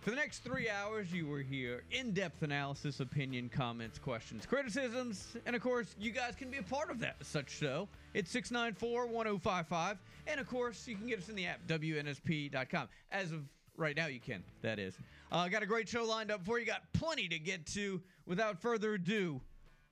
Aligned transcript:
For 0.00 0.08
the 0.08 0.16
next 0.16 0.38
three 0.38 0.70
hours, 0.70 1.12
you 1.12 1.26
will 1.26 1.42
hear 1.42 1.82
in 1.90 2.12
depth 2.12 2.42
analysis, 2.42 3.00
opinion, 3.00 3.50
comments, 3.50 3.98
questions, 3.98 4.46
criticisms, 4.46 5.36
and 5.44 5.54
of 5.54 5.60
course, 5.60 5.94
you 6.00 6.10
guys 6.10 6.34
can 6.34 6.50
be 6.50 6.56
a 6.56 6.62
part 6.62 6.90
of 6.90 7.00
that 7.00 7.16
such 7.20 7.50
show. 7.50 7.86
It's 8.14 8.30
694 8.30 9.08
1055. 9.08 9.98
And 10.26 10.40
of 10.40 10.48
course, 10.48 10.88
you 10.88 10.96
can 10.96 11.06
get 11.06 11.18
us 11.18 11.28
in 11.28 11.34
the 11.36 11.46
app, 11.46 11.60
WNSP.com. 11.66 12.88
As 13.12 13.30
of 13.32 13.42
right 13.76 13.94
now, 13.94 14.06
you 14.06 14.20
can, 14.20 14.42
that 14.62 14.78
is. 14.78 14.96
Uh, 15.30 15.48
got 15.48 15.62
a 15.62 15.66
great 15.66 15.86
show 15.86 16.04
lined 16.04 16.30
up 16.30 16.46
for 16.46 16.58
you. 16.58 16.64
Got 16.64 16.90
plenty 16.94 17.28
to 17.28 17.38
get 17.38 17.66
to. 17.74 18.00
Without 18.24 18.58
further 18.58 18.94
ado, 18.94 19.42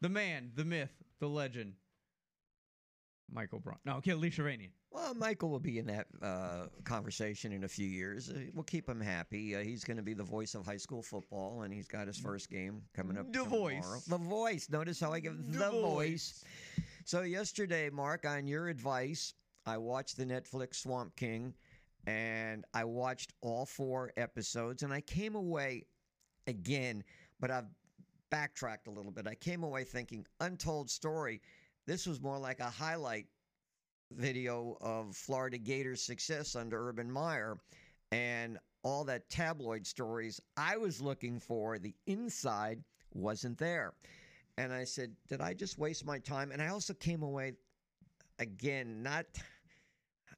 the 0.01 0.09
man, 0.09 0.53
the 0.55 0.65
myth, 0.65 0.93
the 1.21 1.29
legend, 1.29 1.75
Michael 3.31 3.59
Braun. 3.59 3.79
No, 3.85 3.97
okay, 3.97 4.15
Lee 4.15 4.31
Shervanian. 4.31 4.71
Well, 4.91 5.15
Michael 5.15 5.51
will 5.51 5.61
be 5.61 5.79
in 5.79 5.87
that 5.87 6.07
uh, 6.23 6.67
conversation 6.85 7.53
in 7.53 7.65
a 7.65 7.69
few 7.69 7.87
years. 7.87 8.31
Uh, 8.31 8.41
we'll 8.55 8.65
keep 8.65 8.89
him 8.89 9.01
happy. 9.01 9.55
Uh, 9.55 9.61
he's 9.61 9.85
going 9.85 9.99
to 9.99 10.03
be 10.03 10.15
the 10.15 10.25
voice 10.25 10.55
of 10.55 10.65
high 10.65 10.79
school 10.79 11.03
football, 11.03 11.63
and 11.63 11.73
he's 11.73 11.87
got 11.87 12.07
his 12.07 12.17
first 12.19 12.51
game 12.51 12.83
coming 12.95 13.19
up. 13.19 13.31
The 13.33 13.45
tomorrow. 13.45 13.81
voice. 13.81 14.05
The 14.07 14.19
voice. 14.19 14.71
Notice 14.71 14.99
how 14.99 15.13
I 15.13 15.21
give 15.21 15.53
The 15.53 15.59
the, 15.59 15.71
voice. 15.71 16.43
voice. 16.43 16.45
So 17.05 17.23
yesterday, 17.23 17.91
Mark, 17.91 18.27
on 18.27 18.47
your 18.47 18.69
advice, 18.69 19.35
I 19.67 19.77
watched 19.77 20.17
the 20.17 20.25
Netflix 20.25 20.77
Swamp 20.77 21.15
King, 21.17 21.55
and 22.07 22.65
I 22.73 22.85
watched 22.85 23.35
all 23.43 23.67
four 23.67 24.13
episodes, 24.17 24.83
and 24.83 24.93
I 24.93 25.03
came 25.03 25.35
away 25.35 25.85
again, 26.47 27.05
but 27.41 27.51
I've 27.51 27.67
backtracked 28.31 28.89
a 28.89 28.91
little 28.91 29.13
bit. 29.13 29.27
I 29.27 29.35
came 29.35 29.63
away 29.65 29.85
thinking, 29.85 30.27
untold 30.41 30.89
story. 30.91 31.43
This 31.87 32.07
was 32.07 32.21
more 32.23 32.39
like 32.39 32.61
a 32.61 32.65
highlight 32.71 33.27
video 34.11 34.77
of 34.81 35.17
Florida 35.17 35.59
Gators' 35.59 36.03
success 36.03 36.57
under 36.57 36.89
Urban 36.89 37.11
Meyer 37.11 37.59
and 38.13 38.59
all 38.83 39.05
that 39.05 39.29
tabloid 39.29 39.87
stories 39.87 40.41
I 40.57 40.77
was 40.77 41.01
looking 41.01 41.39
for, 41.41 41.79
the 41.79 41.95
inside 42.07 42.83
wasn't 43.13 43.59
there. 43.59 43.93
And 44.57 44.73
I 44.73 44.85
said, 44.85 45.13
Did 45.29 45.41
I 45.41 45.55
just 45.55 45.79
waste 45.79 46.07
my 46.07 46.19
time? 46.19 46.51
And 46.53 46.63
I 46.63 46.69
also 46.69 46.95
came 46.95 47.23
away 47.23 47.55
again, 48.39 49.03
not 49.03 49.27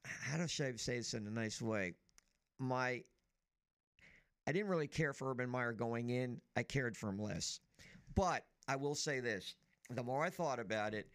how 0.03 0.37
do 0.37 0.43
I 0.43 0.47
say 0.47 0.71
this 0.71 1.13
in 1.13 1.27
a 1.27 1.31
nice 1.31 1.61
way? 1.61 1.93
My 2.59 3.03
I 4.47 4.51
didn't 4.51 4.69
really 4.69 4.87
care 4.87 5.13
for 5.13 5.29
Urban 5.31 5.49
Meyer 5.49 5.71
going 5.71 6.09
in. 6.09 6.41
I 6.55 6.63
cared 6.63 6.97
for 6.97 7.09
him 7.09 7.19
less. 7.19 7.59
But 8.15 8.43
I 8.67 8.75
will 8.75 8.95
say 8.95 9.19
this 9.19 9.55
the 9.89 10.03
more 10.03 10.23
I 10.23 10.29
thought 10.29 10.59
about 10.59 10.93
it, 10.93 11.09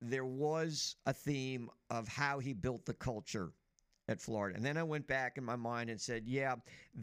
there 0.00 0.24
was 0.24 0.96
a 1.06 1.12
theme 1.12 1.70
of 1.90 2.08
how 2.08 2.38
he 2.38 2.52
built 2.52 2.84
the 2.86 2.94
culture 2.94 3.52
at 4.08 4.20
Florida. 4.20 4.56
And 4.56 4.64
then 4.64 4.76
I 4.76 4.82
went 4.82 5.06
back 5.06 5.36
in 5.36 5.44
my 5.44 5.56
mind 5.56 5.90
and 5.90 6.00
said, 6.00 6.24
yeah, 6.26 6.54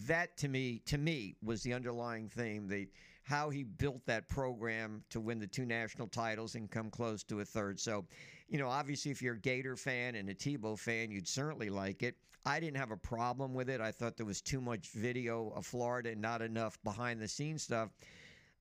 that 0.07 0.37
to 0.37 0.47
me 0.47 0.81
to 0.85 0.97
me 0.97 1.35
was 1.43 1.61
the 1.61 1.73
underlying 1.73 2.29
theme, 2.29 2.67
the 2.67 2.87
how 3.23 3.49
he 3.49 3.63
built 3.63 4.05
that 4.05 4.29
program 4.29 5.03
to 5.09 5.19
win 5.19 5.39
the 5.39 5.47
two 5.47 5.65
national 5.65 6.07
titles 6.07 6.53
and 6.53 6.69
come 6.69 6.91
close 6.91 7.23
to 7.23 7.39
a 7.39 7.45
third. 7.45 7.79
So, 7.79 8.05
you 8.47 8.59
know, 8.59 8.67
obviously 8.67 9.09
if 9.11 9.21
you're 9.21 9.33
a 9.33 9.39
Gator 9.39 9.75
fan 9.75 10.13
and 10.13 10.29
a 10.29 10.35
Tebow 10.35 10.77
fan, 10.77 11.09
you'd 11.09 11.27
certainly 11.27 11.69
like 11.69 12.03
it. 12.03 12.15
I 12.45 12.59
didn't 12.59 12.77
have 12.77 12.91
a 12.91 12.97
problem 12.97 13.55
with 13.55 13.69
it. 13.69 13.81
I 13.81 13.91
thought 13.91 14.15
there 14.15 14.27
was 14.27 14.41
too 14.41 14.61
much 14.61 14.89
video 14.89 15.51
of 15.55 15.65
Florida 15.65 16.11
and 16.11 16.21
not 16.21 16.43
enough 16.43 16.77
behind 16.83 17.19
the 17.19 17.27
scenes 17.27 17.63
stuff. 17.63 17.89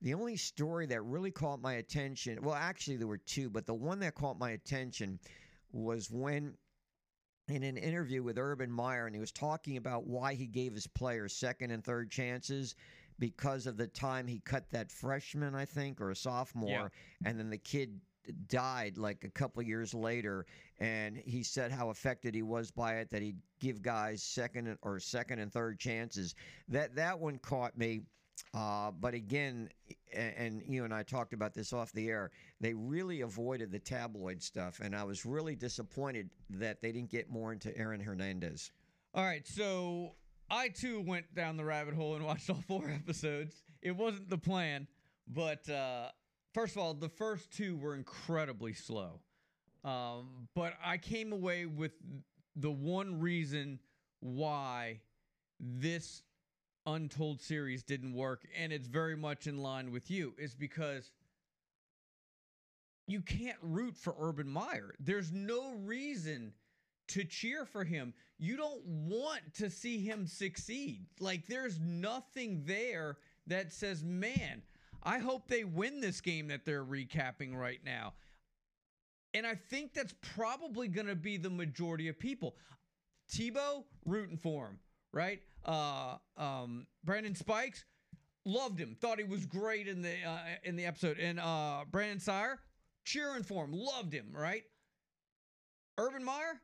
The 0.01 0.13
only 0.13 0.37
story 0.37 0.85
that 0.87 1.01
really 1.01 1.31
caught 1.31 1.61
my 1.61 1.73
attention, 1.73 2.39
well, 2.41 2.55
actually, 2.55 2.97
there 2.97 3.07
were 3.07 3.17
two, 3.17 3.49
but 3.49 3.65
the 3.65 3.73
one 3.73 3.99
that 3.99 4.15
caught 4.15 4.37
my 4.37 4.51
attention 4.51 5.19
was 5.71 6.11
when, 6.11 6.55
in 7.47 7.63
an 7.63 7.77
interview 7.77 8.21
with 8.21 8.37
Urban 8.37 8.71
Meyer, 8.71 9.07
and 9.07 9.15
he 9.15 9.21
was 9.21 9.31
talking 9.31 9.77
about 9.77 10.05
why 10.05 10.33
he 10.33 10.47
gave 10.47 10.73
his 10.73 10.87
players 10.87 11.35
second 11.35 11.71
and 11.71 11.83
third 11.83 12.11
chances 12.11 12.75
because 13.17 13.65
of 13.65 13.77
the 13.77 13.87
time 13.87 14.27
he 14.27 14.39
cut 14.39 14.69
that 14.71 14.91
freshman, 14.91 15.55
I 15.55 15.65
think, 15.65 16.01
or 16.01 16.11
a 16.11 16.15
sophomore, 16.15 16.91
and 17.23 17.39
then 17.39 17.49
the 17.49 17.57
kid 17.57 17.99
died 18.47 18.97
like 18.97 19.23
a 19.23 19.29
couple 19.29 19.61
years 19.61 19.93
later 19.93 20.45
and 20.79 21.15
he 21.17 21.43
said 21.43 21.71
how 21.71 21.89
affected 21.89 22.33
he 22.33 22.41
was 22.41 22.71
by 22.71 22.95
it 22.95 23.09
that 23.11 23.21
he'd 23.21 23.39
give 23.59 23.81
guys 23.81 24.23
second 24.23 24.77
or 24.81 24.99
second 24.99 25.39
and 25.39 25.51
third 25.51 25.79
chances. 25.79 26.35
That 26.67 26.95
that 26.95 27.19
one 27.19 27.37
caught 27.39 27.77
me 27.77 28.01
uh, 28.53 28.91
but 28.91 29.13
again, 29.13 29.69
and 30.13 30.61
you 30.67 30.83
and 30.85 30.93
I 30.93 31.03
talked 31.03 31.33
about 31.33 31.53
this 31.53 31.73
off 31.73 31.91
the 31.91 32.09
air, 32.09 32.31
they 32.61 32.73
really 32.73 33.21
avoided 33.21 33.71
the 33.71 33.79
tabloid 33.79 34.41
stuff. 34.41 34.79
And 34.81 34.95
I 34.95 35.03
was 35.03 35.25
really 35.25 35.55
disappointed 35.55 36.29
that 36.49 36.81
they 36.81 36.91
didn't 36.91 37.11
get 37.11 37.29
more 37.29 37.51
into 37.51 37.75
Aaron 37.77 38.01
Hernandez. 38.01 38.71
All 39.13 39.23
right, 39.23 39.45
so 39.47 40.15
I 40.49 40.69
too 40.69 41.01
went 41.01 41.33
down 41.33 41.57
the 41.57 41.65
rabbit 41.65 41.95
hole 41.95 42.15
and 42.15 42.25
watched 42.25 42.49
all 42.49 42.63
four 42.67 42.89
episodes. 42.89 43.63
It 43.81 43.95
wasn't 43.95 44.29
the 44.29 44.37
plan, 44.37 44.87
but 45.27 45.67
uh, 45.69 46.09
first 46.53 46.75
of 46.75 46.81
all, 46.81 46.93
the 46.93 47.09
first 47.09 47.51
two 47.51 47.77
were 47.77 47.95
incredibly 47.95 48.73
slow. 48.73 49.19
Um, 49.83 50.47
but 50.55 50.73
I 50.83 50.97
came 50.97 51.31
away 51.31 51.67
with 51.67 51.91
the 52.55 52.71
one 52.71 53.19
reason 53.19 53.79
why 54.19 55.01
this 55.59 56.23
Untold 56.85 57.41
series 57.41 57.83
didn't 57.83 58.13
work, 58.13 58.43
and 58.57 58.71
it's 58.71 58.87
very 58.87 59.15
much 59.15 59.47
in 59.47 59.57
line 59.57 59.91
with 59.91 60.11
you, 60.11 60.33
is 60.37 60.53
because 60.53 61.11
you 63.07 63.21
can't 63.21 63.57
root 63.61 63.95
for 63.95 64.15
Urban 64.19 64.47
Meyer. 64.47 64.95
There's 64.99 65.31
no 65.31 65.71
reason 65.71 66.53
to 67.09 67.23
cheer 67.23 67.65
for 67.65 67.83
him. 67.83 68.13
You 68.37 68.57
don't 68.57 68.83
want 68.85 69.41
to 69.55 69.69
see 69.69 69.99
him 69.99 70.27
succeed. 70.27 71.05
Like 71.19 71.47
there's 71.47 71.79
nothing 71.79 72.63
there 72.65 73.17
that 73.47 73.71
says, 73.71 74.03
"Man, 74.03 74.63
I 75.03 75.19
hope 75.19 75.47
they 75.47 75.63
win 75.63 76.01
this 76.01 76.21
game 76.21 76.47
that 76.47 76.65
they're 76.65 76.85
recapping 76.85 77.55
right 77.55 77.83
now." 77.83 78.13
And 79.33 79.45
I 79.45 79.55
think 79.55 79.93
that's 79.93 80.15
probably 80.21 80.87
going 80.87 81.07
to 81.07 81.15
be 81.15 81.37
the 81.37 81.49
majority 81.49 82.07
of 82.07 82.17
people. 82.17 82.55
Tebow 83.29 83.83
rooting 84.05 84.37
for 84.37 84.67
him, 84.67 84.79
right? 85.11 85.41
Uh, 85.65 86.17
um, 86.37 86.87
Brandon 87.03 87.35
Spikes 87.35 87.85
loved 88.45 88.79
him, 88.79 88.95
thought 88.99 89.17
he 89.17 89.23
was 89.23 89.45
great 89.45 89.87
in 89.87 90.01
the 90.01 90.13
uh, 90.25 90.39
in 90.63 90.75
the 90.75 90.85
episode, 90.85 91.17
and 91.19 91.39
uh, 91.39 91.83
Brandon 91.91 92.19
Siler 92.19 92.57
cheering 93.03 93.43
for 93.43 93.65
him, 93.65 93.73
loved 93.73 94.13
him, 94.13 94.27
right? 94.31 94.63
Urban 95.97 96.23
Meyer 96.23 96.59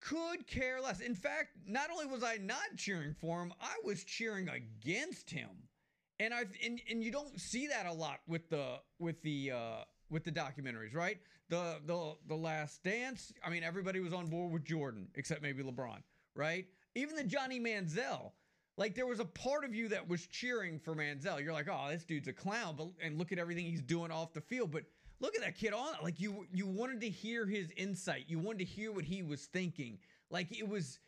could 0.00 0.46
care 0.46 0.80
less. 0.80 1.00
In 1.00 1.14
fact, 1.14 1.50
not 1.66 1.90
only 1.90 2.06
was 2.06 2.22
I 2.24 2.38
not 2.38 2.76
cheering 2.76 3.14
for 3.14 3.40
him, 3.40 3.52
I 3.60 3.74
was 3.84 4.02
cheering 4.04 4.48
against 4.48 5.30
him. 5.30 5.50
And 6.18 6.34
I 6.34 6.44
and, 6.64 6.80
and 6.90 7.02
you 7.02 7.10
don't 7.10 7.40
see 7.40 7.68
that 7.68 7.86
a 7.86 7.92
lot 7.92 8.20
with 8.26 8.48
the 8.48 8.76
with 8.98 9.22
the 9.22 9.52
uh 9.52 9.84
with 10.10 10.24
the 10.24 10.32
documentaries, 10.32 10.94
right? 10.94 11.18
The 11.48 11.80
the 11.86 12.14
the 12.28 12.34
last 12.36 12.82
dance, 12.82 13.32
I 13.44 13.50
mean 13.50 13.62
everybody 13.62 14.00
was 14.00 14.12
on 14.12 14.26
board 14.26 14.52
with 14.52 14.64
Jordan 14.64 15.08
except 15.14 15.42
maybe 15.42 15.62
LeBron, 15.62 16.02
right? 16.34 16.66
Even 16.94 17.16
the 17.16 17.24
Johnny 17.24 17.58
Manziel 17.58 18.32
like 18.76 18.94
there 18.94 19.06
was 19.06 19.20
a 19.20 19.24
part 19.24 19.64
of 19.64 19.74
you 19.74 19.88
that 19.88 20.08
was 20.08 20.26
cheering 20.26 20.78
for 20.78 20.94
Manziel. 20.94 21.42
You're 21.42 21.52
like, 21.52 21.68
"Oh, 21.70 21.88
this 21.90 22.04
dude's 22.04 22.28
a 22.28 22.32
clown," 22.32 22.74
but 22.76 22.88
and 23.02 23.18
look 23.18 23.32
at 23.32 23.38
everything 23.38 23.66
he's 23.66 23.82
doing 23.82 24.10
off 24.10 24.32
the 24.32 24.40
field. 24.40 24.70
But 24.70 24.84
look 25.20 25.34
at 25.36 25.42
that 25.42 25.56
kid 25.56 25.72
on. 25.72 25.94
Like 26.02 26.20
you, 26.20 26.46
you 26.52 26.66
wanted 26.66 27.00
to 27.02 27.08
hear 27.08 27.46
his 27.46 27.70
insight. 27.76 28.24
You 28.28 28.38
wanted 28.38 28.58
to 28.60 28.64
hear 28.64 28.92
what 28.92 29.04
he 29.04 29.22
was 29.22 29.46
thinking. 29.46 29.98
Like 30.30 30.58
it 30.58 30.68
was, 30.68 30.98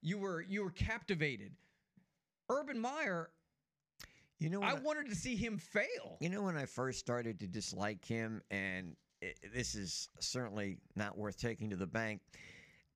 you 0.00 0.18
were 0.18 0.40
you 0.40 0.62
were 0.62 0.70
captivated. 0.70 1.52
Urban 2.48 2.78
Meyer, 2.78 3.30
You 4.38 4.50
know, 4.50 4.62
I 4.62 4.74
when 4.74 4.84
wanted 4.84 5.08
to 5.08 5.14
see 5.14 5.36
him 5.36 5.58
fail. 5.58 6.18
You 6.20 6.28
know, 6.28 6.42
when 6.42 6.56
I 6.56 6.66
first 6.66 6.98
started 6.98 7.38
to 7.40 7.46
dislike 7.46 8.04
him, 8.04 8.42
and 8.50 8.96
i 9.22 9.32
this 9.54 9.74
is 9.74 10.08
certainly 10.20 10.78
not 10.96 11.16
worth 11.16 11.38
taking 11.38 11.70
to 11.70 11.76
the 11.76 11.86
bank, 11.86 12.20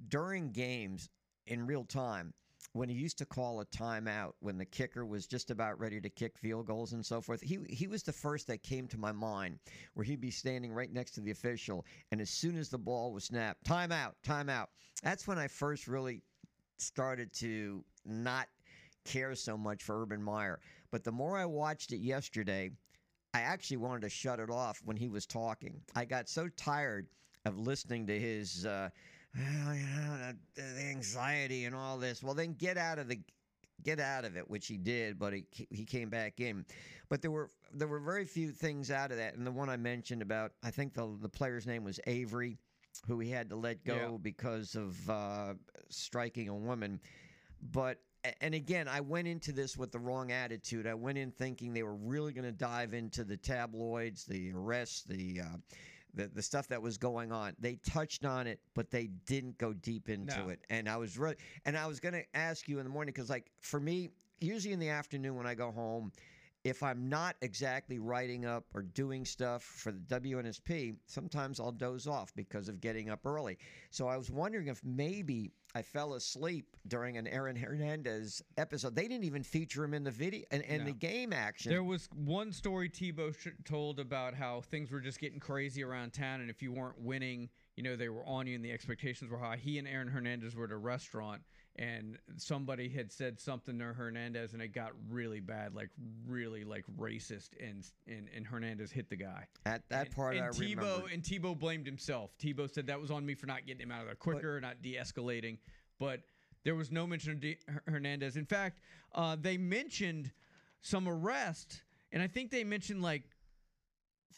during 0.08 0.52
games 0.52 1.08
in 1.46 1.66
real 1.66 1.84
time, 1.84 2.34
when 2.76 2.88
he 2.88 2.94
used 2.94 3.19
to 3.19 3.26
call 3.26 3.61
a 3.61 3.67
timeout 3.67 4.32
when 4.40 4.58
the 4.58 4.64
kicker 4.64 5.05
was 5.06 5.26
just 5.26 5.50
about 5.50 5.81
ready 5.81 6.00
to 6.00 6.11
kick 6.11 6.37
field 6.37 6.67
goals 6.67 6.93
and 6.93 7.05
so 7.05 7.20
forth, 7.20 7.40
he 7.40 7.58
he 7.69 7.87
was 7.87 8.02
the 8.02 8.12
first 8.12 8.46
that 8.46 8.62
came 8.62 8.87
to 8.88 8.99
my 8.99 9.12
mind 9.12 9.58
where 9.94 10.05
he'd 10.05 10.20
be 10.20 10.31
standing 10.31 10.73
right 10.73 10.93
next 10.93 11.12
to 11.12 11.20
the 11.20 11.31
official, 11.31 11.84
and 12.12 12.20
as 12.20 12.31
soon 12.31 12.56
as 12.56 12.69
the 12.69 12.78
ball 12.78 13.12
was 13.12 13.25
snapped, 13.25 13.64
timeout, 13.64 14.12
timeout. 14.25 14.67
That's 15.02 15.26
when 15.26 15.38
I 15.38 15.49
first 15.49 15.88
really 15.88 16.23
started 16.78 17.32
to 17.34 17.84
not 18.05 18.49
care 19.05 19.34
so 19.34 19.56
much 19.56 19.82
for 19.82 20.02
Urban 20.02 20.23
Meyer. 20.23 20.61
But 20.90 21.05
the 21.05 21.12
more 21.12 21.38
I 21.38 21.46
watched 21.46 21.93
it 21.93 21.99
yesterday, 21.99 22.70
I 23.34 23.40
actually 23.40 23.78
wanted 23.78 24.02
to 24.02 24.08
shut 24.08 24.40
it 24.40 24.50
off 24.50 24.81
when 24.84 24.96
he 24.96 25.08
was 25.08 25.26
talking. 25.26 25.81
I 25.94 26.05
got 26.05 26.28
so 26.28 26.49
tired 26.56 27.06
of 27.44 27.58
listening 27.58 28.06
to 28.08 28.19
his 28.19 28.67
uh, 28.67 28.88
well, 29.36 29.74
you 29.74 29.86
know, 29.86 30.32
the, 30.54 30.62
the 30.62 30.82
anxiety 30.90 31.64
and 31.64 31.74
all 31.74 31.98
this. 31.98 32.22
Well, 32.22 32.34
then 32.34 32.54
get 32.54 32.76
out 32.78 32.98
of 32.98 33.08
the 33.08 33.20
get 33.82 34.00
out 34.00 34.24
of 34.24 34.36
it, 34.36 34.48
which 34.48 34.66
he 34.66 34.76
did, 34.76 35.18
but 35.18 35.32
he 35.32 35.44
he 35.70 35.84
came 35.84 36.08
back 36.08 36.40
in. 36.40 36.64
But 37.08 37.22
there 37.22 37.30
were 37.30 37.50
there 37.72 37.88
were 37.88 38.00
very 38.00 38.24
few 38.24 38.50
things 38.50 38.90
out 38.90 39.10
of 39.10 39.18
that, 39.18 39.34
and 39.34 39.46
the 39.46 39.52
one 39.52 39.68
I 39.68 39.76
mentioned 39.76 40.22
about 40.22 40.52
I 40.62 40.70
think 40.70 40.94
the 40.94 41.16
the 41.20 41.28
player's 41.28 41.66
name 41.66 41.84
was 41.84 42.00
Avery, 42.06 42.58
who 43.06 43.18
he 43.20 43.30
had 43.30 43.50
to 43.50 43.56
let 43.56 43.84
go 43.84 43.94
Yeah. 43.94 44.18
because 44.20 44.74
of 44.74 45.10
uh, 45.10 45.54
striking 45.90 46.48
a 46.48 46.54
woman. 46.54 47.00
But 47.72 47.98
and 48.40 48.54
again, 48.54 48.88
I 48.88 49.00
went 49.00 49.28
into 49.28 49.52
this 49.52 49.76
with 49.76 49.92
the 49.92 50.00
wrong 50.00 50.32
attitude. 50.32 50.86
I 50.86 50.94
went 50.94 51.16
in 51.18 51.30
thinking 51.30 51.72
they 51.72 51.84
were 51.84 51.94
really 51.94 52.32
going 52.32 52.44
to 52.44 52.52
dive 52.52 52.92
into 52.92 53.22
the 53.22 53.36
tabloids, 53.36 54.24
the 54.24 54.52
arrests, 54.52 55.04
the 55.04 55.42
uh, 55.42 55.56
the 56.16 56.26
the 56.28 56.42
stuff 56.42 56.66
that 56.68 56.82
was 56.82 56.98
going 56.98 57.30
on. 57.30 57.54
They 57.60 57.76
touched 57.76 58.24
on 58.24 58.46
it, 58.46 58.58
but 58.74 58.90
they 58.90 59.06
didn't 59.26 59.58
go 59.58 59.72
deep 59.72 60.08
into 60.08 60.36
No. 60.38 60.48
it. 60.48 60.60
And 60.70 60.88
I 60.88 60.96
was 60.96 61.16
really, 61.16 61.36
and 61.64 61.76
I 61.76 61.86
was 61.86 62.00
going 62.00 62.14
to 62.14 62.24
ask 62.34 62.66
you 62.68 62.78
in 62.78 62.84
the 62.84 62.90
morning 62.90 63.12
because, 63.14 63.30
like, 63.30 63.52
for 63.60 63.78
me, 63.78 64.10
usually 64.40 64.72
in 64.72 64.80
the 64.80 64.88
afternoon 64.88 65.36
when 65.36 65.46
I 65.46 65.54
go 65.54 65.70
home, 65.70 66.10
if 66.66 66.82
I'm 66.82 67.08
not 67.08 67.36
exactly 67.42 68.00
writing 68.00 68.44
up 68.44 68.64
or 68.74 68.82
doing 68.82 69.24
stuff 69.24 69.62
for 69.62 69.92
the 69.92 70.00
WNSP, 70.20 70.96
sometimes 71.06 71.60
I'll 71.60 71.70
doze 71.70 72.08
off 72.08 72.34
because 72.34 72.68
of 72.68 72.80
getting 72.80 73.08
up 73.08 73.24
early. 73.24 73.56
So 73.90 74.08
I 74.08 74.16
was 74.16 74.32
wondering 74.32 74.66
if 74.66 74.82
maybe 74.84 75.52
I 75.76 75.82
fell 75.82 76.14
asleep 76.14 76.76
during 76.88 77.18
an 77.18 77.28
Aaron 77.28 77.54
Hernandez 77.54 78.42
episode. 78.56 78.96
They 78.96 79.06
didn't 79.06 79.22
even 79.24 79.44
feature 79.44 79.84
him 79.84 79.94
in 79.94 80.02
the 80.02 80.10
video 80.10 80.42
and, 80.50 80.64
and 80.64 80.80
No. 80.80 80.86
the 80.86 80.92
game 80.92 81.32
action. 81.32 81.70
There 81.70 81.84
was 81.84 82.08
one 82.16 82.50
story 82.50 82.90
Tebow 82.90 83.32
sh- 83.38 83.48
told 83.64 84.00
about 84.00 84.34
how 84.34 84.60
things 84.62 84.90
were 84.90 85.00
just 85.00 85.20
getting 85.20 85.38
crazy 85.38 85.84
around 85.84 86.14
town, 86.14 86.40
and 86.40 86.50
if 86.50 86.62
you 86.62 86.72
weren't 86.72 87.00
winning, 87.00 87.48
you 87.76 87.84
know 87.84 87.94
they 87.94 88.08
were 88.08 88.24
on 88.26 88.48
you, 88.48 88.56
and 88.56 88.64
the 88.64 88.72
expectations 88.72 89.30
were 89.30 89.38
high. 89.38 89.56
He 89.56 89.78
and 89.78 89.86
Aaron 89.86 90.08
Hernandez 90.08 90.56
were 90.56 90.64
at 90.64 90.72
a 90.72 90.76
restaurant, 90.76 91.42
and 91.78 92.19
somebody 92.37 92.88
had 92.88 93.12
said 93.12 93.38
something 93.38 93.78
to 93.78 93.84
Hernandez, 93.84 94.52
and 94.55 94.62
it 94.62 94.69
got 94.69 94.93
really 95.11 95.40
bad, 95.40 95.75
like 95.75 95.90
really 96.26 96.64
like 96.64 96.84
racist, 96.99 97.50
and 97.61 97.87
and, 98.06 98.28
and 98.34 98.46
Hernandez 98.46 98.90
hit 98.90 99.11
the 99.11 99.17
guy. 99.17 99.46
At 99.64 99.82
that 99.90 100.06
and, 100.06 100.17
part, 100.17 100.37
and 100.37 100.46
I 100.46 100.49
Tebow 100.49 100.76
remember. 100.76 101.02
and 101.12 101.23
Tebow 101.23 101.58
blamed 101.58 101.87
himself. 101.87 102.31
Tebow 102.38 102.73
said 102.73 102.87
that 102.87 103.00
was 103.00 103.11
on 103.11 103.25
me 103.25 103.34
for 103.34 103.46
not 103.46 103.67
getting 103.67 103.82
him 103.82 103.93
out 103.93 104.00
of 104.00 104.06
there 104.06 104.14
quicker, 104.14 104.61
not 104.61 104.82
de-escalating. 104.82 105.58
But 105.99 106.20
there 106.64 106.75
was 106.75 106.90
no 106.90 107.06
mention 107.06 107.32
of 107.32 107.40
D- 107.40 107.58
Her- 107.69 107.82
Hernandez. 107.87 108.37
In 108.37 108.46
fact, 108.46 108.81
uh, 109.14 109.37
they 109.40 109.56
mentioned 109.56 110.32
some 110.81 111.08
arrest, 111.08 111.82
and 112.12 112.23
I 112.23 112.26
think 112.26 112.50
they 112.50 112.64
mentioned 112.64 113.02
like 113.02 113.23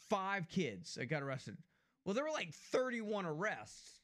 five 0.09 0.49
kids 0.49 0.95
that 0.95 1.07
got 1.07 1.23
arrested. 1.23 1.57
Well, 2.05 2.15
there 2.15 2.25
were 2.25 2.31
like 2.31 2.53
31 2.53 3.27
arrests 3.27 3.98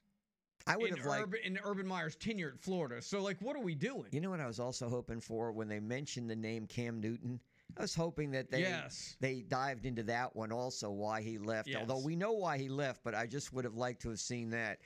I 0.67 0.77
would 0.77 0.91
have 0.97 1.07
liked. 1.07 1.35
In 1.45 1.59
Urban 1.65 1.87
Meyer's 1.87 2.17
tenure 2.17 2.53
at 2.55 2.61
Florida. 2.61 3.03
So, 3.03 3.23
like, 3.23 3.41
what 3.41 3.57
are 3.57 3.63
we 3.63 3.75
doing? 3.75 4.07
You 4.13 4.21
know 4.21 4.31
what 4.31 4.41
I 4.41 4.47
was 4.47 4.61
also 4.61 4.89
hoping 4.89 5.21
for 5.21 5.53
when 5.53 5.69
they 5.69 5.81
mentioned 5.81 6.31
the 6.31 6.37
name 6.37 6.67
Cam 6.67 7.01
Newton? 7.01 7.41
I 7.77 7.83
was 7.83 7.95
hoping 7.95 8.31
that 8.33 8.51
they 8.51 8.61
Yes. 8.61 9.17
they 9.21 9.41
dived 9.43 9.85
into 9.85 10.03
that 10.05 10.35
one 10.37 10.53
also 10.53 10.91
why 10.91 11.23
he 11.23 11.39
left. 11.39 11.75
Although 11.75 11.99
we 11.99 12.15
know 12.15 12.33
why 12.33 12.57
he 12.59 12.69
left, 12.69 13.03
but 13.03 13.15
I 13.15 13.27
just 13.27 13.53
would 13.53 13.65
have 13.65 13.75
liked 13.75 14.03
to 14.03 14.11
have 14.11 14.21
seen 14.21 14.51
that. 14.51 14.79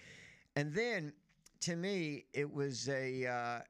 And 0.56 0.72
then 0.74 1.12
to 1.60 1.76
me, 1.76 2.24
it 2.32 2.50
was 2.50 2.88
a 2.88 3.26
uh, 3.26 3.60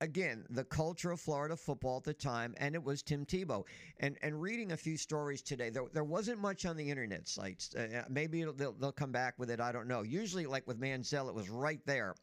again 0.00 0.44
the 0.50 0.64
culture 0.64 1.10
of 1.10 1.20
Florida 1.20 1.56
football 1.56 1.98
at 1.98 2.04
the 2.04 2.14
time, 2.14 2.54
and 2.58 2.74
it 2.74 2.82
was 2.82 3.02
Tim 3.02 3.24
Tebow. 3.24 3.64
And 4.00 4.16
and 4.22 4.40
reading 4.40 4.72
a 4.72 4.76
few 4.76 4.96
stories 4.96 5.42
today, 5.42 5.70
there 5.70 5.84
there 5.92 6.04
wasn't 6.04 6.40
much 6.40 6.66
on 6.66 6.76
the 6.76 6.88
internet 6.88 7.28
sites. 7.28 7.74
Uh, 7.74 8.04
maybe 8.08 8.42
it'll, 8.42 8.54
they'll 8.54 8.72
they'll 8.72 8.92
come 8.92 9.12
back 9.12 9.34
with 9.38 9.50
it. 9.50 9.60
I 9.60 9.72
don't 9.72 9.88
know. 9.88 10.02
Usually, 10.02 10.46
like 10.46 10.66
with 10.66 10.80
Manziel, 10.80 11.28
it 11.28 11.34
was 11.34 11.48
right 11.48 11.80
there, 11.86 12.14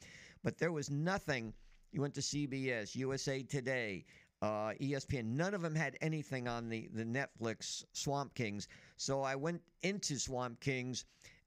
but 0.44 0.57
there 0.57 0.72
was 0.72 0.89
nothing. 0.89 1.54
You 1.92 2.01
went 2.01 2.13
to 2.16 2.22
CBS, 2.22 2.95
USA 2.95 3.42
Today, 3.44 4.06
uh, 4.42 4.74
ESPN. 4.81 5.25
None 5.25 5.54
of 5.54 5.62
them 5.62 5.75
had 5.75 5.98
anything 6.01 6.48
on 6.48 6.69
the 6.69 6.89
the 6.94 7.04
Netflix 7.06 7.83
Swamp 7.94 8.33
Kings. 8.36 8.68
So 8.98 9.21
I 9.21 9.36
went 9.36 9.62
into 9.81 10.18
Swamp 10.19 10.60
Kings, 10.60 11.06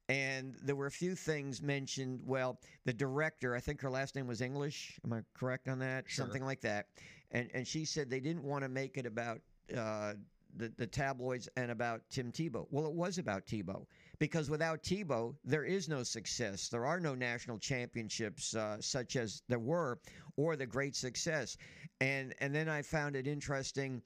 and 0.08 0.54
there 0.62 0.76
were 0.76 0.86
a 0.86 0.90
few 0.90 1.14
things 1.14 1.60
mentioned. 1.60 2.20
Well, 2.24 2.58
the 2.84 2.92
director, 2.92 3.54
I 3.54 3.60
think 3.60 3.80
her 3.82 3.90
last 3.90 4.14
name 4.14 4.26
was 4.26 4.40
English. 4.40 4.98
Am 5.04 5.12
I 5.12 5.20
correct 5.34 5.68
on 5.68 5.78
that? 5.80 6.04
Sure. 6.08 6.24
Something 6.24 6.44
like 6.44 6.60
that. 6.62 6.86
And 7.30 7.50
and 7.54 7.66
she 7.66 7.84
said 7.84 8.08
they 8.08 8.20
didn't 8.20 8.44
want 8.44 8.62
to 8.64 8.68
make 8.68 8.96
it 8.96 9.06
about. 9.06 9.40
Uh, 9.76 10.14
the, 10.56 10.72
the 10.76 10.86
tabloids 10.86 11.48
and 11.56 11.70
about 11.70 12.02
Tim 12.10 12.32
Tebow. 12.32 12.66
Well, 12.70 12.86
it 12.86 12.94
was 12.94 13.18
about 13.18 13.46
Tebow 13.46 13.84
because 14.18 14.50
without 14.50 14.82
Tebow, 14.82 15.34
there 15.44 15.64
is 15.64 15.88
no 15.88 16.02
success. 16.02 16.68
There 16.68 16.86
are 16.86 16.98
no 16.98 17.14
national 17.14 17.58
championships 17.58 18.54
uh, 18.54 18.78
such 18.80 19.16
as 19.16 19.42
there 19.48 19.58
were, 19.58 19.98
or 20.36 20.56
the 20.56 20.66
great 20.66 20.96
success. 20.96 21.56
And 22.00 22.34
and 22.40 22.54
then 22.54 22.68
I 22.68 22.82
found 22.82 23.16
it 23.16 23.26
interesting, 23.26 24.02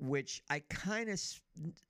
which 0.00 0.42
I 0.50 0.60
kind 0.68 1.08
of 1.08 1.20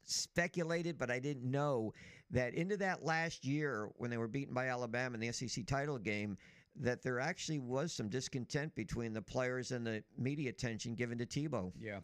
speculated, 0.04 0.98
but 0.98 1.10
I 1.10 1.18
didn't 1.18 1.50
know 1.50 1.92
that 2.30 2.54
into 2.54 2.76
that 2.78 3.04
last 3.04 3.44
year 3.44 3.90
when 3.96 4.10
they 4.10 4.16
were 4.18 4.28
beaten 4.28 4.54
by 4.54 4.66
Alabama 4.68 5.14
in 5.14 5.20
the 5.20 5.32
SEC 5.32 5.66
title 5.66 5.98
game. 5.98 6.36
That 6.78 7.02
there 7.02 7.18
actually 7.20 7.58
was 7.58 7.90
some 7.90 8.10
discontent 8.10 8.74
between 8.74 9.14
the 9.14 9.22
players 9.22 9.72
and 9.72 9.86
the 9.86 10.04
media 10.18 10.50
attention 10.50 10.94
given 10.94 11.16
to 11.16 11.24
Tebow. 11.24 11.72
Yeah. 11.80 12.00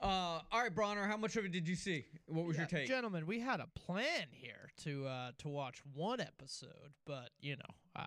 Uh, 0.00 0.40
all 0.50 0.62
right, 0.62 0.74
Bronner, 0.74 1.04
how 1.06 1.18
much 1.18 1.36
of 1.36 1.44
it 1.44 1.52
did 1.52 1.68
you 1.68 1.74
see? 1.74 2.04
What 2.26 2.46
was 2.46 2.56
Yeah, 2.56 2.62
your 2.62 2.68
take? 2.68 2.88
gentlemen? 2.88 3.26
We 3.26 3.40
had 3.40 3.60
a 3.60 3.66
plan 3.74 4.26
here 4.30 4.70
to 4.84 5.06
uh, 5.06 5.30
to 5.38 5.48
watch 5.48 5.82
one 5.94 6.20
episode, 6.20 6.92
but 7.06 7.28
you 7.40 7.56
know, 7.56 7.74
uh, 7.94 8.02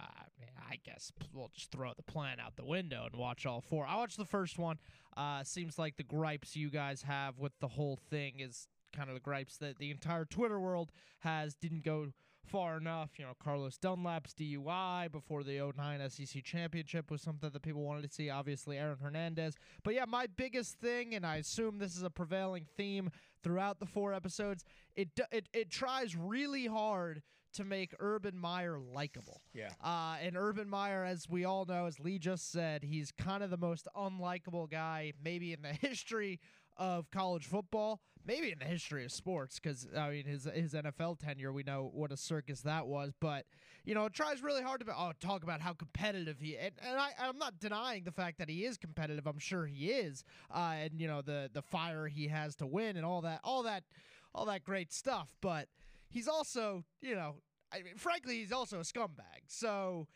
I 0.67 0.77
guess 0.83 1.12
we'll 1.33 1.51
just 1.53 1.71
throw 1.71 1.94
the 1.95 2.01
plan 2.03 2.39
out 2.39 2.55
the 2.55 2.65
window 2.65 3.05
and 3.05 3.15
watch 3.15 3.45
all 3.45 3.62
four. 3.62 3.85
I 3.85 3.95
watched 3.97 4.17
the 4.17 4.25
first 4.25 4.57
one. 4.57 4.77
Uh, 5.17 5.44
seems 5.44 5.77
like 5.77 5.97
the 5.97 6.03
gripes 6.03 6.55
you 6.55 6.69
guys 6.71 7.01
have 7.03 7.38
with 7.38 7.53
the 7.59 7.67
whole 7.67 8.00
thing 8.09 8.39
is 8.39 8.67
kind 8.91 9.09
of 9.09 9.15
the 9.15 9.21
gripes 9.21 9.57
that 9.57 9.77
the 9.77 9.91
entire 9.91 10.25
Twitter 10.25 10.59
world 10.59 10.91
has. 11.19 11.56
Didn't 11.56 11.83
go 11.83 12.07
far 12.45 12.77
enough. 12.77 13.12
You 13.18 13.25
know, 13.25 13.33
Carlos 13.41 13.77
Dunlap's 13.77 14.33
DUI 14.33 15.12
before 15.12 15.44
the 15.44 15.71
09 15.77 16.09
SEC 16.09 16.44
championship 16.44 17.12
was 17.12 17.21
something 17.21 17.50
that 17.51 17.62
people 17.62 17.83
wanted 17.83 18.03
to 18.03 18.13
see. 18.13 18.30
Obviously, 18.30 18.77
Aaron 18.77 18.97
Hernandez. 19.01 19.56
But 19.83 19.94
yeah, 19.94 20.06
my 20.06 20.27
biggest 20.27 20.80
thing, 20.80 21.15
and 21.15 21.25
I 21.25 21.38
assume 21.38 21.77
this 21.77 21.96
is 21.96 22.03
a 22.03 22.10
prevailing 22.10 22.65
theme 22.77 23.12
throughout 23.43 23.79
the 23.79 23.86
four 23.86 24.13
episodes, 24.13 24.65
it 24.96 25.10
it 25.31 25.48
it 25.53 25.69
tries 25.69 26.15
really 26.15 26.65
hard 26.65 27.22
to 27.51 27.63
make 27.63 27.93
Urban 28.00 28.38
Meyer 28.38 28.77
likable. 28.77 29.41
Yeah. 29.53 29.69
Uh, 29.84 30.17
and 30.22 30.38
Urban 30.38 30.69
Meyer, 30.69 31.03
as 31.03 31.27
we 31.27 31.46
all 31.46 31.65
know, 31.65 31.86
as 31.86 32.00
Lee 32.00 32.19
just 32.19 32.51
said, 32.51 32.84
he's 32.84 33.12
kind 33.12 33.43
of 33.43 33.50
the 33.50 33.58
most 33.58 33.88
unlikable 33.96 34.69
guy 34.69 35.13
maybe 35.24 35.53
in 35.53 35.62
the 35.62 35.69
history 35.88 36.39
of 36.79 37.12
college 37.12 37.45
football, 37.45 38.00
maybe 38.25 38.51
in 38.51 38.57
the 38.57 38.65
history 38.65 39.03
of 39.05 39.12
sports, 39.12 39.59
because 39.59 39.88
I 39.95 40.09
mean 40.09 40.25
his 40.25 40.45
his 40.45 40.74
NFL 40.74 41.19
tenure, 41.19 41.51
we 41.51 41.63
know 41.63 41.91
what 41.93 42.12
a 42.12 42.17
circus 42.17 42.62
that 42.62 42.88
was. 42.88 43.13
But 43.19 43.45
you 43.83 43.93
know, 43.93 44.05
it 44.05 44.13
tries 44.13 44.41
really 44.41 44.63
hard 44.63 44.79
to 44.79 44.86
be, 44.86 44.91
oh, 44.95 45.12
talk 45.19 45.43
about 45.43 45.62
how 45.62 45.74
competitive 45.74 46.39
he 46.39 46.57
and, 46.57 46.71
and 46.81 46.98
I 46.98 47.09
I'm 47.19 47.38
not 47.38 47.59
denying 47.59 48.05
the 48.05 48.12
fact 48.12 48.39
that 48.39 48.50
he 48.50 48.65
is 48.65 48.77
competitive. 48.77 49.27
I'm 49.27 49.39
sure 49.39 49.65
he 49.65 49.91
is, 49.91 50.24
uh, 50.53 50.75
and 50.79 51.00
you 51.00 51.07
know 51.07 51.21
the 51.21 51.50
the 51.53 51.62
fire 51.62 52.07
he 52.07 52.27
has 52.29 52.55
to 52.57 52.65
win 52.65 52.98
and 52.98 53.05
all 53.05 53.21
that 53.21 53.41
all 53.43 53.63
that 53.63 53.83
all 54.33 54.45
that 54.45 54.63
great 54.63 54.93
stuff. 54.93 55.36
But 55.41 55.67
he's 56.09 56.27
also 56.27 56.86
you 57.01 57.15
know, 57.15 57.36
I 57.74 57.81
mean, 57.81 57.98
frankly, 57.98 58.38
he's 58.38 58.53
also 58.53 58.77
a 58.77 58.83
scumbag. 58.83 59.43
So. 59.48 60.07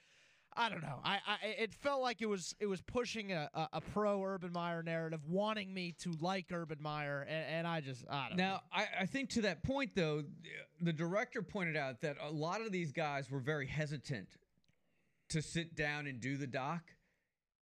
I 0.56 0.70
don't 0.70 0.82
know. 0.82 1.00
I, 1.04 1.20
I 1.28 1.38
it 1.60 1.74
felt 1.74 2.02
like 2.02 2.22
it 2.22 2.28
was 2.28 2.56
it 2.60 2.66
was 2.66 2.82
pushing 2.82 3.32
a, 3.32 3.50
a, 3.54 3.70
a 3.74 3.82
pro 3.82 4.24
Urban 4.24 4.52
Meyer 4.52 4.84
narrative, 4.84 5.22
wanting 5.28 5.74
me 5.74 5.94
to 6.00 6.14
like 6.20 6.46
Urban 6.52 6.78
Meyer, 6.82 7.26
and, 7.28 7.46
and 7.58 7.68
I 7.68 7.82
just 7.82 8.06
I 8.10 8.30
don't 8.30 8.38
know. 8.38 8.44
Now, 8.44 8.62
I, 8.72 8.88
I 9.02 9.06
think 9.06 9.30
to 9.32 9.42
that 9.44 9.64
point, 9.64 9.92
though, 9.96 10.24
the 10.82 10.94
director 10.94 11.42
pointed 11.42 11.76
out 11.76 12.02
that 12.02 12.18
a 12.22 12.32
lot 12.32 12.62
of 12.62 12.72
these 12.72 12.92
guys 12.92 13.30
were 13.32 13.40
very 13.40 13.68
hesitant 13.68 14.28
to 15.30 15.42
sit 15.42 15.76
down 15.76 16.08
and 16.08 16.20
do 16.20 16.38
the 16.38 16.48
doc 16.48 16.82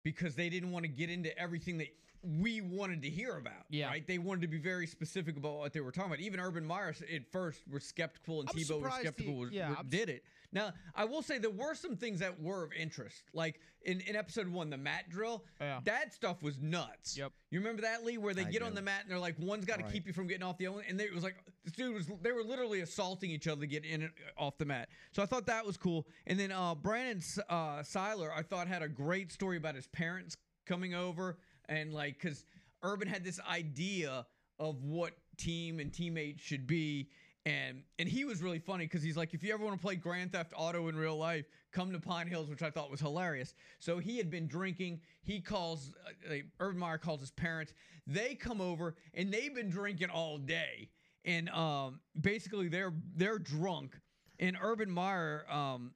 because 0.04 0.36
they 0.36 0.50
didn't 0.50 0.72
want 0.72 0.84
to 0.84 0.92
get 0.92 1.10
into 1.10 1.38
everything 1.38 1.78
that 1.78 1.88
we 2.24 2.62
wanted 2.62 3.02
to 3.02 3.10
hear 3.10 3.38
about. 3.38 3.66
Yeah. 3.70 3.88
Right? 3.88 4.06
They 4.06 4.18
wanted 4.18 4.42
to 4.42 4.48
be 4.48 4.58
very 4.60 4.86
specific 4.88 5.38
about 5.38 5.58
what 5.58 5.74
they 5.74 5.80
were 5.82 5.92
talking 5.92 6.12
about. 6.12 6.20
Even 6.22 6.40
Urban 6.40 6.66
Meyer 6.66 6.90
at 7.14 7.32
first 7.32 7.62
were 7.70 7.80
skeptical, 7.80 8.42
and 8.42 8.50
I'm 8.50 8.56
Tebow 8.56 8.58
was 8.58 8.68
surprised 8.68 8.96
he- 8.98 9.02
skeptical. 9.08 9.36
was, 9.36 9.52
yeah, 9.52 9.70
were- 9.70 9.78
did 9.90 10.10
it. 10.10 10.24
Now, 10.54 10.74
I 10.94 11.06
will 11.06 11.22
say 11.22 11.38
there 11.38 11.50
were 11.50 11.74
some 11.76 11.96
things 11.96 12.20
that 12.20 12.42
were 12.42 12.64
of 12.66 12.74
interest. 12.74 13.24
Like 13.34 13.62
in, 13.84 14.02
in 14.02 14.18
episode 14.18 14.50
one, 14.50 14.70
the 14.70 14.76
mat 14.78 15.10
drill, 15.10 15.46
Yeah. 15.62 15.80
that 15.86 16.14
stuff 16.14 16.44
was 16.44 16.60
nuts. 16.60 17.18
Yep. 17.18 17.32
You 17.52 17.60
remember 17.60 17.84
that, 17.84 18.04
Lee, 18.04 18.18
where 18.18 18.34
they 18.34 18.42
I 18.42 18.52
get 18.52 18.62
on 18.62 18.76
the 18.76 18.82
mat 18.82 19.04
and 19.04 19.10
they're 19.12 19.18
like, 19.18 19.36
one's 19.40 19.64
got 19.64 19.78
to 19.80 19.86
Right. 19.86 19.94
keep 19.94 20.08
you 20.08 20.12
from 20.14 20.28
getting 20.28 20.44
off 20.44 20.58
the 20.58 20.68
other 20.68 20.76
one. 20.78 20.86
And 20.90 21.00
they, 21.00 21.06
it 21.06 21.14
was 21.16 21.24
like, 21.24 21.36
this 21.64 21.72
dude 21.74 21.96
was, 21.96 22.12
they 22.22 22.34
were 22.34 22.44
literally 22.44 22.82
assaulting 22.82 23.32
each 23.32 23.48
other 23.48 23.62
to 23.62 23.68
get 23.68 23.86
in 23.86 24.02
and 24.04 24.12
off 24.38 24.58
the 24.58 24.66
mat. 24.66 24.90
So 25.14 25.24
I 25.24 25.26
thought 25.26 25.46
that 25.46 25.66
was 25.66 25.78
cool. 25.78 26.06
And 26.28 26.38
then 26.38 26.52
uh, 26.52 26.76
Brandon 26.76 27.20
S- 27.20 27.40
uh, 27.50 27.80
Siler, 27.80 28.30
I 28.36 28.42
thought 28.42 28.68
had 28.68 28.82
a 28.82 28.90
great 28.90 29.32
story 29.32 29.56
about 29.56 29.76
his 29.76 29.88
parents 29.88 30.36
coming 30.66 30.94
over 30.94 31.38
and 31.72 31.94
like, 31.94 32.20
because 32.22 32.46
Urban 32.84 33.08
had 33.08 33.24
this 33.24 33.40
idea 33.50 34.26
of 34.60 34.84
what 34.84 35.14
team 35.38 35.80
and 35.80 35.92
teammates 35.92 36.44
should 36.44 36.68
be. 36.68 37.10
And 37.46 37.82
and 37.98 38.08
he 38.08 38.24
was 38.24 38.44
really 38.44 38.60
funny 38.60 38.86
because 38.86 39.02
he's 39.02 39.18
like, 39.18 39.34
if 39.34 39.42
you 39.42 39.52
ever 39.52 39.64
want 39.64 39.76
to 39.76 39.82
play 39.82 39.96
Grand 39.96 40.32
Theft 40.32 40.54
Auto 40.56 40.90
in 40.90 40.96
real 40.96 41.18
life, 41.18 41.46
come 41.72 41.92
to 41.92 42.00
Pine 42.00 42.28
Hills, 42.28 42.50
which 42.50 42.62
I 42.62 42.70
thought 42.70 42.92
was 42.92 43.00
hilarious. 43.00 43.56
So 43.80 43.98
he 43.98 44.18
had 44.18 44.30
been 44.30 44.48
drinking. 44.48 45.00
He 45.24 45.40
calls 45.40 45.92
uh, 46.30 46.36
Urban 46.60 46.78
Meyer 46.78 47.00
calls 47.00 47.22
his 47.22 47.32
parents. 47.32 47.74
They 48.06 48.36
come 48.36 48.62
over 48.62 48.96
and 49.16 49.34
they've 49.34 49.56
been 49.56 49.72
drinking 49.72 50.12
all 50.12 50.38
day. 50.38 50.90
And 51.26 51.50
um, 51.50 52.02
basically 52.20 52.68
they're 52.68 52.94
they're 53.16 53.40
drunk. 53.40 53.98
And 54.40 54.56
Urban 54.62 54.92
Meyer 54.92 55.46
um, 55.50 55.94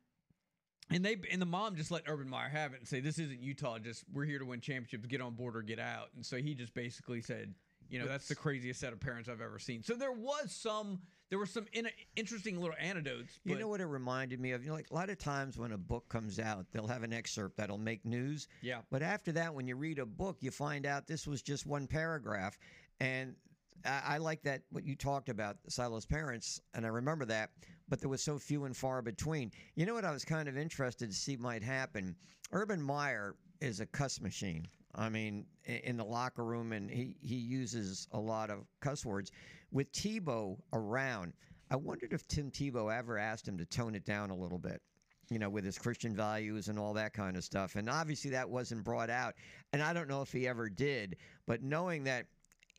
and 0.89 1.04
they 1.04 1.18
and 1.32 1.42
the 1.42 1.46
mom 1.46 1.75
just 1.75 1.92
let 1.92 2.04
Urban 2.08 2.30
Meyer 2.30 2.50
have 2.50 2.74
it 2.74 2.80
and 2.80 2.88
say, 2.88 3.00
"This 3.00 3.20
isn't 3.20 3.42
Utah. 3.42 3.80
Just 3.80 4.04
we're 4.13 4.25
here 4.25 4.39
to 4.39 4.46
win 4.46 4.62
championships. 4.62 5.08
Get 5.08 5.22
on 5.22 5.34
board 5.34 5.56
or 5.56 5.62
get 5.62 5.80
out." 5.80 6.10
And 6.15 6.25
so 6.25 6.38
he 6.38 6.54
just 6.54 6.74
basically 6.74 7.22
said, 7.22 7.54
"You 7.89 8.00
know, 8.00 8.08
that's 8.08 8.27
the 8.27 8.36
craziest 8.36 8.80
set 8.80 8.94
of 8.94 9.00
parents 9.00 9.30
I've 9.30 9.42
ever 9.42 9.60
seen." 9.60 9.84
So 9.84 9.96
there 9.96 10.12
was 10.12 10.51
some, 10.51 11.01
there 11.30 11.39
were 11.39 11.48
some 11.48 11.65
in, 11.74 11.89
interesting 12.15 12.60
little 12.60 12.75
anecdotes. 12.80 13.39
You 13.44 13.58
know 13.58 13.68
what 13.68 13.82
it 13.82 13.88
reminded 13.88 14.39
me 14.39 14.51
of? 14.51 14.63
You 14.63 14.70
know, 14.70 14.75
like 14.75 14.92
a 14.92 14.94
lot 14.94 15.10
of 15.10 15.18
times 15.18 15.58
when 15.58 15.72
a 15.72 15.77
book 15.77 16.08
comes 16.08 16.39
out, 16.39 16.68
they'll 16.72 16.88
have 16.88 17.04
an 17.04 17.13
excerpt 17.13 17.58
that'll 17.58 17.77
make 17.77 18.06
news. 18.06 18.48
Yeah. 18.62 18.82
But 18.92 19.01
after 19.01 19.32
that, 19.34 19.54
when 19.54 19.68
you 19.68 19.75
read 19.75 20.00
a 20.00 20.06
book, 20.06 20.38
you 20.42 20.51
find 20.51 20.86
out 20.86 21.08
this 21.08 21.25
was 21.25 21.42
just 21.42 21.65
one 21.65 21.88
paragraph. 21.88 22.58
And 23.00 23.36
I, 23.84 24.01
I 24.06 24.18
like 24.18 24.44
that 24.44 24.62
what 24.72 24.86
you 24.86 24.96
talked 24.96 25.30
about, 25.30 25.58
Siler's 25.70 26.06
parents, 26.06 26.62
and 26.74 26.86
I 26.86 26.89
remember 26.89 27.25
that, 27.25 27.51
but 27.88 28.00
there 28.00 28.10
was 28.10 28.24
so 28.24 28.38
few 28.38 28.65
and 28.65 28.75
far 28.75 29.01
between. 29.01 29.51
You 29.75 29.86
know 29.86 29.94
what 29.94 30.06
I 30.06 30.12
was 30.12 30.25
kind 30.25 30.48
of 30.48 30.58
interested 30.58 31.10
to 31.10 31.15
see 31.15 31.38
might 31.38 31.63
happen? 31.63 32.15
Urban 32.51 32.82
Meyer 32.82 33.36
is 33.62 33.80
a 33.80 33.86
cuss 33.86 34.22
machine. 34.22 34.68
I 34.96 35.10
mean, 35.10 35.46
in 35.65 35.98
the 35.98 36.06
locker 36.06 36.44
room, 36.44 36.72
and 36.72 36.89
he, 36.89 37.18
he 37.22 37.36
uses 37.36 38.08
a 38.12 38.20
lot 38.20 38.50
of 38.50 38.60
cuss 38.80 39.06
words. 39.06 39.32
With 39.72 39.92
Tebow 39.92 40.58
around, 40.72 41.34
I 41.70 41.75
wondered 41.75 42.13
if 42.13 42.27
Tim 42.27 42.50
Tebow 42.50 42.96
ever 42.96 43.18
asked 43.18 43.48
him 43.48 43.58
to 43.58 43.65
tone 43.65 43.96
it 43.96 44.06
down 44.06 44.30
a 44.30 44.36
little 44.36 44.60
bit, 44.60 44.82
you 45.30 45.39
know, 45.39 45.50
with 45.50 45.65
his 45.65 45.77
Christian 45.77 46.15
values 46.15 46.70
and 46.70 46.80
all 46.80 46.94
that 46.94 47.13
kind 47.13 47.36
of 47.36 47.44
stuff. 47.44 47.75
And 47.75 47.89
obviously 47.89 48.32
that 48.32 48.50
wasn't 48.50 48.86
brought 48.86 49.10
out. 49.10 49.34
And 49.74 49.84
I 49.84 49.92
don't 49.92 50.08
know 50.08 50.22
if 50.22 50.32
he 50.32 50.48
ever 50.48 50.70
did, 50.70 51.18
but 51.46 51.62
knowing 51.62 52.06
that, 52.06 52.27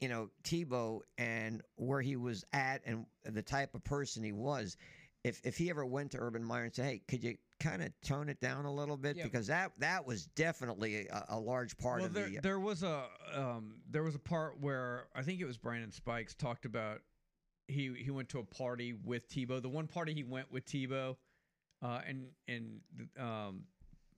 you 0.01 0.09
know, 0.09 0.31
Tebow 0.45 1.01
and 1.19 1.63
where 1.77 2.01
he 2.01 2.17
was 2.17 2.45
at 2.53 2.83
and 2.87 3.07
the 3.25 3.43
type 3.43 3.75
of 3.75 3.85
person 3.85 4.23
he 4.23 4.33
was, 4.33 4.77
if, 5.27 5.41
if 5.45 5.57
he 5.57 5.71
ever 5.71 5.85
went 5.85 6.13
to 6.13 6.19
Urban 6.19 6.45
Meyer 6.45 6.65
and 6.65 6.75
said, 6.75 6.85
hey, 6.85 7.03
could 7.09 7.25
you 7.25 7.37
kind 7.59 7.83
of 7.83 7.91
tone 8.03 8.29
it 8.29 8.41
down 8.41 8.65
a 8.65 8.73
little 8.73 8.97
bit? 8.97 9.17
Yeah. 9.17 9.25
Because 9.25 9.49
that 9.49 9.73
that 9.79 10.07
was 10.07 10.27
definitely 10.27 11.09
a, 11.09 11.25
a 11.31 11.39
large 11.39 11.77
part 11.79 11.99
well, 11.99 12.07
of 12.07 12.15
there, 12.15 12.29
the. 12.29 12.41
there 12.41 12.61
was 12.61 12.85
a 12.85 13.05
um, 13.35 13.77
there 13.91 14.05
was 14.05 14.15
a 14.15 14.21
part 14.21 14.61
where 14.61 15.09
I 15.15 15.23
think 15.23 15.41
it 15.41 15.45
was 15.45 15.57
Brandon 15.57 15.91
Spikes 15.91 16.35
talked 16.35 16.65
about 16.65 17.01
he 17.67 17.93
he 17.99 18.11
went 18.11 18.29
to 18.31 18.39
a 18.39 18.45
party 18.45 18.95
with 19.05 19.29
Tebow. 19.29 19.61
The 19.61 19.69
one 19.69 19.89
party 19.89 20.15
he 20.15 20.23
went 20.23 20.53
with 20.53 20.65
Tebow, 20.65 21.17
uh, 21.83 22.01
and 22.07 22.27
and 22.47 22.81
um, 23.19 23.65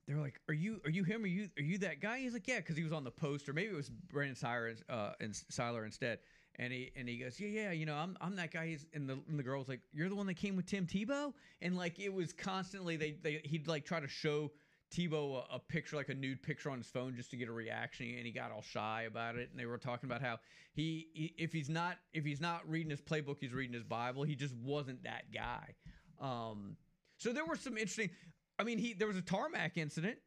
they're 0.07 0.17
like, 0.17 0.39
"Are 0.47 0.53
you 0.53 0.79
are 0.85 0.91
you 0.91 1.03
him? 1.03 1.23
Are 1.23 1.27
you 1.27 1.49
are 1.57 1.63
you 1.63 1.79
that 1.79 2.01
guy?" 2.01 2.19
He's 2.19 2.33
like, 2.33 2.47
"Yeah," 2.47 2.57
because 2.57 2.77
he 2.77 2.83
was 2.83 2.93
on 2.93 3.03
the 3.03 3.11
poster. 3.11 3.51
Maybe 3.51 3.71
it 3.71 3.75
was 3.75 3.89
Brandon 3.89 4.35
Siler 4.35 4.75
uh, 4.89 5.13
and 5.19 5.33
Siler 5.33 5.85
instead. 5.85 6.19
And 6.59 6.73
he 6.73 6.91
and 6.95 7.07
he 7.07 7.17
goes, 7.17 7.39
"Yeah, 7.39 7.47
yeah, 7.47 7.71
you 7.71 7.85
know, 7.85 7.95
I'm 7.95 8.17
I'm 8.19 8.35
that 8.35 8.51
guy." 8.51 8.67
He's, 8.67 8.85
and 8.93 9.09
the 9.09 9.17
and 9.29 9.39
the 9.39 9.43
girl 9.43 9.59
was 9.59 9.69
like, 9.69 9.79
"You're 9.93 10.09
the 10.09 10.15
one 10.15 10.27
that 10.27 10.35
came 10.35 10.57
with 10.57 10.65
Tim 10.65 10.85
Tebow," 10.85 11.33
and 11.61 11.77
like 11.77 11.99
it 11.99 12.13
was 12.13 12.33
constantly 12.33 12.97
they 12.97 13.11
they 13.11 13.41
he'd 13.45 13.67
like 13.67 13.85
try 13.85 13.99
to 13.99 14.07
show. 14.07 14.51
Tebow 14.91 15.43
a, 15.51 15.57
a 15.57 15.59
picture, 15.59 15.97
like 15.97 16.09
a 16.09 16.15
nude 16.15 16.41
picture 16.41 16.71
on 16.71 16.79
his 16.79 16.87
phone, 16.87 17.15
just 17.15 17.29
to 17.29 17.37
get 17.37 17.47
a 17.47 17.51
reaction, 17.51 18.07
and 18.17 18.25
he 18.25 18.31
got 18.31 18.51
all 18.51 18.63
shy 18.63 19.03
about 19.07 19.35
it. 19.35 19.49
And 19.51 19.59
they 19.59 19.67
were 19.67 19.77
talking 19.77 20.09
about 20.09 20.23
how 20.23 20.39
he, 20.73 21.09
he 21.13 21.35
if 21.37 21.53
he's 21.53 21.69
not 21.69 21.97
if 22.11 22.25
he's 22.25 22.41
not 22.41 22.67
reading 22.67 22.89
his 22.89 22.99
playbook, 22.99 23.35
he's 23.39 23.53
reading 23.53 23.75
his 23.75 23.83
Bible. 23.83 24.23
He 24.23 24.33
just 24.33 24.55
wasn't 24.55 25.03
that 25.03 25.31
guy. 25.31 25.75
Um, 26.19 26.75
so 27.17 27.31
there 27.31 27.45
were 27.45 27.55
some 27.55 27.73
interesting. 27.73 28.09
I 28.57 28.63
mean, 28.63 28.79
he 28.79 28.93
there 28.93 29.07
was 29.07 29.15
a 29.15 29.21
tarmac 29.21 29.77
incident 29.77 30.17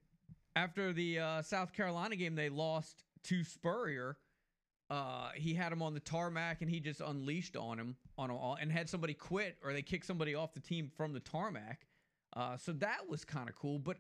after 0.55 0.93
the 0.93 1.19
uh, 1.19 1.43
South 1.43 1.73
Carolina 1.73 2.15
game. 2.15 2.37
They 2.37 2.49
lost 2.49 3.03
to 3.25 3.43
Spurrier. 3.43 4.17
Uh, 4.93 5.31
he 5.35 5.55
had 5.55 5.73
him 5.73 5.81
on 5.81 5.95
the 5.95 6.01
tarmac 6.01 6.61
and 6.61 6.71
he 6.71 6.79
just 6.79 7.01
unleashed 7.01 7.57
on 7.57 7.79
him 7.79 7.97
on 8.19 8.31
all, 8.31 8.59
and 8.61 8.71
had 8.71 8.91
somebody 8.91 9.15
quit 9.15 9.57
or 9.65 9.73
they 9.73 9.81
kicked 9.81 10.05
somebody 10.05 10.35
off 10.35 10.53
the 10.53 10.61
team 10.61 10.91
from 10.95 11.15
the 11.15 11.21
tarmac. 11.21 11.87
Uh, 12.37 12.59
so 12.59 12.73
that 12.73 13.09
was 13.09 13.25
kind 13.25 13.49
of 13.49 13.55
cool. 13.55 13.79
But 13.79 13.97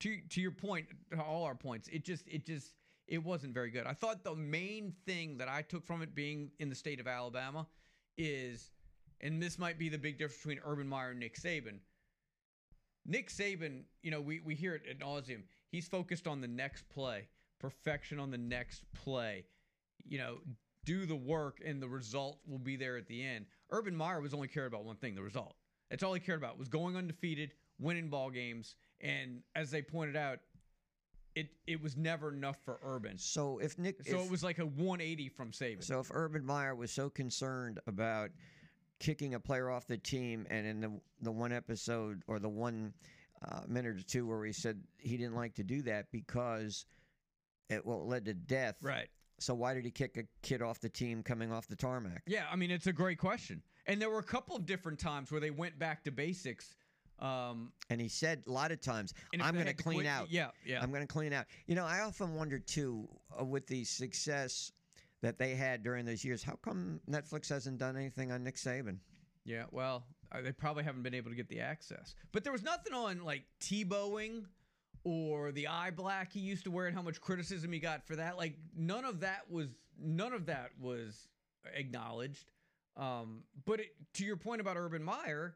to 0.00 0.18
to 0.28 0.42
your 0.42 0.50
point, 0.50 0.88
to 1.12 1.22
all 1.22 1.44
our 1.44 1.54
points, 1.54 1.88
it 1.88 2.04
just 2.04 2.28
it 2.28 2.44
just 2.44 2.74
it 3.08 3.24
wasn't 3.24 3.54
very 3.54 3.70
good. 3.70 3.86
I 3.86 3.94
thought 3.94 4.24
the 4.24 4.34
main 4.34 4.92
thing 5.06 5.38
that 5.38 5.48
I 5.48 5.62
took 5.62 5.86
from 5.86 6.02
it 6.02 6.14
being 6.14 6.50
in 6.58 6.68
the 6.68 6.74
state 6.74 7.00
of 7.00 7.06
Alabama 7.06 7.66
is, 8.18 8.72
and 9.22 9.42
this 9.42 9.58
might 9.58 9.78
be 9.78 9.88
the 9.88 9.96
big 9.96 10.18
difference 10.18 10.42
between 10.42 10.60
Urban 10.66 10.86
Meyer 10.86 11.12
and 11.12 11.20
Nick 11.20 11.40
Saban. 11.40 11.78
Nick 13.06 13.30
Saban, 13.30 13.84
you 14.02 14.10
know, 14.10 14.20
we, 14.20 14.40
we 14.40 14.54
hear 14.54 14.74
it 14.74 14.82
ad 14.90 15.00
nauseum. 15.00 15.44
He's 15.70 15.88
focused 15.88 16.26
on 16.26 16.42
the 16.42 16.48
next 16.48 16.86
play, 16.90 17.28
perfection 17.58 18.20
on 18.20 18.30
the 18.30 18.38
next 18.38 18.82
play. 18.92 19.46
You 20.08 20.18
know, 20.18 20.38
do 20.84 21.06
the 21.06 21.16
work 21.16 21.60
and 21.64 21.82
the 21.82 21.88
result 21.88 22.38
will 22.46 22.58
be 22.58 22.76
there 22.76 22.96
at 22.96 23.06
the 23.08 23.24
end. 23.24 23.46
Urban 23.70 23.94
Meyer 23.96 24.20
was 24.20 24.32
only 24.34 24.48
cared 24.48 24.68
about 24.68 24.84
one 24.84 24.96
thing, 24.96 25.14
the 25.14 25.22
result. 25.22 25.56
That's 25.90 26.02
all 26.02 26.14
he 26.14 26.20
cared 26.20 26.38
about 26.38 26.58
was 26.58 26.68
going 26.68 26.96
undefeated, 26.96 27.52
winning 27.78 28.08
ball 28.08 28.30
games, 28.30 28.74
and 29.00 29.42
as 29.54 29.70
they 29.70 29.82
pointed 29.82 30.16
out, 30.16 30.38
it 31.34 31.48
it 31.66 31.82
was 31.82 31.96
never 31.96 32.32
enough 32.32 32.56
for 32.64 32.78
Urban. 32.82 33.18
so 33.18 33.58
if 33.58 33.78
Nick, 33.78 34.02
So 34.06 34.18
if- 34.20 34.26
it 34.26 34.30
was 34.30 34.42
like 34.42 34.58
a 34.58 34.64
180 34.66 35.28
from 35.28 35.50
Saban. 35.52 35.82
So 35.84 36.00
if 36.00 36.10
Urban 36.12 36.44
Meyer 36.44 36.74
was 36.74 36.90
so 36.90 37.10
concerned 37.10 37.78
about 37.86 38.30
kicking 38.98 39.34
a 39.34 39.40
player 39.40 39.68
off 39.70 39.86
the 39.86 39.98
team, 39.98 40.46
and 40.48 40.66
in 40.66 40.80
the 40.80 41.00
the 41.20 41.32
one 41.32 41.52
episode 41.52 42.22
or 42.26 42.38
the 42.38 42.48
one 42.48 42.94
uh, 43.42 43.60
minute 43.68 43.96
or 43.98 44.02
two 44.02 44.26
where 44.26 44.44
he 44.46 44.52
said 44.52 44.82
he 44.98 45.16
didn't 45.18 45.34
like 45.34 45.54
to 45.56 45.62
do 45.62 45.82
that 45.82 46.10
because 46.10 46.86
it 47.68 47.84
well 47.84 48.00
it 48.00 48.06
led 48.06 48.24
to 48.24 48.34
death. 48.34 48.76
right. 48.80 49.08
So 49.38 49.54
why 49.54 49.74
did 49.74 49.84
he 49.84 49.90
kick 49.90 50.16
a 50.16 50.24
kid 50.42 50.62
off 50.62 50.80
the 50.80 50.88
team 50.88 51.22
coming 51.22 51.52
off 51.52 51.66
the 51.68 51.76
tarmac? 51.76 52.22
Yeah, 52.26 52.46
I 52.50 52.56
mean 52.56 52.70
it's 52.70 52.86
a 52.86 52.92
great 52.92 53.18
question. 53.18 53.62
And 53.86 54.00
there 54.00 54.10
were 54.10 54.18
a 54.18 54.22
couple 54.24 54.56
of 54.56 54.66
different 54.66 54.98
times 54.98 55.30
where 55.30 55.40
they 55.40 55.50
went 55.50 55.78
back 55.78 56.04
to 56.04 56.10
basics. 56.10 56.74
Um, 57.18 57.72
And 57.88 58.00
he 58.00 58.08
said 58.08 58.42
a 58.46 58.50
lot 58.52 58.72
of 58.72 58.80
times, 58.80 59.14
"I'm 59.40 59.54
going 59.54 59.66
to 59.66 59.72
clean 59.74 60.00
quit- 60.00 60.06
out. 60.06 60.30
Yeah, 60.30 60.50
yeah. 60.66 60.82
I'm 60.82 60.90
going 60.90 61.00
to 61.06 61.06
clean 61.12 61.32
out." 61.32 61.46
You 61.66 61.74
know, 61.74 61.86
I 61.86 62.00
often 62.00 62.34
wonder 62.34 62.58
too, 62.58 63.08
uh, 63.40 63.44
with 63.44 63.66
the 63.66 63.84
success 63.84 64.72
that 65.22 65.38
they 65.38 65.54
had 65.54 65.82
during 65.82 66.04
those 66.04 66.24
years, 66.26 66.42
how 66.42 66.56
come 66.56 67.00
Netflix 67.08 67.48
hasn't 67.48 67.78
done 67.78 67.96
anything 67.96 68.32
on 68.32 68.44
Nick 68.44 68.56
Saban? 68.56 68.98
Yeah, 69.44 69.64
well, 69.70 70.04
uh, 70.30 70.42
they 70.42 70.52
probably 70.52 70.84
haven't 70.84 71.04
been 71.04 71.14
able 71.14 71.30
to 71.30 71.36
get 71.36 71.48
the 71.48 71.60
access. 71.60 72.14
But 72.32 72.42
there 72.44 72.52
was 72.52 72.62
nothing 72.62 72.92
on 72.92 73.22
like 73.24 73.44
Tebowing 73.60 74.44
or 75.06 75.52
the 75.52 75.68
eye 75.68 75.92
black 75.92 76.32
he 76.32 76.40
used 76.40 76.64
to 76.64 76.70
wear 76.72 76.86
and 76.86 76.96
how 76.96 77.00
much 77.00 77.20
criticism 77.20 77.70
he 77.70 77.78
got 77.78 78.04
for 78.04 78.16
that. 78.16 78.36
Like 78.36 78.54
none 78.76 79.04
of 79.04 79.20
that 79.20 79.48
was 79.48 79.68
none 80.02 80.32
of 80.32 80.46
that 80.46 80.70
was 80.80 81.28
acknowledged. 81.72 82.50
Um, 82.96 83.44
but 83.64 83.78
it, 83.78 83.94
to 84.14 84.24
your 84.24 84.36
point 84.36 84.60
about 84.60 84.76
Urban 84.76 85.04
Meyer, 85.04 85.54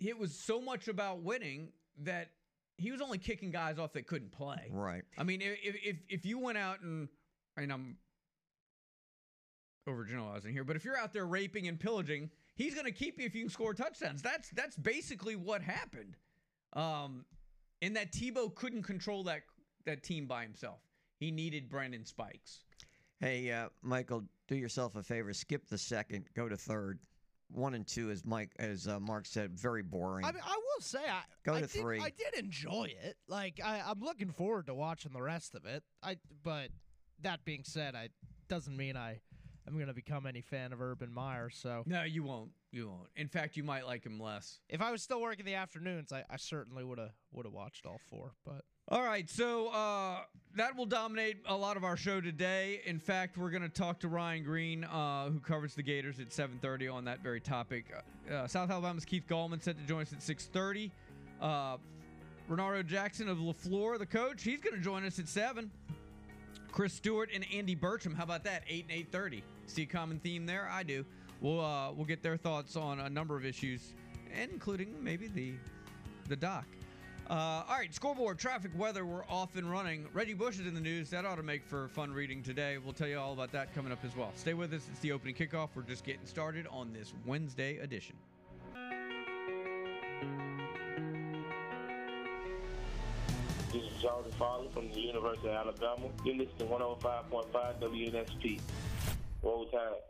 it 0.00 0.18
was 0.18 0.32
so 0.34 0.58
much 0.58 0.88
about 0.88 1.22
winning 1.22 1.68
that 1.98 2.30
he 2.78 2.92
was 2.92 3.02
only 3.02 3.18
kicking 3.18 3.50
guys 3.50 3.78
off 3.78 3.92
that 3.92 4.06
couldn't 4.06 4.32
play. 4.32 4.70
Right. 4.70 5.02
I 5.18 5.24
mean, 5.24 5.42
if 5.42 5.58
if 5.62 5.96
if 6.08 6.24
you 6.24 6.38
went 6.38 6.56
out 6.56 6.80
and 6.80 7.08
I 7.58 7.60
mean, 7.60 7.70
I'm 7.70 7.98
overgeneralizing 9.86 10.52
here, 10.52 10.64
but 10.64 10.76
if 10.76 10.84
you're 10.84 10.96
out 10.96 11.12
there 11.12 11.26
raping 11.26 11.68
and 11.68 11.78
pillaging, 11.78 12.30
he's 12.54 12.72
going 12.72 12.86
to 12.86 12.92
keep 12.92 13.20
you 13.20 13.26
if 13.26 13.34
you 13.34 13.42
can 13.42 13.50
score 13.50 13.74
touchdowns. 13.74 14.22
That's 14.22 14.48
that's 14.50 14.76
basically 14.76 15.36
what 15.36 15.60
happened. 15.60 16.16
Um, 16.72 17.26
and 17.82 17.96
that 17.96 18.12
Tebow 18.12 18.54
couldn't 18.54 18.82
control 18.82 19.24
that 19.24 19.42
that 19.86 20.02
team 20.02 20.26
by 20.26 20.42
himself. 20.42 20.80
He 21.18 21.30
needed 21.30 21.68
Brandon 21.68 22.04
Spikes. 22.04 22.64
Hey, 23.20 23.50
uh, 23.50 23.68
Michael, 23.82 24.24
do 24.46 24.54
yourself 24.54 24.94
a 24.96 25.02
favor. 25.02 25.32
Skip 25.32 25.66
the 25.68 25.78
second. 25.78 26.26
Go 26.34 26.48
to 26.48 26.56
third. 26.56 27.00
One 27.50 27.72
and 27.74 27.86
two, 27.86 28.10
as 28.10 28.26
Mike, 28.26 28.50
as 28.58 28.86
uh, 28.86 29.00
Mark 29.00 29.24
said, 29.24 29.58
very 29.58 29.82
boring. 29.82 30.26
I 30.26 30.32
mean, 30.32 30.42
I 30.44 30.54
will 30.54 30.82
say, 30.82 30.98
I 30.98 31.22
Go 31.44 31.54
I 31.54 31.62
to 31.62 31.66
did, 31.66 31.80
three. 31.80 31.98
I 31.98 32.10
did 32.10 32.38
enjoy 32.44 32.92
it. 33.02 33.16
Like, 33.26 33.58
I, 33.64 33.82
I'm 33.86 34.00
looking 34.00 34.30
forward 34.30 34.66
to 34.66 34.74
watching 34.74 35.12
the 35.12 35.22
rest 35.22 35.54
of 35.54 35.64
it. 35.64 35.82
I, 36.02 36.18
but 36.44 36.68
that 37.22 37.46
being 37.46 37.64
said, 37.64 37.94
I 37.94 38.10
doesn't 38.48 38.76
mean 38.76 38.98
I 38.98 39.20
am 39.66 39.78
gonna 39.78 39.94
become 39.94 40.26
any 40.26 40.42
fan 40.42 40.74
of 40.74 40.82
Urban 40.82 41.12
Meyer. 41.12 41.48
So 41.48 41.84
No, 41.86 42.02
you 42.02 42.22
won't. 42.22 42.50
You 42.70 42.88
won't. 42.88 43.08
In 43.16 43.28
fact, 43.28 43.56
you 43.56 43.62
might 43.64 43.86
like 43.86 44.04
him 44.04 44.20
less. 44.20 44.58
if 44.68 44.82
I 44.82 44.90
was 44.90 45.02
still 45.02 45.20
working 45.22 45.46
the 45.46 45.54
afternoons, 45.54 46.12
I, 46.12 46.24
I 46.30 46.36
certainly 46.36 46.84
would 46.84 46.98
have 46.98 47.12
would 47.32 47.46
have 47.46 47.54
watched 47.54 47.86
all 47.86 47.98
four. 48.10 48.32
But 48.44 48.62
All 48.88 49.02
right, 49.02 49.28
so 49.28 49.68
uh, 49.68 50.18
that 50.56 50.76
will 50.76 50.84
dominate 50.86 51.38
a 51.46 51.56
lot 51.56 51.76
of 51.78 51.84
our 51.84 51.96
show 51.96 52.20
today. 52.20 52.82
In 52.84 52.98
fact, 52.98 53.38
we're 53.38 53.50
going 53.50 53.62
to 53.62 53.68
talk 53.70 54.00
to 54.00 54.08
Ryan 54.08 54.44
Green, 54.44 54.84
uh, 54.84 55.30
who 55.30 55.40
covers 55.40 55.74
the 55.74 55.82
Gators 55.82 56.20
at 56.20 56.28
7:30 56.28 56.92
on 56.92 57.04
that 57.06 57.20
very 57.22 57.40
topic. 57.40 57.86
Uh, 58.30 58.46
South 58.46 58.70
Alabama's 58.70 59.06
Keith 59.06 59.24
Gallmon 59.26 59.62
set 59.62 59.78
to 59.78 59.84
join 59.84 60.02
us 60.02 60.12
at 60.12 60.20
6:30. 60.20 60.90
Uh, 61.40 61.76
Renardo 62.50 62.84
Jackson 62.86 63.28
of 63.28 63.38
LeFlore, 63.38 63.98
the 63.98 64.06
coach, 64.06 64.42
he's 64.42 64.60
going 64.60 64.74
to 64.74 64.80
join 64.82 65.04
us 65.04 65.18
at 65.18 65.28
seven. 65.28 65.70
Chris 66.70 66.92
Stewart 66.92 67.30
and 67.34 67.44
Andy 67.54 67.74
Bertram. 67.74 68.14
How 68.14 68.24
about 68.24 68.44
that? 68.44 68.62
Eight 68.68 68.84
and 68.84 68.92
eight 68.92 69.10
thirty. 69.10 69.42
See 69.66 69.82
a 69.82 69.86
common 69.86 70.18
theme 70.18 70.46
there? 70.46 70.68
I 70.70 70.82
do. 70.82 71.04
We'll 71.40 71.60
uh, 71.60 71.92
we'll 71.92 72.06
get 72.06 72.22
their 72.22 72.36
thoughts 72.36 72.76
on 72.76 73.00
a 73.00 73.08
number 73.08 73.36
of 73.36 73.44
issues, 73.44 73.94
including 74.42 74.94
maybe 75.02 75.28
the 75.28 75.54
the 76.28 76.36
doc. 76.36 76.64
Uh, 77.30 77.62
all 77.68 77.76
right, 77.76 77.94
scoreboard, 77.94 78.38
traffic, 78.38 78.70
weather. 78.74 79.04
We're 79.04 79.24
off 79.28 79.56
and 79.56 79.70
running. 79.70 80.06
Reggie 80.14 80.32
Bush 80.32 80.58
is 80.58 80.66
in 80.66 80.72
the 80.72 80.80
news. 80.80 81.10
That 81.10 81.26
ought 81.26 81.36
to 81.36 81.42
make 81.42 81.62
for 81.62 81.88
fun 81.88 82.10
reading 82.10 82.42
today. 82.42 82.78
We'll 82.78 82.94
tell 82.94 83.08
you 83.08 83.18
all 83.18 83.34
about 83.34 83.52
that 83.52 83.74
coming 83.74 83.92
up 83.92 84.02
as 84.02 84.16
well. 84.16 84.32
Stay 84.34 84.54
with 84.54 84.72
us. 84.72 84.82
It's 84.90 85.00
the 85.00 85.12
opening 85.12 85.34
kickoff. 85.34 85.68
We're 85.74 85.82
just 85.82 86.04
getting 86.04 86.24
started 86.24 86.66
on 86.70 86.90
this 86.94 87.12
Wednesday 87.26 87.76
edition. 87.78 88.16
This 93.70 93.82
is 93.82 94.00
Jordan 94.00 94.32
Farley 94.38 94.70
from 94.72 94.90
the 94.90 94.98
University 94.98 95.48
of 95.48 95.54
Alabama. 95.54 96.08
You're 96.24 96.36
listening 96.36 96.56
to 96.56 96.64
105.5 96.64 97.78
WNSP. 97.78 98.60
Roll 99.42 99.66
Tide. 99.66 100.07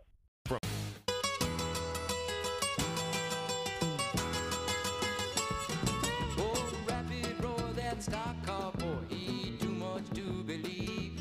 That 7.98 8.04
stock 8.12 8.46
car 8.46 8.72
boy, 8.72 8.96
he 9.08 9.50
too 9.58 9.68
much 9.70 10.04
to 10.14 10.20
believe. 10.44 11.18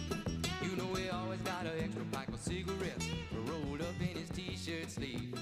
You 0.61 0.75
know 0.75 0.93
he 0.93 1.09
always 1.09 1.39
got 1.41 1.65
an 1.65 1.71
extra 1.81 2.03
pack 2.11 2.27
of 2.29 2.39
cigarettes 2.39 3.07
rolled 3.45 3.81
up 3.81 3.99
in 3.99 4.15
his 4.17 4.29
t-shirt 4.29 4.91
sleeve. 4.91 5.33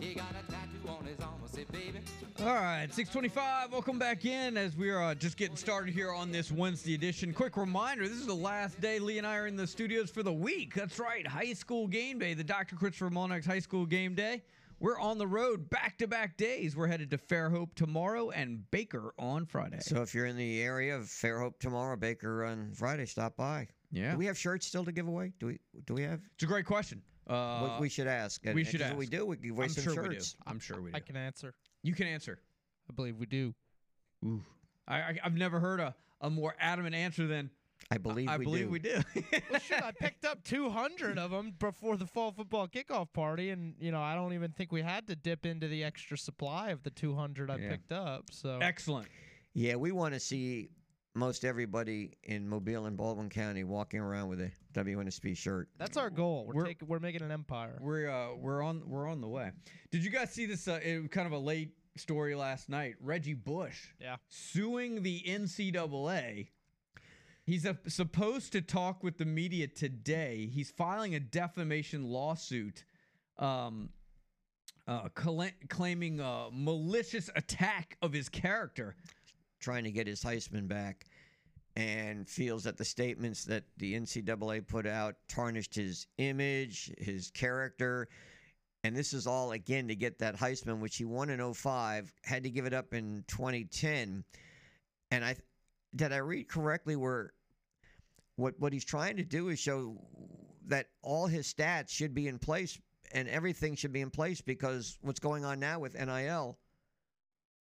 He 0.00 0.14
got 0.14 0.26
a 0.32 0.52
tattoo 0.52 0.88
on 0.88 1.06
his 1.06 1.18
arm, 1.20 1.34
I 1.44 1.48
say, 1.48 1.64
baby. 1.72 2.00
All 2.40 2.54
right, 2.54 2.92
625. 2.92 3.72
Welcome 3.72 3.98
back 3.98 4.24
in 4.26 4.56
as 4.56 4.76
we 4.76 4.90
are 4.90 5.02
uh, 5.02 5.14
just 5.14 5.36
getting 5.36 5.56
started 5.56 5.94
here 5.94 6.12
on 6.12 6.30
this 6.30 6.52
Wednesday 6.52 6.94
edition. 6.94 7.32
Quick 7.32 7.56
reminder 7.56 8.06
this 8.06 8.18
is 8.18 8.26
the 8.26 8.34
last 8.34 8.78
day 8.80 8.98
Lee 8.98 9.18
and 9.18 9.26
I 9.26 9.36
are 9.36 9.46
in 9.46 9.56
the 9.56 9.66
studios 9.66 10.10
for 10.10 10.22
the 10.22 10.32
week. 10.32 10.74
That's 10.74 10.98
right, 10.98 11.26
high 11.26 11.54
school 11.54 11.86
game 11.86 12.18
day, 12.18 12.34
the 12.34 12.44
Dr. 12.44 12.76
Christopher 12.76 13.10
Molnax 13.10 13.46
High 13.46 13.60
School 13.60 13.86
game 13.86 14.14
day. 14.14 14.42
We're 14.78 14.98
on 15.00 15.16
the 15.18 15.26
road 15.26 15.70
back 15.70 15.96
to 15.98 16.06
back 16.06 16.36
days. 16.36 16.76
We're 16.76 16.86
headed 16.86 17.10
to 17.12 17.18
Fairhope 17.18 17.74
tomorrow 17.74 18.30
and 18.30 18.70
Baker 18.70 19.14
on 19.18 19.46
Friday. 19.46 19.78
So 19.80 20.02
if 20.02 20.14
you're 20.14 20.26
in 20.26 20.36
the 20.36 20.60
area 20.60 20.94
of 20.94 21.04
Fairhope 21.04 21.58
tomorrow, 21.58 21.96
Baker 21.96 22.44
on 22.44 22.72
Friday, 22.74 23.06
stop 23.06 23.36
by. 23.36 23.68
yeah, 23.90 24.12
Do 24.12 24.18
we 24.18 24.26
have 24.26 24.36
shirts 24.36 24.66
still 24.66 24.84
to 24.84 24.92
give 24.92 25.08
away? 25.08 25.32
Do 25.40 25.46
we? 25.46 25.60
Do 25.86 25.94
we 25.94 26.02
have? 26.02 26.20
it's 26.34 26.44
a 26.44 26.46
great 26.46 26.66
question. 26.66 27.00
Uh, 27.26 27.76
we, 27.78 27.84
we 27.84 27.88
should 27.88 28.06
ask. 28.06 28.44
And- 28.44 28.54
we 28.54 28.60
and 28.62 28.70
should 28.70 28.80
'cause 28.82 28.90
If 28.90 28.96
we 28.98 29.06
do, 29.06 29.24
we 29.24 29.36
give 29.38 29.52
away 29.52 29.64
I'm 29.64 29.70
some 29.70 29.82
sure 29.84 30.02
we 30.02 30.08
do. 30.10 30.14
shirts. 30.16 30.36
I'm 30.46 30.60
sure 30.60 30.80
we 30.80 30.90
do. 30.90 30.96
I 30.96 31.00
can 31.00 31.16
answer. 31.16 31.54
you 31.82 31.94
can 31.94 32.06
answer. 32.06 32.38
I 32.88 32.92
believe 32.92 33.16
we 33.16 33.26
do. 33.26 33.54
Ooh. 34.24 34.42
I, 34.86 34.96
I, 34.98 35.18
I've 35.24 35.34
never 35.34 35.58
heard 35.58 35.80
a, 35.80 35.94
a 36.20 36.28
more 36.30 36.54
adamant 36.60 36.94
answer 36.94 37.26
than 37.26 37.50
I 37.90 37.98
believe 37.98 38.28
I 38.28 38.36
we 38.36 38.44
believe 38.44 38.64
do. 38.66 38.70
we 38.70 38.78
do. 38.80 39.00
Well, 39.50 39.60
shit, 39.60 39.82
I 39.82 39.92
picked 39.92 40.24
up 40.24 40.42
200 40.44 41.18
of 41.18 41.30
them 41.30 41.52
before 41.58 41.96
the 41.96 42.06
fall 42.06 42.32
football 42.32 42.66
kickoff 42.66 43.12
party, 43.12 43.50
and 43.50 43.74
you 43.78 43.92
know 43.92 44.00
I 44.00 44.14
don't 44.14 44.32
even 44.32 44.50
think 44.52 44.72
we 44.72 44.82
had 44.82 45.06
to 45.06 45.14
dip 45.16 45.46
into 45.46 45.68
the 45.68 45.84
extra 45.84 46.18
supply 46.18 46.70
of 46.70 46.82
the 46.82 46.90
200 46.90 47.50
I 47.50 47.56
Yeah. 47.58 47.70
picked 47.70 47.92
up. 47.92 48.24
So 48.32 48.58
Excellent. 48.60 49.08
Yeah, 49.54 49.76
we 49.76 49.92
want 49.92 50.14
to 50.14 50.20
see 50.20 50.70
most 51.14 51.44
everybody 51.44 52.12
in 52.24 52.46
Mobile 52.48 52.84
and 52.86 52.96
Baldwin 52.96 53.30
County 53.30 53.64
walking 53.64 54.00
around 54.00 54.28
with 54.28 54.40
a 54.40 54.50
WNSP 54.74 55.34
shirt. 55.36 55.68
that's 55.78 55.96
our 55.96 56.10
goal. 56.10 56.44
We're 56.46 56.54
We're- 56.54 56.68
taking, 56.68 56.88
we're 56.88 56.98
making 56.98 57.22
an 57.22 57.30
empire. 57.30 57.78
We're 57.80 58.10
uh, 58.10 58.34
we're 58.34 58.62
on 58.62 58.82
we're 58.88 59.06
on 59.08 59.20
the 59.20 59.28
way. 59.28 59.52
Did 59.92 60.04
you 60.04 60.10
guys 60.10 60.32
see 60.32 60.46
this? 60.46 60.66
Uh, 60.66 60.80
it 60.82 60.98
was 61.00 61.08
kind 61.10 61.26
of 61.26 61.32
a 61.32 61.38
late 61.38 61.70
story 61.96 62.34
last 62.34 62.68
night. 62.68 62.96
Reggie 63.00 63.32
Bush, 63.34 63.86
Yeah. 64.00 64.16
suing 64.28 65.02
the 65.02 65.22
NCAA. 65.26 66.48
He's 67.46 67.64
uh 67.64 67.74
supposed 67.86 68.52
to 68.52 68.60
talk 68.60 69.04
with 69.04 69.18
the 69.18 69.24
media 69.24 69.68
today. 69.68 70.50
He's 70.52 70.72
filing 70.72 71.14
a 71.14 71.20
defamation 71.20 72.02
lawsuit, 72.02 72.84
um, 73.38 73.90
uh, 74.88 75.08
cla- 75.14 75.52
claiming 75.68 76.18
a 76.18 76.48
malicious 76.52 77.30
attack 77.36 77.96
of 78.02 78.12
his 78.12 78.28
character. 78.28 78.96
trying 79.60 79.84
to 79.84 79.90
get 79.90 80.06
his 80.06 80.22
Heisman 80.22 80.68
back 80.68 81.06
and 81.76 82.28
feels 82.28 82.64
that 82.64 82.76
the 82.76 82.84
statements 82.84 83.44
that 83.44 83.64
the 83.78 83.94
NCAA 83.94 84.66
put 84.66 84.86
out 84.86 85.16
tarnished 85.28 85.74
his 85.74 86.06
image, 86.18 86.92
his 86.98 87.30
character. 87.30 88.08
And 88.84 88.94
this 88.94 89.12
is 89.12 89.26
all, 89.26 89.52
again, 89.52 89.88
to 89.88 89.96
get 89.96 90.18
that 90.18 90.36
Heisman, 90.36 90.80
which 90.80 90.96
he 90.96 91.04
won 91.04 91.30
in 91.30 91.54
05, 91.54 92.12
had 92.24 92.42
to 92.42 92.50
give 92.50 92.66
it 92.66 92.74
up 92.74 92.92
in 92.92 93.24
2010. 93.28 94.24
And 95.10 95.24
I 95.24 95.36
did 95.94 96.12
I 96.12 96.18
read 96.18 96.48
correctly 96.48 96.96
where 96.96 97.32
what 98.36 98.54
what 98.58 98.72
he's 98.72 98.84
trying 98.84 99.16
to 99.16 99.24
do 99.24 99.48
is 99.48 99.58
show 99.58 99.96
that 100.66 100.86
all 101.02 101.26
his 101.26 101.52
stats 101.52 101.90
should 101.90 102.14
be 102.14 102.28
in 102.28 102.38
place 102.38 102.78
and 103.12 103.28
everything 103.28 103.76
should 103.76 103.92
be 103.92 104.00
in 104.00 104.10
place 104.10 104.40
because 104.40 104.98
what's 105.00 105.20
going 105.20 105.44
on 105.44 105.60
now 105.60 105.78
with 105.78 105.94
NIL 105.94 106.58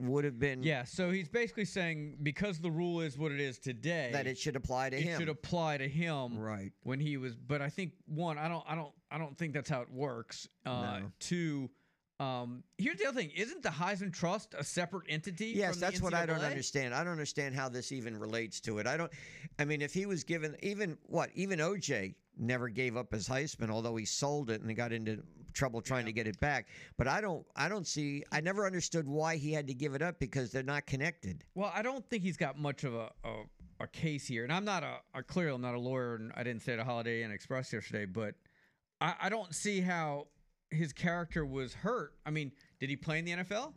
would 0.01 0.25
have 0.25 0.38
been 0.39 0.61
Yeah, 0.63 0.83
so 0.83 1.09
he's 1.09 1.29
basically 1.29 1.63
saying 1.65 2.17
because 2.21 2.59
the 2.59 2.69
rule 2.71 2.99
is 2.99 3.17
what 3.17 3.31
it 3.31 3.39
is 3.39 3.59
today, 3.59 4.09
that 4.11 4.27
it 4.27 4.38
should 4.38 4.57
apply 4.57 4.89
to 4.89 4.97
it 4.97 5.03
him. 5.03 5.19
should 5.19 5.29
apply 5.29 5.77
to 5.77 5.88
him. 5.88 6.38
right. 6.38 6.71
when 6.83 6.99
he 6.99 7.15
was 7.17 7.35
but 7.35 7.61
i 7.61 7.69
think 7.69 7.93
one 8.05 8.38
i 8.38 8.47
don't 8.49 8.63
i 8.67 8.75
don't 8.75 8.91
i 9.11 9.17
don't 9.17 9.38
think 9.38 9.53
that's 9.53 9.69
how 9.69 9.81
it 9.81 9.89
works 9.89 10.47
uh 10.65 10.99
No. 10.99 11.11
two 11.19 11.69
um 12.19 12.63
here's 12.78 12.97
the 12.97 13.06
other 13.06 13.19
thing 13.19 13.30
isn't 13.36 13.62
the 13.62 13.69
heisman 13.69 14.13
trust 14.13 14.54
a 14.58 14.63
separate 14.63 15.04
entity 15.10 15.47
Yes, 15.47 15.71
from 15.71 15.80
the 15.82 15.86
that's 15.88 16.01
what 16.01 16.13
I 16.13 16.25
don't 16.25 16.39
understand. 16.39 16.93
I 16.93 17.04
don't 17.04 17.12
understand 17.12 17.56
how 17.56 17.67
this 17.67 17.91
even 17.91 18.17
relates 18.17 18.62
to 18.62 18.78
it. 18.80 18.88
I 18.88 18.95
don't. 18.95 19.12
I 19.60 19.65
mean, 19.65 19.82
if 19.82 19.93
he 19.93 20.06
was 20.06 20.23
given 20.23 20.56
even 20.63 20.97
what 21.08 21.30
even 21.36 21.60
OJ 21.60 22.15
never 22.38 22.69
gave 22.69 22.95
up 22.97 23.12
his 23.13 23.28
Heisman, 23.28 23.69
although 23.69 23.95
he 23.97 24.06
sold 24.06 24.49
it 24.49 24.62
and 24.62 24.69
he 24.69 24.75
got 24.75 24.91
into 24.93 25.21
trouble 25.54 25.82
trying 25.82 26.06
to 26.06 26.12
get 26.13 26.25
it 26.28 26.39
back. 26.39 26.67
But 26.97 27.08
I 27.10 27.19
don't. 27.19 27.45
I 27.56 27.67
don't 27.67 27.86
see. 27.88 28.23
I 28.32 28.39
never 28.41 28.65
understood 28.65 29.08
why 29.08 29.36
he 29.36 29.51
had 29.51 29.67
to 29.67 29.73
give 29.73 29.93
it 29.93 30.01
up 30.01 30.17
because 30.19 30.51
they're 30.51 30.63
not 30.63 30.86
connected. 30.86 31.43
well 31.54 31.71
i 31.75 31.82
don't 31.82 32.06
think 32.10 32.23
he's 32.23 32.38
got 32.38 32.58
much 32.58 32.84
of 32.86 32.93
a 32.95 33.10
a, 33.25 33.43
a 33.82 33.88
case 33.88 34.25
here 34.25 34.43
and 34.45 34.54
i'm 34.54 34.63
not 34.65 34.84
a, 34.84 34.97
a 35.13 35.21
clearly 35.23 35.56
i'm 35.56 35.62
not 35.62 35.75
a 35.75 35.80
lawyer 35.80 36.15
and 36.15 36.32
i 36.36 36.43
didn't 36.43 36.62
stay 36.62 36.73
at 36.73 36.80
a 36.80 36.84
holiday 36.84 37.23
inn 37.23 37.32
express 37.32 37.71
yesterday 37.73 38.06
but 38.06 38.36
I, 39.01 39.15
I 39.23 39.30
don't 39.30 39.54
see 39.54 39.82
how 39.82 40.28
his 40.75 40.93
character 40.93 41.45
was 41.45 41.73
hurt 41.73 42.13
i 42.25 42.29
mean 42.29 42.51
did 42.79 42.89
he 42.89 42.95
play 42.95 43.19
in 43.19 43.25
the 43.25 43.31
nfl 43.31 43.73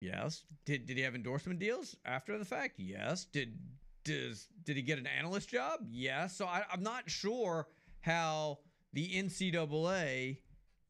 yes. 0.00 0.44
Did 0.64 0.86
did 0.86 0.96
he 0.96 1.02
have 1.02 1.14
endorsement 1.14 1.58
deals 1.58 1.96
after 2.04 2.38
the 2.38 2.44
fact? 2.44 2.74
Yes. 2.78 3.26
Did 3.26 3.58
does 4.04 4.48
did 4.64 4.76
he 4.76 4.82
get 4.82 4.98
an 4.98 5.06
analyst 5.06 5.50
job? 5.50 5.80
Yes. 5.88 6.36
So 6.36 6.46
I, 6.46 6.64
i'm 6.72 6.82
not 6.82 7.08
sure 7.10 7.68
how 8.00 8.58
the 8.92 9.08
ncaa 9.08 10.38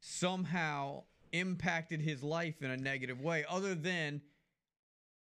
somehow 0.00 1.04
impacted 1.32 2.00
his 2.00 2.22
life 2.22 2.62
in 2.62 2.70
a 2.70 2.76
negative 2.76 3.20
way 3.20 3.44
other 3.48 3.74
than 3.74 4.22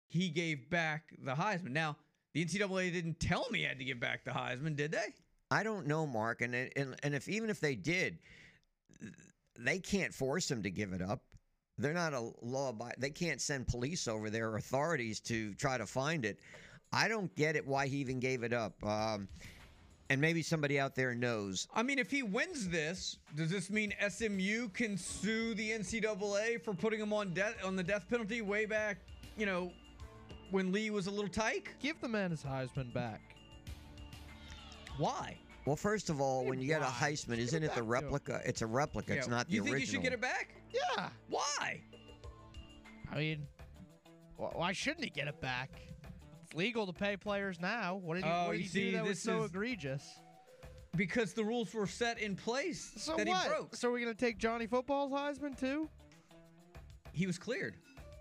he 0.07 0.29
gave 0.29 0.71
back 0.71 1.15
the 1.23 1.35
heisman. 1.35 1.71
Now 1.71 1.97
the 2.35 2.45
ncaa 2.45 2.93
didn't 2.93 3.21
tell 3.21 3.47
me 3.51 3.61
he 3.61 3.65
had 3.65 3.79
to 3.79 3.85
give 3.85 4.01
back 4.01 4.25
the 4.25 4.31
heisman 4.33 4.77
did 4.77 4.93
they? 4.93 5.15
I 5.51 5.63
don't 5.63 5.87
know, 5.87 6.07
Mark, 6.07 6.43
and 6.43 6.55
and 6.55 6.95
and 7.03 7.15
if 7.15 7.27
even 7.27 7.49
if 7.49 7.59
they 7.59 7.75
did, 7.75 8.19
they 9.59 9.79
can't 9.79 10.15
force 10.15 10.51
him 10.51 10.63
to 10.63 10.71
give 10.71 10.93
it 10.93 11.03
up. 11.03 11.23
They're 11.77 11.95
not 11.95 12.13
a 12.13 12.31
law. 12.43 12.73
By, 12.73 12.93
they 12.99 13.11
can't 13.11 13.41
send 13.41 13.69
police 13.69 14.09
over 14.09 14.31
there 14.31 14.57
authorities 14.57 15.21
to 15.21 15.55
try 15.55 15.79
to 15.79 15.87
find 15.87 16.25
it. 16.25 16.39
I 16.93 17.09
don't 17.09 17.35
get 17.37 17.57
it 17.57 17.67
why 17.67 17.87
he 17.87 17.99
even 17.99 18.19
gave 18.19 18.43
it 18.43 18.53
up. 18.53 18.75
Um, 18.85 19.29
and 20.11 20.21
maybe 20.21 20.43
somebody 20.43 20.81
out 20.81 20.95
there 20.95 21.15
knows. 21.15 21.69
I 21.75 21.83
mean, 21.83 21.99
if 21.99 22.11
he 22.11 22.23
wins 22.23 22.69
this, 22.69 23.19
does 23.35 23.51
this 23.51 23.71
mean 23.71 23.93
SMU 24.09 24.69
can 24.71 24.97
sue 24.97 25.55
the 25.55 25.71
NCAA 25.71 26.63
for 26.63 26.73
putting 26.73 27.01
him 27.01 27.13
on 27.13 27.35
death 27.35 27.57
on 27.63 27.77
the 27.77 27.83
death 27.83 28.09
penalty 28.09 28.41
way 28.41 28.65
back? 28.65 28.99
You 29.37 29.47
know, 29.47 29.73
when 30.51 30.73
Lee 30.73 30.91
was 30.91 31.07
a 31.07 31.11
little 31.11 31.29
tyke. 31.29 31.75
Give 31.81 32.01
the 32.01 32.09
man 32.09 32.31
his 32.31 32.43
Heisman 32.43 32.93
back. 32.93 33.21
Why? 34.97 35.37
Well, 35.69 35.77
first 35.77 36.09
of 36.09 36.19
all, 36.19 36.47
when 36.47 36.63
you 36.63 36.67
get 36.67 36.81
a 36.81 36.87
Why? 36.87 37.11
Heisman, 37.13 37.37
isn't 37.37 37.63
it 37.63 37.67
it 37.67 37.75
the 37.75 37.75
back 37.75 37.75
to 37.77 37.81
him. 37.83 37.89
replica? 37.91 38.41
It's 38.47 38.63
a 38.63 38.67
replica. 38.67 39.15
It's 39.15 39.29
not 39.29 39.47
the 39.51 39.59
original. 39.59 39.59
you 39.59 39.63
think 39.65 39.75
original. 39.75 39.81
you 39.81 39.87
should 39.87 40.03
get 40.03 40.13
it 40.15 40.21
back? 40.23 40.55
Yeah. 40.97 41.09
Why? 41.29 41.83
I 43.13 43.19
mean, 43.19 43.47
wh- 44.39 44.57
why 44.57 44.73
shouldn't 44.73 45.05
he 45.05 45.11
get 45.11 45.29
it 45.29 45.39
back? 45.43 45.69
It's 46.43 46.55
legal 46.55 46.87
to 46.87 46.95
pay 46.95 47.19
players 47.19 47.61
now. 47.61 47.97
What 47.97 48.15
did 48.15 48.25
he, 48.25 48.31
Oh, 48.31 48.47
what 48.47 48.53
did 48.53 48.59
you 48.61 48.63
he 48.63 48.69
see, 48.71 48.85
do 48.93 48.97
that 48.97 49.03
was 49.05 49.11
this 49.13 49.23
so 49.23 49.43
is- 49.43 49.51
egregious? 49.51 50.03
Because 50.97 51.35
the 51.35 51.45
rules 51.45 51.75
were 51.75 51.87
set 51.87 52.19
in 52.19 52.35
place 52.35 52.91
So 52.97 53.15
that 53.17 53.27
what? 53.29 53.43
he 53.43 53.49
broke. 53.51 53.77
So 53.77 53.91
we're 53.91 54.01
gonna 54.01 54.15
take 54.15 54.39
Johnny 54.39 54.67
Football's 54.67 55.13
Heisman 55.13 55.61
too? 55.61 55.91
He 57.13 57.27
was 57.27 57.37
cleared. 57.39 57.75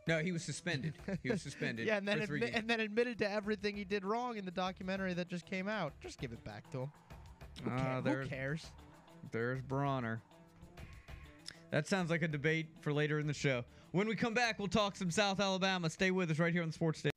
No, 0.05 0.19
he 0.19 0.33
was 0.33 0.43
suspended. 0.43 0.95
He 1.23 1.29
was 1.29 1.41
suspended. 1.41 1.87
yeah, 1.87 1.95
and 1.95 2.05
then 2.05 2.19
for 2.19 2.25
three 2.27 2.39
admi- 2.41 2.43
games. 2.47 2.55
and 2.57 2.69
then 2.69 2.81
admitted 2.81 3.17
to 3.19 3.31
everything 3.31 3.77
he 3.77 3.85
did 3.85 4.03
wrong 4.03 4.35
in 4.35 4.43
the 4.43 4.51
documentary 4.51 5.13
that 5.13 5.29
just 5.29 5.45
came 5.45 5.69
out. 5.69 5.93
Just 6.01 6.19
give 6.19 6.33
it 6.33 6.43
back 6.43 6.69
to 6.71 6.81
him. 6.81 6.91
Who, 7.63 7.71
ah, 7.71 8.01
ca- 8.03 8.09
who 8.09 8.25
cares? 8.27 8.65
There's 9.31 9.61
Bronner. 9.61 10.21
That 11.71 11.87
sounds 11.87 12.09
like 12.09 12.21
a 12.21 12.27
debate 12.27 12.67
for 12.81 12.93
later 12.93 13.19
in 13.19 13.27
the 13.27 13.33
show. 13.33 13.63
When 13.91 14.07
we 14.07 14.15
come 14.15 14.33
back, 14.33 14.59
we'll 14.59 14.67
talk 14.67 14.95
some 14.95 15.11
South 15.11 15.39
Alabama. 15.39 15.89
Stay 15.89 16.11
with 16.11 16.31
us 16.31 16.39
right 16.39 16.53
here 16.53 16.61
on 16.61 16.69
the 16.69 16.73
Sports 16.73 16.99
Station. 16.99 17.11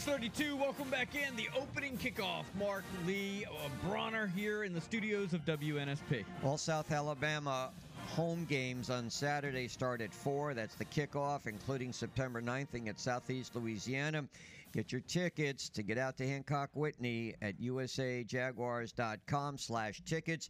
632. 0.00 0.56
Welcome 0.56 0.88
back 0.88 1.14
in. 1.14 1.36
The 1.36 1.50
opening 1.54 1.98
kickoff. 1.98 2.44
Mark 2.58 2.84
Lee 3.06 3.44
uh, 3.44 3.68
Bronner 3.86 4.28
here 4.28 4.64
in 4.64 4.72
the 4.72 4.80
studios 4.80 5.34
of 5.34 5.44
WNSP. 5.44 6.24
All 6.42 6.56
South 6.56 6.90
Alabama 6.90 7.70
home 8.06 8.46
games 8.46 8.88
on 8.88 9.10
Saturday 9.10 9.68
start 9.68 10.00
at 10.00 10.14
4. 10.14 10.54
That's 10.54 10.74
the 10.74 10.86
kickoff, 10.86 11.46
including 11.46 11.92
September 11.92 12.40
9th 12.40 12.88
at 12.88 12.98
Southeast 12.98 13.54
Louisiana. 13.54 14.24
Get 14.72 14.90
your 14.90 15.02
tickets 15.02 15.68
to 15.68 15.82
get 15.82 15.98
out 15.98 16.16
to 16.16 16.26
Hancock 16.26 16.70
Whitney 16.72 17.34
at 17.42 17.60
usajaguars.com 17.60 19.58
slash 19.58 20.00
tickets. 20.06 20.48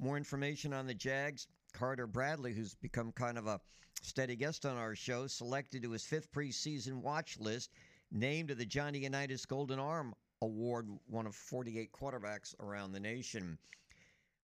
More 0.00 0.16
information 0.16 0.72
on 0.72 0.88
the 0.88 0.94
Jags. 0.94 1.46
Carter 1.72 2.08
Bradley, 2.08 2.52
who's 2.52 2.74
become 2.74 3.12
kind 3.12 3.38
of 3.38 3.46
a 3.46 3.60
steady 4.02 4.34
guest 4.34 4.66
on 4.66 4.76
our 4.76 4.96
show, 4.96 5.28
selected 5.28 5.82
to 5.82 5.92
his 5.92 6.04
fifth 6.04 6.32
preseason 6.32 7.00
watch 7.00 7.38
list, 7.38 7.70
named 8.10 8.48
to 8.48 8.54
the 8.54 8.64
Johnny 8.64 9.00
Unitas 9.00 9.44
Golden 9.46 9.78
Arm 9.78 10.14
Award, 10.42 10.88
one 11.06 11.26
of 11.26 11.34
48 11.34 11.90
quarterbacks 11.92 12.54
around 12.60 12.92
the 12.92 13.00
nation. 13.00 13.58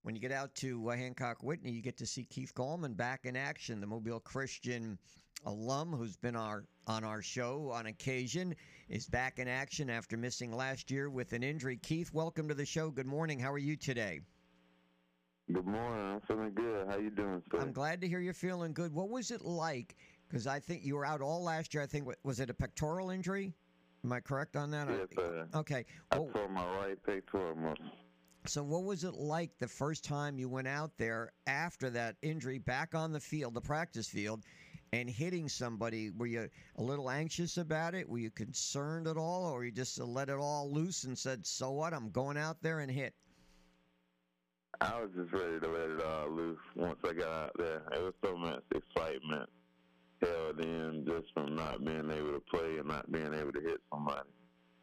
When 0.03 0.15
you 0.15 0.21
get 0.21 0.33
out 0.33 0.55
to 0.57 0.91
uh, 0.91 0.97
Hancock 0.97 1.43
Whitney, 1.43 1.71
you 1.71 1.81
get 1.81 1.97
to 1.99 2.07
see 2.07 2.25
Keith 2.25 2.53
Gallmon 2.55 2.97
back 2.97 3.25
in 3.25 3.37
action, 3.37 3.81
the 3.81 3.87
Mobile 3.87 4.21
Christian 4.21 4.99
alum 5.47 5.93
who's 5.93 6.17
been 6.17 6.37
our 6.37 6.65
on 6.87 7.05
our 7.05 7.23
show 7.23 7.71
on 7.71 7.87
occasion 7.87 8.55
is 8.89 9.07
back 9.07 9.39
in 9.39 9.49
action 9.49 9.89
after 9.89 10.17
missing 10.17 10.53
last 10.53 10.91
year 10.91 11.09
with 11.09 11.33
an 11.33 11.43
injury. 11.43 11.79
Keith, 11.79 12.13
welcome 12.13 12.49
to 12.49 12.55
the 12.55 12.67
show. 12.67 12.91
Good 12.91 13.07
morning. 13.07 13.39
How 13.39 13.53
are 13.53 13.59
you 13.59 13.77
today? 13.77 14.21
Good 15.53 15.67
morning. 15.67 16.01
I'm 16.01 16.21
feeling 16.27 16.53
good. 16.55 16.87
How 16.89 16.97
you 16.97 17.11
doing, 17.11 17.43
sir? 17.51 17.59
I'm 17.61 17.73
glad 17.73 18.01
to 18.01 18.09
hear 18.09 18.19
you're 18.19 18.33
feeling 18.33 18.73
good. 18.73 18.93
What 18.95 19.11
was 19.11 19.31
it 19.31 19.43
like? 19.43 19.97
Because 20.29 20.47
I 20.47 20.59
think 20.59 20.85
you 20.85 20.97
were 20.97 21.05
out 21.05 21.21
all 21.21 21.43
last 21.43 21.75
year. 21.75 21.83
I 21.83 21.87
think 21.87 22.09
was 22.23 22.41
it 22.41 22.51
a 22.51 22.55
pectoral 22.55 23.11
injury? 23.11 23.55
Am 24.05 24.13
I 24.13 24.21
correct 24.21 24.57
on 24.57 24.71
that? 24.73 24.89
Yes, 24.89 25.09
sir. 25.17 25.47
Okay. 25.55 25.87
I 26.11 26.19
Well, 26.19 26.31
tore 26.35 26.49
my 26.49 26.67
right 26.77 27.03
pectoral 27.05 27.55
muscle. 27.57 27.85
so 28.47 28.63
what 28.63 28.85
was 28.85 29.05
it 29.05 29.15
like 29.15 29.57
the 29.59 29.69
first 29.69 30.05
time 30.05 30.39
you 30.39 30.49
went 30.49 30.69
out 30.69 30.91
there 30.99 31.33
after 31.47 31.89
that 31.91 32.17
injury, 32.23 32.59
back 32.59 32.95
on 32.95 33.13
the 33.13 33.21
field, 33.21 33.55
the 33.55 33.61
practice 33.61 34.09
field, 34.09 34.45
and 34.93 35.09
hitting 35.09 35.49
somebody? 35.49 36.11
Were 36.11 36.27
you 36.27 36.51
a 36.77 36.83
little 36.83 37.11
anxious 37.11 37.57
about 37.57 37.95
it? 37.95 38.09
Were 38.09 38.19
you 38.19 38.31
concerned 38.31 39.07
at 39.09 39.17
all, 39.17 39.47
or 39.51 39.65
you 39.65 39.71
just 39.73 39.99
let 40.01 40.29
it 40.29 40.37
all 40.39 40.71
loose 40.71 41.05
and 41.05 41.17
said, 41.17 41.47
"So 41.47 41.71
what? 41.71 41.95
I'm 41.95 42.11
going 42.11 42.37
out 42.37 42.61
there 42.61 42.81
and 42.81 42.91
hit." 42.91 43.15
I 44.81 45.01
was 45.01 45.11
just 45.17 45.33
ready 45.33 45.61
to 45.61 45.69
let 45.69 45.89
it 45.91 46.03
all 46.03 46.29
loose 46.31 46.59
once 46.77 46.99
I 47.09 47.15
got 47.15 47.29
out 47.29 47.53
there. 47.57 47.83
It 47.93 48.03
was 48.03 48.13
so 48.23 48.37
much 48.37 48.63
excitement 48.75 49.49
held 50.25 50.61
in 50.61 51.05
just 51.07 51.33
from 51.35 51.55
not 51.57 51.85
being 51.85 52.11
able 52.11 52.33
to 52.33 52.43
play 52.51 52.79
and 52.79 52.89
not 52.89 53.11
being 53.11 53.33
able 53.35 53.53
to 53.53 53.61
hit 53.61 53.81
somebody. 53.93 54.29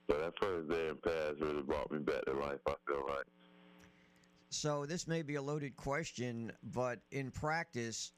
So 0.09 0.17
that 0.17 0.33
first 0.41 0.69
day 0.69 0.89
in 0.89 0.97
pass 0.97 1.33
really 1.39 1.61
brought 1.61 1.91
me 1.91 1.99
back 1.99 2.25
to 2.25 2.33
life, 2.33 2.59
I 2.67 2.73
feel 2.87 3.03
like. 3.07 3.25
So 4.49 4.85
this 4.85 5.07
may 5.07 5.21
be 5.21 5.35
a 5.35 5.41
loaded 5.41 5.75
question, 5.77 6.51
but 6.73 6.99
in 7.11 7.31
practice, 7.31 8.11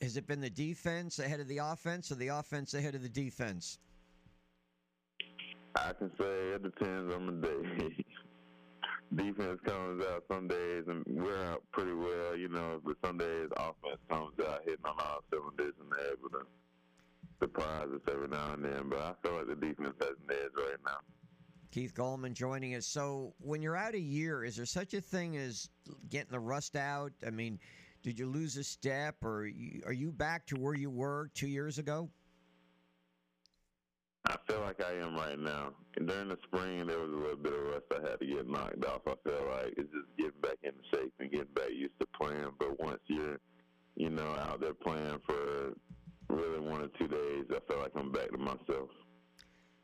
has 0.00 0.16
it 0.16 0.26
been 0.26 0.40
the 0.40 0.50
defense 0.50 1.18
ahead 1.18 1.40
of 1.40 1.48
the 1.48 1.58
offense, 1.58 2.10
or 2.10 2.14
the 2.14 2.28
offense 2.28 2.74
ahead 2.74 2.94
of 2.94 3.02
the 3.02 3.08
defense? 3.08 3.78
I 5.76 5.92
can 5.92 6.10
say 6.18 6.24
it 6.24 6.62
depends 6.62 7.14
on 7.14 7.26
the 7.26 7.46
day. 7.46 8.04
Defense 9.14 9.58
comes 9.64 10.04
out 10.04 10.24
some 10.30 10.48
days 10.48 10.84
and 10.86 11.02
we're 11.06 11.42
out 11.44 11.62
pretty 11.72 11.94
well, 11.94 12.36
you 12.36 12.48
know, 12.48 12.80
but 12.84 12.96
some 13.04 13.16
days 13.16 13.48
offense 13.56 14.00
comes 14.10 14.34
out 14.46 14.60
hitting 14.64 14.84
on 14.84 14.94
all 14.98 15.24
cylinders 15.30 15.72
and 15.80 15.90
they're 15.90 16.12
able 16.12 16.28
to 16.28 16.46
surprise 17.40 17.86
us 17.94 18.00
every 18.12 18.28
now 18.28 18.52
and 18.52 18.64
then. 18.64 18.88
But 18.90 18.98
I 18.98 19.12
feel 19.22 19.38
like 19.38 19.46
the 19.46 19.54
defense 19.54 19.94
has 20.00 20.10
an 20.10 20.30
edge 20.30 20.52
right 20.56 20.76
now. 20.84 20.98
Keith 21.70 21.94
Gallmon 21.94 22.32
joining 22.32 22.74
us. 22.74 22.86
So, 22.86 23.34
when 23.40 23.62
you're 23.62 23.76
out 23.76 23.94
a 23.94 24.00
year, 24.00 24.44
is 24.44 24.56
there 24.56 24.66
such 24.66 24.94
a 24.94 25.00
thing 25.00 25.36
as 25.36 25.68
getting 26.08 26.30
the 26.30 26.40
rust 26.40 26.76
out? 26.76 27.12
I 27.26 27.30
mean, 27.30 27.58
did 28.02 28.18
you 28.18 28.26
lose 28.26 28.56
a 28.56 28.64
step, 28.64 29.16
or 29.22 29.48
are 29.86 29.92
you 29.92 30.12
back 30.12 30.46
to 30.46 30.56
where 30.56 30.74
you 30.74 30.90
were 30.90 31.30
two 31.34 31.48
years 31.48 31.78
ago? 31.78 32.08
I 34.26 34.36
feel 34.46 34.60
like 34.60 34.82
I 34.82 34.92
am 34.94 35.14
right 35.14 35.38
now. 35.38 35.72
During 35.94 36.28
the 36.28 36.38
spring, 36.44 36.86
there 36.86 36.98
was 36.98 37.10
a 37.10 37.16
little 37.16 37.36
bit 37.36 37.52
of 37.52 37.60
rust 37.60 37.84
I 37.92 38.10
had 38.10 38.20
to 38.20 38.26
get 38.26 38.48
knocked 38.48 38.84
off. 38.84 39.02
I 39.06 39.14
feel 39.28 39.46
like 39.50 39.74
it's 39.76 39.90
just 39.92 40.16
getting 40.16 40.40
back 40.42 40.58
into 40.62 40.80
shape 40.92 41.12
and 41.18 41.30
getting 41.30 41.54
back 41.54 41.70
used 41.70 41.98
to 42.00 42.06
playing. 42.20 42.50
But 42.58 42.78
once 42.78 43.00
you're, 43.06 43.38
you 43.96 44.10
know, 44.10 44.26
out 44.26 44.60
there 44.60 44.74
playing 44.74 45.18
for 45.26 45.72
really 46.28 46.60
one 46.60 46.82
or 46.82 46.88
two 46.98 47.08
days, 47.08 47.44
I 47.50 47.60
feel 47.70 47.80
like 47.80 47.92
I'm 47.96 48.12
back 48.12 48.30
to 48.30 48.38
myself. 48.38 48.90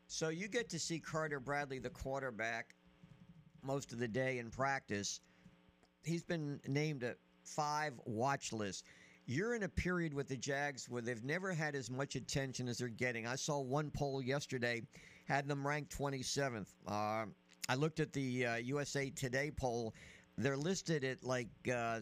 So, 0.07 0.29
you 0.29 0.47
get 0.47 0.69
to 0.69 0.79
see 0.79 0.99
Carter 0.99 1.39
Bradley, 1.39 1.79
the 1.79 1.89
quarterback, 1.89 2.75
most 3.63 3.91
of 3.91 3.99
the 3.99 4.07
day 4.07 4.37
in 4.37 4.51
practice. 4.51 5.19
He's 6.03 6.23
been 6.23 6.59
named 6.67 7.01
a 7.01 7.15
five 7.43 7.93
watch 8.05 8.53
list. 8.53 8.85
You're 9.27 9.55
in 9.55 9.63
a 9.63 9.69
period 9.69 10.13
with 10.13 10.27
the 10.27 10.37
Jags 10.37 10.87
where 10.87 11.01
they've 11.01 11.23
never 11.23 11.51
had 11.51 11.75
as 11.75 11.89
much 11.89 12.15
attention 12.15 12.67
as 12.67 12.77
they're 12.77 12.89
getting. 12.89 13.25
I 13.25 13.35
saw 13.35 13.59
one 13.59 13.89
poll 13.89 14.21
yesterday 14.21 14.83
had 15.25 15.47
them 15.47 15.65
ranked 15.65 15.97
27th. 15.97 16.67
Uh, 16.87 17.25
I 17.67 17.75
looked 17.75 17.99
at 17.99 18.13
the 18.13 18.45
uh, 18.45 18.55
USA 18.57 19.09
Today 19.09 19.51
poll. 19.51 19.95
They're 20.37 20.57
listed 20.57 21.03
at 21.03 21.23
like 21.23 21.47
uh, 21.67 22.01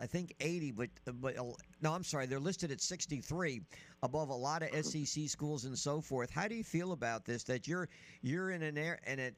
I 0.00 0.06
think 0.06 0.34
80, 0.38 0.72
but 0.72 0.90
but 1.20 1.36
uh, 1.36 1.44
no, 1.80 1.94
I'm 1.94 2.04
sorry, 2.04 2.26
they're 2.26 2.38
listed 2.38 2.70
at 2.70 2.80
63, 2.80 3.62
above 4.02 4.28
a 4.28 4.34
lot 4.34 4.62
of 4.62 4.84
SEC 4.84 5.28
schools 5.28 5.64
and 5.64 5.76
so 5.76 6.00
forth. 6.00 6.30
How 6.30 6.46
do 6.46 6.54
you 6.54 6.62
feel 6.62 6.92
about 6.92 7.24
this? 7.24 7.42
That 7.44 7.66
you're 7.66 7.88
you're 8.20 8.50
in 8.50 8.62
an 8.62 8.76
era, 8.78 8.98
in 9.06 9.18
an 9.18 9.34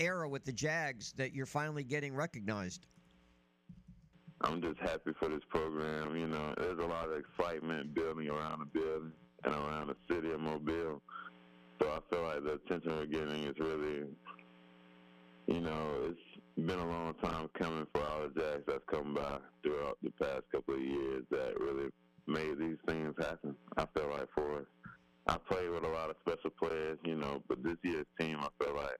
era 0.00 0.28
with 0.28 0.44
the 0.44 0.52
Jags 0.52 1.12
that 1.12 1.32
you're 1.32 1.46
finally 1.46 1.84
getting 1.84 2.14
recognized. 2.14 2.86
I'm 4.40 4.62
just 4.62 4.78
happy 4.78 5.12
for 5.18 5.28
this 5.28 5.42
program. 5.48 6.16
You 6.16 6.28
know, 6.28 6.54
there's 6.56 6.78
a 6.78 6.86
lot 6.86 7.08
of 7.08 7.18
excitement 7.18 7.94
building 7.94 8.28
around 8.28 8.60
the 8.60 8.66
building 8.66 9.12
and 9.44 9.54
around 9.54 9.88
the 9.88 10.14
city 10.14 10.30
of 10.30 10.40
Mobile. 10.40 11.02
So 11.80 11.88
I 11.88 11.98
feel 12.10 12.22
like 12.22 12.44
the 12.44 12.52
attention 12.54 12.96
we're 12.96 13.06
getting 13.06 13.44
is 13.44 13.58
really, 13.58 14.06
you 15.46 15.60
know, 15.60 16.10
it's 16.10 16.66
been 16.66 16.78
a 16.78 16.86
long 16.86 17.14
time 17.22 17.48
coming 17.58 17.86
for 17.92 18.02
all 18.02 18.28
the 18.28 18.40
Jacks 18.40 18.62
that's 18.66 18.84
come 18.90 19.14
by 19.14 19.38
throughout 19.62 19.98
the 20.02 20.10
past 20.20 20.42
couple 20.52 20.74
of 20.74 20.80
years 20.80 21.24
that 21.30 21.58
really 21.58 21.90
made 22.26 22.58
these 22.58 22.78
things 22.86 23.14
happen. 23.18 23.56
I 23.76 23.86
feel 23.94 24.10
like 24.10 24.28
for 24.34 24.60
us. 24.60 24.66
I 25.26 25.36
played 25.36 25.68
with 25.68 25.84
a 25.84 25.88
lot 25.88 26.08
of 26.08 26.16
special 26.26 26.50
players, 26.58 26.98
you 27.04 27.14
know, 27.14 27.42
but 27.48 27.62
this 27.62 27.76
year's 27.82 28.06
team, 28.18 28.38
I 28.40 28.48
feel 28.64 28.74
like 28.74 28.96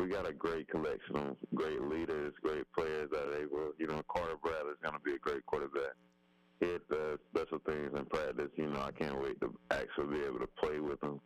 we 0.00 0.08
got 0.08 0.28
a 0.28 0.32
great 0.32 0.66
collection 0.68 1.16
of 1.16 1.36
great 1.54 1.80
leaders, 1.82 2.32
great 2.42 2.64
players 2.72 3.10
that 3.12 3.22
are 3.22 3.36
able, 3.36 3.72
you 3.78 3.86
know, 3.86 4.02
Carter 4.08 4.36
Bradley's 4.42 4.80
going 4.82 4.94
to 4.94 5.00
be 5.00 5.12
a 5.12 5.18
great 5.18 5.44
quarterback. 5.44 5.92
He 6.58 6.66
hit 6.66 6.82
uh, 6.90 6.96
the 6.96 7.18
special 7.30 7.58
things 7.66 7.90
in 7.94 8.06
practice. 8.06 8.48
You 8.56 8.68
know, 8.68 8.80
I 8.80 8.92
can't 8.92 9.20
wait 9.20 9.38
to 9.40 9.52
actually 9.70 10.18
be 10.18 10.24
able 10.24 10.38
to 10.38 10.48
play 10.58 10.80
with 10.80 11.02
him. 11.02 11.20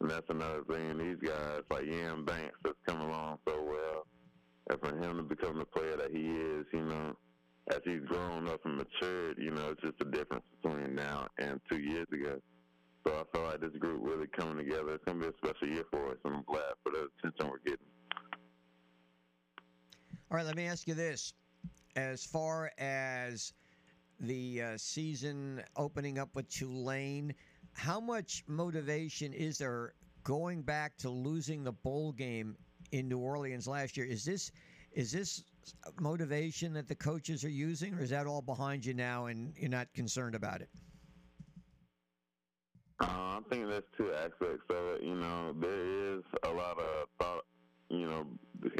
And 0.00 0.10
that's 0.10 0.28
another 0.28 0.62
thing. 0.68 0.98
These 0.98 1.28
guys, 1.28 1.62
like 1.70 1.84
Ian 1.84 2.24
Banks, 2.24 2.56
that's 2.64 2.76
come 2.86 3.00
along 3.00 3.38
so 3.48 3.62
well. 3.62 4.06
And 4.70 4.80
for 4.80 4.96
him 4.96 5.16
to 5.16 5.22
become 5.22 5.58
the 5.58 5.64
player 5.64 5.96
that 5.96 6.10
he 6.10 6.20
is, 6.20 6.66
you 6.72 6.84
know, 6.84 7.14
as 7.70 7.80
he's 7.84 8.04
grown 8.06 8.46
up 8.48 8.60
and 8.64 8.76
matured, 8.76 9.36
you 9.38 9.52
know, 9.52 9.70
it's 9.70 9.80
just 9.80 10.00
a 10.02 10.10
difference 10.10 10.44
between 10.60 10.94
now 10.94 11.28
and 11.38 11.60
two 11.70 11.78
years 11.78 12.06
ago. 12.12 12.38
So 13.06 13.14
I 13.14 13.36
feel 13.36 13.46
like 13.46 13.60
this 13.60 13.76
group 13.78 14.00
really 14.02 14.26
coming 14.38 14.58
together. 14.58 14.94
It's 14.94 15.04
to 15.06 15.14
be 15.14 15.26
a 15.26 15.32
special 15.42 15.68
year 15.68 15.84
for 15.90 16.10
us, 16.10 16.18
and 16.24 16.34
I'm 16.34 16.42
glad 16.42 16.76
for 16.82 16.92
the 16.92 17.08
attention 17.24 17.50
we're 17.50 17.64
getting. 17.64 17.97
All 20.30 20.36
right, 20.36 20.44
let 20.44 20.56
me 20.56 20.66
ask 20.66 20.86
you 20.86 20.92
this. 20.92 21.32
As 21.96 22.22
far 22.22 22.70
as 22.76 23.54
the 24.20 24.62
uh, 24.62 24.76
season 24.76 25.62
opening 25.74 26.18
up 26.18 26.28
with 26.34 26.50
Tulane, 26.50 27.34
how 27.72 27.98
much 27.98 28.44
motivation 28.46 29.32
is 29.32 29.56
there 29.56 29.94
going 30.24 30.60
back 30.60 30.98
to 30.98 31.08
losing 31.08 31.64
the 31.64 31.72
bowl 31.72 32.12
game 32.12 32.56
in 32.92 33.08
New 33.08 33.18
Orleans 33.18 33.66
last 33.66 33.96
year? 33.96 34.04
Is 34.04 34.22
this 34.22 34.52
is 34.92 35.12
this 35.12 35.44
motivation 35.98 36.74
that 36.74 36.88
the 36.88 36.94
coaches 36.94 37.42
are 37.42 37.50
using, 37.50 37.94
or 37.94 38.02
is 38.02 38.10
that 38.10 38.26
all 38.26 38.42
behind 38.42 38.84
you 38.84 38.92
now 38.92 39.26
and 39.26 39.54
you're 39.56 39.70
not 39.70 39.92
concerned 39.94 40.34
about 40.34 40.60
it? 40.60 40.68
Uh, 43.00 43.06
I 43.06 43.40
think 43.48 43.66
there's 43.66 43.84
two 43.96 44.12
aspects 44.12 44.64
of 44.68 44.84
it. 44.94 45.02
You 45.02 45.14
know, 45.14 45.54
there 45.58 46.16
is 46.16 46.22
a 46.42 46.50
lot 46.50 46.78
of 46.78 47.08
thought, 47.18 47.44
you 47.88 48.08
know, 48.08 48.26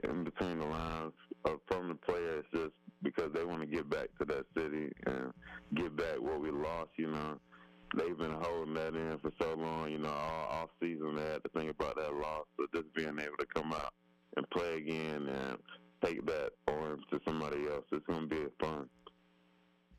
in 0.04 0.24
between 0.24 0.58
the 0.58 0.66
lines 0.66 1.12
of, 1.48 1.60
from 1.66 1.88
the 1.88 1.94
players 1.94 2.44
just 2.52 2.74
because 3.02 3.32
they 3.32 3.44
want 3.44 3.60
to 3.60 3.66
get 3.66 3.88
back 3.88 4.08
to 4.18 4.24
that 4.26 4.44
city 4.56 4.92
and 5.06 5.32
get 5.74 5.96
back 5.96 6.20
what 6.20 6.40
we 6.40 6.50
lost, 6.50 6.90
you 6.96 7.10
know. 7.10 7.38
They've 7.96 8.18
been 8.18 8.36
holding 8.42 8.74
that 8.74 8.94
in 8.94 9.18
for 9.18 9.30
so 9.40 9.54
long, 9.54 9.90
you 9.90 9.98
know, 9.98 10.10
all 10.10 10.62
off 10.62 10.68
season 10.80 11.16
they 11.16 11.22
had 11.22 11.42
to 11.42 11.48
think 11.56 11.70
about 11.70 11.96
that 11.96 12.12
loss. 12.14 12.44
So 12.56 12.66
just 12.74 12.92
being 12.94 13.18
able 13.18 13.36
to 13.38 13.46
come 13.46 13.72
out 13.72 13.94
and 14.36 14.48
play 14.50 14.76
again 14.76 15.26
and 15.26 15.58
take 16.04 16.24
that 16.26 16.50
on 16.68 17.02
to 17.10 17.20
somebody 17.26 17.66
else, 17.66 17.84
it's 17.92 18.06
going 18.06 18.28
to 18.28 18.34
be 18.34 18.46
fun. 18.60 18.88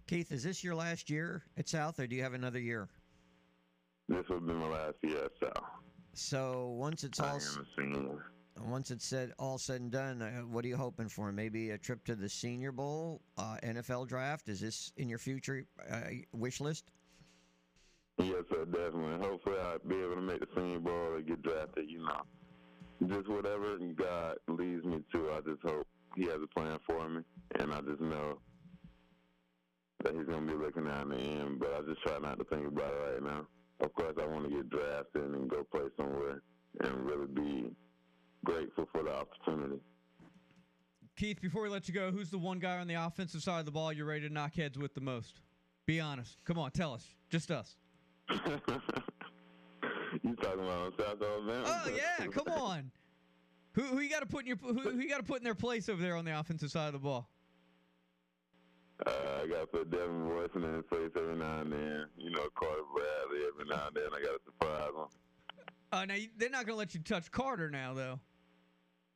Keith, 0.07 0.31
is 0.31 0.43
this 0.43 0.63
your 0.63 0.75
last 0.75 1.09
year 1.09 1.43
at 1.57 1.67
South, 1.67 1.99
or 1.99 2.07
do 2.07 2.15
you 2.15 2.23
have 2.23 2.33
another 2.33 2.59
year? 2.59 2.89
This 4.07 4.23
will 4.29 4.39
be 4.39 4.53
my 4.53 4.67
last 4.67 4.95
year 5.03 5.25
at 5.25 5.31
South. 5.41 5.63
So 6.13 6.75
once 6.77 7.03
it's 7.03 7.19
I 7.19 7.29
all 7.29 7.39
once 8.65 8.91
it's 8.91 9.05
said 9.05 9.33
all 9.39 9.57
said 9.57 9.81
and 9.81 9.91
done, 9.91 10.21
uh, 10.21 10.41
what 10.41 10.65
are 10.65 10.67
you 10.67 10.77
hoping 10.77 11.09
for? 11.09 11.31
Maybe 11.31 11.71
a 11.71 11.77
trip 11.77 12.03
to 12.05 12.15
the 12.15 12.29
Senior 12.29 12.71
Bowl, 12.71 13.21
uh, 13.37 13.57
NFL 13.63 14.07
draft. 14.07 14.49
Is 14.49 14.59
this 14.59 14.91
in 14.97 15.09
your 15.09 15.19
future 15.19 15.65
uh, 15.89 16.01
wish 16.33 16.59
list? 16.59 16.91
Yes, 18.17 18.43
sir, 18.51 18.65
definitely. 18.65 19.25
Hopefully, 19.25 19.57
I'll 19.59 19.79
be 19.87 19.95
able 19.95 20.15
to 20.15 20.21
make 20.21 20.39
the 20.41 20.47
Senior 20.55 20.79
Bowl 20.79 20.93
or 20.93 21.21
get 21.21 21.41
drafted. 21.41 21.89
You 21.89 21.99
know, 21.99 22.21
just 23.07 23.29
whatever 23.29 23.77
God 23.95 24.37
leads 24.47 24.83
me 24.83 24.99
to. 25.13 25.31
I 25.31 25.39
just 25.41 25.61
hope 25.63 25.87
He 26.15 26.23
has 26.23 26.39
a 26.43 26.59
plan 26.59 26.79
for 26.85 27.07
me, 27.09 27.21
and 27.59 27.73
I 27.73 27.79
just 27.81 28.01
know 28.01 28.39
that 30.03 30.15
He's 30.15 30.25
gonna 30.25 30.45
be 30.45 30.53
looking 30.53 30.85
in 30.85 31.09
the 31.09 31.17
end. 31.17 31.59
But 31.59 31.73
I 31.75 31.81
just 31.87 32.01
try 32.01 32.19
not 32.19 32.39
to 32.39 32.45
think 32.45 32.67
about 32.67 32.93
it 32.93 33.13
right 33.13 33.23
now. 33.23 33.47
Of 33.79 33.93
course, 33.93 34.15
I 34.21 34.25
want 34.25 34.49
to 34.49 34.55
get 34.55 34.69
drafted 34.69 35.23
and 35.23 35.49
go 35.49 35.63
play 35.71 35.87
somewhere 35.95 36.41
and 36.81 37.05
really 37.05 37.27
be 37.27 37.71
grateful 38.45 38.87
for 38.91 39.03
the 39.03 39.13
opportunity. 39.13 39.79
Keith, 41.15 41.41
before 41.41 41.63
we 41.63 41.69
let 41.69 41.87
you 41.87 41.93
go, 41.93 42.11
who's 42.11 42.29
the 42.29 42.37
one 42.37 42.59
guy 42.59 42.77
on 42.77 42.87
the 42.87 42.93
offensive 42.93 43.41
side 43.41 43.59
of 43.59 43.65
the 43.65 43.71
ball 43.71 43.91
you're 43.91 44.05
ready 44.05 44.27
to 44.27 44.33
knock 44.33 44.55
heads 44.55 44.77
with 44.77 44.93
the 44.93 45.01
most? 45.01 45.41
Be 45.85 45.99
honest. 45.99 46.37
Come 46.45 46.57
on, 46.57 46.71
tell 46.71 46.93
us. 46.93 47.05
Just 47.29 47.51
us. 47.51 47.75
you 48.29 48.37
talking 50.35 50.59
about 50.59 50.93
South 50.97 51.21
Alabama? 51.21 51.63
Oh 51.65 51.89
yeah, 51.89 52.25
come 52.27 52.47
on. 52.47 52.91
Who 53.73 53.81
who 53.81 53.99
you 53.99 54.09
got 54.09 54.21
to 54.21 54.25
put 54.25 54.41
in 54.41 54.47
your 54.47 54.57
who, 54.57 54.73
who 54.73 54.99
you 54.99 55.09
got 55.09 55.17
to 55.17 55.23
put 55.23 55.39
in 55.39 55.43
their 55.43 55.55
place 55.55 55.89
over 55.89 56.01
there 56.01 56.15
on 56.15 56.25
the 56.25 56.39
offensive 56.39 56.71
side 56.71 56.87
of 56.87 56.93
the 56.93 56.99
ball? 56.99 57.27
Uh, 59.05 59.11
I 59.43 59.47
got 59.47 59.61
to 59.61 59.67
put 59.67 59.91
Devin 59.91 60.25
Voisin 60.25 60.63
in 60.63 60.73
his 60.75 60.83
place 60.89 61.11
every 61.15 61.35
now 61.35 61.61
and 61.61 61.71
then. 61.71 62.05
You 62.17 62.31
know, 62.31 62.47
Carter 62.55 62.81
Bradley 62.93 63.45
every 63.47 63.65
now 63.69 63.87
and 63.87 63.95
then. 63.95 64.05
I 64.15 64.21
got 64.21 64.31
to 64.31 64.39
surprise 64.45 64.89
him. 64.95 65.07
Uh, 65.91 66.05
now 66.05 66.13
you, 66.15 66.27
they're 66.37 66.49
not 66.49 66.65
going 66.65 66.75
to 66.75 66.79
let 66.79 66.93
you 66.93 66.99
touch 66.99 67.31
Carter 67.31 67.69
now, 67.69 67.93
though. 67.93 68.19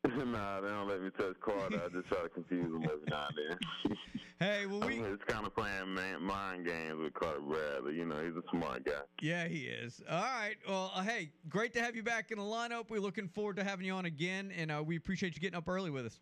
nah, 0.26 0.60
they 0.62 0.68
don't 0.68 0.88
let 0.88 1.02
me 1.02 1.10
touch 1.18 1.36
Carter. 1.40 1.82
I 1.86 1.90
just 1.90 2.08
try 2.08 2.22
to 2.24 2.30
confuse 2.30 2.66
him 2.66 2.84
every 2.84 3.06
now 3.10 3.28
and 3.30 3.58
then. 3.60 3.98
Hey, 4.40 4.66
well 4.66 4.82
we 4.82 5.00
it's 5.00 5.24
kind 5.26 5.46
of 5.46 5.56
playing 5.56 5.94
man, 5.94 6.22
mind 6.22 6.66
games 6.66 7.00
with 7.00 7.14
Carter 7.14 7.40
Bradley. 7.40 7.96
You 7.96 8.04
know, 8.06 8.18
he's 8.18 8.36
a 8.36 8.42
smart 8.52 8.84
guy. 8.84 9.00
yeah 9.22 9.48
he 9.48 9.62
is. 9.68 10.02
All 10.10 10.22
right. 10.22 10.56
Well, 10.68 10.92
uh, 10.94 11.02
hey, 11.02 11.32
great 11.48 11.72
to 11.76 11.82
have 11.82 11.96
you 11.96 12.04
back 12.04 12.30
in 12.30 12.40
the 12.40 12.44
lineup. 12.44 12.90
We're 12.90 13.00
looking 13.00 13.30
forward 13.30 13.56
to 13.58 13.64
having 13.64 13.86
you 13.86 13.94
on 13.94 14.04
again, 14.06 14.52
and 14.58 14.70
uh, 14.70 14.84
we 14.86 14.98
appreciate 14.98 15.36
you 15.36 15.40
getting 15.40 15.56
up 15.56 15.70
early 15.70 15.92
with 15.92 16.08
us. 16.08 16.20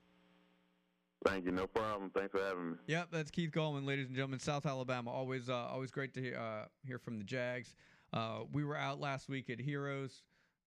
Thank 1.25 1.45
you. 1.45 1.51
No 1.51 1.65
problem. 1.65 2.11
Thanks 2.15 2.31
for 2.31 2.43
having 2.43 2.71
me. 2.71 2.77
Yep, 2.87 3.07
that's 3.11 3.31
Keith 3.31 3.51
Gallmon, 3.51 3.85
ladies 3.85 4.05
and 4.07 4.15
gentlemen. 4.15 4.39
South 4.39 4.67
Alabama, 4.67 5.09
always 5.09 5.49
uh, 5.49 5.55
always 5.55 5.89
great 5.89 6.13
to 6.13 6.21
hear 6.21 6.37
uh, 6.37 6.65
hear 6.85 6.99
from 6.99 7.17
the 7.17 7.23
Jags. 7.23 7.75
Uh, 8.13 8.41
we 8.51 8.63
were 8.63 8.77
out 8.77 8.99
last 8.99 9.29
week 9.29 9.49
at 9.49 9.59
Heroes. 9.59 10.21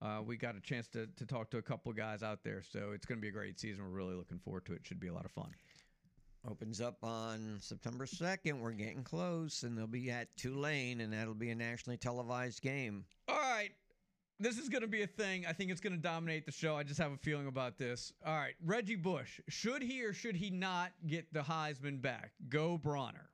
Uh, 0.05 0.21
we 0.21 0.37
got 0.37 0.55
a 0.55 0.61
chance 0.61 0.87
to, 0.88 1.07
to 1.17 1.25
talk 1.25 1.51
to 1.51 1.57
a 1.57 1.62
couple 1.62 1.90
of 1.90 1.97
guys 1.97 2.23
out 2.23 2.45
there, 2.45 2.61
so 2.62 2.93
it's 2.95 3.07
going 3.07 3.19
to 3.19 3.23
be 3.23 3.29
a 3.29 3.33
great 3.33 3.59
season. 3.59 3.85
We're 3.85 3.90
really 3.90 4.14
looking 4.14 4.38
forward 4.38 4.67
to 4.67 4.75
it. 4.75 4.81
Should 4.85 5.01
be 5.01 5.09
a 5.09 5.14
lot 5.14 5.25
of 5.25 5.31
fun. 5.31 5.51
Opens 6.47 6.83
up 6.83 6.99
on 7.03 7.57
September 7.59 8.05
2nd. 8.05 8.61
We're 8.61 8.73
getting 8.73 9.03
close, 9.03 9.62
and 9.62 9.79
they'll 9.79 9.87
be 9.87 10.11
at 10.11 10.37
Tulane, 10.37 11.01
and 11.01 11.11
that'll 11.11 11.33
be 11.33 11.49
a 11.51 11.55
nationally 11.55 11.97
televised 11.97 12.61
game. 12.61 13.07
All 13.29 13.40
right. 13.40 13.71
This 14.38 14.59
is 14.59 14.69
going 14.69 14.83
to 14.83 14.88
be 14.88 15.03
a 15.03 15.07
thing. 15.07 15.47
I 15.47 15.55
think 15.55 15.71
it's 15.71 15.81
going 15.81 15.95
to 15.95 16.03
dominate 16.03 16.45
the 16.45 16.53
show. 16.53 16.77
I 16.77 16.83
just 16.83 17.01
have 17.01 17.12
a 17.12 17.17
feeling 17.17 17.47
about 17.47 17.79
this. 17.79 18.12
All 18.27 18.37
right. 18.37 18.55
Reggie 18.62 18.97
Bush. 18.97 19.40
Should 19.49 19.81
he 19.81 20.05
or 20.05 20.12
should 20.12 20.37
he 20.37 20.51
not 20.51 20.93
get 21.07 21.33
the 21.33 21.40
Heisman 21.40 22.03
back? 22.03 22.33
Go 22.51 22.77
Bronner. 22.77 23.31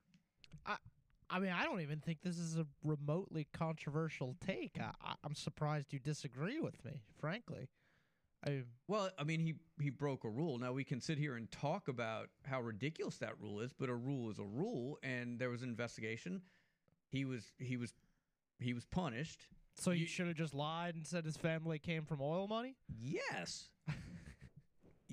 I 1.30 1.38
mean, 1.38 1.52
I 1.52 1.64
don't 1.64 1.80
even 1.80 2.00
think 2.00 2.22
this 2.22 2.38
is 2.38 2.56
a 2.56 2.66
remotely 2.82 3.46
controversial 3.52 4.36
take. 4.44 4.78
I, 4.80 5.14
I'm 5.22 5.34
surprised 5.34 5.92
you 5.92 5.98
disagree 6.00 6.58
with 6.60 6.84
me, 6.84 7.02
frankly. 7.18 7.68
I, 8.44 8.62
Well, 8.88 9.10
I 9.18 9.24
mean, 9.24 9.40
he 9.40 9.54
he 9.80 9.90
broke 9.90 10.24
a 10.24 10.28
rule. 10.30 10.58
Now 10.58 10.72
we 10.72 10.82
can 10.84 11.00
sit 11.00 11.18
here 11.18 11.36
and 11.36 11.50
talk 11.50 11.88
about 11.88 12.28
how 12.44 12.60
ridiculous 12.60 13.18
that 13.18 13.38
rule 13.40 13.60
is, 13.60 13.72
but 13.72 13.88
a 13.90 13.94
rule 13.94 14.30
is 14.30 14.38
a 14.38 14.44
rule, 14.44 14.98
and 15.02 15.38
there 15.38 15.50
was 15.50 15.62
an 15.62 15.68
investigation. 15.68 16.42
He 17.10 17.24
was 17.24 17.44
he 17.58 17.76
was 17.76 17.92
he 18.58 18.72
was 18.72 18.84
punished. 18.86 19.46
so 19.76 19.90
you 19.90 20.00
You- 20.02 20.06
should 20.06 20.26
have 20.26 20.36
just 20.36 20.54
lied 20.54 20.94
and 20.94 21.06
said 21.06 21.24
his 21.24 21.36
family 21.36 21.78
came 21.78 22.04
from 22.06 22.20
oil 22.22 22.48
money? 22.48 22.76
Yes. 22.98 23.68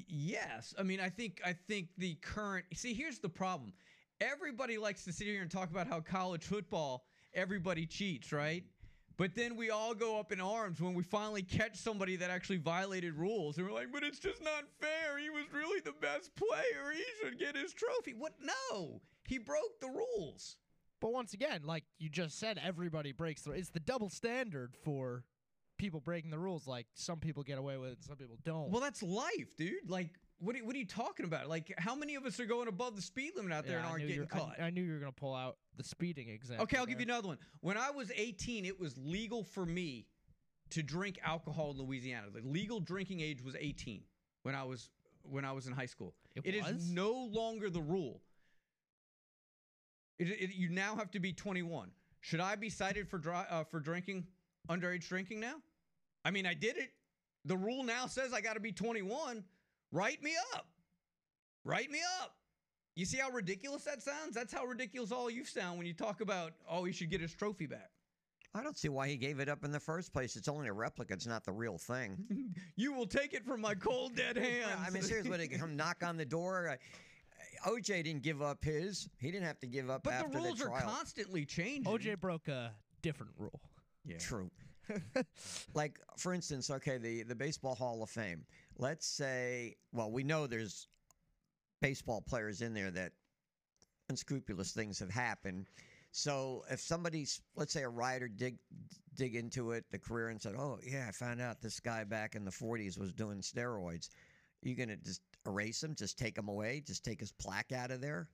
Yes. 0.09 0.73
I 0.77 0.83
mean, 0.83 0.99
I 0.99 1.09
think 1.09 1.41
I 1.43 1.53
think 1.53 1.89
the 1.97 2.15
current 2.21 2.65
See, 2.75 2.93
here's 2.93 3.19
the 3.19 3.29
problem. 3.29 3.73
Everybody 4.19 4.77
likes 4.77 5.03
to 5.05 5.13
sit 5.13 5.27
here 5.27 5.41
and 5.41 5.51
talk 5.51 5.69
about 5.69 5.87
how 5.87 5.99
college 5.99 6.43
football 6.43 7.05
everybody 7.33 7.85
cheats, 7.85 8.31
right? 8.31 8.63
But 9.17 9.33
then 9.33 9.55
we 9.55 9.71
all 9.71 9.95
go 9.95 10.19
up 10.19 10.31
in 10.31 10.39
arms 10.39 10.79
when 10.79 10.93
we 10.93 11.03
finally 11.03 11.41
catch 11.41 11.75
somebody 11.75 12.15
that 12.17 12.29
actually 12.29 12.57
violated 12.57 13.15
rules. 13.15 13.57
And 13.57 13.65
we're 13.65 13.73
like, 13.73 13.91
but 13.91 14.03
it's 14.03 14.19
just 14.19 14.43
not 14.43 14.65
fair. 14.79 15.17
He 15.17 15.31
was 15.31 15.45
really 15.51 15.81
the 15.81 15.93
best 15.99 16.35
player. 16.35 16.93
He 16.93 17.03
should 17.19 17.39
get 17.39 17.55
his 17.55 17.73
trophy. 17.73 18.13
What? 18.15 18.33
No. 18.41 19.01
He 19.27 19.39
broke 19.39 19.79
the 19.81 19.87
rules. 19.87 20.57
But 20.99 21.13
once 21.13 21.33
again, 21.33 21.61
like 21.63 21.83
you 21.97 22.09
just 22.09 22.39
said, 22.39 22.59
everybody 22.63 23.11
breaks 23.11 23.41
the. 23.41 23.51
It's 23.51 23.69
the 23.69 23.79
double 23.79 24.09
standard 24.09 24.75
for 24.83 25.23
people 25.77 25.99
breaking 25.99 26.31
the 26.31 26.39
rules. 26.39 26.67
Like 26.67 26.87
some 26.93 27.19
people 27.19 27.43
get 27.43 27.57
away 27.57 27.77
with 27.77 27.91
it, 27.91 28.03
some 28.03 28.17
people 28.17 28.37
don't. 28.43 28.69
Well, 28.69 28.81
that's 28.81 29.03
life, 29.03 29.55
dude. 29.57 29.89
Like, 29.89 30.09
what 30.39 30.55
are, 30.55 30.59
what 30.59 30.75
are 30.75 30.79
you 30.79 30.85
talking 30.85 31.25
about? 31.25 31.47
Like, 31.47 31.73
how 31.77 31.95
many 31.95 32.15
of 32.15 32.25
us 32.25 32.39
are 32.39 32.45
going 32.45 32.67
above 32.67 32.95
the 32.95 33.01
speed 33.01 33.33
limit 33.35 33.51
out 33.51 33.65
there 33.65 33.77
Yeah, 33.77 33.83
and 33.83 33.87
aren't 33.87 34.01
getting 34.07 34.19
were- 34.19 34.27
I- 34.31 34.37
caught? 34.39 34.59
I, 34.61 34.69
knew 34.69 34.83
you 34.83 34.93
were 34.93 34.99
gonna 34.99 35.11
pull 35.11 35.35
out 35.35 35.57
the 35.75 35.83
speeding 35.83 36.29
example. 36.29 36.63
Okay, 36.63 36.77
I'll 36.77 36.85
give 36.85 36.99
you 36.99 37.05
another 37.05 37.27
one. 37.29 37.37
When 37.61 37.77
I 37.77 37.89
was 37.91 38.11
18, 38.15 38.65
it 38.65 38.79
was 38.79 38.95
legal 38.97 39.43
for 39.43 39.65
me 39.65 40.07
to 40.71 40.83
drink 40.83 41.17
alcohol 41.23 41.71
in 41.71 41.77
Louisiana. 41.77 42.27
The 42.33 42.41
legal 42.47 42.79
drinking 42.79 43.21
age 43.21 43.41
was 43.41 43.55
18 43.59 44.03
when 44.43 44.53
I 44.55 44.63
was 44.63 44.89
when 45.23 45.43
I 45.43 45.51
was 45.51 45.67
in 45.67 45.73
high 45.73 45.85
school. 45.87 46.13
It 46.35 46.45
it 46.45 46.55
is 46.55 46.89
no 46.91 47.11
longer 47.31 47.69
the 47.69 47.81
rule. 47.81 48.21
It, 50.19 50.29
it- 50.29 50.55
you 50.55 50.69
now 50.69 50.95
have 50.95 51.11
to 51.11 51.19
be 51.19 51.33
21. 51.33 51.91
Should 52.21 52.39
I 52.39 52.55
be 52.55 52.69
cited 52.69 53.07
for 53.07 53.17
dri- 53.19 53.33
uh, 53.49 53.63
for 53.63 53.79
drinking 53.79 54.25
underage 54.69 55.07
drinking 55.07 55.39
now? 55.39 55.55
I 56.25 56.31
mean, 56.31 56.45
I 56.45 56.53
did 56.53 56.77
it. 56.77 56.91
The 57.45 57.55
rule 57.55 57.83
now 57.83 58.07
says 58.07 58.33
I 58.33 58.41
got 58.41 58.53
to 58.55 58.59
be 58.59 58.71
21. 58.71 59.43
Write 59.91 60.21
me 60.21 60.33
up. 60.53 60.67
Write 61.63 61.89
me 61.91 61.99
up. 62.21 62.33
You 62.95 63.05
see 63.05 63.17
how 63.17 63.29
ridiculous 63.29 63.83
that 63.83 64.01
sounds? 64.01 64.33
That's 64.33 64.51
how 64.51 64.65
ridiculous 64.65 65.11
all 65.11 65.29
you 65.29 65.45
sound 65.45 65.77
when 65.77 65.85
you 65.85 65.93
talk 65.93 66.21
about, 66.21 66.53
oh, 66.69 66.83
he 66.83 66.91
should 66.91 67.11
get 67.11 67.21
his 67.21 67.33
trophy 67.33 67.67
back. 67.67 67.91
I 68.55 68.63
don't 68.63 68.77
see 68.77 68.89
why 68.89 69.07
he 69.07 69.17
gave 69.17 69.39
it 69.39 69.49
up 69.49 69.63
in 69.63 69.71
the 69.71 69.79
first 69.79 70.11
place. 70.11 70.35
It's 70.35 70.47
only 70.47 70.67
a 70.67 70.73
replica. 70.73 71.13
It's 71.13 71.27
not 71.27 71.45
the 71.45 71.51
real 71.51 71.77
thing. 71.77 72.17
you 72.75 72.91
will 72.93 73.05
take 73.05 73.33
it 73.33 73.45
from 73.45 73.61
my 73.61 73.75
cold 73.75 74.15
dead 74.15 74.35
hands. 74.35 74.81
I 74.87 74.89
mean, 74.89 75.03
seriously, 75.03 75.29
when 75.29 75.39
they 75.47 75.47
come 75.47 75.75
knock 75.75 75.97
on 76.03 76.17
the 76.17 76.25
door, 76.25 76.69
uh, 76.69 77.69
OJ 77.69 78.03
didn't 78.03 78.23
give 78.23 78.41
up 78.41 78.63
his. 78.63 79.09
He 79.19 79.29
didn't 79.29 79.45
have 79.45 79.59
to 79.59 79.67
give 79.67 79.91
up 79.91 80.03
but 80.03 80.13
after 80.13 80.31
the 80.31 80.37
rules 80.39 80.61
are 80.61 80.69
constantly 80.81 81.45
changing. 81.45 81.83
OJ 81.83 82.19
broke 82.19 82.47
a 82.47 82.71
different 83.03 83.33
rule. 83.37 83.61
yeah. 84.05 84.17
True. 84.17 84.49
like 85.73 85.99
for 86.17 86.33
instance, 86.33 86.71
okay, 86.71 86.97
the 86.97 87.23
the 87.23 87.35
baseball 87.35 87.75
Hall 87.75 88.01
of 88.01 88.09
Fame. 88.09 88.45
Let's 88.77 89.07
say, 89.07 89.75
well, 89.91 90.11
we 90.11 90.23
know 90.23 90.47
there's 90.47 90.87
baseball 91.81 92.21
players 92.21 92.61
in 92.61 92.73
there 92.73 92.91
that 92.91 93.11
unscrupulous 94.09 94.71
things 94.71 94.99
have 94.99 95.09
happened. 95.09 95.65
So 96.11 96.63
if 96.71 96.79
somebody's, 96.79 97.41
let's 97.55 97.73
say, 97.73 97.83
a 97.83 97.89
writer 97.89 98.27
dig 98.27 98.57
dig 99.15 99.35
into 99.35 99.71
it, 99.71 99.85
the 99.91 99.99
career, 99.99 100.29
and 100.29 100.41
said, 100.41 100.55
"Oh 100.55 100.79
yeah, 100.83 101.05
I 101.07 101.11
found 101.11 101.41
out 101.41 101.61
this 101.61 101.79
guy 101.79 102.03
back 102.03 102.35
in 102.35 102.45
the 102.45 102.51
'40s 102.51 102.97
was 102.97 103.13
doing 103.13 103.39
steroids," 103.39 104.09
you 104.61 104.75
gonna 104.75 104.95
just 104.97 105.21
erase 105.45 105.83
him, 105.83 105.95
just 105.95 106.17
take 106.17 106.37
him 106.37 106.47
away, 106.47 106.81
just 106.85 107.03
take 107.03 107.19
his 107.19 107.31
plaque 107.31 107.71
out 107.71 107.91
of 107.91 108.01
there? 108.01 108.29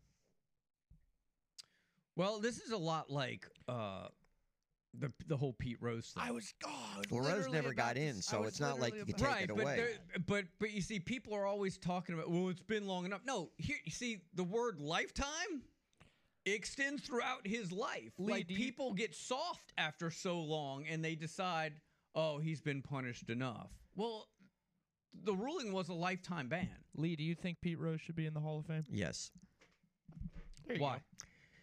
Well, 2.15 2.39
this 2.39 2.59
is 2.59 2.71
a 2.71 2.77
lot 2.77 3.09
like 3.09 3.47
uh, 3.67 4.07
the 4.99 5.11
the 5.27 5.35
whole 5.37 5.53
Pete 5.53 5.77
Rose 5.81 6.07
thing. 6.13 6.23
I 6.25 6.31
was 6.31 6.53
God. 6.63 7.05
Well, 7.09 7.21
Rose 7.21 7.47
never 7.51 7.73
got 7.73 7.97
in, 7.97 8.21
so 8.21 8.43
it's 8.43 8.59
not 8.59 8.79
like 8.79 8.95
you 8.95 9.05
could 9.05 9.17
take 9.17 9.27
right, 9.27 9.43
it 9.43 9.49
but 9.55 9.61
away. 9.61 9.75
there- 9.75 10.19
but 10.27 10.45
but 10.59 10.71
you 10.71 10.81
see, 10.81 10.99
people 10.99 11.33
are 11.33 11.45
always 11.45 11.77
talking 11.77 12.13
about. 12.15 12.29
Well, 12.29 12.49
it's 12.49 12.61
been 12.61 12.85
long 12.87 13.05
enough. 13.05 13.21
No, 13.25 13.49
here 13.57 13.77
you 13.83 13.91
see 13.91 14.21
the 14.35 14.43
word 14.43 14.79
lifetime 14.79 15.63
extends 16.45 17.01
throughout 17.03 17.47
his 17.47 17.71
life. 17.71 18.11
Lee, 18.17 18.33
like 18.33 18.47
do 18.47 18.53
you- 18.53 18.59
people 18.59 18.93
get 18.93 19.15
soft 19.15 19.71
after 19.77 20.11
so 20.11 20.39
long, 20.41 20.85
and 20.87 21.03
they 21.03 21.15
decide, 21.15 21.73
oh, 22.15 22.37
he's 22.37 22.61
been 22.61 22.81
punished 22.81 23.29
enough. 23.29 23.71
Well, 23.95 24.27
the 25.23 25.33
ruling 25.33 25.71
was 25.71 25.89
a 25.89 25.93
lifetime 25.93 26.49
ban. 26.49 26.69
Lee, 26.95 27.15
do 27.15 27.23
you 27.23 27.33
think 27.35 27.61
Pete 27.61 27.79
Rose 27.79 28.01
should 28.01 28.15
be 28.15 28.25
in 28.25 28.33
the 28.33 28.39
Hall 28.41 28.59
of 28.59 28.65
Fame? 28.65 28.85
yes. 28.89 29.31
There 30.67 30.75
you 30.77 30.81
Why? 30.81 30.97
go. 30.97 31.01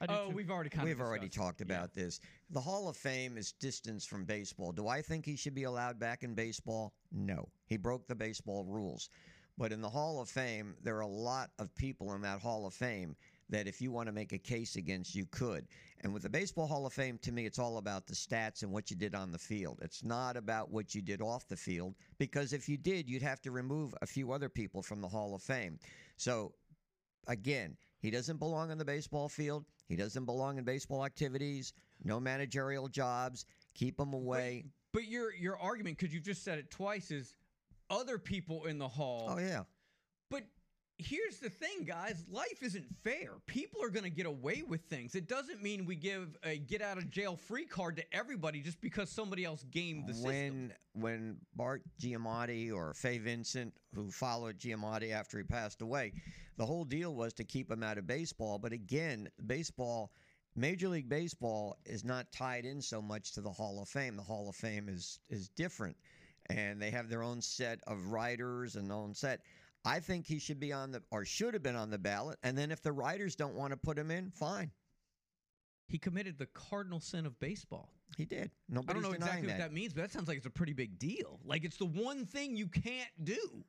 I 0.00 0.06
do 0.06 0.14
Oh, 0.14 0.28
too. 0.30 0.34
we've 0.36 0.50
already 0.50 0.70
kind 0.70 0.86
We've 0.88 0.98
of 0.98 1.06
already 1.06 1.26
discussed 1.28 1.36
it. 1.36 1.44
talked 1.44 1.60
Yeah. 1.60 1.76
about 1.76 1.92
this. 1.94 2.20
The 2.50 2.60
Hall 2.60 2.88
of 2.88 2.96
Fame 2.96 3.36
is 3.36 3.52
distance 3.52 4.06
from 4.06 4.24
baseball. 4.24 4.72
Do 4.72 4.88
I 4.88 5.02
think 5.02 5.26
he 5.26 5.36
should 5.36 5.54
be 5.54 5.64
allowed 5.64 5.98
back 5.98 6.22
in 6.22 6.34
baseball? 6.34 6.94
No. 7.12 7.48
He 7.66 7.76
broke 7.76 8.06
the 8.06 8.14
baseball 8.14 8.64
rules. 8.64 9.10
But 9.58 9.72
in 9.72 9.82
the 9.82 9.90
Hall 9.90 10.20
of 10.20 10.30
Fame, 10.30 10.74
there 10.82 10.96
are 10.96 11.00
a 11.02 11.06
lot 11.06 11.50
of 11.58 11.74
people 11.74 12.14
in 12.14 12.22
that 12.22 12.40
Hall 12.40 12.66
of 12.66 12.72
Fame 12.72 13.14
that 13.50 13.66
if 13.66 13.82
you 13.82 13.90
want 13.90 14.06
to 14.06 14.12
make 14.12 14.32
a 14.32 14.38
case 14.38 14.76
against, 14.76 15.14
you 15.14 15.26
could. 15.26 15.66
And 16.00 16.14
with 16.14 16.22
the 16.22 16.30
Baseball 16.30 16.66
Hall 16.66 16.86
of 16.86 16.94
Fame, 16.94 17.18
to 17.18 17.32
me, 17.32 17.44
it's 17.44 17.58
all 17.58 17.76
about 17.76 18.06
the 18.06 18.14
stats 18.14 18.62
and 18.62 18.72
what 18.72 18.90
you 18.90 18.96
did 18.96 19.14
on 19.14 19.32
the 19.32 19.38
field. 19.38 19.80
It's 19.82 20.02
not 20.02 20.36
about 20.36 20.70
what 20.70 20.94
you 20.94 21.02
did 21.02 21.20
off 21.20 21.46
the 21.48 21.56
field, 21.56 21.94
because 22.16 22.52
if 22.54 22.68
you 22.70 22.78
did, 22.78 23.06
you'd 23.10 23.22
have 23.22 23.42
to 23.42 23.50
remove 23.50 23.94
a 24.00 24.06
few 24.06 24.32
other 24.32 24.48
people 24.48 24.82
from 24.82 25.00
the 25.02 25.08
Hall 25.08 25.34
of 25.34 25.42
Fame. 25.42 25.78
So, 26.16 26.54
again, 27.26 27.76
he 27.98 28.10
doesn't 28.10 28.38
belong 28.38 28.70
on 28.70 28.78
the 28.78 28.84
baseball 28.84 29.28
field. 29.28 29.66
He 29.90 29.96
doesn't 29.96 30.24
belong 30.24 30.56
in 30.56 30.62
baseball 30.62 31.04
activities. 31.04 31.72
No 32.04 32.20
managerial 32.20 32.88
jobs. 32.88 33.44
Keep 33.74 33.98
him 33.98 34.14
away. 34.14 34.64
But 34.92 35.08
your 35.08 35.34
your 35.34 35.58
argument, 35.58 35.98
because 35.98 36.14
you've 36.14 36.22
just 36.22 36.44
said 36.44 36.58
it 36.58 36.70
twice, 36.70 37.10
is 37.10 37.34
other 37.90 38.16
people 38.16 38.66
in 38.66 38.78
the 38.78 38.86
hall. 38.86 39.26
oh 39.28 39.38
yeah. 39.40 39.64
But 40.30 40.44
here's 41.04 41.38
the 41.38 41.50
thing, 41.50 41.84
guys. 41.84 42.24
Life 42.30 42.62
isn't 42.62 42.86
fair. 43.02 43.32
People 43.46 43.82
are 43.82 43.88
going 43.88 44.04
to 44.04 44.10
get 44.10 44.26
away 44.26 44.62
with 44.66 44.82
things. 44.82 45.14
It 45.14 45.28
doesn't 45.28 45.62
mean 45.62 45.84
we 45.86 45.96
give 45.96 46.36
a 46.44 46.58
get 46.58 46.82
out 46.82 46.98
of 46.98 47.10
jail 47.10 47.36
free 47.36 47.64
card 47.66 47.96
to 47.96 48.14
everybody 48.14 48.60
just 48.60 48.80
because 48.80 49.10
somebody 49.10 49.44
else 49.44 49.64
gamed 49.70 50.06
the 50.06 50.14
system. 50.14 50.30
when 50.30 50.72
when 50.92 51.36
Bart 51.54 51.82
Giamatti 52.00 52.72
or 52.72 52.94
Fay 52.94 53.18
Vincent, 53.18 53.72
who 53.94 54.10
followed 54.10 54.58
Giamatti 54.58 55.12
after 55.12 55.38
he 55.38 55.44
passed 55.44 55.82
away, 55.82 56.12
the 56.56 56.66
whole 56.66 56.84
deal 56.84 57.14
was 57.14 57.32
to 57.34 57.44
keep 57.44 57.70
him 57.70 57.82
out 57.82 57.98
of 57.98 58.06
baseball. 58.06 58.58
But 58.58 58.72
again, 58.72 59.28
baseball, 59.46 60.12
Major 60.56 60.88
League 60.88 61.08
Baseball, 61.08 61.76
is 61.86 62.04
not 62.04 62.30
tied 62.32 62.64
in 62.64 62.82
so 62.82 63.00
much 63.00 63.32
to 63.32 63.40
the 63.40 63.50
Hall 63.50 63.80
of 63.80 63.88
Fame. 63.88 64.16
The 64.16 64.22
Hall 64.22 64.48
of 64.48 64.56
Fame 64.56 64.88
is 64.88 65.20
is 65.28 65.48
different, 65.48 65.96
and 66.50 66.80
they 66.80 66.90
have 66.90 67.08
their 67.08 67.22
own 67.22 67.40
set 67.40 67.80
of 67.86 68.12
writers 68.12 68.76
and 68.76 68.90
their 68.90 68.96
own 68.96 69.14
set. 69.14 69.40
I 69.84 70.00
think 70.00 70.26
he 70.26 70.38
should 70.38 70.60
be 70.60 70.72
on 70.72 70.92
the 70.92 71.02
or 71.10 71.24
should 71.24 71.54
have 71.54 71.62
been 71.62 71.76
on 71.76 71.90
the 71.90 71.98
ballot. 71.98 72.38
And 72.42 72.56
then 72.56 72.70
if 72.70 72.82
the 72.82 72.92
writers 72.92 73.34
don't 73.34 73.54
want 73.54 73.72
to 73.72 73.76
put 73.76 73.98
him 73.98 74.10
in, 74.10 74.30
fine. 74.30 74.70
He 75.86 75.98
committed 75.98 76.38
the 76.38 76.46
cardinal 76.46 77.00
sin 77.00 77.26
of 77.26 77.38
baseball. 77.40 77.92
He 78.16 78.24
did. 78.24 78.50
Nobody's 78.68 78.90
I 78.90 78.92
don't 78.92 79.02
know 79.02 79.16
exactly 79.16 79.48
what 79.48 79.58
that 79.58 79.72
means, 79.72 79.92
but 79.92 80.02
that 80.02 80.12
sounds 80.12 80.28
like 80.28 80.36
it's 80.36 80.46
a 80.46 80.50
pretty 80.50 80.72
big 80.72 80.98
deal. 80.98 81.40
Like 81.44 81.64
it's 81.64 81.78
the 81.78 81.86
one 81.86 82.26
thing 82.26 82.56
you 82.56 82.68
can't 82.68 83.24
do. 83.24 83.64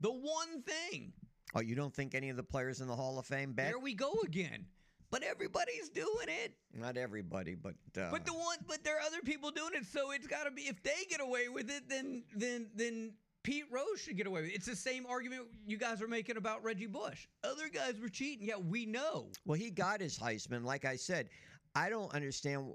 The 0.00 0.12
one 0.12 0.62
thing. 0.62 1.12
Oh, 1.54 1.60
you 1.60 1.74
don't 1.74 1.94
think 1.94 2.14
any 2.14 2.30
of 2.30 2.36
the 2.36 2.42
players 2.42 2.80
in 2.80 2.86
the 2.86 2.96
Hall 2.96 3.18
of 3.18 3.26
Fame 3.26 3.52
bet? 3.52 3.68
There 3.68 3.78
we 3.78 3.94
go 3.94 4.12
again. 4.24 4.66
But 5.10 5.22
everybody's 5.22 5.90
doing 5.90 6.28
it. 6.28 6.54
Not 6.72 6.96
everybody, 6.96 7.54
but 7.54 7.74
uh, 7.98 8.10
But 8.10 8.24
the 8.24 8.32
one, 8.32 8.56
but 8.66 8.82
there 8.82 8.96
are 8.96 9.02
other 9.02 9.20
people 9.20 9.50
doing 9.50 9.72
it, 9.74 9.84
so 9.84 10.10
it's 10.10 10.26
got 10.26 10.44
to 10.44 10.50
be. 10.50 10.62
If 10.62 10.82
they 10.82 11.04
get 11.10 11.20
away 11.20 11.48
with 11.48 11.70
it, 11.70 11.88
then 11.88 12.22
then 12.34 12.70
then 12.74 13.12
Pete 13.42 13.64
Rose 13.70 14.00
should 14.00 14.16
get 14.16 14.26
away 14.26 14.42
with 14.42 14.50
it. 14.50 14.54
It's 14.54 14.66
the 14.66 14.76
same 14.76 15.04
argument 15.06 15.42
you 15.66 15.76
guys 15.76 16.00
are 16.00 16.08
making 16.08 16.36
about 16.36 16.62
Reggie 16.62 16.86
Bush. 16.86 17.26
Other 17.42 17.68
guys 17.68 17.94
were 18.00 18.08
cheating. 18.08 18.46
Yeah, 18.46 18.56
we 18.56 18.86
know. 18.86 19.30
well, 19.44 19.58
he 19.58 19.70
got 19.70 20.00
his 20.00 20.18
Heisman. 20.18 20.64
Like 20.64 20.84
I 20.84 20.96
said, 20.96 21.28
I 21.74 21.88
don't 21.88 22.12
understand 22.14 22.72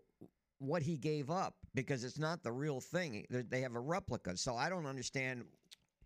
what 0.60 0.82
he 0.82 0.98
gave 0.98 1.30
up 1.30 1.54
because 1.76 2.04
it's 2.04 2.20
not 2.20 2.44
the 2.44 2.52
real 2.52 2.82
thing. 2.82 3.26
They 3.30 3.62
have 3.62 3.76
a 3.76 3.80
replica, 3.80 4.36
so 4.36 4.56
I 4.56 4.70
don't 4.70 4.86
understand. 4.86 5.44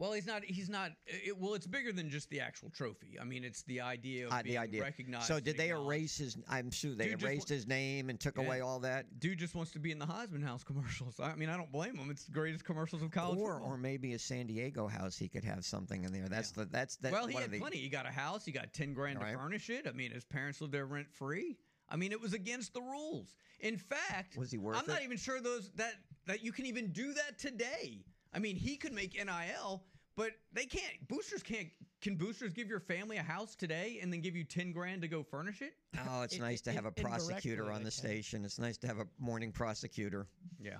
Well, 0.02 0.14
he's 0.14 0.26
not. 0.26 0.44
He's 0.44 0.68
not. 0.68 0.94
It, 1.06 1.38
well, 1.38 1.54
it's 1.54 1.68
bigger 1.68 1.92
than 1.92 2.10
just 2.10 2.28
the 2.32 2.40
actual 2.40 2.72
trophy. 2.72 3.20
I 3.22 3.24
mean, 3.24 3.44
it's 3.44 3.62
the 3.64 3.82
idea 3.82 4.26
of 4.26 4.34
uh, 4.34 4.42
being 4.42 4.56
the 4.56 4.62
idea. 4.62 4.82
recognized. 4.82 5.28
So 5.28 5.40
did 5.40 5.58
they 5.58 5.70
erase 5.70 6.18
his? 6.18 6.36
I'm 6.50 6.72
sure 6.72 6.96
they 6.96 7.10
Dude 7.10 7.22
erased 7.22 7.48
his 7.48 7.68
name 7.68 8.10
and 8.10 8.20
took 8.20 8.38
Yeah. 8.38 8.46
away 8.46 8.62
all 8.62 8.80
that. 8.80 9.20
Dude 9.20 9.38
just 9.38 9.54
wants 9.54 9.70
to 9.74 9.80
be 9.80 9.92
in 9.92 10.00
the 10.00 10.08
Heisman 10.08 10.44
House 10.44 10.64
commercials. 10.64 11.20
I 11.20 11.36
mean, 11.36 11.50
I 11.50 11.56
don't 11.56 11.72
blame 11.72 11.96
him. 11.98 12.10
It's 12.10 12.26
the 12.26 12.32
greatest 12.32 12.66
commercials 12.66 13.04
of 13.04 13.12
college 13.12 13.38
Or, 13.38 13.54
football. 13.54 13.74
or 13.74 13.78
maybe 13.78 14.14
a 14.14 14.20
San 14.20 14.48
Diego 14.48 14.88
house, 14.88 15.18
he 15.18 15.30
could 15.30 15.44
have 15.44 15.64
something 15.64 16.04
in 16.04 16.12
there. 16.12 16.28
That's 16.28 16.50
the 16.50 16.66
that's 16.66 16.96
that. 16.98 17.12
well, 17.12 17.28
he 17.28 17.36
had 17.36 17.52
the, 17.52 17.60
plenty. 17.60 17.78
He 17.78 17.88
got 17.90 18.08
a 18.08 18.12
house. 18.12 18.44
He 18.44 18.52
got 18.52 18.74
ten 18.74 18.96
grand 18.96 19.20
Right. 19.22 19.34
to 19.34 19.38
furnish 19.38 19.70
it. 19.70 19.86
I 19.86 19.92
mean, 19.92 20.10
his 20.10 20.26
parents 20.26 20.62
lived 20.62 20.74
there 20.74 20.88
rent 20.88 21.12
free. 21.14 21.60
I 21.90 21.96
mean, 21.96 22.12
it 22.12 22.20
was 22.20 22.34
against 22.34 22.74
the 22.74 22.82
rules. 22.82 23.36
In 23.60 23.78
fact, 23.78 24.36
Was 24.36 24.50
he 24.50 24.58
worth 24.58 24.78
I'm 24.78 24.88
not 24.88 25.04
even 25.04 25.18
sure 25.18 25.40
those 25.42 25.70
that 25.76 25.94
that 26.26 26.44
you 26.44 26.52
can 26.52 26.66
even 26.66 26.92
do 26.92 27.14
that 27.14 27.38
today. 27.38 28.04
I 28.34 28.40
mean, 28.40 28.56
he 28.56 28.78
could 28.78 28.94
make 28.94 29.14
NIL, 29.14 29.84
but 30.16 30.32
they 30.54 30.66
can't. 30.66 31.08
Boosters 31.08 31.44
can't. 31.44 31.70
Can 32.02 32.16
boosters 32.16 32.54
give 32.54 32.68
your 32.68 32.80
family 32.80 33.18
a 33.18 33.24
house 33.24 33.56
today 33.56 34.00
and 34.02 34.12
then 34.12 34.22
give 34.22 34.36
you 34.36 34.44
ten 34.44 34.72
grand 34.72 35.02
to 35.04 35.08
go 35.08 35.24
furnish 35.24 35.62
it? 35.62 35.74
Oh, 36.08 36.22
it's 36.24 36.36
It- 36.36 36.40
nice 36.40 36.62
to 36.62 36.72
it- 36.72 36.76
have 36.76 36.86
a 36.86 36.92
prosecutor 36.92 37.72
on 37.72 37.84
the 37.84 37.92
station. 37.92 38.44
It's 38.46 38.60
nice 38.60 38.78
to 38.80 38.88
have 38.88 39.00
a 39.00 39.08
morning 39.20 39.52
prosecutor. 39.52 40.28
Yeah. 40.60 40.78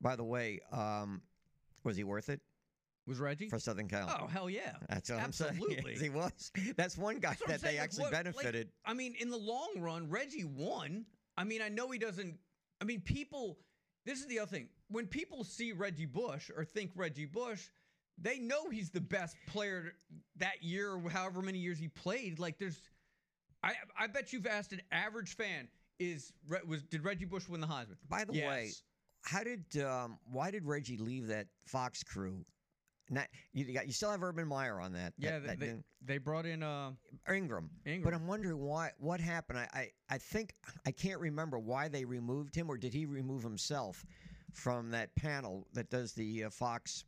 By 0.00 0.16
the 0.16 0.24
way, 0.24 0.60
um, 0.72 1.22
was 1.84 1.96
he 1.96 2.04
worth 2.04 2.28
it 2.28 2.40
Was 3.06 3.18
Reggie? 3.18 3.48
for 3.48 3.58
Southern 3.58 3.88
Cal? 3.88 4.08
oh 4.22 4.26
hell 4.26 4.48
yeah. 4.48 4.76
That's 4.88 5.10
what 5.10 5.20
I'm 5.20 5.32
saying. 5.32 5.50
Absolutely. 5.54 5.92
Yes, 5.92 6.00
he 6.02 6.08
was. 6.10 6.52
That's 6.76 6.96
one 6.96 7.18
guy 7.18 7.30
That's 7.30 7.46
that 7.46 7.60
they 7.60 7.68
saying, 7.68 7.76
like, 7.78 7.84
actually 7.84 8.02
what- 8.04 8.12
like, 8.12 8.24
benefited. 8.24 8.72
I 8.84 8.94
mean, 8.94 9.14
in 9.18 9.28
the 9.30 9.36
long 9.38 9.74
run, 9.78 10.08
Reggie 10.08 10.44
won. 10.44 11.04
I 11.36 11.44
mean, 11.44 11.60
I 11.62 11.68
know 11.68 11.90
he 11.90 11.98
doesn't. 11.98 12.38
I 12.80 12.84
mean, 12.84 13.00
people. 13.00 13.58
This 14.04 14.20
is 14.20 14.26
the 14.26 14.38
other 14.38 14.50
thing. 14.50 14.68
When 14.88 15.06
people 15.06 15.44
see 15.44 15.72
Reggie 15.72 16.06
Bush 16.06 16.50
or 16.56 16.64
think 16.64 16.92
Reggie 16.94 17.26
Bush, 17.26 17.68
they 18.20 18.38
know 18.38 18.68
he's 18.70 18.90
the 18.90 19.00
best 19.00 19.36
player 19.46 19.92
that 20.36 20.62
year, 20.62 20.92
or 20.92 21.10
however 21.10 21.42
many 21.42 21.58
years 21.58 21.78
he 21.78 21.88
played. 21.88 22.38
Like, 22.38 22.58
there's. 22.58 22.80
I 23.62 23.74
I 23.98 24.06
bet 24.06 24.32
you've 24.32 24.46
asked 24.46 24.72
an 24.72 24.82
average 24.92 25.34
fan 25.36 25.68
is 25.98 26.32
was 26.66 26.82
did 26.84 27.04
Reggie 27.04 27.24
Bush 27.24 27.48
win 27.48 27.60
the 27.60 27.66
Heisman? 27.66 27.96
By 28.08 28.24
the 28.24 28.32
way, 28.32 28.70
how 29.22 29.42
did 29.42 29.64
um, 29.82 30.18
why 30.30 30.50
did 30.50 30.64
Reggie 30.64 30.96
leave 30.96 31.26
that 31.28 31.46
Fox 31.66 32.02
crew? 32.02 32.44
Not, 33.10 33.26
you 33.54 33.72
got 33.72 33.86
you 33.86 33.92
still 33.92 34.10
have 34.10 34.22
Urban 34.22 34.46
Meyer 34.46 34.80
on 34.80 34.92
that. 34.92 35.14
Yeah, 35.16 35.38
that, 35.38 35.58
they, 35.58 35.66
that 35.66 35.76
they, 36.06 36.14
they 36.14 36.18
brought 36.18 36.44
in 36.44 36.62
uh, 36.62 36.90
Ingram. 37.32 37.70
Ingram. 37.86 38.02
But 38.04 38.14
I'm 38.14 38.26
wondering 38.26 38.58
why 38.58 38.90
what 38.98 39.18
happened. 39.20 39.58
I, 39.58 39.68
I 39.72 39.90
I 40.10 40.18
think 40.18 40.54
I 40.86 40.90
can't 40.90 41.18
remember 41.18 41.58
why 41.58 41.88
they 41.88 42.04
removed 42.04 42.54
him 42.54 42.70
or 42.70 42.76
did 42.76 42.92
he 42.92 43.06
remove 43.06 43.42
himself 43.42 44.04
from 44.52 44.90
that 44.90 45.14
panel 45.16 45.66
that 45.72 45.90
does 45.90 46.12
the 46.12 46.44
uh, 46.44 46.50
Fox 46.50 47.04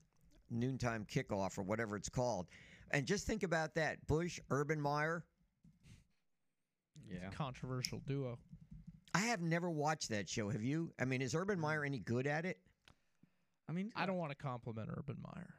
noontime 0.51 1.07
kickoff 1.11 1.59
or 1.59 1.63
whatever 1.63 1.97
it's 1.97 2.09
called. 2.09 2.47
And 2.91 3.07
just 3.07 3.27
think 3.27 3.43
about 3.43 3.75
that: 3.75 4.05
Bush, 4.07 4.41
Urban 4.51 4.81
Meyer. 4.81 5.25
yeah. 7.11 7.31
Controversial 7.31 8.01
duo. 8.07 8.39
I 9.15 9.21
have 9.21 9.41
never 9.41 9.71
watched 9.71 10.09
that 10.11 10.29
show. 10.29 10.49
Have 10.51 10.63
you? 10.63 10.93
I 11.01 11.05
mean, 11.05 11.23
is 11.23 11.35
Urban 11.35 11.59
Meyer 11.59 11.85
any 11.85 11.99
good 11.99 12.27
at 12.27 12.45
it? 12.45 12.59
I 13.69 13.73
mean, 13.73 13.93
I 13.95 14.07
don't 14.07 14.17
want 14.17 14.31
to 14.31 14.37
compliment 14.37 14.89
Urban 14.93 15.17
Meyer. 15.23 15.55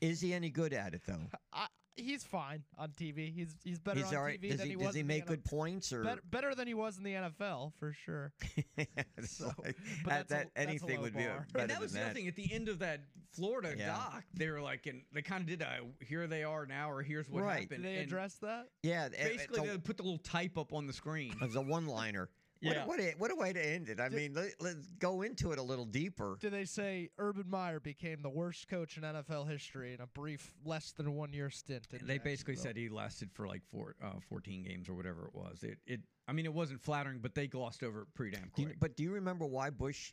Is 0.00 0.20
he 0.20 0.32
any 0.32 0.50
good 0.50 0.72
at 0.72 0.94
it 0.94 1.02
though? 1.06 1.28
I, 1.52 1.66
he's 1.96 2.24
fine 2.24 2.62
on 2.78 2.90
TV. 2.90 3.32
He's 3.34 3.54
he's 3.64 3.78
better 3.78 3.98
He's 4.00 4.08
on 4.08 4.16
all 4.16 4.22
right. 4.24 4.40
TV 4.40 4.50
Does 4.50 4.58
than 4.60 4.68
he, 4.70 4.76
he, 4.76 4.82
does 4.82 4.94
he 4.94 5.00
in 5.00 5.06
the 5.06 5.14
make 5.14 5.24
NFL. 5.24 5.28
good 5.28 5.44
points 5.44 5.92
or 5.92 6.02
Better, 6.04 6.20
better 6.30 6.54
than 6.54 6.66
he 6.66 6.74
was 6.74 6.96
in 6.98 7.04
the 7.04 7.12
NFL 7.14 7.72
for 7.78 7.92
sure. 7.92 8.32
So, 9.24 9.52
like- 9.62 9.76
but 10.04 10.10
that, 10.10 10.22
a- 10.24 10.28
that 10.28 10.48
a 10.56 10.58
anything 10.60 10.96
low 10.96 11.02
would 11.02 11.16
be 11.16 11.24
a- 11.24 11.28
bar. 11.28 11.46
better 11.52 11.62
and 11.62 11.70
that 11.70 11.80
was 11.80 11.92
than 11.92 12.00
the 12.00 12.04
that. 12.04 12.10
other 12.10 12.14
thing. 12.20 12.28
At 12.28 12.36
the 12.36 12.52
end 12.52 12.68
of 12.68 12.78
that 12.80 13.00
Florida 13.32 13.74
Yeah. 13.78 13.86
doc, 13.86 14.24
they 14.34 14.50
were 14.50 14.60
like, 14.60 14.86
and 14.86 15.02
they 15.12 15.22
kind 15.22 15.40
of 15.42 15.46
did 15.46 15.62
a 15.62 15.80
here 16.04 16.26
they 16.26 16.42
are 16.44 16.66
now, 16.66 16.90
or 16.90 17.02
here's 17.02 17.28
what 17.30 17.42
Right. 17.44 17.62
happened. 17.62 17.82
Did 17.82 17.92
they 17.92 17.96
and 17.98 18.06
address 18.06 18.34
that? 18.42 18.66
Yeah, 18.82 19.06
it- 19.06 19.12
Basically, 19.12 19.68
a- 19.68 19.72
they 19.72 19.78
put 19.78 19.96
the 19.96 20.02
little 20.02 20.18
type 20.18 20.58
up 20.58 20.72
on 20.72 20.86
the 20.86 20.92
screen. 20.92 21.34
As 21.42 21.54
a 21.54 21.60
one-liner. 21.60 22.28
Yeah. 22.62 22.86
What, 22.86 22.98
what, 22.98 23.00
a, 23.00 23.14
what 23.18 23.30
a 23.32 23.34
way 23.34 23.52
to 23.52 23.60
end 23.64 23.88
it. 23.88 24.00
I 24.00 24.08
mean, 24.08 24.34
let, 24.34 24.54
let's 24.60 24.86
go 24.98 25.22
into 25.22 25.50
it 25.52 25.58
a 25.58 25.62
little 25.62 25.84
deeper. 25.84 26.36
Do 26.40 26.48
they 26.48 26.64
say 26.64 27.10
Urban 27.18 27.50
Meyer 27.50 27.80
became 27.80 28.22
the 28.22 28.30
worst 28.30 28.68
coach 28.68 28.96
in 28.96 29.02
NFL 29.02 29.50
history 29.50 29.94
in 29.94 30.00
a 30.00 30.06
brief, 30.06 30.54
less 30.64 30.92
than 30.92 31.12
one 31.14 31.32
year 31.32 31.50
stint? 31.50 31.88
In 31.92 32.06
They 32.06 32.18
basically 32.18 32.54
said 32.56 32.76
he 32.76 32.88
lasted 32.88 33.30
for 33.32 33.46
like 33.48 33.62
four, 33.70 33.96
uh, 34.02 34.12
14 34.28 34.62
games 34.62 34.88
or 34.88 34.94
whatever 34.94 35.26
it 35.26 35.34
was. 35.34 35.62
It, 35.64 35.78
it, 35.86 36.00
I 36.28 36.32
mean, 36.32 36.44
it 36.46 36.54
wasn't 36.54 36.80
flattering, 36.80 37.18
but 37.20 37.34
they 37.34 37.48
glossed 37.48 37.82
over 37.82 38.02
it 38.02 38.08
pretty 38.14 38.36
damn 38.36 38.50
Do 38.54 38.62
you- 38.62 38.74
but 38.78 38.96
do 38.96 39.02
you 39.02 39.12
remember 39.12 39.44
why 39.44 39.70
Bush 39.70 40.12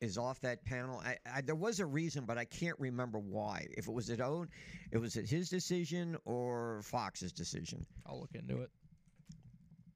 is 0.00 0.16
off 0.16 0.40
that 0.40 0.64
panel? 0.64 1.02
I, 1.04 1.18
I, 1.30 1.40
there 1.42 1.54
was 1.54 1.80
a 1.80 1.86
reason, 1.86 2.24
but 2.24 2.38
I 2.38 2.44
can't 2.46 2.78
remember 2.78 3.18
why. 3.18 3.66
If 3.76 3.88
it 3.88 3.92
was 3.92 4.08
at 4.10 4.20
own, 4.20 4.48
it 4.92 4.98
was 4.98 5.14
his 5.14 5.50
decision 5.50 6.16
or 6.24 6.80
Fox's 6.84 7.32
decision. 7.32 7.84
I'll 8.06 8.20
look 8.20 8.34
into 8.34 8.62
it. 8.62 8.70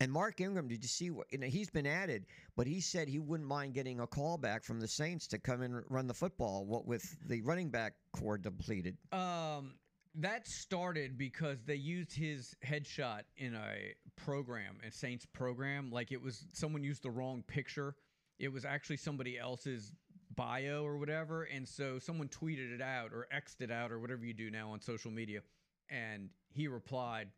And 0.03 0.11
Mark 0.11 0.41
Ingram, 0.41 0.67
did 0.67 0.83
you 0.83 0.89
see 0.89 1.13
what? 1.13 1.29
You 1.31 1.39
know, 1.39 1.47
he's 1.47 1.71
been 1.71 1.87
added, 1.87 2.27
but 2.57 2.67
he 2.67 2.81
said 2.81 3.07
he 3.07 3.21
wouldn't 3.21 3.49
mind 3.49 3.73
getting 3.73 4.01
a 4.01 4.07
call 4.09 4.37
back 4.37 4.65
from 4.65 4.81
the 4.81 4.89
Saints 4.89 5.29
to 5.29 5.39
come 5.39 5.63
and 5.63 5.81
run 5.89 6.09
the 6.09 6.15
football. 6.15 6.67
What 6.67 6.89
with 6.89 7.17
the 7.29 7.41
running 7.43 7.71
back 7.71 7.93
core 8.13 8.37
depleted? 8.37 8.97
Um, 9.13 9.75
that 10.17 10.49
started 10.49 11.17
because 11.17 11.63
they 11.63 11.77
used 11.77 12.13
his 12.13 12.53
headshot 12.67 13.21
in 13.37 13.55
a 13.55 13.95
program, 14.17 14.79
a 14.85 14.91
Saints 14.91 15.25
program. 15.25 15.93
Like 15.93 16.11
it 16.11 16.21
was 16.21 16.47
someone 16.53 16.83
used 16.83 17.05
the 17.05 17.11
wrong 17.13 17.45
picture. 17.47 17.95
It 18.41 18.53
was 18.53 18.65
actually 18.65 18.97
somebody 18.97 19.39
else's 19.39 19.93
bio 20.35 20.85
or 20.85 20.99
whatever, 20.99 21.45
and 21.45 21.69
so 21.69 22.01
someone 22.01 22.27
tweeted 22.27 22.75
it 22.75 22.83
out 22.83 23.13
or 23.13 23.29
xed 23.33 23.61
it 23.61 23.71
out 23.71 23.93
or 23.93 24.01
whatever 24.01 24.25
you 24.25 24.35
do 24.35 24.51
now 24.51 24.73
on 24.73 24.81
social 24.81 25.13
media, 25.13 25.43
and 25.89 26.31
he 26.49 26.67
replied, 26.67 27.29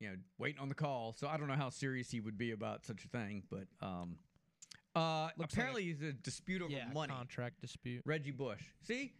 you 0.00 0.08
know, 0.08 0.16
waiting 0.38 0.60
on 0.60 0.68
the 0.68 0.74
call. 0.74 1.12
So 1.16 1.28
I 1.28 1.36
don't 1.36 1.46
know 1.46 1.54
how 1.54 1.70
serious 1.70 2.10
he 2.10 2.20
would 2.20 2.36
be 2.38 2.50
about 2.52 2.84
such 2.86 3.04
a 3.04 3.08
thing, 3.08 3.42
but 3.50 3.66
um, 3.86 4.16
uh, 4.96 5.24
Looks 5.36 5.38
like 5.38 5.52
apparently 5.52 5.82
he's 5.84 6.02
a 6.02 6.12
dispute 6.12 6.62
over 6.62 6.72
yeah, 6.72 6.86
money. 6.92 7.12
contract 7.12 7.60
dispute. 7.60 8.02
Reggie 8.06 8.30
Bush. 8.32 8.62
See, 8.82 9.12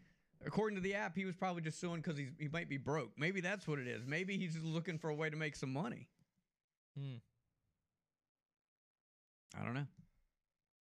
according 0.45 0.77
to 0.77 0.83
the 0.83 0.95
app, 0.95 1.15
he 1.17 1.25
was 1.27 1.37
probably 1.37 1.63
just 1.63 1.79
suing 1.81 1.97
because 2.01 2.17
he's 2.19 2.31
he 2.39 2.49
might 2.49 2.69
be 2.69 2.79
broke. 2.79 3.11
Maybe 3.17 3.41
that's 3.41 3.69
what 3.69 3.79
it 3.79 3.87
is. 3.87 4.07
Maybe 4.07 4.37
he's 4.39 4.55
just 4.55 4.65
looking 4.67 4.99
for 4.99 5.11
a 5.11 5.15
way 5.15 5.31
to 5.31 5.37
make 5.37 5.55
some 5.55 5.73
money. 5.73 6.09
Hmm. 6.99 7.17
I 9.61 9.65
don't 9.65 9.75
know. 9.75 9.87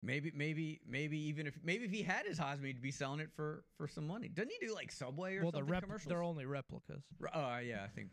Maybe, 0.03 0.31
maybe, 0.35 0.79
maybe 0.87 1.17
even 1.27 1.47
if 1.47 1.57
maybe 1.63 1.85
if 1.85 1.91
he 1.91 2.03
had 2.03 2.25
his 2.25 2.39
Heisman, 2.39 2.65
he'd 2.67 2.81
be 2.81 2.91
selling 2.91 3.19
it 3.19 3.29
for 3.35 3.63
for 3.77 3.87
some 3.87 4.05
money. 4.05 4.27
Doesn't 4.27 4.51
he 4.59 4.65
do 4.67 4.73
like 4.73 4.91
Subway 4.91 5.37
or 5.37 5.41
Well, 5.43 5.51
the 5.51 5.57
something 5.59 5.71
rep- 5.71 5.83
commercials? 5.83 6.09
they're 6.09 6.23
only 6.23 6.45
replicas. 6.45 7.03
Uh, 7.33 7.59
yeah, 7.63 7.83
I 7.83 7.87
think. 7.87 8.09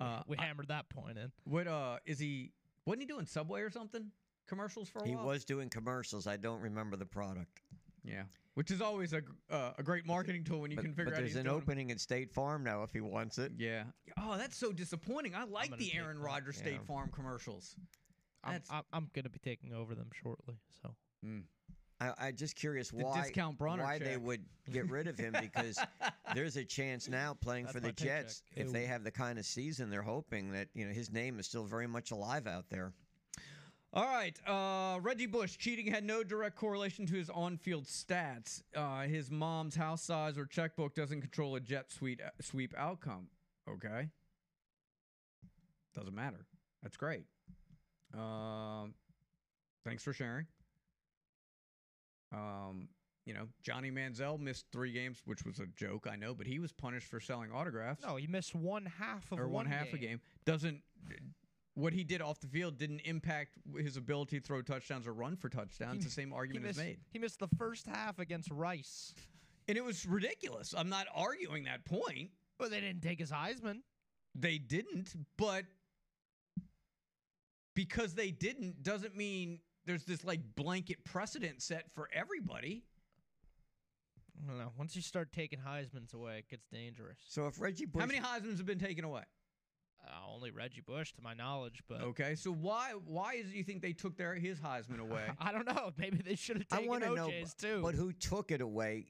Uh, 0.00 0.22
we 0.26 0.36
I- 0.36 0.44
hammered 0.44 0.68
that 0.68 0.88
point 0.88 1.18
in. 1.18 1.30
what 1.44 1.66
uh 1.66 1.98
is 2.06 2.18
he? 2.18 2.52
Wasn't 2.84 3.02
he 3.02 3.06
doing 3.06 3.26
Subway 3.26 3.62
or 3.62 3.70
something 3.70 4.10
commercials 4.46 4.88
for 4.88 5.00
a 5.00 5.06
He 5.08 5.14
while? 5.16 5.26
was 5.26 5.44
doing 5.44 5.68
commercials. 5.68 6.26
I 6.26 6.36
don't 6.36 6.60
remember 6.60 6.96
the 6.96 7.06
product. 7.06 7.60
Yeah, 8.04 8.22
which 8.54 8.70
is 8.70 8.80
always 8.80 9.12
a 9.12 9.22
uh, 9.50 9.72
a 9.78 9.82
great 9.82 10.06
marketing 10.06 10.44
tool 10.44 10.60
when 10.60 10.70
you 10.70 10.76
but, 10.76 10.84
can 10.84 10.92
figure 10.92 11.06
but 11.06 11.14
out 11.14 11.16
there's 11.18 11.30
he's 11.30 11.36
an 11.36 11.44
doing 11.44 11.56
'em. 11.56 11.62
opening 11.62 11.90
at 11.90 12.00
State 12.00 12.30
Farm 12.32 12.62
now 12.62 12.82
if 12.84 12.92
he 12.92 13.00
wants 13.00 13.38
it. 13.38 13.52
Yeah. 13.58 13.84
Oh, 14.18 14.36
that's 14.38 14.56
so 14.56 14.72
disappointing. 14.72 15.34
I 15.34 15.44
like 15.44 15.76
the 15.76 15.92
Aaron. 15.96 16.18
Rodgers 16.18 16.56
State 16.56 16.74
Yeah. 16.74 16.86
Farm 16.86 17.10
commercials. 17.12 17.74
I'm, 18.44 18.62
I'm, 18.70 18.82
I'm 18.92 19.10
going 19.12 19.24
to 19.24 19.28
be 19.30 19.40
taking 19.40 19.72
over 19.72 19.96
them 19.96 20.08
shortly. 20.22 20.54
So 20.80 20.94
I, 22.00 22.12
I'm 22.18 22.36
just 22.36 22.56
curious 22.56 22.90
The 22.90 23.04
why 23.04 23.22
discount 23.22 23.58
Bronner 23.58 23.82
why 23.82 23.98
they 23.98 24.16
would 24.16 24.44
get 24.70 24.90
rid 24.90 25.06
of 25.06 25.18
him 25.18 25.34
because 25.40 25.78
there's 26.34 26.56
a 26.56 26.64
chance 26.64 27.08
now 27.08 27.34
playing 27.40 27.64
That's 27.64 27.74
for 27.74 27.80
the 27.80 27.92
Jets 27.92 28.42
paycheck. 28.54 28.66
if 28.66 28.72
they 28.72 28.84
have 28.84 29.02
the 29.02 29.10
kind 29.10 29.38
of 29.38 29.46
season 29.46 29.88
they're 29.88 30.02
hoping 30.02 30.52
that 30.52 30.68
you 30.74 30.86
know 30.86 30.92
his 30.92 31.10
name 31.10 31.38
is 31.38 31.46
still 31.46 31.64
very 31.64 31.86
much 31.86 32.10
alive 32.10 32.46
out 32.46 32.68
there. 32.68 32.92
All 33.92 34.04
right. 34.04 34.38
Uh, 34.46 35.00
Reggie 35.00 35.26
Bush 35.26 35.56
cheating 35.56 35.86
had 35.86 36.04
no 36.04 36.22
direct 36.22 36.56
correlation 36.56 37.06
to 37.06 37.14
his 37.14 37.30
on-field 37.30 37.86
stats. 37.86 38.62
Uh, 38.74 39.02
his 39.02 39.30
mom's 39.30 39.74
house 39.74 40.02
size 40.02 40.36
or 40.36 40.44
checkbook 40.44 40.94
doesn't 40.94 41.22
control 41.22 41.56
a 41.56 41.60
jet 41.60 41.90
sweep 41.90 42.20
sweep 42.42 42.74
outcome. 42.76 43.28
Okay. 43.66 44.10
Doesn't 45.94 46.14
matter. 46.14 46.44
That's 46.82 46.98
great. 46.98 47.24
Um, 48.12 48.92
thanks 49.86 50.02
for 50.02 50.12
sharing. 50.12 50.46
Um, 52.32 52.88
you 53.24 53.34
know, 53.34 53.48
Johnny 53.62 53.90
Manziel 53.90 54.38
missed 54.38 54.66
three 54.72 54.92
games, 54.92 55.20
which 55.24 55.44
was 55.44 55.58
a 55.58 55.66
joke, 55.66 56.06
I 56.10 56.14
know, 56.16 56.32
but 56.34 56.46
he 56.46 56.58
was 56.60 56.72
punished 56.72 57.08
for 57.08 57.18
selling 57.18 57.50
autographs 57.52 58.02
no, 58.06 58.16
he 58.16 58.26
missed 58.26 58.54
one 58.54 58.86
half 58.86 59.30
of 59.32 59.40
or 59.40 59.48
one, 59.48 59.66
half 59.66 59.86
game. 59.86 59.94
a 59.94 59.98
game. 59.98 60.20
Doesn't 60.44 60.82
what 61.74 61.92
he 61.92 62.04
did 62.04 62.22
off 62.22 62.40
the 62.40 62.46
field 62.46 62.78
didn't 62.78 63.00
impact 63.00 63.58
his 63.78 63.96
ability 63.96 64.40
to 64.40 64.46
throw 64.46 64.62
touchdowns 64.62 65.06
or 65.06 65.12
run 65.12 65.36
for 65.36 65.48
touchdowns. 65.48 66.04
the 66.04 66.10
same 66.10 66.32
argument 66.32 66.64
missed, 66.66 66.78
is 66.78 66.84
made, 66.84 66.98
he 67.12 67.18
missed 67.18 67.38
the 67.38 67.48
first 67.58 67.86
half 67.86 68.18
against 68.18 68.50
Rice, 68.50 69.12
and 69.68 69.76
it 69.76 69.84
was 69.84 70.06
ridiculous. 70.06 70.74
I'm 70.76 70.88
not 70.88 71.06
arguing 71.14 71.64
that 71.64 71.84
point. 71.84 72.30
but 72.58 72.70
they 72.70 72.80
didn't 72.80 73.02
take 73.02 73.18
his 73.18 73.30
Heisman. 73.30 73.80
They 74.34 74.58
didn't, 74.58 75.14
but 75.36 75.64
because 77.74 78.14
they 78.14 78.30
didn't 78.30 78.82
doesn't 78.82 79.16
mean 79.16 79.60
there's 79.86 80.04
this 80.04 80.24
like 80.24 80.40
blanket 80.56 81.04
precedent 81.04 81.62
set 81.62 81.84
for 81.94 82.08
everybody. 82.12 82.84
I 84.44 84.48
don't 84.48 84.58
know. 84.58 84.72
Once 84.78 84.94
you 84.94 85.02
start 85.02 85.32
taking 85.32 85.58
Heisman's 85.58 86.12
away, 86.12 86.38
it 86.38 86.48
gets 86.50 86.66
dangerous. 86.70 87.18
So 87.26 87.46
if 87.46 87.60
Reggie 87.60 87.86
Bush 87.86 88.00
How 88.00 88.06
many 88.06 88.20
Heisman's 88.20 88.58
have 88.58 88.66
been 88.66 88.78
taken 88.78 89.04
away? 89.04 89.22
Uh, 90.06 90.10
only 90.34 90.50
Reggie 90.50 90.82
Bush, 90.82 91.12
to 91.14 91.22
my 91.22 91.34
knowledge, 91.34 91.82
but 91.88 92.00
Okay, 92.02 92.34
so 92.36 92.52
why 92.52 92.92
why 93.06 93.34
is 93.34 93.48
it 93.48 93.54
you 93.54 93.64
think 93.64 93.82
they 93.82 93.92
took 93.92 94.16
their 94.16 94.34
his 94.34 94.60
Heisman 94.60 95.00
away? 95.00 95.24
I 95.40 95.52
don't 95.52 95.66
know. 95.66 95.92
Maybe 95.98 96.18
they 96.18 96.36
should 96.36 96.58
have 96.58 96.66
I 96.70 96.76
taken 96.76 96.90
want 96.90 97.04
to 97.04 97.14
know, 97.14 97.28
OJ's 97.28 97.54
too. 97.54 97.80
but 97.82 97.94
who 97.94 98.12
took 98.12 98.50
it 98.50 98.60
away? 98.60 99.06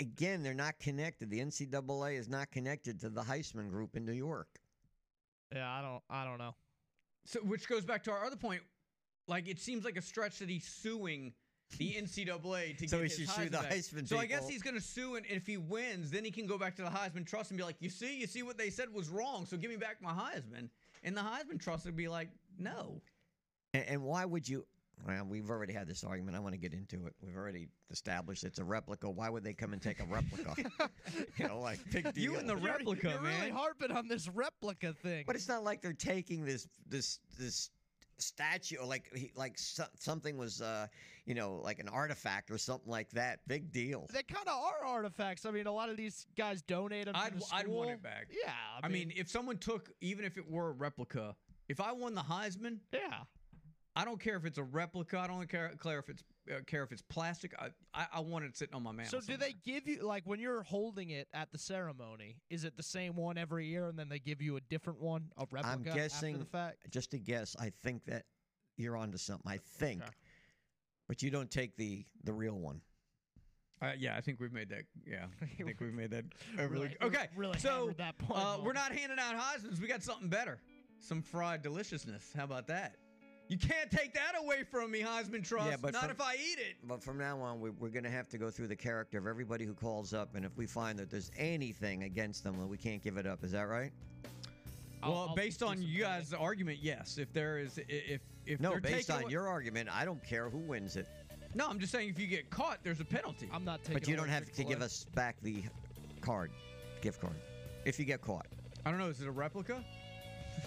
Again, 0.00 0.42
they're 0.42 0.54
not 0.54 0.78
connected. 0.80 1.30
The 1.30 1.40
NCAA 1.40 2.18
is 2.18 2.28
not 2.28 2.50
connected 2.50 2.98
to 3.00 3.10
the 3.10 3.20
Heisman 3.22 3.68
Group 3.68 3.96
in 3.96 4.04
New 4.06 4.12
York. 4.12 4.48
yeah, 5.54 5.70
I 5.70 5.82
don't. 5.82 6.02
I 6.08 6.24
don't 6.24 6.38
know. 6.38 6.54
So, 7.26 7.40
which 7.40 7.68
goes 7.68 7.84
back 7.84 8.02
to 8.04 8.10
our 8.10 8.24
other 8.24 8.36
point. 8.36 8.62
Like, 9.26 9.48
it 9.48 9.58
seems 9.60 9.84
like 9.84 9.96
a 9.96 10.02
stretch 10.02 10.38
that 10.38 10.48
he's 10.48 10.64
suing 10.66 11.32
the 11.78 11.92
NCAA 12.00 12.76
to 12.78 12.88
So 12.88 12.98
get 12.98 13.10
he 13.12 13.22
his 13.22 13.28
should 13.28 13.28
sue 13.28 13.44
the 13.50 13.58
back. 13.58 13.70
Heisman 13.72 14.08
So 14.08 14.18
I 14.18 14.26
guess 14.26 14.48
he's 14.48 14.62
going 14.62 14.74
to 14.76 14.80
sue, 14.82 15.14
and 15.16 15.24
if 15.26 15.46
he 15.46 15.56
wins, 15.56 16.10
then 16.10 16.24
he 16.24 16.30
can 16.30 16.46
go 16.46 16.58
back 16.58 16.74
to 16.76 16.82
the 16.82 16.88
Heisman 16.88 17.26
Trust 17.26 17.50
and 17.50 17.58
be 17.58 17.64
like, 17.64 17.76
"You 17.80 17.90
see, 17.90 18.18
you 18.18 18.26
see 18.26 18.42
what 18.42 18.58
they 18.58 18.70
said 18.70 18.92
was 18.92 19.08
wrong. 19.08 19.46
So 19.46 19.56
give 19.56 19.70
me 19.70 19.76
back 19.76 19.96
my 20.02 20.12
Heisman." 20.12 20.68
And 21.04 21.16
the 21.16 21.20
Heisman 21.20 21.60
Trust 21.60 21.84
would 21.86 21.96
be 21.96 22.08
like, 22.08 22.28
"No." 22.58 23.00
And, 23.72 23.84
and 23.86 24.02
why 24.02 24.24
would 24.24 24.48
you? 24.48 24.66
Well, 25.06 25.24
we've 25.26 25.48
already 25.48 25.72
had 25.72 25.86
this 25.88 26.04
argument. 26.04 26.36
I 26.36 26.40
want 26.40 26.52
to 26.54 26.58
get 26.60 26.74
into 26.74 27.06
it. 27.06 27.14
We've 27.24 27.36
already 27.36 27.68
established 27.90 28.44
it's 28.44 28.58
a 28.58 28.64
replica. 28.64 29.08
Why 29.08 29.30
would 29.30 29.42
they 29.44 29.54
come 29.54 29.72
and 29.72 29.80
take 29.80 29.98
a 30.00 30.04
replica? 30.04 30.54
you 31.38 31.46
know, 31.48 31.58
like 31.60 31.78
big 31.90 32.12
deal. 32.12 32.22
You 32.22 32.36
and 32.36 32.46
the 32.48 32.56
You're- 32.56 32.72
replica, 32.72 33.10
you're 33.12 33.20
man. 33.22 33.38
really 33.40 33.50
harping 33.52 33.92
on 33.92 34.08
this 34.08 34.28
replica 34.28 34.92
thing. 34.92 35.24
But 35.26 35.36
it's 35.36 35.48
not 35.48 35.64
like 35.64 35.80
they're 35.80 35.92
taking 35.94 36.44
this 36.44 36.68
this 36.86 37.20
this 37.38 37.70
statue 38.22 38.76
or 38.76 38.86
like 38.86 39.10
he, 39.14 39.32
like 39.34 39.58
so, 39.58 39.84
something 39.98 40.36
was 40.36 40.60
uh 40.60 40.86
you 41.26 41.34
know 41.34 41.60
like 41.62 41.78
an 41.78 41.88
artifact 41.88 42.50
or 42.50 42.58
something 42.58 42.90
like 42.90 43.10
that. 43.10 43.40
Big 43.46 43.72
deal. 43.72 44.06
they 44.12 44.22
kind 44.22 44.48
of 44.48 44.54
are 44.54 44.86
artifacts. 44.86 45.46
I 45.46 45.50
mean, 45.50 45.66
a 45.66 45.72
lot 45.72 45.88
of 45.88 45.96
these 45.96 46.26
guys 46.36 46.62
donate 46.62 47.06
them. 47.06 47.14
I'd 47.16 47.32
to 47.32 47.38
the 47.38 47.46
I'd 47.52 47.68
want 47.68 47.90
it 47.90 48.02
back. 48.02 48.28
Yeah, 48.30 48.52
I 48.82 48.88
mean, 48.88 49.12
if 49.16 49.28
someone 49.28 49.58
took, 49.58 49.90
even 50.00 50.24
if 50.24 50.36
it 50.36 50.48
were 50.48 50.70
a 50.70 50.72
replica, 50.72 51.34
if 51.68 51.80
I 51.80 51.92
won 51.92 52.14
the 52.14 52.22
Heisman, 52.22 52.78
yeah. 52.92 53.20
I 53.96 54.04
don't 54.04 54.20
care 54.20 54.36
if 54.36 54.44
it's 54.44 54.58
a 54.58 54.62
replica. 54.62 55.18
I 55.18 55.26
don't 55.26 55.48
care, 55.48 55.72
care 55.82 55.98
if 55.98 56.08
it's 56.08 56.22
care 56.66 56.82
if 56.82 56.92
it's 56.92 57.02
plastic. 57.02 57.54
I, 57.58 57.68
I 57.94 58.06
I 58.14 58.20
want 58.20 58.44
it 58.44 58.56
sitting 58.56 58.74
on 58.74 58.82
my 58.82 58.92
mantle. 58.92 59.20
So 59.20 59.26
do 59.26 59.36
they 59.36 59.54
give 59.64 59.86
you 59.86 60.02
like 60.06 60.22
when 60.26 60.40
you're 60.40 60.62
holding 60.62 61.10
it 61.10 61.28
at 61.32 61.52
the 61.52 61.58
ceremony? 61.58 62.36
Is 62.50 62.64
it 62.64 62.76
the 62.76 62.82
same 62.82 63.16
one 63.16 63.38
every 63.38 63.66
year, 63.66 63.86
and 63.88 63.98
then 63.98 64.08
they 64.08 64.18
give 64.18 64.40
you 64.42 64.56
a 64.56 64.60
different 64.60 65.00
one, 65.00 65.30
a 65.36 65.46
replica 65.50 65.68
I'm 65.68 65.82
guessing 65.82 66.34
after 66.34 66.44
the 66.44 66.50
fact? 66.50 66.90
just 66.90 67.14
a 67.14 67.18
guess. 67.18 67.56
I 67.60 67.70
think 67.82 68.04
that 68.06 68.24
you're 68.76 68.96
onto 68.96 69.18
something. 69.18 69.50
I 69.50 69.58
think, 69.78 70.02
Okay. 70.02 70.10
but 71.08 71.22
you 71.22 71.30
don't 71.30 71.50
take 71.50 71.76
the 71.76 72.04
the 72.24 72.32
real 72.32 72.58
one. 72.58 72.80
Uh, 73.82 73.92
yeah, 73.98 74.14
I 74.14 74.20
think 74.20 74.40
we've 74.40 74.52
made 74.52 74.68
that. 74.70 74.82
Yeah, 75.06 75.26
I 75.40 75.46
think 75.64 75.80
we've 75.80 75.94
made 75.94 76.10
that 76.10 76.24
overly. 76.58 76.82
Really- 76.82 76.96
okay, 77.02 77.28
really 77.36 77.58
so 77.58 77.92
that 77.96 78.18
point 78.18 78.40
uh, 78.40 78.58
we're 78.62 78.72
not 78.74 78.92
handing 78.92 79.18
out 79.18 79.36
Heisman's. 79.36 79.80
We 79.80 79.88
got 79.88 80.02
something 80.02 80.28
better. 80.28 80.58
Some 80.98 81.22
fried 81.22 81.62
deliciousness. 81.62 82.30
How 82.36 82.44
about 82.44 82.66
that? 82.66 82.96
You 83.50 83.58
can't 83.58 83.90
take 83.90 84.14
that 84.14 84.34
away 84.40 84.62
from 84.62 84.92
me, 84.92 85.00
Heisman 85.00 85.42
Trust. 85.44 85.68
Yeah, 85.68 85.76
but 85.82 85.92
not 85.92 86.02
from- 86.02 86.10
if 86.12 86.20
I 86.20 86.34
eat 86.36 86.58
it. 86.60 86.76
But 86.86 87.02
from 87.02 87.18
now 87.18 87.40
on, 87.40 87.60
we, 87.60 87.70
we're 87.70 87.88
going 87.88 88.04
to 88.04 88.10
have 88.10 88.28
to 88.28 88.38
go 88.38 88.48
through 88.48 88.68
the 88.68 88.76
character 88.76 89.18
of 89.18 89.26
everybody 89.26 89.64
who 89.64 89.74
calls 89.74 90.14
up, 90.14 90.36
and 90.36 90.44
if 90.44 90.56
we 90.56 90.66
find 90.68 90.96
that 91.00 91.10
there's 91.10 91.32
anything 91.36 92.04
against 92.04 92.44
them, 92.44 92.56
then 92.58 92.68
we 92.68 92.76
can't 92.78 93.02
give 93.02 93.16
it 93.16 93.26
up. 93.26 93.42
Is 93.42 93.50
that 93.50 93.66
right? 93.68 93.90
I'll- 95.02 95.10
well, 95.10 95.26
I'll 95.30 95.34
based 95.34 95.64
on 95.64 95.78
some 95.78 95.82
you 95.82 96.02
guys' 96.02 96.32
argument, 96.32 96.78
yes. 96.80 97.18
If 97.18 97.32
there 97.32 97.58
is, 97.58 97.76
i- 97.78 97.82
if 97.88 98.20
if 98.46 98.60
No, 98.60 98.78
based 98.78 99.10
on 99.10 99.22
away- 99.22 99.32
your 99.32 99.48
argument, 99.48 99.88
I 99.92 100.04
don't 100.04 100.22
care 100.22 100.48
who 100.48 100.58
wins 100.58 100.94
it. 100.96 101.08
No, 101.52 101.68
I'm 101.68 101.80
just 101.80 101.90
saying 101.90 102.08
if 102.08 102.20
you 102.20 102.28
get 102.28 102.50
caught, 102.50 102.78
there's 102.84 103.00
a 103.00 103.04
penalty. 103.04 103.48
I'm 103.52 103.64
not 103.64 103.80
taking. 103.80 103.94
But 103.94 104.06
you 104.08 104.14
don't 104.14 104.28
have 104.28 104.50
to 104.52 104.64
give 104.64 104.80
us 104.80 105.06
back 105.16 105.34
the 105.42 105.64
card, 106.20 106.52
gift 107.00 107.20
card, 107.20 107.34
if 107.84 107.98
you 107.98 108.04
get 108.04 108.20
caught. 108.20 108.46
I 108.86 108.90
don't 108.90 109.00
know. 109.00 109.08
Is 109.08 109.20
it 109.20 109.26
a 109.26 109.32
replica? 109.32 109.84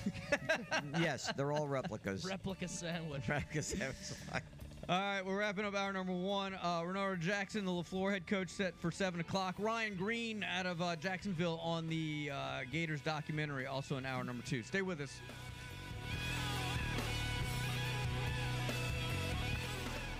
yes, 0.99 1.31
they're 1.35 1.51
all 1.51 1.67
replicas. 1.67 2.25
replica 2.25 2.67
sandwich. 2.67 3.27
Replica 3.27 3.61
sandwich. 3.61 3.95
All 4.89 4.99
right, 4.99 5.25
we're 5.25 5.39
wrapping 5.39 5.63
up 5.63 5.75
hour 5.75 5.93
number 5.93 6.11
one. 6.11 6.55
Uh, 6.55 6.81
Renard 6.85 7.21
Jackson, 7.21 7.63
the 7.63 7.71
LeFlore 7.71 8.11
head 8.11 8.27
coach, 8.27 8.49
set 8.49 8.77
for 8.77 8.91
7 8.91 9.21
o'clock. 9.21 9.55
Ryan 9.57 9.95
Green 9.95 10.43
out 10.43 10.65
of 10.65 10.81
uh, 10.81 10.97
Jacksonville 10.97 11.57
on 11.63 11.87
the 11.87 12.31
uh, 12.33 12.59
Gators 12.69 12.99
documentary, 12.99 13.65
also 13.65 13.95
in 13.95 14.05
hour 14.05 14.25
number 14.25 14.43
two. 14.45 14.61
Stay 14.61 14.81
with 14.81 14.99
us. 14.99 15.21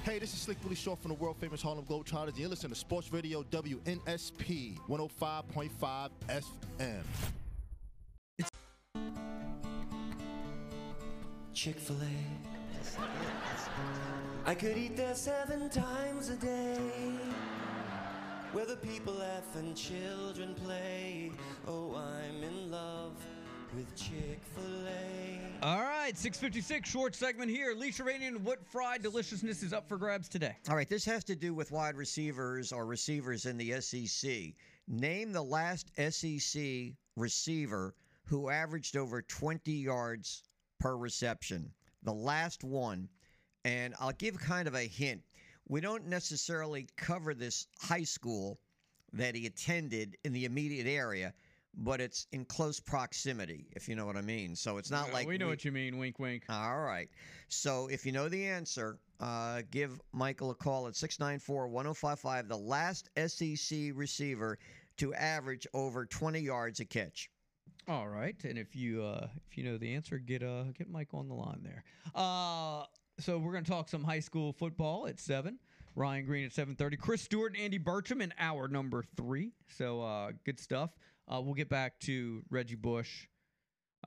Hey, 0.06 0.18
this 0.20 0.34
is 0.34 0.40
Slick 0.40 0.58
Willie 0.64 0.76
Shaw 0.76 0.96
from 0.96 1.10
the 1.10 1.16
world 1.16 1.36
famous 1.42 1.62
Harlem 1.62 1.84
Globetrotters. 1.86 2.30
and 2.30 2.38
You're 2.38 2.50
listening 2.50 2.72
to 2.74 2.80
Sports 2.80 3.12
Radio 3.12 3.44
WNSP 3.44 4.78
105.5 4.88 6.10
FM. 6.30 7.04
Chick 11.54 11.78
fil 11.78 11.98
A. 12.02 12.10
I 14.50 14.56
could 14.56 14.76
eat 14.76 14.98
there 14.98 15.14
seven 15.14 15.70
times 15.70 16.30
a 16.30 16.36
day. 16.36 16.80
Where 18.52 18.66
the 18.66 18.76
people 18.76 19.14
laugh 19.14 19.56
and 19.56 19.76
children 19.76 20.56
play. 20.56 21.32
Oh, 21.68 21.96
I'm 21.96 22.44
in 22.44 22.72
love 22.72 23.24
with 23.76 23.96
Chick 23.96 24.42
fil 24.56 24.88
A. 24.88 25.40
All 25.66 25.84
right, 25.84 26.18
656, 26.18 26.90
short 26.90 27.16
segment 27.16 27.52
here. 27.52 27.76
Leisha 27.76 28.02
Ranian, 28.02 28.42
what 28.42 28.66
fried 28.66 29.04
deliciousness 29.04 29.62
is 29.62 29.74
up 29.74 29.88
for 29.88 29.98
grabs 29.98 30.28
today? 30.28 30.58
All 30.70 30.76
right, 30.76 30.90
this 30.90 31.06
has 31.06 31.24
to 31.26 31.36
do 31.36 31.54
with 31.54 31.72
wide 31.72 31.96
receivers 31.96 32.72
or 32.72 32.86
receivers 32.88 33.46
in 33.46 33.58
the 33.58 33.80
SEC. 33.80 34.54
Name 34.88 35.32
the 35.32 35.44
last 35.44 35.92
SEC 35.98 36.94
receiver 37.16 37.94
who 38.26 38.50
averaged 38.50 38.96
over 38.96 39.22
20 39.22 39.72
yards 39.72 40.44
per 40.80 40.96
reception. 40.96 41.72
The 42.04 42.14
last 42.14 42.64
one. 42.64 43.10
And 43.66 43.94
I'll 44.00 44.12
give 44.12 44.38
kind 44.38 44.68
of 44.68 44.76
a 44.76 44.88
hint. 44.88 45.22
We 45.68 45.80
don't 45.80 46.08
necessarily 46.08 46.88
cover 46.98 47.34
this 47.34 47.68
high 47.80 48.04
school 48.04 48.60
that 49.14 49.36
he 49.36 49.46
attended 49.46 50.18
in 50.26 50.34
the 50.34 50.44
immediate 50.44 50.88
area, 50.88 51.34
but 51.76 52.02
it's 52.02 52.28
in 52.32 52.44
close 52.46 52.80
proximity, 52.80 53.68
if 53.72 53.88
you 53.88 53.96
know 53.96 54.06
what 54.06 54.18
I 54.18 54.22
mean. 54.22 54.56
So 54.56 54.78
it's 54.78 54.92
not 54.92 55.14
like 55.14 55.28
we 55.28 55.38
know 55.38 55.48
what 55.48 55.64
you 55.64 55.72
mean. 55.72 55.98
Wink, 55.98 56.20
wink. 56.20 56.44
All 56.50 56.82
right. 56.82 57.10
So 57.48 57.88
if 57.88 58.06
you 58.06 58.12
know 58.12 58.28
the 58.28 58.46
answer, 58.46 58.98
uh, 59.20 59.62
give 59.72 60.02
Michael 60.12 60.52
a 60.52 60.56
call 60.56 60.88
at 60.88 60.96
694 60.96 61.68
1055, 61.68 62.48
the 62.50 62.58
last 62.58 63.10
SEC 63.28 63.92
receiver 63.94 64.60
to 64.98 65.14
average 65.14 65.66
over 65.74 66.06
20 66.06 66.40
yards 66.40 66.80
a 66.80 66.86
catch. 66.86 67.30
All 67.88 68.08
right, 68.08 68.36
and 68.46 68.58
if 68.58 68.76
you 68.76 69.04
uh, 69.04 69.28
if 69.50 69.58
you 69.58 69.64
know 69.66 69.78
the 69.78 69.94
answer, 69.94 70.18
get 70.18 70.42
uh 70.42 70.64
get 70.78 70.90
Mike 70.90 71.10
on 71.14 71.28
the 71.28 71.34
line 71.34 71.62
there. 71.64 71.84
Uh, 72.16 72.86
so 73.20 73.38
we're 73.38 73.52
gonna 73.52 73.66
talk 73.66 73.90
some 73.90 74.04
high 74.04 74.22
school 74.22 74.54
football 74.54 75.06
at 75.08 75.20
seven. 75.20 75.60
Ryan 75.96 76.26
Green 76.26 76.46
at 76.46 76.54
seven 76.54 76.76
thirty. 76.76 76.96
Chris 76.96 77.22
Stewart 77.22 77.54
and 77.54 77.62
Andy 77.62 77.78
Bertram 77.78 78.22
in 78.22 78.34
hour 78.40 78.70
number 78.70 79.04
three. 79.18 79.52
So 79.68 80.02
uh, 80.02 80.32
good 80.46 80.60
stuff. 80.60 80.92
Uh, 81.28 81.42
we'll 81.42 81.54
get 81.54 81.68
back 81.70 82.00
to 82.02 82.42
Reggie 82.50 82.76
Bush, 82.76 83.28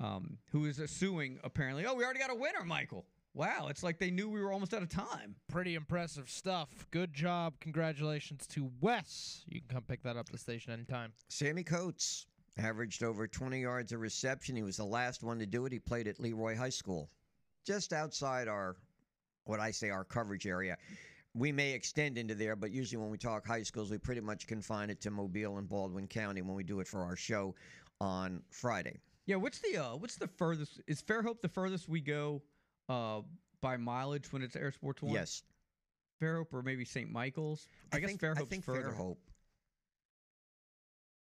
um, 0.01 0.39
who 0.53 0.64
is 0.64 0.81
suing 0.87 1.39
apparently. 1.45 1.85
Oh, 1.87 1.95
we 1.95 2.03
already 2.03 2.20
got 2.20 2.31
a 2.31 2.35
winner, 2.35 2.64
Michael. 2.64 3.05
Wow, 3.35 3.66
it's 3.68 3.83
like 3.83 3.99
they 3.99 4.11
knew 4.11 4.31
we 4.31 4.41
were 4.41 4.51
almost 4.51 4.72
out 4.72 4.83
of 4.83 4.89
time. 4.89 5.37
Pretty 5.49 5.74
impressive 5.74 6.31
stuff. 6.31 6.70
Good 6.91 7.12
job. 7.12 7.61
Congratulations 7.61 8.47
to 8.49 8.70
Wes. 8.81 9.45
You 9.47 9.61
can 9.61 9.68
come 9.68 9.83
pick 9.83 10.03
that 10.05 10.16
up 10.16 10.29
at 10.29 10.33
the 10.33 10.39
station 10.39 10.72
anytime. 10.72 11.12
Sammy 11.29 11.62
Coates 11.62 12.24
averaged 12.59 13.03
over 13.03 13.27
20 13.27 13.61
yards 13.61 13.93
a 13.93 13.99
reception. 13.99 14.57
He 14.57 14.63
was 14.63 14.77
the 14.77 14.85
last 14.85 15.23
one 15.23 15.39
to 15.39 15.47
do 15.47 15.67
it. 15.67 15.73
He 15.73 15.79
played 15.79 16.09
at 16.09 16.21
Leroy 16.21 16.57
High 16.57 16.71
School, 16.71 17.11
just 17.67 17.93
outside 17.93 18.49
our, 18.49 18.77
what 19.45 19.61
I 19.61 19.71
say, 19.71 19.91
our 19.91 20.05
coverage 20.05 20.47
area. 20.47 20.77
We 21.35 21.53
may 21.53 21.73
extend 21.73 22.17
into 22.17 22.35
there, 22.35 22.57
but 22.57 22.71
usually 22.71 22.97
when 22.97 23.11
we 23.11 23.19
talk 23.19 23.47
high 23.47 23.63
schools, 23.63 23.91
we 23.91 23.99
pretty 23.99 24.23
much 24.23 24.47
confine 24.47 24.89
it 24.89 25.03
to 25.03 25.11
Mobile 25.11 25.59
and 25.59 25.69
Baldwin 25.69 26.07
County 26.07 26.41
when 26.41 26.57
we 26.57 26.65
do 26.65 26.81
it 26.81 26.89
for 26.89 27.03
our 27.03 27.17
show 27.17 27.55
on 28.01 28.43
Friday. 28.51 29.01
Yeah, 29.27 29.37
what's 29.37 29.59
the 29.59 29.77
uh, 29.77 29.97
what's 29.97 30.17
the 30.17 30.29
furthest? 30.29 30.81
Is 30.87 31.03
Fairhope 31.03 31.43
the 31.43 31.49
furthest 31.49 31.89
we 31.89 32.01
go 32.01 32.43
uh, 32.89 33.21
by 33.61 33.77
mileage 33.77 34.33
when 34.33 34.41
it's 34.41 34.57
Air 34.57 34.71
Sports 34.71 35.03
One? 35.03 35.13
Yes. 35.13 35.43
Fairhope 36.23 36.53
or 36.53 36.63
maybe 36.63 36.85
St. 36.85 37.11
Michael's. 37.11 37.67
I, 37.93 37.99
guess 37.99 38.09
think, 38.09 38.21
Fairhope's 38.21 38.41
I 38.41 38.45
think 38.45 38.65
further. 38.65 38.95
Fairhope. 38.97 39.17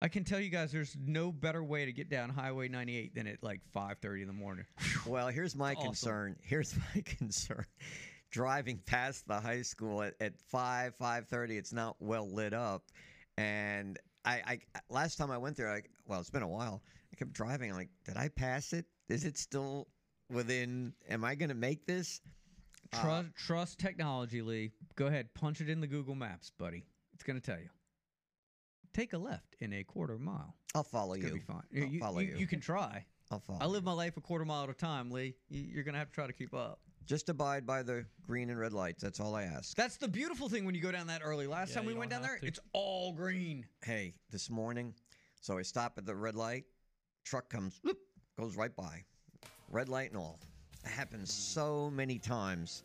I 0.03 0.09
can 0.09 0.25
tell 0.25 0.41
you 0.41 0.51
guys, 0.51 0.73
there's 0.73 0.97
no 1.01 1.31
better 1.31 1.63
way 1.63 1.85
to 1.85 1.93
get 1.93 2.11
down 2.11 2.29
Highway 2.29 2.67
98 2.67 3.15
than 3.15 3.29
at 3.29 3.41
like 3.41 3.61
5:30 3.73 4.23
in 4.23 4.27
the 4.27 4.33
morning. 4.33 4.65
Well, 5.07 5.29
here's 5.29 5.55
my 5.55 5.75
Awesome. 5.75 5.85
concern. 5.87 6.37
Here's 6.43 6.77
my 6.77 7.03
concern. 7.03 7.65
Driving 8.33 8.79
past 8.85 9.29
the 9.29 9.39
high 9.39 9.63
school 9.63 10.03
at, 10.03 10.15
at 10.21 10.37
five 10.41 10.97
five 10.97 11.29
thirty, 11.29 11.57
it's 11.57 11.73
not 11.73 11.95
well 12.01 12.29
lit 12.29 12.53
up, 12.53 12.83
and 13.37 13.97
I, 14.25 14.43
I 14.47 14.59
last 14.91 15.19
time 15.19 15.31
I 15.31 15.39
went 15.39 15.57
there, 15.57 15.71
I, 15.71 15.83
well, 16.07 16.19
it's 16.19 16.31
been 16.31 16.43
a 16.43 16.49
while. 16.49 16.83
I 17.13 17.17
kept 17.17 17.33
driving. 17.33 17.71
I'm 17.71 17.77
like, 17.77 17.91
did 18.05 18.17
I 18.17 18.29
pass 18.29 18.73
it? 18.73 18.87
Is 19.09 19.25
it 19.25 19.37
still 19.39 19.87
within? 20.31 20.95
Am 21.11 21.25
I 21.25 21.35
going 21.37 21.51
to 21.51 21.55
make 21.55 21.87
this? 21.87 22.21
Trust, 22.93 23.29
uh, 23.29 23.31
trust 23.37 23.79
technology, 23.79 24.43
Lee. 24.43 24.73
Go 24.97 25.07
ahead, 25.07 25.33
punch 25.35 25.61
it 25.61 25.69
in 25.69 25.81
the 25.81 25.87
Google 25.87 26.15
Maps, 26.15 26.51
buddy. 26.59 26.85
It's 27.15 27.23
gonna 27.23 27.41
tell 27.41 27.59
you. 27.59 27.69
Take 28.95 29.13
a 29.15 29.19
left 29.19 29.57
in 29.61 29.73
a 29.73 29.85
quarter 29.85 30.19
mile. 30.19 30.55
I'll 30.75 30.83
follow 30.85 31.15
It's 31.15 31.25
you. 31.25 31.33
be 31.35 31.41
fine. 31.41 31.63
I'll 31.75 31.83
you, 31.89 31.99
follow 32.01 32.19
you, 32.21 32.37
you. 32.37 32.47
can 32.47 32.61
try. 32.61 33.05
I'll 33.31 33.41
follow. 33.41 33.59
I 33.61 33.67
live 33.67 33.83
you. 33.83 33.87
my 33.87 33.93
life 33.93 34.17
a 34.17 34.21
quarter 34.21 34.45
mile 34.45 34.65
at 34.65 34.71
a 34.71 34.75
time, 34.75 35.11
Lee. 35.11 35.35
You- 35.49 35.63
You're 35.63 35.85
gonna 35.85 35.99
have 35.99 36.09
to 36.09 36.15
try 36.15 36.27
to 36.27 36.33
keep 36.33 36.53
up. 36.53 36.81
Just 37.07 37.29
abide 37.31 37.67
by 37.67 37.83
the 37.83 38.07
green 38.23 38.51
and 38.51 38.59
red 38.59 38.73
lights. 38.73 39.03
That's 39.03 39.19
all 39.19 39.35
I 39.35 39.45
ask. 39.45 39.75
That's 39.77 39.97
the 39.97 40.09
beautiful 40.09 40.49
thing 40.49 40.65
when 40.65 40.75
you 40.75 40.81
go 40.81 40.93
down 40.93 41.07
that 41.09 41.23
early. 41.25 41.47
Last 41.47 41.71
Yeah, 41.71 41.77
time 41.77 41.87
we 41.87 41.95
went 41.95 42.11
down 42.11 42.23
there, 42.23 42.39
to. 42.39 42.47
it's 42.47 42.61
all 42.73 43.13
green. 43.13 43.67
Hey, 43.83 44.15
this 44.31 44.49
morning, 44.51 44.95
so 45.41 45.59
I 45.59 45.63
stop 45.63 45.95
at 45.99 46.07
the 46.07 46.15
red 46.15 46.37
light. 46.37 46.65
Truck 47.25 47.49
comes, 47.49 47.81
whoop, 47.83 47.99
goes 48.39 48.57
right 48.57 48.75
by. 48.77 49.03
Red 49.69 49.89
light 49.89 50.11
and 50.11 50.19
all. 50.19 50.39
It 50.85 50.91
happens 50.91 51.33
so 51.33 51.91
many 51.91 52.19
times 52.19 52.85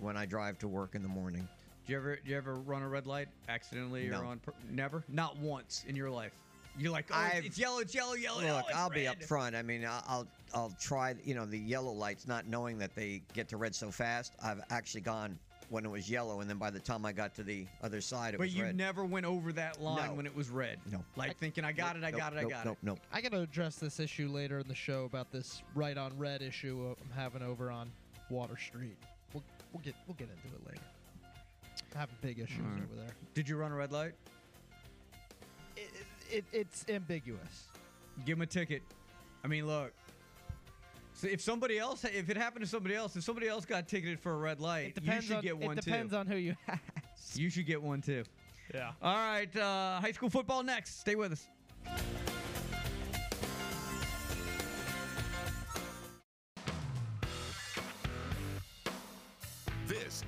when 0.00 0.16
I 0.16 0.24
drive 0.26 0.58
to 0.60 0.68
work 0.68 0.94
in 0.94 1.02
the 1.02 1.08
morning. 1.08 1.46
Do 1.86 1.92
you 1.92 1.98
ever, 1.98 2.16
do 2.16 2.30
you 2.30 2.36
ever 2.36 2.54
run 2.54 2.82
a 2.82 2.88
red 2.88 3.06
light 3.06 3.28
accidentally 3.48 4.08
or 4.08 4.24
on? 4.24 4.38
pur- 4.38 4.52
Never, 4.70 5.02
not 5.08 5.36
once 5.38 5.84
in 5.88 5.96
your 5.96 6.10
life. 6.10 6.32
You're 6.78 6.92
like, 6.92 7.06
oh, 7.10 7.14
I've- 7.16 7.38
it's, 7.38 7.46
it's 7.48 7.58
yellow, 7.58 7.80
it's 7.80 7.94
yellow, 7.94 8.14
yellow. 8.14 8.40
Look, 8.40 8.64
oh, 8.72 8.74
I'll 8.74 8.88
be 8.90 9.06
up 9.08 9.22
front. 9.22 9.54
I 9.56 9.62
mean, 9.62 9.84
I- 9.84 10.02
I'll 10.06 10.26
I'll 10.54 10.72
try, 10.80 11.14
you 11.24 11.34
know, 11.34 11.46
the 11.46 11.58
yellow 11.58 11.92
lights, 11.92 12.28
not 12.28 12.46
knowing 12.46 12.78
that 12.78 12.94
they 12.94 13.22
get 13.32 13.48
to 13.48 13.56
red 13.56 13.74
so 13.74 13.90
fast. 13.90 14.32
I've 14.42 14.60
actually 14.70 15.00
gone 15.00 15.38
when 15.70 15.84
it 15.86 15.90
was 15.90 16.10
yellow, 16.10 16.40
and 16.42 16.48
then 16.50 16.58
by 16.58 16.68
the 16.70 16.78
time 16.78 17.06
I 17.06 17.12
got 17.12 17.34
to 17.36 17.42
the 17.42 17.66
other 17.82 18.02
side, 18.02 18.34
it 18.34 18.38
was 18.38 18.48
But 18.48 18.52
was 18.52 18.54
you 18.56 18.62
red. 18.64 18.76
never 18.76 19.04
went 19.06 19.24
over 19.24 19.50
that 19.54 19.80
line 19.80 20.08
No. 20.10 20.14
when 20.14 20.26
it 20.26 20.36
was 20.36 20.50
red. 20.50 20.78
No. 20.90 21.02
Like 21.16 21.38
thinking, 21.38 21.64
I 21.64 21.72
got 21.72 21.96
it, 21.96 22.04
I 22.04 22.10
Nope, 22.10 22.20
got 22.20 22.32
it, 22.34 22.38
I 22.40 22.42
got 22.42 22.50
nope, 22.50 22.58
it. 22.60 22.66
Nope, 22.66 22.78
nope. 22.82 22.98
I 23.12 23.20
got 23.22 23.32
to 23.32 23.40
address 23.40 23.76
this 23.76 23.98
issue 23.98 24.28
later 24.28 24.58
in 24.58 24.68
the 24.68 24.74
show 24.74 25.04
about 25.04 25.32
this 25.32 25.62
right 25.74 25.96
on 25.96 26.16
red 26.18 26.42
issue 26.42 26.94
I'm 27.00 27.10
having 27.16 27.42
over 27.42 27.70
on 27.70 27.90
Water 28.28 28.58
Street. 28.58 28.96
We'll, 29.32 29.42
we'll 29.72 29.82
get 29.82 29.94
we'll 30.06 30.16
get 30.16 30.28
into 30.28 30.54
it 30.54 30.66
later. 30.68 30.82
I'm 31.94 32.00
having 32.00 32.14
big 32.20 32.38
issues 32.38 32.58
Alright. 32.60 32.82
over 32.82 32.94
there. 32.96 33.14
Did 33.34 33.48
you 33.48 33.56
run 33.56 33.72
a 33.72 33.74
red 33.74 33.92
light? 33.92 34.12
It, 35.76 35.90
it, 36.30 36.44
it's 36.52 36.84
ambiguous. 36.88 37.68
Give 38.24 38.38
him 38.38 38.42
a 38.42 38.46
ticket. 38.46 38.82
I 39.44 39.48
mean, 39.48 39.66
look. 39.66 39.92
So 41.14 41.28
if 41.28 41.40
somebody 41.40 41.78
else, 41.78 42.04
if 42.04 42.30
it 42.30 42.36
happened 42.36 42.64
to 42.64 42.70
somebody 42.70 42.94
else, 42.94 43.14
if 43.16 43.22
somebody 43.24 43.46
else 43.48 43.64
got 43.64 43.86
ticketed 43.88 44.18
for 44.18 44.32
a 44.32 44.36
red 44.36 44.60
light, 44.60 44.88
It 44.88 44.94
depends 44.96 45.24
you 45.24 45.28
should 45.28 45.36
on 45.36 45.42
get 45.42 45.58
one 45.58 45.76
too. 45.76 45.78
it 45.80 45.84
depends 45.84 46.12
too. 46.12 46.18
on 46.18 46.26
who 46.26 46.36
you 46.36 46.56
ask. 46.68 46.80
you 47.34 47.50
should 47.50 47.66
get 47.66 47.80
one 47.82 48.00
too. 48.00 48.24
Yeah. 48.74 48.92
All 49.02 49.16
right, 49.16 49.54
uh, 49.56 50.00
high 50.00 50.12
school 50.12 50.30
football 50.30 50.62
next. 50.62 51.00
Stay 51.00 51.14
with 51.14 51.32
us. 51.32 51.46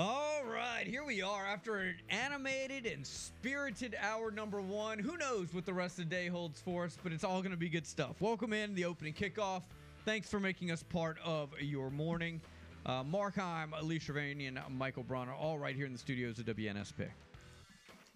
All 0.00 0.44
right, 0.46 0.86
here 0.86 1.04
we 1.04 1.20
are 1.20 1.44
after 1.44 1.76
an 1.76 1.96
animated 2.08 2.86
and 2.86 3.06
spirited 3.06 3.94
hour 4.00 4.30
number 4.30 4.58
one. 4.58 4.98
Who 4.98 5.18
knows 5.18 5.52
what 5.52 5.66
the 5.66 5.74
rest 5.74 5.98
of 5.98 6.08
the 6.08 6.16
day 6.16 6.28
holds 6.28 6.58
for 6.58 6.86
us, 6.86 6.96
but 7.02 7.12
it's 7.12 7.22
all 7.22 7.42
going 7.42 7.50
to 7.50 7.58
be 7.58 7.68
good 7.68 7.86
stuff. 7.86 8.18
Welcome 8.18 8.54
in 8.54 8.74
the 8.74 8.86
opening 8.86 9.12
kickoff. 9.12 9.60
Thanks 10.06 10.30
for 10.30 10.40
making 10.40 10.70
us 10.70 10.82
part 10.82 11.18
of 11.22 11.50
your 11.60 11.90
morning. 11.90 12.40
Uh, 12.86 13.02
Mark 13.02 13.34
Heim, 13.34 13.74
Alicia 13.78 14.14
Vaney, 14.14 14.46
and 14.46 14.58
Michael 14.70 15.02
Bronner, 15.02 15.34
all 15.34 15.58
right 15.58 15.76
here 15.76 15.84
in 15.84 15.92
the 15.92 15.98
studios 15.98 16.38
of 16.38 16.46
WNSP. 16.46 17.06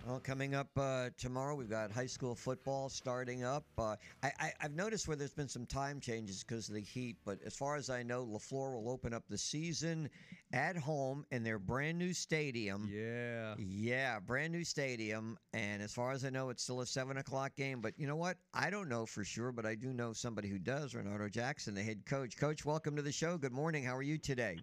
Well, 0.06 0.20
coming 0.20 0.54
up 0.54 0.68
uh, 0.76 1.08
tomorrow, 1.16 1.54
we've 1.54 1.70
got 1.70 1.90
high 1.90 2.06
school 2.06 2.34
football 2.34 2.90
starting 2.90 3.42
up. 3.42 3.64
Uh, 3.78 3.96
I, 4.22 4.32
I, 4.38 4.52
I've 4.60 4.74
noticed 4.74 5.08
where 5.08 5.16
there's 5.16 5.32
been 5.32 5.48
some 5.48 5.64
time 5.64 5.98
changes 5.98 6.44
because 6.44 6.68
of 6.68 6.74
the 6.74 6.82
heat, 6.82 7.16
but 7.24 7.38
as 7.46 7.56
far 7.56 7.76
as 7.76 7.88
I 7.88 8.02
know, 8.02 8.26
LeFlore 8.26 8.74
will 8.74 8.90
open 8.90 9.14
up 9.14 9.22
the 9.30 9.38
season 9.38 10.10
at 10.52 10.76
home 10.76 11.24
in 11.30 11.42
their 11.42 11.58
brand 11.58 11.98
new 11.98 12.12
stadium. 12.12 12.90
Yeah. 12.92 13.54
Yeah, 13.56 14.20
brand 14.20 14.52
new 14.52 14.64
stadium. 14.64 15.38
And 15.54 15.82
as 15.82 15.94
far 15.94 16.12
as 16.12 16.22
I 16.22 16.28
know, 16.28 16.50
it's 16.50 16.62
still 16.62 16.82
a 16.82 16.86
7 16.86 17.16
o'clock 17.16 17.54
game. 17.56 17.80
But 17.80 17.94
you 17.96 18.06
know 18.06 18.16
what? 18.16 18.36
I 18.52 18.68
don't 18.68 18.90
know 18.90 19.06
for 19.06 19.24
sure, 19.24 19.52
but 19.52 19.64
I 19.64 19.74
do 19.74 19.94
know 19.94 20.12
somebody 20.12 20.48
who 20.48 20.58
does, 20.58 20.94
Renato 20.94 21.30
Jackson, 21.30 21.74
the 21.74 21.82
head 21.82 22.04
coach. 22.04 22.36
Coach, 22.36 22.66
welcome 22.66 22.94
to 22.96 23.02
the 23.02 23.12
show. 23.12 23.38
Good 23.38 23.52
morning. 23.52 23.84
How 23.84 23.96
are 23.96 24.02
you 24.02 24.18
today? 24.18 24.58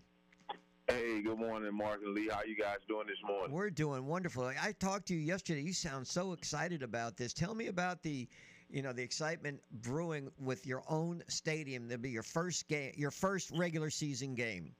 Hey, 0.91 1.21
good 1.21 1.37
morning, 1.37 1.73
Mark 1.73 2.01
and 2.03 2.13
Lee. 2.13 2.27
How 2.29 2.41
you 2.43 2.53
guys 2.53 2.79
doing 2.89 3.07
this 3.07 3.15
morning? 3.25 3.55
We're 3.55 3.69
doing 3.69 4.05
wonderful. 4.07 4.43
I 4.43 4.73
talked 4.73 5.07
to 5.07 5.13
you 5.13 5.21
yesterday. 5.21 5.61
You 5.61 5.71
sound 5.71 6.05
so 6.05 6.33
excited 6.33 6.83
about 6.83 7.15
this. 7.15 7.31
Tell 7.31 7.55
me 7.55 7.67
about 7.67 8.03
the, 8.03 8.27
you 8.69 8.81
know, 8.81 8.91
the 8.91 9.01
excitement 9.01 9.61
brewing 9.83 10.29
with 10.37 10.65
your 10.67 10.83
own 10.89 11.23
stadium. 11.29 11.87
That'll 11.87 12.01
be 12.01 12.09
your 12.09 12.23
first 12.23 12.67
game, 12.67 12.91
your 12.97 13.09
first 13.09 13.51
regular 13.51 13.89
season 13.89 14.35
game. 14.35 14.75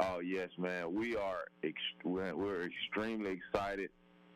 Oh 0.00 0.20
yes, 0.20 0.48
man. 0.56 0.94
We 0.94 1.14
are 1.14 1.44
ex- 1.62 1.74
we're, 2.02 2.34
we're 2.34 2.62
extremely 2.66 3.32
excited. 3.32 3.90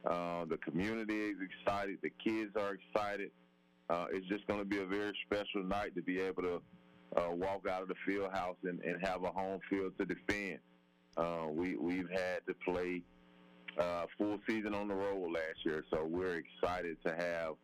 Uh, 0.05 0.45
the 0.45 0.59
community 0.59 1.21
is 1.21 1.37
excited. 1.41 1.97
The 2.03 2.13
kids 2.23 2.55
are 2.57 2.75
excited. 2.75 3.31
Uh, 3.89 4.07
it's 4.13 4.27
just 4.27 4.47
going 4.47 4.61
to 4.61 4.67
be 4.67 4.81
a 4.81 4.87
very 4.87 5.17
special 5.25 5.65
night 5.65 5.95
to 5.95 6.03
be 6.03 6.21
able 6.21 6.43
to 6.43 6.61
uh, 7.17 7.31
walk 7.31 7.67
out 7.69 7.83
of 7.83 7.89
the 7.89 7.95
field 8.07 8.31
house 8.33 8.57
and, 8.65 8.81
and 8.81 9.05
have 9.05 9.25
a 9.25 9.31
home 9.31 9.61
field 9.69 9.93
to 9.99 10.05
defend. 10.05 10.59
Uh, 11.17 11.47
we 11.51 11.77
we've 11.77 12.09
had 12.09 12.41
to 12.47 12.55
play 12.65 13.03
uh, 13.79 14.07
full 14.17 14.39
season 14.49 14.75
on 14.75 14.89
the 14.89 14.95
road 14.95 15.33
last 15.33 15.65
year, 15.65 15.85
so 15.93 16.05
we're 16.05 16.37
excited 16.37 16.97
to 17.05 17.15
have 17.15 17.55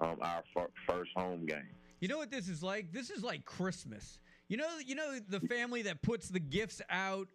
um, 0.00 0.18
our 0.20 0.42
fir- 0.52 0.70
first 0.88 1.10
home 1.16 1.46
game. 1.46 1.68
You 2.00 2.08
know 2.08 2.18
what 2.18 2.30
this 2.30 2.48
is 2.48 2.62
like? 2.62 2.92
This 2.92 3.10
is 3.10 3.22
like 3.22 3.44
Christmas. 3.44 4.18
You 4.48 4.56
know, 4.56 4.68
you 4.84 4.94
know 4.94 5.18
the 5.28 5.40
family 5.40 5.82
that 5.82 6.02
puts 6.02 6.28
the 6.28 6.40
gifts 6.40 6.82
out 6.90 7.28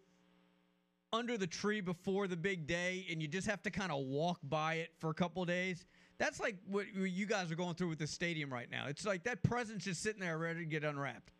under 1.12 1.36
the 1.36 1.46
tree 1.46 1.80
before 1.80 2.26
the 2.26 2.36
big 2.36 2.66
day 2.66 3.06
and 3.10 3.20
you 3.20 3.28
just 3.28 3.46
have 3.46 3.62
to 3.62 3.70
kind 3.70 3.92
of 3.92 3.98
walk 4.06 4.38
by 4.44 4.74
it 4.74 4.90
for 4.98 5.10
a 5.10 5.14
couple 5.14 5.44
days. 5.44 5.84
That's 6.18 6.40
like 6.40 6.56
what 6.66 6.86
you 6.94 7.26
guys 7.26 7.52
are 7.52 7.54
going 7.54 7.74
through 7.74 7.88
with 7.88 7.98
the 7.98 8.06
stadium 8.06 8.52
right 8.52 8.70
now. 8.70 8.86
It's 8.86 9.04
like 9.04 9.24
that 9.24 9.42
present's 9.42 9.84
just 9.84 10.02
sitting 10.02 10.20
there 10.20 10.38
ready 10.38 10.60
to 10.60 10.64
get 10.64 10.84
unwrapped. 10.84 11.32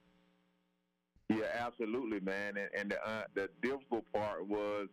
Yeah, 1.38 1.66
absolutely, 1.66 2.20
man. 2.20 2.56
And, 2.56 2.68
and 2.78 2.90
the, 2.90 3.08
uh, 3.08 3.22
the 3.34 3.48
difficult 3.62 4.04
part 4.12 4.46
was 4.46 4.88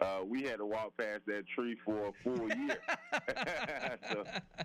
uh, 0.00 0.20
we 0.26 0.42
had 0.42 0.58
to 0.58 0.66
walk 0.66 0.96
past 0.98 1.20
that 1.26 1.44
tree 1.54 1.76
for 1.84 2.06
a 2.06 2.12
full 2.22 2.48
year. 2.48 2.78
so, 4.10 4.24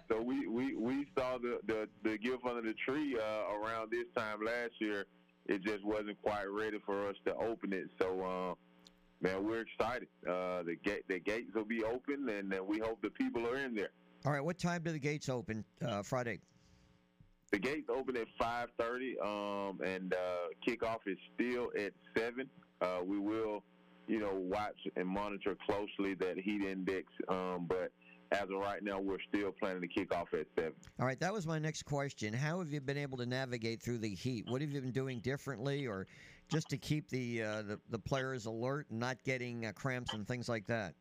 so 0.09 0.21
we, 0.21 0.47
we, 0.47 0.75
we 0.75 1.05
saw 1.17 1.37
the, 1.37 1.59
the, 1.67 1.87
the 2.03 2.17
gift 2.17 2.45
under 2.47 2.61
the 2.61 2.73
tree 2.85 3.17
uh, 3.17 3.53
around 3.55 3.91
this 3.91 4.05
time 4.15 4.39
last 4.43 4.71
year. 4.79 5.05
It 5.45 5.63
just 5.63 5.83
wasn't 5.83 6.21
quite 6.21 6.49
ready 6.49 6.77
for 6.85 7.07
us 7.07 7.15
to 7.25 7.35
open 7.35 7.73
it. 7.73 7.89
So, 7.99 8.21
uh, 8.21 8.53
man, 9.21 9.45
we're 9.45 9.61
excited. 9.61 10.07
Uh, 10.27 10.63
the 10.63 10.77
gate 10.83 11.03
the 11.07 11.19
gates 11.19 11.51
will 11.55 11.65
be 11.65 11.83
open, 11.83 12.29
and 12.29 12.53
uh, 12.53 12.63
we 12.63 12.79
hope 12.79 13.01
the 13.01 13.09
people 13.09 13.47
are 13.47 13.57
in 13.57 13.73
there. 13.73 13.89
All 14.25 14.31
right, 14.31 14.43
what 14.43 14.59
time 14.59 14.83
do 14.83 14.91
the 14.91 14.99
gates 14.99 15.29
open 15.29 15.63
uh, 15.83 16.03
Friday? 16.03 16.39
The 17.51 17.57
gates 17.57 17.89
open 17.89 18.15
at 18.15 18.27
5:30, 18.39 19.19
um, 19.21 19.81
and 19.81 20.13
uh, 20.13 20.49
kickoff 20.67 20.99
is 21.07 21.17
still 21.33 21.71
at 21.77 21.93
seven. 22.15 22.47
Uh, 22.79 22.99
we 23.03 23.17
will, 23.17 23.63
you 24.07 24.19
know, 24.19 24.33
watch 24.33 24.77
and 24.95 25.07
monitor 25.07 25.57
closely 25.65 26.13
that 26.15 26.37
heat 26.37 26.61
index, 26.61 27.07
um, 27.27 27.65
but 27.67 27.91
as 28.31 28.43
of 28.43 28.59
right 28.59 28.83
now, 28.83 28.99
we're 28.99 29.17
still 29.27 29.51
planning 29.51 29.81
to 29.81 29.87
kick 29.87 30.13
off 30.13 30.27
at 30.33 30.45
seven. 30.55 30.73
All 30.99 31.07
right, 31.07 31.19
that 31.19 31.33
was 31.33 31.47
my 31.47 31.57
next 31.57 31.83
question. 31.83 32.33
How 32.33 32.59
have 32.59 32.71
you 32.71 32.81
been 32.81 32.97
able 32.97 33.17
to 33.17 33.25
navigate 33.25 33.81
through 33.81 33.97
the 33.97 34.13
heat? 34.13 34.45
What 34.47 34.61
have 34.61 34.69
you 34.69 34.79
been 34.79 34.91
doing 34.91 35.19
differently, 35.19 35.87
or 35.87 36.05
just 36.49 36.69
to 36.69 36.77
keep 36.77 37.09
the 37.09 37.41
uh, 37.41 37.61
the, 37.63 37.79
the 37.89 37.99
players 37.99 38.45
alert 38.45 38.85
and 38.91 38.99
not 38.99 39.17
getting 39.23 39.65
uh, 39.65 39.71
cramps 39.71 40.13
and 40.13 40.27
things 40.27 40.47
like 40.47 40.67
that? 40.67 40.93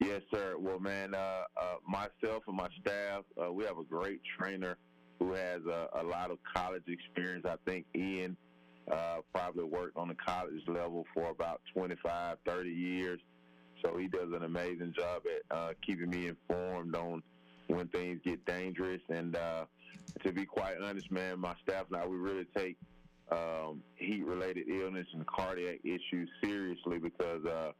Yes, 0.00 0.22
sir. 0.32 0.56
Well, 0.58 0.80
man, 0.80 1.14
uh, 1.14 1.42
uh, 1.60 1.74
myself 1.86 2.42
and 2.48 2.56
my 2.56 2.68
staff, 2.80 3.22
uh, 3.40 3.52
we 3.52 3.64
have 3.64 3.78
a 3.78 3.84
great 3.84 4.22
trainer 4.38 4.76
who 5.20 5.34
has 5.34 5.60
a, 5.66 5.88
a 6.00 6.02
lot 6.02 6.32
of 6.32 6.38
college 6.52 6.82
experience. 6.88 7.44
I 7.46 7.56
think 7.64 7.86
Ian 7.94 8.36
uh, 8.90 9.18
probably 9.32 9.64
worked 9.64 9.96
on 9.96 10.08
the 10.08 10.14
college 10.14 10.62
level 10.66 11.04
for 11.14 11.30
about 11.30 11.60
25, 11.74 12.38
30 12.44 12.70
years. 12.70 13.20
So 13.84 13.96
he 13.96 14.08
does 14.08 14.32
an 14.34 14.42
amazing 14.42 14.94
job 14.96 15.22
at 15.26 15.56
uh, 15.56 15.72
keeping 15.86 16.10
me 16.10 16.26
informed 16.26 16.96
on 16.96 17.22
when 17.68 17.86
things 17.88 18.20
get 18.24 18.44
dangerous. 18.46 19.00
And 19.08 19.36
uh, 19.36 19.66
to 20.24 20.32
be 20.32 20.44
quite 20.44 20.76
honest, 20.82 21.10
man, 21.12 21.38
my 21.38 21.54
staff 21.62 21.86
and 21.92 22.00
I, 22.00 22.06
we 22.06 22.16
really 22.16 22.46
take 22.56 22.76
um, 23.30 23.82
heat-related 23.96 24.68
illness 24.68 25.06
and 25.14 25.26
cardiac 25.26 25.80
issues 25.84 26.28
seriously 26.42 26.98
because 26.98 27.44
uh, 27.44 27.72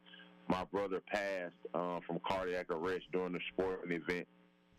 my 0.49 0.65
brother 0.65 1.01
passed 1.13 1.55
uh, 1.75 2.01
from 2.07 2.21
cardiac 2.27 2.71
arrest 2.71 3.05
during 3.13 3.33
the 3.33 3.41
sporting 3.53 3.93
event 3.93 4.27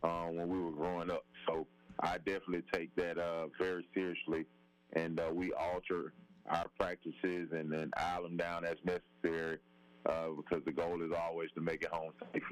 uh, 0.04 0.26
when 0.26 0.48
we 0.48 0.60
were 0.60 0.72
growing 0.72 1.12
up. 1.12 1.26
So 1.48 1.68
I 2.00 2.18
definitely 2.18 2.64
take 2.74 2.96
that 2.96 3.18
uh, 3.18 3.48
very 3.58 3.86
seriously, 3.94 4.46
and 4.94 5.20
uh, 5.20 5.30
we 5.34 5.54
alter 5.54 6.14
our 6.50 6.66
practices 6.80 7.50
and 7.52 7.72
then 7.72 7.92
dial 7.96 8.24
them 8.24 8.38
down 8.38 8.66
as 8.66 8.78
necessary 8.84 9.58
uh, 10.06 10.28
because 10.36 10.64
the 10.66 10.72
goal 10.72 11.02
is 11.04 11.12
always 11.18 11.50
to 11.56 11.62
make 11.62 11.84
it 11.84 11.90
home 11.90 12.12
safe. 12.34 12.44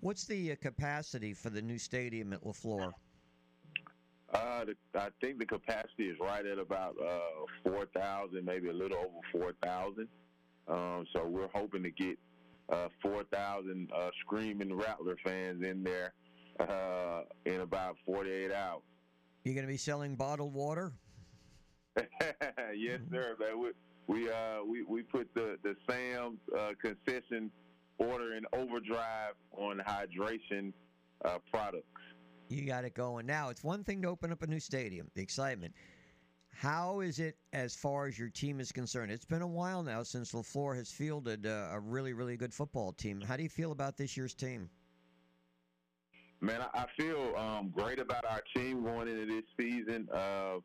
What's 0.00 0.24
the 0.24 0.52
uh, 0.52 0.56
capacity 0.60 1.34
for 1.34 1.50
the 1.50 1.60
new 1.60 1.78
stadium 1.78 2.32
at 2.32 2.44
LeFlore? 2.44 2.92
Uh, 4.32 4.64
the, 4.64 4.74
I 4.94 5.08
think 5.20 5.38
the 5.38 5.46
capacity 5.46 6.04
is 6.08 6.16
right 6.20 6.44
at 6.44 6.58
about 6.58 6.94
uh, 7.02 7.70
4,000, 7.70 8.44
maybe 8.44 8.68
a 8.68 8.72
little 8.72 8.98
over 8.98 9.20
4,000. 9.32 10.06
Um, 10.68 11.06
so 11.14 11.26
we're 11.26 11.48
hoping 11.54 11.82
to 11.82 11.90
get 11.90 12.18
uh, 12.68 12.88
4,000 13.02 13.90
uh, 13.94 14.10
screaming 14.20 14.74
Rattler 14.74 15.16
fans 15.24 15.64
in 15.64 15.82
there 15.82 16.12
uh, 16.60 17.22
in 17.44 17.60
about 17.60 17.96
48 18.04 18.52
hours. 18.52 18.82
You're 19.44 19.54
going 19.54 19.66
to 19.66 19.72
be 19.72 19.76
selling 19.76 20.16
bottled 20.16 20.54
water? 20.54 20.92
yes, 22.76 23.00
sir. 23.10 23.36
Man. 23.40 23.58
We 23.58 23.70
we 24.06 24.30
uh 24.30 24.64
we, 24.66 24.82
we 24.82 25.02
put 25.02 25.28
the 25.34 25.58
the 25.62 25.74
Sam's 25.88 26.38
uh, 26.56 26.70
concession 26.80 27.50
order 27.98 28.34
in 28.34 28.44
overdrive 28.52 29.34
on 29.52 29.78
hydration 29.78 30.72
uh, 31.24 31.38
products. 31.50 31.86
You 32.48 32.64
got 32.64 32.84
it 32.84 32.94
going. 32.94 33.26
Now, 33.26 33.50
it's 33.50 33.62
one 33.62 33.84
thing 33.84 34.00
to 34.02 34.08
open 34.08 34.32
up 34.32 34.42
a 34.42 34.46
new 34.46 34.60
stadium, 34.60 35.10
the 35.14 35.22
excitement. 35.22 35.74
How 36.54 37.00
is 37.00 37.18
it 37.18 37.36
as 37.52 37.74
far 37.74 38.06
as 38.06 38.18
your 38.18 38.30
team 38.30 38.58
is 38.58 38.72
concerned? 38.72 39.12
It's 39.12 39.26
been 39.26 39.42
a 39.42 39.46
while 39.46 39.82
now 39.82 40.02
since 40.02 40.32
LeFlore 40.32 40.74
has 40.76 40.90
fielded 40.90 41.46
uh, 41.46 41.68
a 41.70 41.78
really, 41.78 42.14
really 42.14 42.36
good 42.36 42.54
football 42.54 42.92
team. 42.92 43.20
How 43.20 43.36
do 43.36 43.42
you 43.42 43.48
feel 43.48 43.70
about 43.70 43.96
this 43.96 44.16
year's 44.16 44.34
team? 44.34 44.70
Man, 46.40 46.60
I, 46.72 46.86
feel 46.96 47.34
um, 47.36 47.72
great 47.74 47.98
about 47.98 48.24
our 48.24 48.42
team 48.54 48.84
going 48.84 49.08
into 49.08 49.26
this 49.26 49.44
season. 49.58 50.08
Uh, 50.14 50.58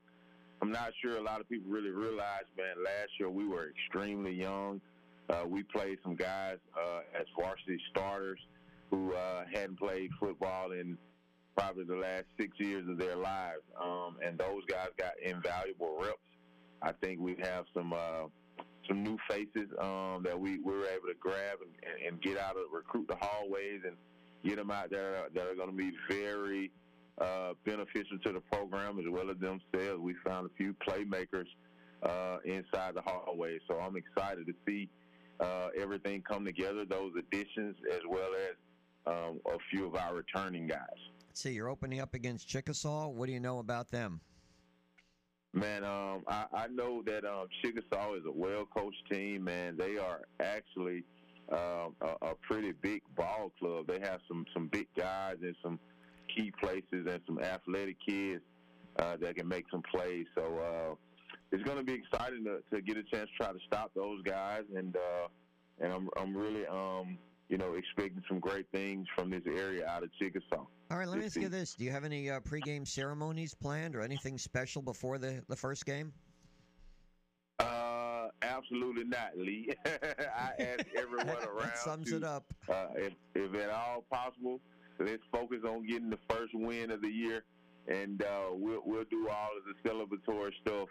I'm 0.62 0.72
not 0.72 0.92
sure 1.02 1.18
a 1.18 1.22
lot 1.22 1.42
of 1.42 1.50
people 1.50 1.72
really 1.72 1.90
realize, 1.90 2.44
man, 2.56 2.76
last 2.86 3.10
year 3.20 3.30
we 3.30 3.48
were 3.48 3.72
extremely 3.72 4.34
young. 4.34 4.80
Uh, 5.30 5.46
we 5.48 5.64
played 5.64 5.98
some 6.04 6.16
guys 6.16 6.58
uh, 6.78 7.00
as 7.20 7.26
varsity 7.36 7.80
starters 7.90 8.40
who 8.92 9.14
uh, 9.14 9.46
hadn't 9.52 9.80
played 9.80 10.12
football 10.20 10.74
in 10.74 10.96
probably 11.58 11.86
the 11.86 11.96
last 11.96 12.26
six 12.40 12.56
years 12.60 12.88
of 12.88 13.00
their 13.00 13.16
lives, 13.16 13.64
um, 13.82 14.18
and 14.24 14.38
those 14.38 14.62
guys 14.70 14.90
got 15.00 15.14
invaluable 15.24 15.98
reps. 16.00 16.18
I 16.84 16.92
think 17.04 17.20
we 17.20 17.36
have 17.42 17.66
some 17.74 17.94
uh, 17.94 18.28
some 18.88 19.02
new 19.04 19.18
faces 19.28 19.70
um, 19.82 20.22
that 20.24 20.40
we, 20.40 20.60
we 20.60 20.74
were 20.74 20.86
able 20.86 21.08
to 21.08 21.16
grab 21.20 21.60
and, 21.62 22.06
and 22.06 22.22
get 22.22 22.38
out 22.38 22.58
of 22.58 22.64
recruit 22.72 23.08
the 23.08 23.16
hallways 23.16 23.82
and 23.86 23.96
get 24.44 24.58
them 24.58 24.72
out 24.72 24.90
there 24.90 25.28
that 25.34 25.48
are 25.48 25.56
going 25.56 25.70
to 25.70 25.76
be 25.76 25.92
very 26.10 26.72
uh, 27.20 27.54
beneficial 27.66 28.18
to 28.26 28.34
the 28.34 28.42
program 28.52 29.00
as 29.00 29.06
well 29.10 29.30
as 29.30 29.38
themselves. 29.38 30.02
We 30.02 30.16
found 30.26 30.48
a 30.48 30.54
few 30.58 30.76
playmakers 30.88 31.46
uh, 32.02 32.38
inside 32.46 32.96
the 32.96 33.02
hallway, 33.06 33.60
so 33.68 33.80
I'm 33.80 33.96
excited 33.96 34.46
to 34.48 34.54
see 34.68 34.90
uh, 35.40 35.70
everything 35.80 36.22
come 36.22 36.46
together. 36.46 36.86
Those 36.86 37.14
additions 37.18 37.76
as 37.92 38.02
well 38.10 38.32
as 38.50 38.56
um, 39.06 39.40
a 39.46 39.58
few 39.72 39.88
of 39.88 39.96
our 39.96 40.16
returning 40.16 40.68
guys. 40.68 40.80
See, 41.34 41.52
you're 41.52 41.70
opening 41.70 42.00
up 42.00 42.14
against 42.14 42.48
Chickasaw. 42.48 43.08
What 43.10 43.26
do 43.28 43.32
you 43.32 43.40
know 43.40 43.60
about 43.60 43.90
them? 43.90 44.22
Man, 45.54 45.84
um, 45.84 46.24
I, 46.28 46.46
I 46.54 46.68
know 46.68 47.04
that 47.06 47.26
um, 47.26 47.48
Chickasaw 47.62 48.16
is 48.16 48.24
a 48.26 48.32
well-coached 48.32 49.04
team, 49.12 49.44
man. 49.44 49.78
They 49.78 49.98
are 49.98 50.22
actually 50.40 51.04
um, 51.52 51.96
a, 52.02 52.28
a 52.28 52.36
pretty 52.42 52.72
big 52.72 53.02
ball 53.16 53.52
club. 53.60 53.88
They 53.88 54.00
have 54.00 54.20
some 54.28 54.46
some 54.54 54.68
big 54.68 54.88
guys 54.98 55.38
and 55.42 55.56
some 55.62 55.80
key 56.36 56.52
places 56.62 57.08
and 57.08 57.20
some 57.26 57.40
athletic 57.40 57.98
kids 58.06 58.42
uh, 58.98 59.18
that 59.18 59.36
can 59.36 59.48
make 59.48 59.66
some 59.72 59.84
plays. 59.84 60.26
So 60.36 60.42
uh, 60.42 60.96
it's 61.52 61.64
going 61.64 61.78
to 61.78 61.84
be 61.84 61.94
exciting 61.94 62.44
to, 62.46 62.60
to 62.74 62.82
get 62.82 62.98
a 62.98 63.04
chance 63.04 63.30
to 63.30 63.44
try 63.44 63.52
to 63.52 63.60
stop 63.68 63.92
those 63.96 64.22
guys, 64.24 64.64
and 64.76 64.96
uh, 64.96 65.28
and 65.80 65.94
I'm 65.94 66.10
I'm 66.18 66.36
really 66.36 66.66
um, 66.68 67.18
you 67.50 67.58
know 67.58 67.74
expecting 67.74 68.24
some 68.28 68.40
great 68.40 68.66
things 68.72 69.08
from 69.16 69.30
this 69.30 69.44
area 69.46 69.86
out 69.88 70.04
of 70.04 70.10
Chickasaw. 70.20 70.66
All 70.92 70.98
right, 70.98 71.08
let 71.08 71.20
me 71.20 71.26
ask 71.26 71.36
you 71.36 71.50
this: 71.50 71.76
Do 71.76 71.86
you 71.86 71.92
have 71.92 72.06
any 72.06 72.30
uh, 72.30 72.40
pregame 72.40 72.88
ceremonies 72.88 73.54
planned 73.54 73.96
or 73.96 74.02
anything 74.02 74.38
special 74.38 74.82
before 74.82 75.18
the 75.18 75.44
the 75.48 75.56
first 75.56 75.86
game? 75.86 76.14
Absolutely 78.64 79.04
not, 79.04 79.38
Lee. 79.38 79.70
I 79.86 80.52
ask 80.60 80.86
everyone 80.96 81.28
around. 81.48 81.60
that 81.60 81.78
sums 81.78 82.10
to, 82.10 82.18
it 82.18 82.24
up. 82.24 82.46
Uh, 82.70 82.88
if, 82.96 83.14
if 83.36 83.54
at 83.56 83.70
all 83.70 84.04
possible, 84.12 84.62
let's 85.00 85.24
focus 85.32 85.60
on 85.68 85.86
getting 85.86 86.10
the 86.10 86.20
first 86.30 86.54
win 86.54 86.92
of 86.92 87.02
the 87.02 87.10
year, 87.10 87.44
and 87.88 88.22
uh, 88.22 88.50
we'll 88.52 88.82
we'll 88.86 89.04
do 89.10 89.28
all 89.30 89.50
of 89.58 89.64
the 89.66 89.90
celebratory 89.90 90.52
stuff 90.62 90.88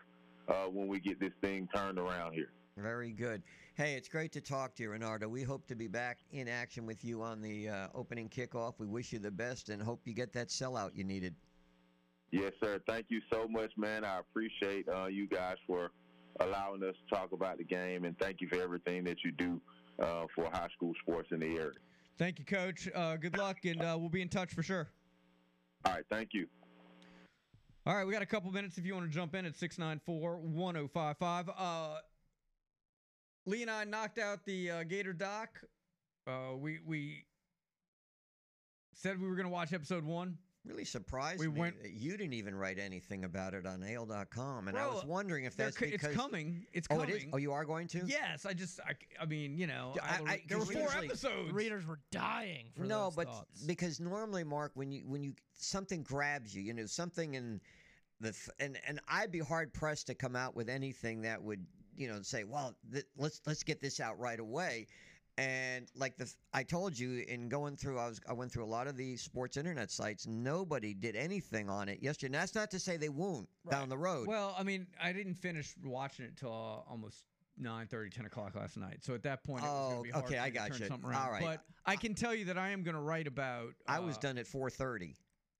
uh, 0.48 0.68
when 0.70 0.86
we 0.86 1.00
get 1.00 1.18
this 1.18 1.32
thing 1.40 1.68
turned 1.74 1.98
around 1.98 2.34
here. 2.34 2.50
Very 2.76 3.12
good. 3.12 3.42
Hey, 3.74 3.94
it's 3.94 4.08
great 4.08 4.32
to 4.32 4.40
talk 4.40 4.74
to 4.76 4.82
you, 4.82 4.90
Renardo. 4.90 5.28
We 5.28 5.42
hope 5.42 5.66
to 5.68 5.74
be 5.74 5.88
back 5.88 6.18
in 6.30 6.48
action 6.48 6.84
with 6.86 7.04
you 7.04 7.22
on 7.22 7.40
the 7.40 7.68
uh, 7.68 7.88
opening 7.94 8.28
kickoff. 8.28 8.74
We 8.78 8.86
wish 8.86 9.12
you 9.12 9.18
the 9.18 9.30
best 9.30 9.70
and 9.70 9.82
hope 9.82 10.00
you 10.04 10.14
get 10.14 10.32
that 10.34 10.48
sellout 10.48 10.90
you 10.94 11.04
needed. 11.04 11.34
Yes, 12.30 12.52
sir. 12.62 12.80
Thank 12.86 13.06
you 13.08 13.20
so 13.30 13.46
much, 13.46 13.72
man. 13.76 14.04
I 14.04 14.18
appreciate 14.18 14.88
uh, 14.88 15.06
you 15.06 15.26
guys 15.26 15.56
for 15.66 15.90
allowing 16.40 16.82
us 16.82 16.94
to 17.08 17.14
talk 17.14 17.32
about 17.32 17.58
the 17.58 17.64
game, 17.64 18.04
and 18.04 18.18
thank 18.18 18.40
you 18.40 18.48
for 18.48 18.60
everything 18.60 19.04
that 19.04 19.24
you 19.24 19.32
do 19.32 19.60
uh, 20.02 20.26
for 20.34 20.44
high 20.46 20.68
school 20.74 20.92
sports 21.02 21.28
in 21.30 21.40
the 21.40 21.46
area. 21.46 21.78
Thank 22.18 22.38
you, 22.38 22.44
Coach. 22.44 22.88
Uh, 22.94 23.16
good 23.16 23.36
luck, 23.36 23.64
and 23.64 23.82
uh, 23.82 23.96
we'll 23.98 24.08
be 24.08 24.22
in 24.22 24.28
touch 24.28 24.52
for 24.52 24.62
sure. 24.62 24.88
All 25.84 25.92
right, 25.92 26.04
thank 26.10 26.30
you. 26.32 26.46
All 27.84 27.96
right, 27.96 28.06
we 28.06 28.12
got 28.12 28.22
a 28.22 28.26
couple 28.26 28.50
minutes 28.52 28.78
if 28.78 28.86
you 28.86 28.94
want 28.94 29.10
to 29.10 29.12
jump 29.12 29.34
in 29.34 29.44
at 29.44 29.56
694 29.56 30.36
1055. 30.36 31.50
Uh, 31.56 31.98
Lee 33.44 33.62
and 33.62 33.70
I 33.70 33.84
knocked 33.84 34.18
out 34.18 34.44
the 34.44 34.70
uh, 34.70 34.82
Gator 34.84 35.12
doc. 35.12 35.48
Uh, 36.28 36.56
we, 36.56 36.78
we 36.86 37.24
said 38.94 39.20
we 39.20 39.26
were 39.26 39.34
going 39.34 39.46
to 39.46 39.52
watch 39.52 39.72
episode 39.72 40.04
one 40.04 40.38
really 40.64 40.84
surprised 40.84 41.40
We 41.40 41.48
me 41.48 41.60
went- 41.60 41.82
that 41.82 41.92
you 41.92 42.12
didn't 42.16 42.34
even 42.34 42.54
write 42.54 42.78
anything 42.78 43.24
about 43.24 43.54
it 43.54 43.66
on 43.66 43.82
AL.com, 43.82 44.68
and 44.68 44.78
I 44.78 44.86
was 44.86 45.04
wondering 45.04 45.44
if 45.44 45.56
that's 45.56 45.76
co- 45.76 45.86
because 45.86 46.08
it's 46.10 46.16
coming. 46.16 46.66
It's 46.72 46.86
Oh, 46.90 46.96
coming. 46.98 47.10
it 47.10 47.16
is. 47.24 47.24
Oh, 47.32 47.36
you 47.36 47.52
are 47.52 47.64
going 47.64 47.88
to? 47.88 48.02
Yes, 48.06 48.46
I 48.46 48.52
just, 48.52 48.78
I, 48.80 48.92
I 49.20 49.26
mean, 49.26 49.58
you 49.58 49.66
know, 49.66 49.94
I, 50.02 50.06
I- 50.06 50.32
I- 50.34 50.42
there 50.48 50.58
were 50.58 50.64
four 50.66 50.92
episodes. 50.92 51.52
Readers 51.52 51.84
were 51.86 51.98
dying 52.10 52.66
for 52.76 52.84
no, 52.84 53.04
those 53.06 53.16
but 53.16 53.26
thoughts. 53.28 53.62
because 53.62 53.98
normally, 54.00 54.44
Mark, 54.44 54.72
when 54.74 54.92
you 54.92 55.02
when 55.06 55.22
you 55.22 55.34
something 55.54 56.02
grabs 56.02 56.54
you, 56.54 56.62
you 56.62 56.72
know, 56.74 56.86
something 56.86 57.34
in 57.34 57.60
the 58.20 58.28
f- 58.28 58.50
and 58.60 58.78
and 58.86 59.00
I'd 59.08 59.32
be 59.32 59.40
hard 59.40 59.72
pressed 59.72 60.06
to 60.08 60.14
come 60.14 60.36
out 60.36 60.54
with 60.54 60.68
anything 60.68 61.22
that 61.22 61.42
would 61.42 61.66
you 61.96 62.08
know 62.08 62.22
say, 62.22 62.44
well, 62.44 62.76
th- 62.92 63.04
let's 63.16 63.40
let's 63.46 63.64
get 63.64 63.80
this 63.80 63.98
out 64.00 64.18
right 64.18 64.38
away. 64.38 64.86
And 65.38 65.86
like 65.96 66.16
the, 66.18 66.30
I 66.52 66.62
told 66.62 66.98
you 66.98 67.24
in 67.26 67.48
going 67.48 67.76
through, 67.76 67.98
I 67.98 68.06
was 68.06 68.20
I 68.28 68.34
went 68.34 68.52
through 68.52 68.64
a 68.64 68.66
lot 68.66 68.86
of 68.86 68.96
the 68.96 69.16
sports 69.16 69.56
internet 69.56 69.90
sites. 69.90 70.26
Nobody 70.26 70.92
did 70.92 71.16
anything 71.16 71.70
on 71.70 71.88
it 71.88 72.02
yesterday. 72.02 72.26
And 72.26 72.34
that's 72.34 72.54
not 72.54 72.70
to 72.72 72.78
say 72.78 72.98
they 72.98 73.08
won't 73.08 73.48
down 73.70 73.88
the 73.88 73.96
road. 73.96 74.28
Well, 74.28 74.54
I 74.58 74.62
mean, 74.62 74.86
I 75.02 75.12
didn't 75.12 75.34
finish 75.34 75.74
watching 75.82 76.26
it 76.26 76.36
till 76.36 76.50
uh, 76.52 76.90
almost 76.90 77.24
9 77.58 77.86
30 77.86 78.10
10 78.10 78.26
o'clock 78.26 78.54
last 78.54 78.76
night. 78.76 78.98
So 79.02 79.14
at 79.14 79.22
that 79.22 79.42
point, 79.42 79.64
it 79.64 79.68
was 79.68 79.72
Oh, 79.74 79.88
going 79.90 79.96
to 79.98 80.02
be 80.02 80.10
hard 80.10 80.24
okay, 80.26 80.38
I 80.38 80.50
got 80.50 80.66
to 80.66 80.70
gotcha. 80.72 80.86
something 80.86 81.08
around. 81.10 81.26
All 81.26 81.32
right. 81.32 81.42
But 81.42 81.60
I 81.86 81.96
can 81.96 82.14
tell 82.14 82.34
you 82.34 82.44
that 82.46 82.58
I 82.58 82.70
am 82.70 82.82
going 82.82 82.94
to 82.94 83.00
write 83.00 83.26
about. 83.26 83.70
I 83.88 84.00
was 84.00 84.16
uh, 84.16 84.20
done 84.20 84.38
at 84.38 84.46
four 84.46 84.68
thirty. 84.68 85.16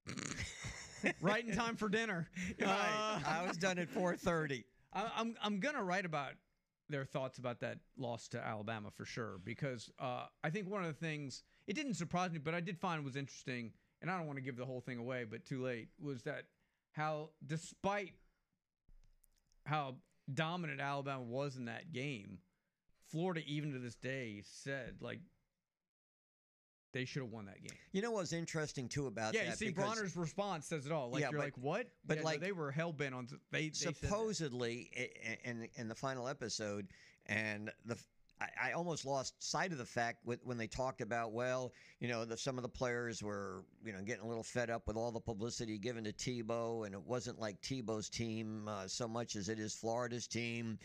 right 1.21 1.47
in 1.47 1.55
time 1.55 1.77
for 1.77 1.89
dinner. 1.89 2.29
Uh, 2.63 3.19
I 3.27 3.45
was 3.47 3.57
done 3.57 3.79
at 3.79 3.89
four 3.89 4.17
thirty. 4.17 4.65
I, 4.93 5.11
I'm 5.17 5.35
I'm 5.43 5.59
gonna 5.61 5.83
write 5.83 6.05
about 6.05 6.33
their 6.93 7.05
thoughts 7.05 7.39
about 7.39 7.61
that 7.61 7.79
loss 7.97 8.29
to 8.29 8.39
Alabama 8.39 8.91
for 8.95 9.05
sure 9.05 9.41
because 9.45 9.91
uh, 9.99 10.27
I 10.45 10.51
think 10.51 10.69
one 10.69 10.85
of 10.85 10.89
the 10.89 11.07
things 11.07 11.43
it 11.67 11.75
didn't 11.75 11.95
surprise 11.95 12.31
me, 12.31 12.39
but 12.39 12.55
I 12.55 12.61
did 12.61 12.79
find 12.79 13.05
was 13.05 13.17
interesting, 13.17 13.73
and 14.01 14.11
I 14.11 14.17
don't 14.17 14.27
want 14.27 14.37
to 14.37 14.43
give 14.43 14.57
the 14.57 14.67
whole 14.67 14.81
thing 14.81 14.99
away, 14.99 15.25
but 15.25 15.45
too 15.45 15.63
late 15.63 15.89
was 16.01 16.23
that 16.23 16.45
how 16.93 17.31
despite 17.47 18.13
how 19.65 19.97
dominant 20.33 20.81
Alabama 20.81 21.23
was 21.23 21.57
in 21.57 21.65
that 21.65 21.93
game, 21.93 22.39
Florida 23.11 23.43
even 23.47 23.73
to 23.73 23.79
this 23.79 23.95
day 23.95 24.43
said 24.45 24.97
like 25.01 25.21
they 26.93 27.05
should 27.05 27.23
have 27.23 27.31
won 27.31 27.47
that 27.47 27.63
game. 27.63 27.77
You 27.93 28.03
know 28.03 28.11
what's 28.11 28.33
interesting 28.33 28.89
too 28.89 29.07
about 29.07 29.35
yeah, 29.35 29.45
that? 29.45 29.61
you 29.61 29.69
see, 29.69 29.73
Bronner's 29.73 30.17
response 30.17 30.67
says 30.67 30.87
it 30.87 30.93
all. 30.93 31.11
Like 31.11 31.23
Yeah, 31.23 31.31
you're 31.31 31.41
but- 31.41 31.45
like, 31.45 31.59
what? 31.59 31.87
but 32.07 32.17
Yeah, 32.19 32.23
no, 32.23 32.27
like- 32.27 32.41
they 32.41 32.53
were 32.53 32.71
hell 32.71 32.93
bent 32.93 33.15
on. 33.15 33.29
They, 33.51 33.69
they 33.69 33.71
supposedly 33.73 34.91
in 35.45 35.69
in 35.77 35.89
the 35.89 35.95
final 35.95 36.29
episode, 36.29 36.89
and 37.27 37.71
the 37.85 37.97
I, 38.61 38.73
almost 38.73 39.05
lost 39.05 39.35
sight 39.43 39.73
of 39.73 39.79
the 39.79 39.85
fact 39.85 40.19
when 40.25 40.57
they 40.57 40.67
talked 40.67 41.01
about 41.01 41.33
well, 41.33 41.73
you 42.01 42.09
know, 42.09 42.25
the, 42.25 42.37
some 42.37 42.59
of 42.59 42.63
the 42.63 42.69
players 42.69 43.23
were 43.23 43.65
you 43.85 43.93
know 43.93 44.01
getting 44.03 44.25
a 44.25 44.29
little 44.29 44.43
fed 44.43 44.71
up 44.71 44.87
with 44.87 44.97
all 44.97 45.13
the 45.13 45.21
publicity 45.21 45.79
given 45.79 46.05
to 46.05 46.13
Tebow, 46.13 46.85
and 46.87 46.95
it 46.95 47.03
wasn't 47.03 47.39
like 47.39 47.61
Tebow's 47.63 48.09
team 48.09 48.69
uh, 48.69 48.89
so 48.89 49.07
much 49.07 49.37
as 49.37 49.49
it 49.49 49.59
is 49.59 49.75
Florida's 49.75 50.27
team. 50.27 50.79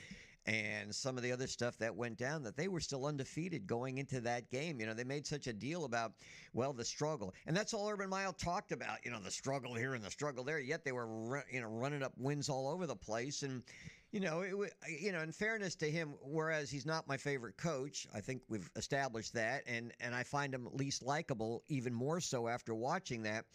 And 0.47 0.95
some 0.95 1.17
of 1.17 1.23
the 1.23 1.31
other 1.33 1.45
stuff 1.45 1.77
that 1.79 1.93
went 1.93 2.17
down, 2.17 2.41
that 2.43 2.55
they 2.55 2.69
were 2.69 2.79
still 2.79 3.05
undefeated 3.05 3.67
going 3.67 3.97
into 3.97 4.21
that 4.21 4.49
game. 4.49 4.79
You 4.79 4.85
know, 4.85 4.93
they 4.93 5.03
made 5.03 5.27
such 5.27 5.47
a 5.47 5.53
deal 5.53 5.83
about, 5.83 6.13
well, 6.53 6.71
the 6.71 6.85
struggle, 6.85 7.33
and 7.45 7.55
that's 7.55 7.73
all 7.73 7.89
Urban 7.89 8.09
Meyer 8.09 8.31
talked 8.37 8.71
about. 8.71 9.03
You 9.03 9.11
know, 9.11 9.19
the 9.19 9.29
struggle 9.29 9.73
here 9.73 9.93
and 9.93 10.03
the 10.03 10.09
struggle 10.09 10.45
there. 10.45 10.59
Yet 10.59 10.85
they 10.85 10.93
were, 10.93 11.43
you 11.51 11.59
know, 11.59 11.67
running 11.67 12.01
up 12.01 12.13
wins 12.17 12.47
all 12.47 12.69
over 12.69 12.87
the 12.87 12.95
place, 12.95 13.43
and 13.43 13.61
you 14.11 14.21
know, 14.21 14.41
it, 14.41 14.73
you 14.87 15.11
know, 15.11 15.19
in 15.19 15.33
fairness 15.33 15.75
to 15.75 15.91
him, 15.91 16.13
whereas 16.21 16.71
he's 16.71 16.85
not 16.85 17.07
my 17.09 17.17
favorite 17.17 17.57
coach, 17.57 18.07
I 18.15 18.21
think 18.21 18.41
we've 18.47 18.69
established 18.77 19.33
that, 19.33 19.63
and 19.67 19.91
and 19.99 20.15
I 20.15 20.23
find 20.23 20.53
him 20.53 20.69
least 20.71 21.03
likable 21.03 21.63
even 21.67 21.93
more 21.93 22.21
so 22.21 22.47
after 22.47 22.73
watching 22.73 23.23
that. 23.23 23.45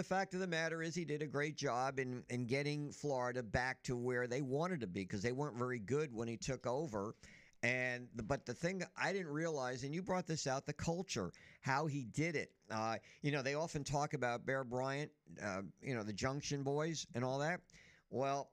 The 0.00 0.04
fact 0.04 0.32
of 0.32 0.40
the 0.40 0.46
matter 0.46 0.82
is, 0.82 0.94
he 0.94 1.04
did 1.04 1.20
a 1.20 1.26
great 1.26 1.58
job 1.58 1.98
in 1.98 2.24
in 2.30 2.46
getting 2.46 2.90
Florida 2.90 3.42
back 3.42 3.82
to 3.82 3.94
where 3.94 4.26
they 4.26 4.40
wanted 4.40 4.80
to 4.80 4.86
be 4.86 5.02
because 5.02 5.20
they 5.20 5.32
weren't 5.32 5.58
very 5.58 5.78
good 5.78 6.10
when 6.14 6.26
he 6.26 6.38
took 6.38 6.66
over. 6.66 7.14
And 7.62 8.08
but 8.14 8.46
the 8.46 8.54
thing 8.54 8.82
I 8.96 9.12
didn't 9.12 9.30
realize, 9.30 9.84
and 9.84 9.94
you 9.94 10.00
brought 10.00 10.26
this 10.26 10.46
out, 10.46 10.64
the 10.64 10.72
culture, 10.72 11.32
how 11.60 11.84
he 11.84 12.06
did 12.06 12.34
it. 12.34 12.50
Uh, 12.70 12.96
you 13.20 13.30
know, 13.30 13.42
they 13.42 13.52
often 13.52 13.84
talk 13.84 14.14
about 14.14 14.46
Bear 14.46 14.64
Bryant, 14.64 15.10
uh, 15.44 15.60
you 15.82 15.94
know, 15.94 16.02
the 16.02 16.14
Junction 16.14 16.62
Boys 16.62 17.06
and 17.14 17.22
all 17.22 17.40
that. 17.40 17.60
Well, 18.08 18.48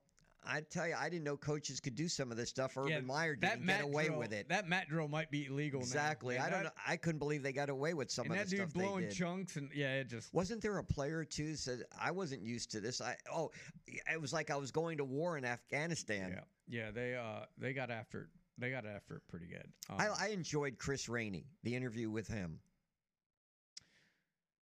I 0.50 0.62
tell 0.62 0.88
you, 0.88 0.96
I 0.98 1.10
didn't 1.10 1.26
know 1.26 1.36
coaches 1.38 1.80
could 1.80 1.96
do 1.96 2.08
some 2.08 2.32
of 2.32 2.38
this 2.38 2.50
stuff. 2.50 2.78
Urban 2.78 2.92
Yeah, 2.92 3.00
Meyer 3.02 3.36
didn't 3.36 3.66
get 3.66 3.82
away 3.82 4.08
drill- 4.08 4.20
with 4.20 4.32
it. 4.34 4.48
That 4.50 4.68
mat 4.68 4.88
drill 4.88 5.08
might 5.08 5.30
be 5.30 5.46
illegal. 5.48 5.82
Exactly. 5.82 6.36
Man, 6.36 6.46
I 6.46 6.50
don't 6.50 6.64
that- 6.64 6.76
know. 6.76 6.82
I 6.88 6.96
couldn't 6.98 7.20
believe 7.20 7.44
they 7.44 7.52
got 7.54 7.70
away 7.70 7.94
with 7.94 8.10
some 8.10 8.32
of 8.32 8.38
that 8.38 8.46
the 8.50 8.58
dude 8.58 8.60
stuff 8.70 8.74
they 8.74 8.88
blowing 8.88 9.10
chunks 9.10 9.56
and 9.58 9.70
yeah, 9.74 9.96
it 9.96 10.08
just 10.08 10.34
Wasn't 10.34 10.62
there 10.62 10.78
a 10.78 10.84
player 10.84 11.26
too 11.26 11.56
said 11.56 11.84
I 12.00 12.12
wasn't 12.12 12.42
used 12.42 12.72
to 12.72 12.80
this? 12.80 13.02
I 13.02 13.18
oh, 13.32 13.52
it 13.88 14.20
was 14.22 14.32
like 14.34 14.50
I 14.50 14.56
was 14.56 14.72
going 14.72 14.98
to 14.98 15.04
war 15.06 15.38
in 15.38 15.46
Afghanistan. 15.46 16.32
yeah, 16.68 16.86
yeah. 16.86 16.92
They 16.92 17.16
uh 17.16 17.46
they 17.58 17.74
got 17.74 17.92
after 17.92 18.22
it. 18.22 18.28
They 18.60 18.72
got 18.72 18.86
after 18.86 19.18
it 19.18 19.22
pretty 19.30 19.46
good. 19.48 19.68
Um, 19.90 19.98
I, 20.00 20.08
I 20.08 20.28
enjoyed 20.30 20.78
Chris 20.80 21.08
Rainey, 21.08 21.46
the 21.64 21.76
interview 21.76 22.10
with 22.10 22.28
him. 22.28 22.60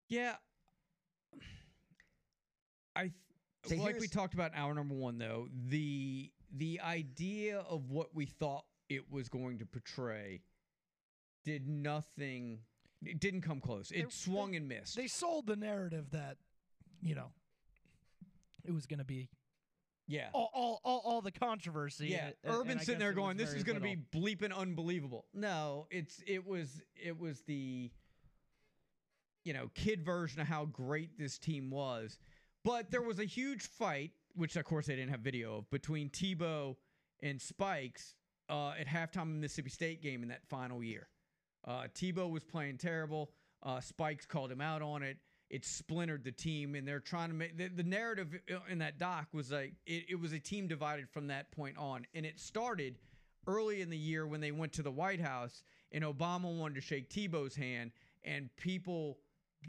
yeah. 0.09 0.35
I 2.95 3.11
See, 3.65 3.77
like 3.77 3.99
we 3.99 4.07
talked 4.07 4.33
about 4.33 4.51
hour 4.55 4.73
number 4.73 4.95
one 4.95 5.17
though 5.17 5.47
the 5.67 6.31
the 6.55 6.79
idea 6.81 7.59
of 7.59 7.89
what 7.89 8.13
we 8.15 8.25
thought 8.25 8.65
it 8.89 9.11
was 9.11 9.29
going 9.29 9.59
to 9.59 9.65
portray 9.65 10.41
did 11.43 11.67
nothing. 11.67 12.59
It 13.03 13.19
didn't 13.19 13.41
come 13.41 13.59
close. 13.59 13.91
It 13.91 14.03
They- 14.05 14.09
swung 14.09 14.55
and 14.55 14.67
missed. 14.67 14.95
they 14.95 15.07
sold 15.07 15.47
the 15.47 15.55
narrative 15.55 16.11
that, 16.11 16.37
you 17.01 17.13
know, 17.15 17.31
it 18.63 18.71
was 18.71 18.85
going 18.85 18.99
to 18.99 19.05
be 19.05 19.29
yeah. 20.07 20.29
all, 20.33 20.49
all, 20.53 20.81
all, 20.83 21.01
all 21.03 21.21
the 21.21 21.31
controversy. 21.31 22.07
Yeah, 22.07 22.27
and- 22.27 22.35
and 22.43 22.53
Urban 22.55 22.79
sitting 22.79 22.99
there 22.99 23.13
going, 23.13 23.37
"This 23.37 23.53
is 23.53 23.63
going 23.63 23.79
to 23.79 23.83
be 23.83 23.95
bleeping 23.95 24.55
unbelievable." 24.55 25.25
No, 25.33 25.87
it's 25.91 26.21
it 26.25 26.45
was 26.45 26.81
it 26.95 27.17
was 27.19 27.41
the 27.41 27.91
you 29.43 29.53
know 29.53 29.69
kid 29.75 30.03
version 30.03 30.41
of 30.41 30.47
how 30.47 30.65
great 30.65 31.17
this 31.17 31.37
team 31.37 31.69
was, 31.69 32.17
but 32.65 32.89
there 32.91 33.01
was 33.01 33.19
a 33.19 33.25
huge 33.25 33.67
fight, 33.67 34.11
which 34.35 34.55
of 34.55 34.65
course 34.65 34.87
they 34.87 34.95
didn't 34.95 35.11
have 35.11 35.21
video 35.21 35.59
of, 35.59 35.69
between 35.69 36.09
Tebow 36.09 36.75
and 37.21 37.39
Spikes 37.39 38.15
uh, 38.49 38.71
at 38.71 38.87
halftime 38.87 39.21
of 39.21 39.27
the 39.27 39.33
Mississippi 39.35 39.69
State 39.69 40.01
game 40.01 40.23
in 40.23 40.29
that 40.29 40.45
final 40.49 40.83
year. 40.83 41.07
Uh, 41.65 41.83
Tebow 41.93 42.29
was 42.29 42.43
playing 42.43 42.77
terrible. 42.77 43.31
Uh, 43.63 43.79
Spikes 43.79 44.25
called 44.25 44.51
him 44.51 44.61
out 44.61 44.81
on 44.81 45.03
it. 45.03 45.17
It 45.49 45.63
splintered 45.63 46.23
the 46.23 46.31
team, 46.31 46.73
and 46.73 46.87
they're 46.87 46.99
trying 46.99 47.29
to 47.29 47.35
make 47.35 47.55
the, 47.55 47.67
the 47.67 47.83
narrative 47.83 48.39
in 48.67 48.79
that 48.79 48.97
doc 48.97 49.27
was 49.31 49.51
like 49.51 49.73
it, 49.85 50.05
it 50.09 50.19
was 50.19 50.33
a 50.33 50.39
team 50.39 50.67
divided 50.67 51.07
from 51.07 51.27
that 51.27 51.51
point 51.51 51.77
on, 51.77 52.05
and 52.15 52.25
it 52.25 52.39
started 52.39 52.95
early 53.47 53.81
in 53.81 53.91
the 53.91 53.97
year 53.97 54.25
when 54.25 54.41
they 54.41 54.51
went 54.51 54.73
to 54.73 54.81
the 54.81 54.91
White 54.91 55.21
House, 55.21 55.63
and 55.91 56.03
Obama 56.03 56.45
wanted 56.57 56.75
to 56.75 56.81
shake 56.81 57.11
Tebow's 57.11 57.55
hand, 57.55 57.91
and 58.23 58.49
people, 58.57 59.19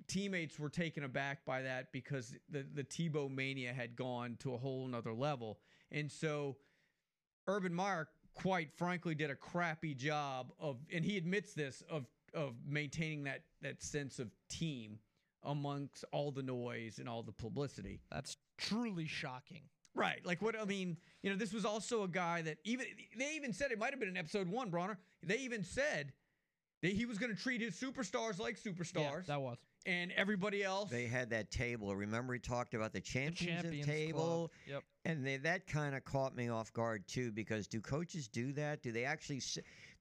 teammates 0.09 0.59
were 0.59 0.68
taken 0.68 1.05
aback 1.05 1.44
by 1.44 1.62
that 1.62 1.92
because 1.92 2.34
the 2.51 2.64
the 2.74 2.84
Tebow 2.84 3.30
mania 3.30 3.72
had 3.72 3.97
gone 3.97 4.36
to 4.40 4.55
a 4.55 4.59
whole 4.59 4.86
nother 4.86 5.12
level, 5.12 5.59
and 5.90 6.11
so 6.11 6.57
Urban 7.49 7.74
Meyer, 7.74 8.09
quite 8.34 8.72
frankly, 8.72 9.14
did 9.14 9.30
a 9.30 9.36
crappy 9.36 9.94
job 9.94 10.53
of, 10.59 10.78
and 10.92 11.05
he 11.05 11.16
admits 11.16 11.55
this 11.55 11.82
of 11.90 12.07
of 12.34 12.55
maintaining 12.66 13.24
that 13.24 13.42
that 13.62 13.82
sense 13.82 14.18
of 14.18 14.30
team 14.49 14.99
amongst 15.44 16.05
all 16.12 16.30
the 16.30 16.42
noise 16.42 16.99
and 16.99 17.09
all 17.09 17.22
the 17.22 17.32
publicity. 17.32 18.01
That's 18.11 18.36
truly 18.59 19.07
shocking. 19.07 19.62
Right. 19.94 20.20
Like 20.24 20.42
what 20.42 20.59
I 20.61 20.64
mean, 20.64 20.99
you 21.22 21.30
know, 21.30 21.36
this 21.36 21.53
was 21.53 21.64
also 21.64 22.03
a 22.03 22.09
guy 22.09 22.42
that 22.42 22.59
even 22.64 22.86
they 23.18 23.32
even 23.34 23.53
said 23.53 23.72
it 23.72 23.78
might 23.78 23.90
have 23.90 24.01
been 24.01 24.11
in 24.11 24.16
episode 24.16 24.49
one, 24.49 24.68
Bronner. 24.68 24.99
They 25.22 25.38
even 25.38 25.64
said 25.64 26.12
that 26.82 26.92
he 26.92 27.07
was 27.07 27.16
going 27.16 27.34
to 27.34 27.40
treat 27.40 27.61
his 27.61 27.74
superstars 27.74 28.38
like 28.38 28.61
superstars, 28.61 28.94
Yeah, 28.94 29.20
that 29.28 29.40
was. 29.40 29.57
And 29.87 30.12
everybody 30.16 30.64
else. 30.64 30.91
They 30.91 31.07
had 31.07 31.30
that 31.30 31.51
table. 31.51 31.95
Remember, 31.95 32.34
he 32.34 32.41
talked 32.41 32.74
about 32.74 32.93
the 32.93 32.99
The 32.99 33.05
champions, 33.05 33.62
Champions 33.62 33.87
table. 33.87 34.53
Yep. 34.66 34.82
and 35.05 35.24
they, 35.26 35.37
that 35.39 35.66
kind 35.66 35.95
of 35.95 36.05
caught 36.05 36.37
me 36.37 36.49
off 36.49 36.72
guard 36.72 37.07
too. 37.07 37.30
Because 37.32 37.66
do 37.66 37.80
coaches 37.80 38.28
do 38.28 38.53
that? 38.55 38.82
Do 38.82 38.93
they 38.93 39.05
actually? 39.05 39.41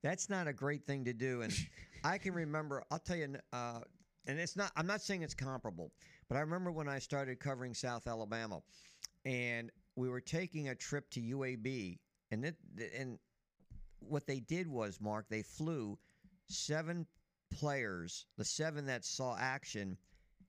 That's 0.02 0.30
not 0.30 0.48
a 0.48 0.54
great 0.54 0.86
thing 0.86 1.06
to 1.06 1.14
do. 1.14 1.44
And 1.44 1.54
I 2.04 2.18
can 2.18 2.34
remember. 2.34 2.84
I'll 2.92 3.00
tell 3.00 3.16
you. 3.18 3.36
Uh, 3.54 3.80
and 4.28 4.40
it's 4.40 4.56
not. 4.56 4.72
I'm 4.76 4.88
not 4.88 5.02
saying 5.02 5.22
it's 5.22 5.36
comparable, 5.36 5.92
but 6.28 6.36
I 6.38 6.42
remember 6.42 6.72
when 6.72 6.90
I 6.90 7.00
started 7.00 7.40
covering 7.40 7.74
South 7.74 8.08
Alabama, 8.08 8.62
and 9.24 9.72
we 9.96 10.10
were 10.10 10.22
taking 10.22 10.70
a 10.70 10.76
trip 10.76 11.10
to 11.12 11.22
UAB, 11.22 12.00
and 12.32 12.46
it, 12.46 12.56
and 12.98 13.20
what 14.00 14.26
they 14.26 14.40
did 14.40 14.68
was, 14.68 15.00
Mark, 15.00 15.28
they 15.30 15.42
flew 15.44 15.98
seven 16.48 17.06
players, 17.52 18.26
the 18.38 18.46
seven 18.46 18.86
that 18.88 19.06
saw 19.06 19.36
action, 19.38 19.98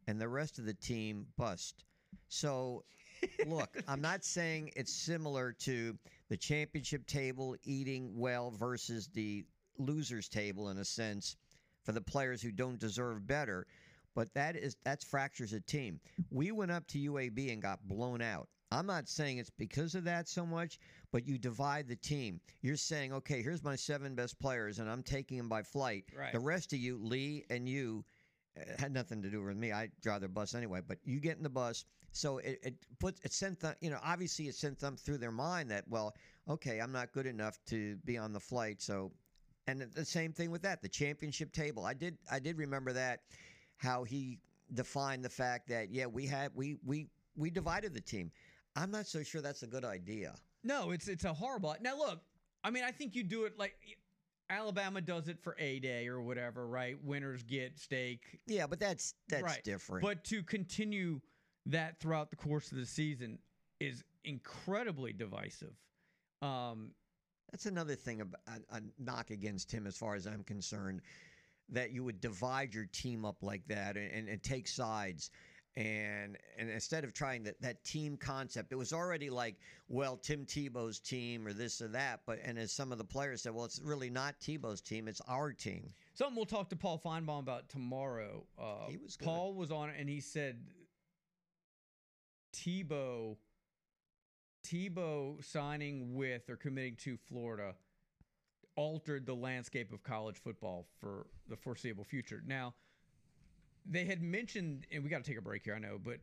and 0.06 0.20
the 0.20 0.28
rest 0.28 0.58
of 0.58 0.64
the 0.66 0.74
team 0.74 1.26
bust. 1.36 1.84
So, 2.28 2.84
look, 3.46 3.76
I'm 3.88 4.00
not 4.00 4.24
saying 4.24 4.70
it's 4.76 4.92
similar 4.92 5.52
to 5.60 5.96
the 6.28 6.36
championship 6.36 7.06
table 7.06 7.56
eating 7.64 8.18
well 8.18 8.50
versus 8.50 9.08
the 9.08 9.44
losers 9.78 10.28
table 10.28 10.70
in 10.70 10.78
a 10.78 10.84
sense 10.84 11.36
for 11.84 11.92
the 11.92 12.00
players 12.00 12.42
who 12.42 12.50
don't 12.50 12.78
deserve 12.78 13.26
better. 13.26 13.66
but 14.14 14.32
that 14.34 14.56
is 14.56 14.76
that's 14.84 15.04
fractures 15.04 15.52
a 15.52 15.60
team. 15.60 16.00
We 16.30 16.50
went 16.50 16.70
up 16.72 16.86
to 16.88 16.98
UAB 16.98 17.52
and 17.52 17.62
got 17.62 17.86
blown 17.86 18.22
out. 18.22 18.48
I'm 18.70 18.86
not 18.86 19.08
saying 19.08 19.38
it's 19.38 19.50
because 19.50 19.94
of 19.94 20.04
that 20.04 20.28
so 20.28 20.44
much, 20.44 20.78
but 21.12 21.26
you 21.26 21.38
divide 21.38 21.88
the 21.88 21.96
team. 21.96 22.40
You're 22.62 22.76
saying, 22.76 23.12
okay, 23.12 23.42
here's 23.42 23.62
my 23.62 23.76
seven 23.76 24.14
best 24.14 24.38
players, 24.40 24.78
and 24.78 24.90
I'm 24.90 25.02
taking 25.02 25.38
them 25.38 25.48
by 25.48 25.62
flight. 25.62 26.04
Right. 26.16 26.32
The 26.32 26.40
rest 26.40 26.72
of 26.72 26.80
you, 26.80 26.98
Lee 27.00 27.44
and 27.48 27.68
you, 27.68 28.04
uh, 28.58 28.64
had 28.78 28.92
nothing 28.92 29.22
to 29.22 29.30
do 29.30 29.42
with 29.42 29.56
me. 29.56 29.72
I 29.72 29.90
drive 30.02 30.22
the 30.22 30.28
bus 30.28 30.54
anyway, 30.54 30.80
but 30.86 30.98
you 31.04 31.20
get 31.20 31.36
in 31.36 31.42
the 31.42 31.48
bus. 31.48 31.84
So 32.12 32.38
it, 32.38 32.58
it 32.62 32.74
puts 32.98 33.20
it 33.22 33.32
sent 33.32 33.60
them, 33.60 33.74
you 33.80 33.90
know, 33.90 33.98
obviously 34.02 34.48
it 34.48 34.54
sent 34.54 34.78
them 34.78 34.96
through 34.96 35.18
their 35.18 35.30
mind 35.32 35.70
that, 35.70 35.84
well, 35.88 36.14
okay, 36.48 36.80
I'm 36.80 36.92
not 36.92 37.12
good 37.12 37.26
enough 37.26 37.58
to 37.66 37.96
be 38.04 38.16
on 38.16 38.32
the 38.32 38.40
flight. 38.40 38.80
So, 38.80 39.12
and 39.66 39.80
the 39.80 40.04
same 40.04 40.32
thing 40.32 40.50
with 40.50 40.62
that, 40.62 40.80
the 40.80 40.88
championship 40.88 41.52
table. 41.52 41.84
I 41.84 41.92
did, 41.92 42.16
I 42.30 42.38
did 42.38 42.56
remember 42.56 42.92
that 42.94 43.20
how 43.76 44.04
he 44.04 44.38
defined 44.74 45.24
the 45.24 45.30
fact 45.30 45.68
that 45.68 45.90
yeah, 45.90 46.06
we 46.06 46.26
had 46.26 46.50
we 46.54 46.76
we 46.84 47.08
we 47.36 47.50
divided 47.50 47.94
the 47.94 48.00
team. 48.00 48.30
I'm 48.76 48.90
not 48.90 49.06
so 49.06 49.22
sure 49.22 49.40
that's 49.40 49.62
a 49.62 49.66
good 49.66 49.84
idea. 49.84 50.34
No, 50.62 50.90
it's 50.90 51.08
it's 51.08 51.24
a 51.24 51.32
horrible. 51.32 51.74
Now 51.80 51.96
look, 51.96 52.20
I 52.62 52.70
mean, 52.70 52.84
I 52.84 52.90
think 52.90 53.14
you 53.14 53.22
do 53.22 53.44
it 53.44 53.58
like 53.58 53.74
Alabama 54.50 55.00
does 55.00 55.28
it 55.28 55.38
for 55.40 55.56
A 55.58 55.80
Day 55.80 56.06
or 56.06 56.20
whatever, 56.20 56.68
right? 56.68 56.96
Winners 57.02 57.42
get 57.42 57.78
steak. 57.78 58.38
Yeah, 58.46 58.66
but 58.66 58.78
that's 58.78 59.14
that's 59.28 59.42
right. 59.42 59.64
different. 59.64 60.04
But 60.04 60.22
to 60.24 60.42
continue 60.42 61.20
that 61.66 61.98
throughout 61.98 62.30
the 62.30 62.36
course 62.36 62.70
of 62.70 62.78
the 62.78 62.86
season 62.86 63.38
is 63.80 64.04
incredibly 64.24 65.12
divisive. 65.12 65.74
Um, 66.42 66.92
That's 67.50 67.66
another 67.66 67.94
thing 67.94 68.20
about 68.20 68.40
a, 68.46 68.76
a 68.76 68.80
knock 68.98 69.30
against 69.30 69.72
him, 69.72 69.86
as 69.86 69.96
far 69.96 70.14
as 70.14 70.26
I'm 70.26 70.44
concerned, 70.44 71.00
that 71.70 71.90
you 71.92 72.04
would 72.04 72.20
divide 72.20 72.74
your 72.74 72.86
team 72.86 73.24
up 73.24 73.42
like 73.42 73.66
that 73.68 73.96
and, 73.96 74.10
and, 74.12 74.28
and 74.28 74.42
take 74.42 74.68
sides. 74.68 75.30
And 75.76 76.38
and 76.58 76.70
instead 76.70 77.04
of 77.04 77.12
trying 77.12 77.42
that, 77.44 77.60
that 77.60 77.84
team 77.84 78.16
concept, 78.16 78.72
it 78.72 78.76
was 78.76 78.94
already 78.94 79.28
like, 79.28 79.56
well, 79.88 80.16
Tim 80.16 80.46
Tebow's 80.46 80.98
team 80.98 81.46
or 81.46 81.52
this 81.52 81.82
or 81.82 81.88
that. 81.88 82.20
But 82.24 82.38
and 82.42 82.58
as 82.58 82.72
some 82.72 82.92
of 82.92 82.98
the 82.98 83.04
players 83.04 83.42
said, 83.42 83.54
well, 83.54 83.66
it's 83.66 83.80
really 83.82 84.08
not 84.08 84.40
Tebow's 84.40 84.80
team; 84.80 85.06
it's 85.06 85.20
our 85.28 85.52
team. 85.52 85.92
Something 86.14 86.34
we'll 86.34 86.46
talk 86.46 86.70
to 86.70 86.76
Paul 86.76 86.98
Finebaum 87.04 87.40
about 87.40 87.68
tomorrow. 87.68 88.46
Uh, 88.58 88.88
He 88.88 88.96
was 88.96 89.16
good. 89.16 89.26
Paul 89.26 89.54
was 89.54 89.70
on 89.70 89.90
it, 89.90 89.96
and 89.98 90.08
he 90.08 90.20
said 90.20 90.56
Tebow, 92.54 93.36
Tebow 94.66 95.44
signing 95.44 96.14
with 96.14 96.48
or 96.48 96.56
committing 96.56 96.96
to 97.00 97.18
Florida 97.18 97.74
altered 98.76 99.26
the 99.26 99.34
landscape 99.34 99.92
of 99.92 100.02
college 100.02 100.36
football 100.36 100.86
for 101.00 101.26
the 101.48 101.56
foreseeable 101.56 102.04
future. 102.04 102.42
Now, 102.46 102.74
they 103.88 104.04
had 104.04 104.22
mentioned, 104.22 104.86
and 104.92 105.02
we 105.02 105.10
got 105.10 105.24
to 105.24 105.30
take 105.30 105.38
a 105.38 105.42
break 105.42 105.64
here, 105.64 105.74
I 105.74 105.78
know, 105.78 105.98
but 106.02 106.18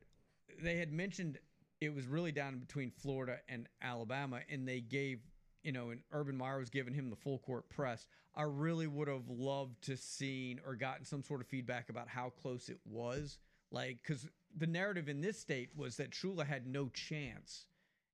they 0.62 0.78
had 0.78 0.92
mentioned 0.92 1.40
it 1.82 1.94
was 1.94 2.06
really 2.08 2.32
down 2.32 2.60
between 2.60 2.92
Florida 2.92 3.38
and 3.50 3.68
Alabama, 3.82 4.40
and 4.50 4.68
they 4.68 4.80
gave, 4.80 5.20
you 5.64 5.72
know, 5.72 5.90
and 5.90 6.02
Urban 6.12 6.38
Meyer 6.38 6.60
was 6.60 6.70
giving 6.70 6.94
him 6.94 7.10
the 7.10 7.16
full 7.16 7.40
court 7.40 7.70
press. 7.70 8.06
I 8.36 8.44
really 8.44 8.88
would 8.88 9.08
have 9.08 9.30
loved 9.30 9.84
to 9.84 9.98
seen 9.98 10.60
or 10.66 10.76
gotten 10.76 11.06
some 11.06 11.24
sort 11.24 11.42
of 11.42 11.48
feedback 11.48 11.90
about 11.90 12.08
how 12.08 12.30
close 12.42 12.70
it 12.70 12.80
was, 12.86 13.38
like 13.72 14.00
because 14.02 14.28
the 14.58 14.68
narrative 14.68 15.10
in 15.10 15.22
this 15.22 15.40
state 15.40 15.70
was 15.76 15.98
that 15.98 16.12
Shula 16.12 16.46
had 16.46 16.68
no 16.68 16.90
chance 16.90 17.66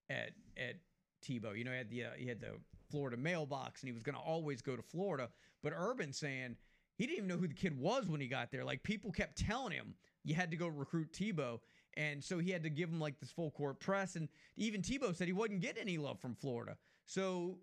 at 0.10 0.32
at 0.58 0.76
Tebow. 1.24 1.58
You 1.58 1.64
know, 1.64 1.72
he 1.72 1.78
had 1.78 1.90
the 1.90 2.04
uh, 2.06 2.10
he 2.18 2.28
had 2.28 2.42
the 2.42 2.54
Florida 2.90 3.18
mailbox, 3.18 3.82
and 3.82 3.88
he 3.88 3.94
was 3.94 4.04
going 4.04 4.16
to 4.16 4.22
always 4.22 4.62
go 4.62 4.76
to 4.76 4.82
Florida. 4.82 5.30
But 5.62 5.74
Urban 5.76 6.14
saying 6.14 6.56
he 7.00 7.08
didn't 7.08 7.18
even 7.18 7.30
know 7.30 7.38
who 7.38 7.48
the 7.48 7.54
kid 7.54 7.80
was 7.80 8.08
when 8.08 8.20
he 8.20 8.28
got 8.28 8.52
there. 8.52 8.66
Like 8.66 8.84
people 8.84 9.10
kept 9.10 9.38
telling 9.38 9.72
him 9.72 9.96
you 10.26 10.36
had 10.36 10.52
to 10.52 10.58
go 10.58 10.68
recruit 10.68 11.14
Tebow, 11.14 11.60
and 11.96 12.22
so 12.22 12.40
he 12.40 12.52
had 12.52 12.62
to 12.64 12.70
give 12.70 12.90
him 12.90 13.00
like 13.00 13.18
this 13.22 13.32
full 13.32 13.52
court 13.52 13.80
press. 13.80 14.18
And 14.18 14.28
even 14.58 14.82
Tebow 14.82 15.16
said 15.16 15.28
he 15.28 15.34
wasn't 15.34 15.62
getting 15.62 15.82
any 15.82 15.98
love 15.98 16.20
from 16.20 16.36
Florida. 16.36 16.76
So 17.06 17.58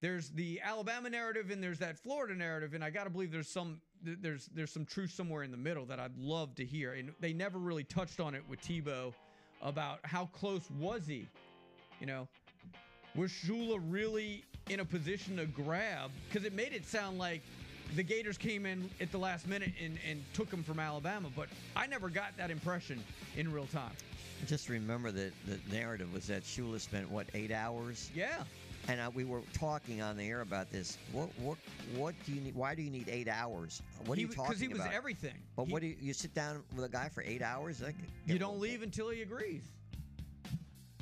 there's 0.00 0.30
the 0.30 0.60
Alabama 0.62 1.10
narrative 1.10 1.50
and 1.50 1.60
there's 1.60 1.80
that 1.80 1.98
Florida 1.98 2.36
narrative, 2.36 2.72
and 2.72 2.84
I 2.84 2.90
got 2.90 3.04
to 3.04 3.10
believe 3.10 3.32
there's 3.32 3.50
some 3.50 3.80
there's 4.00 4.46
there's 4.54 4.70
some 4.70 4.84
truth 4.84 5.10
somewhere 5.10 5.42
in 5.42 5.50
the 5.50 5.56
middle 5.56 5.84
that 5.86 5.98
I'd 5.98 6.16
love 6.16 6.54
to 6.54 6.64
hear. 6.64 6.92
And 6.92 7.10
they 7.18 7.32
never 7.32 7.58
really 7.58 7.84
touched 7.84 8.20
on 8.20 8.36
it 8.36 8.44
with 8.48 8.60
Tebow 8.60 9.12
about 9.60 9.98
how 10.04 10.26
close 10.26 10.70
was 10.78 11.04
he, 11.04 11.26
you 11.98 12.06
know. 12.06 12.28
Was 13.16 13.32
Shula 13.32 13.80
really 13.88 14.44
in 14.70 14.78
a 14.78 14.84
position 14.84 15.38
to 15.38 15.46
grab? 15.46 16.12
Because 16.28 16.46
it 16.46 16.52
made 16.52 16.72
it 16.72 16.86
sound 16.86 17.18
like 17.18 17.42
the 17.94 18.02
Gators 18.02 18.38
came 18.38 18.66
in 18.66 18.88
at 19.00 19.10
the 19.10 19.18
last 19.18 19.46
minute 19.48 19.72
and, 19.82 19.98
and 20.08 20.22
took 20.34 20.50
him 20.52 20.62
from 20.62 20.78
Alabama, 20.78 21.28
but 21.34 21.48
I 21.74 21.86
never 21.86 22.08
got 22.08 22.36
that 22.36 22.50
impression 22.50 23.02
in 23.36 23.52
real 23.52 23.66
time. 23.66 23.92
Just 24.46 24.68
remember 24.68 25.10
that 25.10 25.32
the 25.46 25.58
narrative 25.74 26.12
was 26.12 26.26
that 26.28 26.44
Shula 26.44 26.80
spent 26.80 27.10
what 27.10 27.26
eight 27.34 27.50
hours, 27.50 28.10
Yeah. 28.14 28.44
and 28.86 29.00
uh, 29.00 29.10
we 29.12 29.24
were 29.24 29.40
talking 29.52 30.00
on 30.00 30.16
the 30.16 30.22
air 30.28 30.42
about 30.42 30.70
this. 30.70 30.96
What 31.12 31.28
what 31.40 31.58
what 31.96 32.14
do 32.24 32.32
you 32.32 32.40
need? 32.40 32.54
Why 32.54 32.76
do 32.76 32.82
you 32.82 32.90
need 32.90 33.08
eight 33.08 33.26
hours? 33.26 33.82
What 34.06 34.12
are 34.12 34.20
He 34.20 34.22
you 34.22 34.28
w- 34.28 34.46
Because 34.48 34.60
he 34.60 34.68
was 34.68 34.78
about? 34.78 34.92
everything. 34.92 35.34
But 35.56 35.64
He- 35.64 35.72
what 35.72 35.82
do 35.82 35.88
you, 35.88 35.96
you 36.00 36.12
sit 36.12 36.34
down 36.34 36.62
with 36.76 36.84
a 36.84 36.88
guy 36.88 37.08
for 37.08 37.22
eight 37.26 37.42
hours? 37.42 37.82
You 38.26 38.38
don't 38.38 38.60
leave 38.60 38.82
until 38.82 39.08
he 39.08 39.22
agrees. 39.22 39.62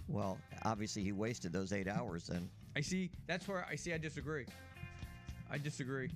Well, 0.08 0.38
obviously 0.64 1.02
he 1.02 1.12
wasted 1.12 1.52
those 1.52 1.72
eight 1.74 1.88
hours 1.88 2.28
then. 2.28 2.48
I 2.74 2.80
see. 2.80 3.10
That's 3.26 3.46
where 3.48 3.66
I 3.68 3.74
see. 3.74 3.92
I 3.92 3.98
disagree. 3.98 4.46
I 5.50 5.58
disagree. 5.58 6.10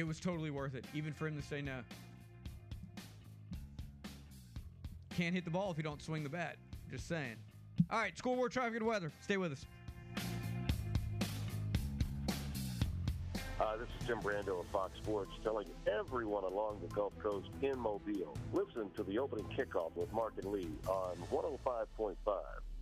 It 0.00 0.06
was 0.06 0.18
totally 0.18 0.50
worth 0.50 0.74
it, 0.74 0.86
even 0.94 1.12
for 1.12 1.28
him 1.28 1.36
to 1.36 1.46
say 1.46 1.60
no. 1.60 1.80
Can't 5.14 5.34
hit 5.34 5.44
the 5.44 5.50
ball 5.50 5.70
if 5.70 5.76
you 5.76 5.82
don't 5.82 6.00
swing 6.00 6.22
the 6.22 6.30
bat. 6.30 6.56
Just 6.90 7.06
saying. 7.06 7.36
All 7.90 7.98
right, 7.98 8.16
scoreboard, 8.16 8.50
traffic, 8.50 8.76
and 8.76 8.86
weather. 8.86 9.12
Stay 9.20 9.36
with 9.36 9.52
us. 9.52 9.66
Uh, 13.60 13.76
this 13.76 13.88
is 14.00 14.06
Tim 14.06 14.20
Brando 14.20 14.60
of 14.60 14.66
Fox 14.72 14.96
Sports 15.02 15.32
telling 15.44 15.66
everyone 15.86 16.44
along 16.44 16.78
the 16.80 16.88
Gulf 16.94 17.12
Coast 17.18 17.50
in 17.60 17.78
Mobile, 17.78 18.34
listen 18.54 18.88
to 18.96 19.02
the 19.02 19.18
opening 19.18 19.44
kickoff 19.54 19.94
with 19.96 20.10
Mark 20.14 20.32
and 20.42 20.50
Lee 20.50 20.70
on 20.88 21.14
105.5 21.30 22.16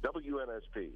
WNSP. 0.04 0.90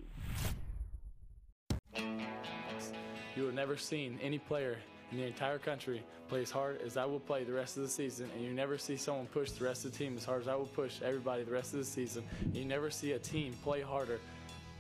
You 3.34 3.44
have 3.44 3.54
never 3.54 3.76
seen 3.76 4.20
any 4.22 4.38
player 4.38 4.78
in 5.12 5.18
the 5.18 5.26
entire 5.26 5.58
country 5.58 6.02
play 6.28 6.42
as 6.42 6.50
hard 6.50 6.80
as 6.80 6.96
I 6.96 7.04
will 7.04 7.20
play 7.20 7.44
the 7.44 7.52
rest 7.52 7.76
of 7.76 7.82
the 7.82 7.88
season, 7.88 8.30
and 8.34 8.42
you 8.44 8.52
never 8.52 8.78
see 8.78 8.96
someone 8.96 9.26
push 9.26 9.50
the 9.50 9.64
rest 9.64 9.84
of 9.84 9.92
the 9.92 9.98
team 9.98 10.16
as 10.16 10.24
hard 10.24 10.42
as 10.42 10.48
I 10.48 10.54
will 10.54 10.66
push 10.66 11.02
everybody 11.02 11.44
the 11.44 11.52
rest 11.52 11.74
of 11.74 11.78
the 11.78 11.84
season. 11.84 12.24
And 12.42 12.56
you 12.56 12.64
never 12.64 12.90
see 12.90 13.12
a 13.12 13.18
team 13.18 13.54
play 13.62 13.82
harder 13.82 14.18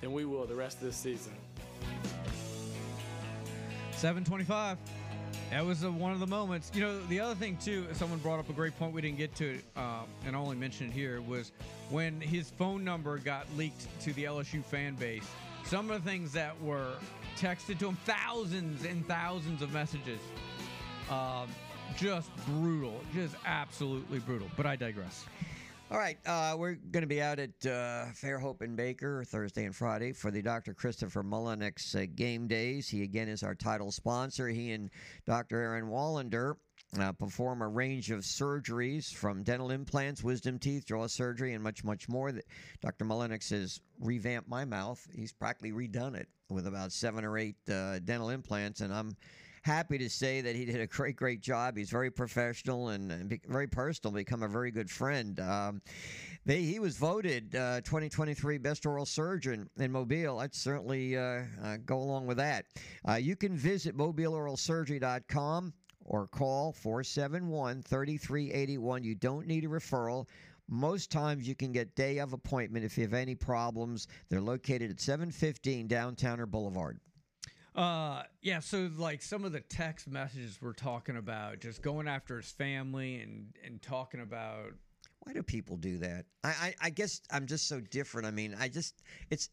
than 0.00 0.12
we 0.12 0.24
will 0.24 0.46
the 0.46 0.54
rest 0.54 0.78
of 0.78 0.84
the 0.84 0.92
season. 0.92 1.32
725. 3.92 4.78
That 5.50 5.66
was 5.66 5.84
uh 5.84 5.92
one 5.92 6.12
of 6.12 6.20
the 6.20 6.26
moments. 6.26 6.70
You 6.74 6.80
know, 6.80 7.06
the 7.08 7.20
other 7.20 7.34
thing, 7.34 7.58
too, 7.62 7.86
someone 7.92 8.18
brought 8.20 8.38
up 8.38 8.48
a 8.48 8.54
great 8.54 8.76
point 8.78 8.94
we 8.94 9.02
didn't 9.02 9.18
get 9.18 9.34
to, 9.36 9.58
um, 9.76 10.06
and 10.24 10.34
I 10.34 10.38
only 10.38 10.56
mentioned 10.56 10.94
here, 10.94 11.20
was 11.20 11.52
when 11.90 12.22
his 12.22 12.48
phone 12.48 12.82
number 12.82 13.18
got 13.18 13.46
leaked 13.54 13.86
to 14.00 14.14
the 14.14 14.24
LSU 14.24 14.64
fan 14.64 14.94
base. 14.94 15.28
Some 15.72 15.90
of 15.90 16.04
the 16.04 16.10
things 16.10 16.32
that 16.32 16.60
were 16.60 16.96
texted 17.38 17.78
to 17.78 17.88
him, 17.88 17.96
thousands 18.04 18.84
and 18.84 19.08
thousands 19.08 19.62
of 19.62 19.72
messages. 19.72 20.20
Um, 21.10 21.48
just 21.96 22.28
brutal. 22.44 23.00
Just 23.14 23.36
absolutely 23.46 24.18
brutal. 24.18 24.48
But 24.54 24.66
I 24.66 24.76
digress. 24.76 25.24
All 25.90 25.96
right, 25.96 26.18
uh, 26.26 26.56
we're 26.58 26.74
going 26.74 27.04
to 27.04 27.06
be 27.06 27.22
out 27.22 27.38
at 27.38 27.50
uh, 27.64 28.12
Fairhope 28.12 28.60
and 28.60 28.76
Baker 28.76 29.24
Thursday 29.24 29.64
and 29.64 29.74
Friday 29.74 30.12
for 30.12 30.30
the 30.30 30.42
Dr. 30.42 30.74
Christopher 30.74 31.22
Mullenix 31.22 31.96
uh, 31.96 32.04
game 32.16 32.46
days. 32.46 32.86
He 32.86 33.02
again 33.02 33.28
is 33.28 33.42
our 33.42 33.54
title 33.54 33.90
sponsor. 33.90 34.48
He 34.48 34.72
and 34.72 34.90
Dr. 35.26 35.58
Aaron 35.58 35.86
Wallander 35.86 36.56
uh, 37.00 37.12
perform 37.12 37.62
a 37.62 37.68
range 37.68 38.10
of 38.10 38.20
surgeries 38.20 39.12
from 39.12 39.42
dental 39.42 39.70
implants, 39.70 40.22
wisdom 40.22 40.58
teeth, 40.58 40.86
jaw 40.86 41.06
surgery, 41.06 41.54
and 41.54 41.62
much, 41.62 41.84
much 41.84 42.08
more. 42.08 42.32
Dr. 42.80 43.04
Mullenix 43.04 43.50
has 43.50 43.80
revamped 44.00 44.48
my 44.48 44.64
mouth. 44.64 45.06
He's 45.14 45.32
practically 45.32 45.72
redone 45.72 46.16
it 46.16 46.28
with 46.50 46.66
about 46.66 46.92
seven 46.92 47.24
or 47.24 47.38
eight 47.38 47.56
uh, 47.70 47.98
dental 48.00 48.30
implants, 48.30 48.80
and 48.80 48.92
I'm 48.92 49.16
happy 49.62 49.96
to 49.96 50.10
say 50.10 50.40
that 50.40 50.56
he 50.56 50.64
did 50.64 50.80
a 50.80 50.86
great, 50.86 51.16
great 51.16 51.40
job. 51.40 51.76
He's 51.76 51.90
very 51.90 52.10
professional 52.10 52.88
and, 52.88 53.10
and 53.10 53.28
be, 53.28 53.40
very 53.46 53.68
personal, 53.68 54.12
become 54.12 54.42
a 54.42 54.48
very 54.48 54.70
good 54.70 54.90
friend. 54.90 55.38
Um, 55.40 55.82
they, 56.44 56.62
he 56.62 56.80
was 56.80 56.96
voted 56.96 57.54
uh, 57.54 57.80
2023 57.82 58.58
Best 58.58 58.84
Oral 58.84 59.06
Surgeon 59.06 59.70
in 59.78 59.92
Mobile. 59.92 60.40
I'd 60.40 60.54
certainly 60.54 61.16
uh, 61.16 61.42
uh, 61.62 61.76
go 61.86 61.98
along 61.98 62.26
with 62.26 62.38
that. 62.38 62.66
Uh, 63.08 63.14
you 63.14 63.36
can 63.36 63.56
visit 63.56 63.96
mobileoralsurgery.com 63.96 65.72
or 66.04 66.26
call 66.26 66.72
471 66.72 67.82
3381. 67.82 69.04
You 69.04 69.14
don't 69.14 69.46
need 69.46 69.64
a 69.64 69.68
referral. 69.68 70.26
Most 70.68 71.10
times 71.10 71.46
you 71.46 71.54
can 71.54 71.72
get 71.72 71.94
day 71.94 72.18
of 72.18 72.32
appointment 72.32 72.84
if 72.84 72.96
you 72.96 73.04
have 73.04 73.14
any 73.14 73.34
problems. 73.34 74.08
They're 74.28 74.40
located 74.40 74.90
at 74.90 75.00
715 75.00 75.88
Downtowner 75.88 76.46
Boulevard. 76.46 76.98
Uh, 77.74 78.22
yeah. 78.42 78.60
So 78.60 78.90
like 78.96 79.22
some 79.22 79.44
of 79.44 79.52
the 79.52 79.60
text 79.60 80.08
messages 80.08 80.58
we're 80.60 80.72
talking 80.72 81.16
about, 81.16 81.60
just 81.60 81.82
going 81.82 82.06
after 82.06 82.36
his 82.36 82.50
family 82.50 83.20
and 83.20 83.54
and 83.64 83.80
talking 83.80 84.20
about. 84.20 84.72
Why 85.20 85.32
do 85.32 85.42
people 85.42 85.76
do 85.76 85.98
that? 85.98 86.26
I, 86.42 86.48
I 86.48 86.74
I 86.82 86.90
guess 86.90 87.22
I'm 87.30 87.46
just 87.46 87.68
so 87.68 87.80
different. 87.80 88.26
I 88.26 88.30
mean, 88.30 88.56
I 88.58 88.68
just 88.68 89.02
it's 89.30 89.48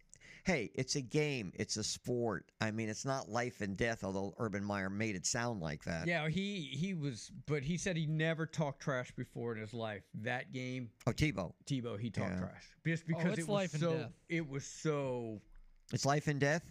hey, 0.46 0.72
it's 0.76 0.96
a 0.96 1.02
game, 1.02 1.52
it's 1.56 1.78
a 1.78 1.84
sport. 1.84 2.52
I 2.62 2.72
mean, 2.72 2.90
it's 2.90 3.06
not 3.06 3.30
life 3.30 3.62
and 3.62 3.76
death. 3.78 4.04
Although 4.04 4.34
Urban 4.38 4.64
Meyer 4.64 4.90
made 4.90 5.16
it 5.16 5.26
sound 5.26 5.62
like 5.62 5.84
that. 5.86 6.08
Yeah, 6.08 6.28
he 6.30 6.62
he 6.74 6.94
was, 6.94 7.32
but 7.46 7.64
he 7.64 7.78
said 7.78 7.96
he 7.98 8.06
never 8.06 8.46
talked 8.46 8.82
trash 8.82 9.12
before 9.16 9.54
in 9.56 9.62
his 9.62 9.74
life. 9.74 10.04
That 10.16 10.52
game, 10.52 10.90
Oh, 11.08 11.12
Tebow, 11.12 11.54
Tebow, 11.66 12.00
he 12.00 12.10
talked 12.10 12.32
Yeah. 12.32 12.40
trash 12.40 12.64
just 12.86 13.06
because 13.08 13.26
it's 13.32 13.40
it 13.40 13.42
was 13.44 13.50
life 13.50 13.74
and 13.74 13.82
so. 13.82 13.94
death. 13.98 14.12
It 14.30 14.48
was 14.50 14.66
so. 14.66 15.42
it's 15.94 16.06
life 16.06 16.28
and 16.28 16.40
death. 16.40 16.64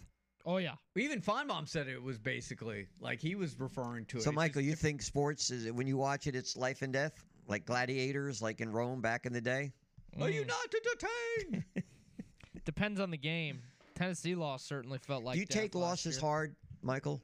Oh 0.45 0.57
yeah. 0.57 0.75
Even 0.95 1.21
Finebaum 1.21 1.67
said 1.67 1.87
it 1.87 2.01
was 2.01 2.17
basically 2.17 2.87
like 2.99 3.19
he 3.19 3.35
was 3.35 3.59
referring 3.59 4.05
to 4.05 4.17
it. 4.17 4.23
So, 4.23 4.29
It's 4.29 4.35
Michael, 4.35 4.61
you 4.61 4.73
think 4.75 5.01
sports 5.01 5.51
is 5.51 5.71
when 5.71 5.85
you 5.85 5.97
watch 5.97 6.27
it, 6.27 6.35
it's 6.35 6.55
life 6.55 6.81
and 6.81 6.93
death, 6.93 7.13
like 7.47 7.65
gladiators, 7.65 8.41
like 8.41 8.61
in 8.61 8.71
Rome 8.71 9.01
back 9.01 9.25
in 9.25 9.33
the 9.33 9.41
day? 9.41 9.73
Are 10.19 10.29
you 10.29 10.43
Mm. 10.43 10.47
not 10.47 10.73
entertained? 10.73 11.63
Depends 12.69 12.99
on 12.99 13.09
the 13.09 13.17
game. 13.17 13.63
Tennessee 13.95 14.35
loss 14.35 14.61
certainly 14.61 14.99
felt 14.99 15.23
like. 15.23 15.33
do 15.33 15.39
you 15.39 15.47
death 15.47 15.57
take 15.59 15.73
last 15.73 16.05
losses 16.05 16.17
year. 16.17 16.21
hard, 16.21 16.55
Michael? 16.83 17.19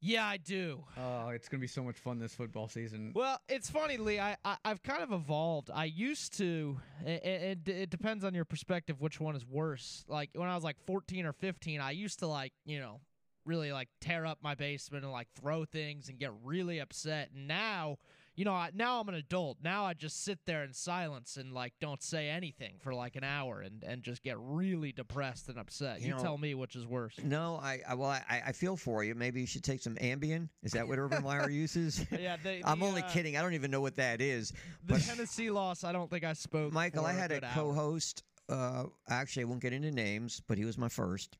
Yeah, 0.00 0.24
I 0.24 0.36
do. 0.36 0.84
oh, 0.96 1.30
it's 1.30 1.48
gonna 1.48 1.60
be 1.60 1.66
so 1.66 1.82
much 1.82 1.96
fun 1.96 2.20
this 2.20 2.36
football 2.36 2.68
season. 2.68 3.10
Well, 3.12 3.40
it's 3.48 3.68
funny, 3.68 3.96
Lee. 3.96 4.20
I, 4.20 4.36
I 4.44 4.58
I've 4.64 4.84
kind 4.84 5.02
of 5.02 5.10
evolved. 5.10 5.72
I 5.74 5.86
used 5.86 6.38
to. 6.38 6.78
It, 7.04 7.24
it, 7.66 7.68
it 7.68 7.90
depends 7.90 8.22
on 8.22 8.32
your 8.32 8.44
perspective 8.44 9.00
which 9.00 9.18
one 9.18 9.34
is 9.34 9.44
worse. 9.44 10.04
Like 10.06 10.30
when 10.36 10.48
I 10.48 10.54
was 10.54 10.62
like 10.62 10.76
14 10.86 11.26
or 11.26 11.32
15, 11.32 11.80
I 11.80 11.90
used 11.90 12.20
to 12.20 12.28
like 12.28 12.52
you 12.64 12.78
know 12.78 13.00
really 13.44 13.72
like 13.72 13.88
tear 14.00 14.24
up 14.24 14.38
my 14.40 14.54
basement 14.54 15.02
and 15.02 15.12
like 15.12 15.26
throw 15.34 15.64
things 15.64 16.08
and 16.08 16.16
get 16.16 16.30
really 16.44 16.78
upset. 16.78 17.30
And 17.34 17.48
now, 17.48 17.98
you 18.36 18.44
know, 18.44 18.52
I, 18.52 18.70
now 18.74 19.00
I'm 19.00 19.08
an 19.08 19.14
adult. 19.14 19.58
Now 19.62 19.84
I 19.84 19.94
just 19.94 20.22
sit 20.24 20.38
there 20.44 20.62
in 20.62 20.72
silence 20.74 21.36
and 21.38 21.52
like 21.52 21.72
don't 21.80 22.02
say 22.02 22.28
anything 22.28 22.74
for 22.80 22.92
like 22.94 23.16
an 23.16 23.24
hour 23.24 23.60
and 23.62 23.82
and 23.82 24.02
just 24.02 24.22
get 24.22 24.36
really 24.38 24.92
depressed 24.92 25.48
and 25.48 25.58
upset. 25.58 26.00
You 26.00 26.08
You, 26.08 26.14
know- 26.14 26.22
tell 26.22 26.38
me 26.38 26.54
which 26.54 26.76
is 26.76 26.86
worse. 26.86 27.14
No, 27.24 27.58
I, 27.62 27.80
I 27.88 27.94
well, 27.94 28.10
I, 28.10 28.42
I 28.46 28.52
feel 28.52 28.76
for 28.76 29.02
you. 29.02 29.14
Maybe 29.14 29.40
you 29.40 29.46
should 29.46 29.64
take 29.64 29.82
some 29.82 29.94
Ambien. 29.96 30.48
Is 30.62 30.72
that 30.72 30.86
what 30.86 30.98
Urban 30.98 31.22
Meyer 31.24 31.48
uses? 31.64 32.04
Yeah, 32.12 32.36
the, 32.42 32.60
I'm 32.64 32.82
only 32.82 33.02
uh, 33.02 33.08
kidding. 33.08 33.36
I 33.36 33.42
don't 33.42 33.54
even 33.54 33.70
know 33.70 33.80
what 33.80 33.96
that 33.96 34.20
is. 34.20 34.50
The 34.84 34.94
But 34.94 35.02
Tennessee 35.02 35.50
loss, 35.50 35.82
I 35.82 35.92
don't 35.92 36.10
think 36.10 36.24
I 36.24 36.34
spoke. 36.34 36.72
Michael, 36.72 37.02
for 37.04 37.08
I 37.08 37.12
had 37.12 37.32
a 37.32 37.40
good 37.40 37.48
co-host. 37.54 38.22
Uh, 38.48 38.84
actually, 39.08 39.42
I 39.42 39.46
won't 39.46 39.60
get 39.62 39.72
into 39.72 39.90
names, 39.90 40.42
but 40.46 40.58
he 40.58 40.64
was 40.64 40.76
my 40.78 40.88
first. 40.88 41.38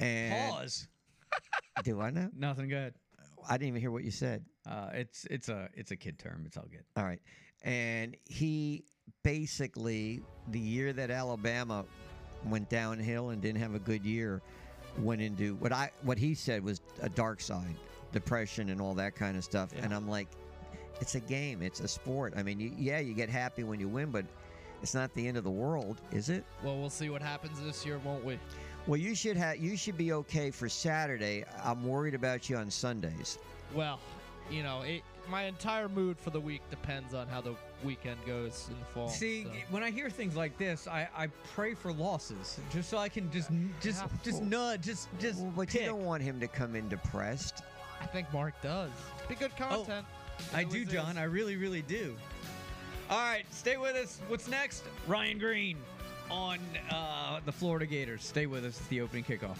And 0.00 0.52
Pause. 0.52 0.88
do 1.84 2.00
I 2.00 2.10
know? 2.10 2.28
Nothing 2.36 2.68
good. 2.68 2.94
I 3.48 3.52
didn't 3.56 3.68
even 3.68 3.80
hear 3.80 3.90
what 3.90 4.04
you 4.04 4.10
said. 4.10 4.44
Uh, 4.68 4.90
it's 4.92 5.24
it's 5.26 5.48
a 5.48 5.68
it's 5.74 5.90
a 5.90 5.96
kid 5.96 6.18
term. 6.18 6.42
It's 6.46 6.56
all 6.56 6.66
good. 6.70 6.84
All 6.96 7.04
right. 7.04 7.20
And 7.62 8.16
he 8.26 8.84
basically, 9.22 10.22
the 10.48 10.60
year 10.60 10.92
that 10.92 11.10
Alabama 11.10 11.84
went 12.44 12.68
downhill 12.68 13.30
and 13.30 13.42
didn't 13.42 13.60
have 13.60 13.74
a 13.74 13.80
good 13.80 14.04
year, 14.04 14.42
went 15.00 15.20
into 15.22 15.54
what 15.56 15.72
I 15.72 15.90
what 16.02 16.18
he 16.18 16.34
said 16.34 16.62
was 16.62 16.80
a 17.00 17.08
dark 17.08 17.40
side, 17.40 17.76
depression 18.12 18.70
and 18.70 18.80
all 18.80 18.94
that 18.94 19.14
kind 19.14 19.36
of 19.36 19.44
stuff. 19.44 19.70
And 19.80 19.94
I'm 19.94 20.08
like, 20.08 20.28
it's 21.00 21.14
a 21.14 21.20
game, 21.20 21.62
it's 21.62 21.80
a 21.80 21.88
sport. 21.88 22.34
I 22.36 22.42
mean, 22.42 22.60
you, 22.60 22.72
yeah, 22.76 22.98
you 22.98 23.14
get 23.14 23.30
happy 23.30 23.64
when 23.64 23.80
you 23.80 23.88
win, 23.88 24.10
but 24.10 24.24
it's 24.82 24.94
not 24.94 25.12
the 25.14 25.26
end 25.26 25.36
of 25.36 25.44
the 25.44 25.50
world, 25.50 26.00
is 26.12 26.28
it? 26.28 26.44
Well, 26.62 26.78
we'll 26.78 26.90
see 26.90 27.10
what 27.10 27.22
happens 27.22 27.60
this 27.60 27.84
year, 27.84 27.98
won't 27.98 28.24
we? 28.24 28.38
Well, 28.86 28.98
you 28.98 29.14
should 29.14 29.36
have 29.36 29.56
you 29.56 29.76
should 29.76 29.98
be 29.98 30.12
okay 30.12 30.50
for 30.50 30.68
Saturday. 30.68 31.44
I'm 31.64 31.84
worried 31.86 32.14
about 32.14 32.48
you 32.48 32.56
on 32.56 32.70
Sundays. 32.70 33.38
Well, 33.74 34.00
you 34.50 34.62
know, 34.62 34.82
it, 34.82 35.02
my 35.28 35.44
entire 35.44 35.88
mood 35.88 36.18
for 36.18 36.30
the 36.30 36.40
week 36.40 36.62
depends 36.70 37.14
on 37.14 37.28
how 37.28 37.40
the 37.40 37.54
weekend 37.84 38.18
goes 38.26 38.66
in 38.70 38.78
the 38.78 38.84
fall. 38.86 39.08
See, 39.08 39.44
so. 39.44 39.50
when 39.70 39.82
I 39.82 39.90
hear 39.90 40.08
things 40.10 40.36
like 40.36 40.56
this, 40.58 40.86
I, 40.88 41.08
I 41.16 41.26
pray 41.54 41.74
for 41.74 41.92
losses 41.92 42.58
just 42.72 42.88
so 42.88 42.98
I 42.98 43.08
can 43.08 43.30
just 43.30 43.50
just 43.80 44.02
Yeah. 44.02 44.08
just 44.22 44.42
nudge, 44.42 44.82
just 44.82 45.08
just. 45.18 45.40
Well, 45.40 45.52
but 45.56 45.68
pick. 45.68 45.82
you 45.82 45.86
don't 45.86 46.04
want 46.04 46.22
him 46.22 46.40
to 46.40 46.48
come 46.48 46.74
in 46.74 46.88
depressed. 46.88 47.62
I 48.00 48.06
think 48.06 48.32
Mark 48.32 48.54
does. 48.62 48.90
Be 49.28 49.34
good 49.34 49.54
content. 49.56 50.06
Oh, 50.08 50.44
I 50.54 50.64
do, 50.64 50.84
John. 50.84 51.12
is. 51.12 51.18
I 51.18 51.24
really, 51.24 51.56
really 51.56 51.82
do. 51.82 52.16
All 53.10 53.18
right, 53.18 53.44
stay 53.50 53.76
with 53.76 53.96
us. 53.96 54.20
What's 54.28 54.48
next? 54.48 54.84
Ryan 55.06 55.38
Green 55.38 55.78
on 56.30 56.58
uh, 56.90 57.40
the 57.44 57.52
Florida 57.52 57.86
Gators. 57.86 58.22
Stay 58.22 58.46
with 58.46 58.64
us. 58.64 58.78
It's 58.78 58.86
the 58.88 59.00
opening 59.00 59.24
kickoff. 59.24 59.56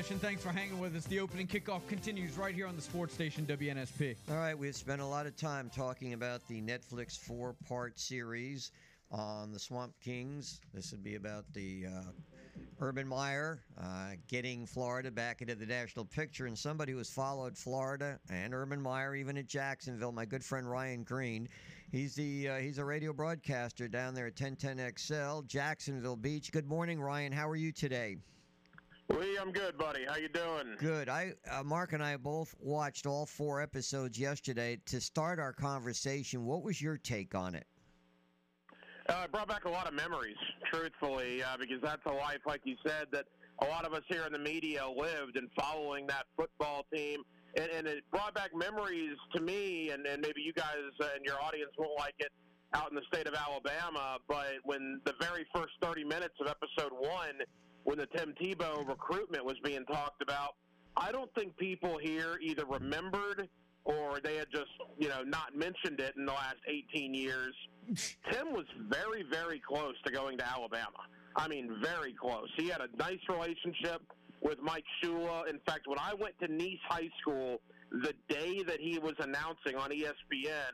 Edition. 0.00 0.18
Thanks 0.18 0.42
for 0.42 0.48
hanging 0.48 0.78
with 0.78 0.96
us. 0.96 1.04
The 1.04 1.20
opening 1.20 1.46
kickoff 1.46 1.86
continues 1.86 2.38
right 2.38 2.54
here 2.54 2.66
on 2.66 2.74
the 2.74 2.80
sports 2.80 3.12
station 3.12 3.44
WNSP. 3.44 4.16
All 4.30 4.38
right, 4.38 4.58
we've 4.58 4.74
spent 4.74 5.02
a 5.02 5.04
lot 5.04 5.26
of 5.26 5.36
time 5.36 5.70
talking 5.76 6.14
about 6.14 6.40
the 6.48 6.62
Netflix 6.62 7.18
four 7.18 7.54
part 7.68 8.00
series 8.00 8.72
on 9.10 9.52
the 9.52 9.58
Swamp 9.58 9.92
Kings. 10.02 10.62
This 10.72 10.90
would 10.92 11.04
be 11.04 11.16
about 11.16 11.44
the 11.52 11.84
uh, 11.88 12.12
Urban 12.80 13.06
Meyer 13.06 13.60
uh, 13.78 14.12
getting 14.26 14.64
Florida 14.64 15.10
back 15.10 15.42
into 15.42 15.54
the 15.54 15.66
national 15.66 16.06
picture. 16.06 16.46
And 16.46 16.56
somebody 16.56 16.92
who's 16.92 17.10
followed 17.10 17.54
Florida 17.54 18.18
and 18.30 18.54
Urban 18.54 18.80
Meyer, 18.80 19.14
even 19.14 19.36
at 19.36 19.48
Jacksonville, 19.48 20.12
my 20.12 20.24
good 20.24 20.42
friend 20.42 20.66
Ryan 20.70 21.02
Green. 21.02 21.46
He's 21.92 22.14
the 22.14 22.48
uh, 22.48 22.56
he's 22.56 22.78
a 22.78 22.84
radio 22.86 23.12
broadcaster 23.12 23.86
down 23.86 24.14
there 24.14 24.28
at 24.28 24.34
1010XL, 24.34 25.46
Jacksonville 25.46 26.16
Beach. 26.16 26.52
Good 26.52 26.66
morning, 26.66 27.02
Ryan. 27.02 27.32
How 27.32 27.46
are 27.50 27.56
you 27.56 27.70
today? 27.70 28.16
Lee, 29.18 29.36
I'm 29.40 29.50
good, 29.50 29.76
buddy. 29.76 30.04
How 30.08 30.16
you 30.16 30.28
doing? 30.28 30.76
Good. 30.78 31.08
I 31.08 31.32
uh, 31.50 31.64
Mark 31.64 31.92
and 31.92 32.02
I 32.02 32.16
both 32.16 32.54
watched 32.60 33.06
all 33.06 33.26
four 33.26 33.60
episodes 33.60 34.18
yesterday. 34.18 34.78
To 34.86 35.00
start 35.00 35.38
our 35.40 35.52
conversation, 35.52 36.44
what 36.44 36.62
was 36.62 36.80
your 36.80 36.96
take 36.96 37.34
on 37.34 37.54
it? 37.54 37.66
Uh, 39.08 39.22
it 39.24 39.32
brought 39.32 39.48
back 39.48 39.64
a 39.64 39.68
lot 39.68 39.88
of 39.88 39.94
memories, 39.94 40.36
truthfully, 40.72 41.42
uh, 41.42 41.56
because 41.58 41.80
that's 41.82 42.04
a 42.06 42.12
life, 42.12 42.38
like 42.46 42.60
you 42.64 42.76
said, 42.86 43.06
that 43.10 43.24
a 43.62 43.66
lot 43.66 43.84
of 43.84 43.92
us 43.92 44.02
here 44.08 44.24
in 44.26 44.32
the 44.32 44.38
media 44.38 44.84
lived 44.88 45.36
and 45.36 45.48
following 45.58 46.06
that 46.06 46.26
football 46.36 46.86
team. 46.94 47.22
And, 47.56 47.68
and 47.70 47.86
it 47.88 48.04
brought 48.12 48.34
back 48.34 48.50
memories 48.54 49.16
to 49.34 49.40
me, 49.40 49.90
and, 49.90 50.06
and 50.06 50.22
maybe 50.22 50.40
you 50.40 50.52
guys 50.52 50.76
uh, 51.00 51.08
and 51.16 51.24
your 51.24 51.42
audience 51.42 51.72
won't 51.76 51.98
like 51.98 52.14
it 52.20 52.30
out 52.74 52.90
in 52.90 52.94
the 52.94 53.02
state 53.12 53.26
of 53.26 53.34
Alabama, 53.34 54.18
but 54.28 54.52
when 54.62 55.00
the 55.04 55.14
very 55.20 55.44
first 55.52 55.72
30 55.82 56.04
minutes 56.04 56.34
of 56.40 56.46
episode 56.46 56.92
one, 56.92 57.40
when 57.84 57.98
the 57.98 58.06
Tim 58.06 58.34
Tebow 58.40 58.86
recruitment 58.86 59.44
was 59.44 59.56
being 59.64 59.84
talked 59.84 60.22
about, 60.22 60.56
I 60.96 61.12
don't 61.12 61.32
think 61.34 61.56
people 61.56 61.98
here 61.98 62.38
either 62.42 62.64
remembered 62.64 63.48
or 63.84 64.20
they 64.22 64.36
had 64.36 64.48
just, 64.52 64.70
you 64.98 65.08
know, 65.08 65.22
not 65.22 65.56
mentioned 65.56 66.00
it 66.00 66.14
in 66.16 66.26
the 66.26 66.32
last 66.32 66.56
18 66.68 67.14
years. 67.14 67.54
Tim 68.30 68.52
was 68.52 68.66
very, 68.88 69.24
very 69.30 69.60
close 69.66 69.94
to 70.04 70.12
going 70.12 70.38
to 70.38 70.46
Alabama. 70.46 71.08
I 71.36 71.48
mean, 71.48 71.78
very 71.82 72.12
close. 72.12 72.48
He 72.56 72.68
had 72.68 72.80
a 72.80 72.88
nice 72.96 73.20
relationship 73.28 74.02
with 74.42 74.58
Mike 74.60 74.84
Shula. 75.02 75.48
In 75.48 75.60
fact, 75.66 75.86
when 75.86 75.98
I 75.98 76.14
went 76.14 76.38
to 76.40 76.48
Nease 76.48 76.80
High 76.88 77.08
School, 77.20 77.60
the 77.90 78.14
day 78.28 78.62
that 78.62 78.80
he 78.80 78.98
was 78.98 79.14
announcing 79.18 79.76
on 79.76 79.90
ESPN, 79.90 80.72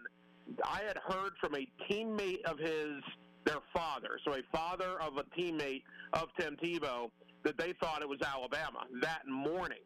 I 0.64 0.80
had 0.86 0.98
heard 1.06 1.32
from 1.40 1.54
a 1.54 1.66
teammate 1.90 2.42
of 2.44 2.58
his, 2.58 3.02
their 3.46 3.60
father, 3.72 4.18
so 4.24 4.34
a 4.34 4.42
father 4.52 5.00
of 5.00 5.16
a 5.16 5.24
teammate 5.40 5.82
of 6.12 6.28
Tim 6.38 6.56
Tebow, 6.62 7.10
that 7.44 7.56
they 7.56 7.72
thought 7.80 8.02
it 8.02 8.08
was 8.08 8.18
Alabama 8.20 8.80
that 9.00 9.22
morning. 9.26 9.78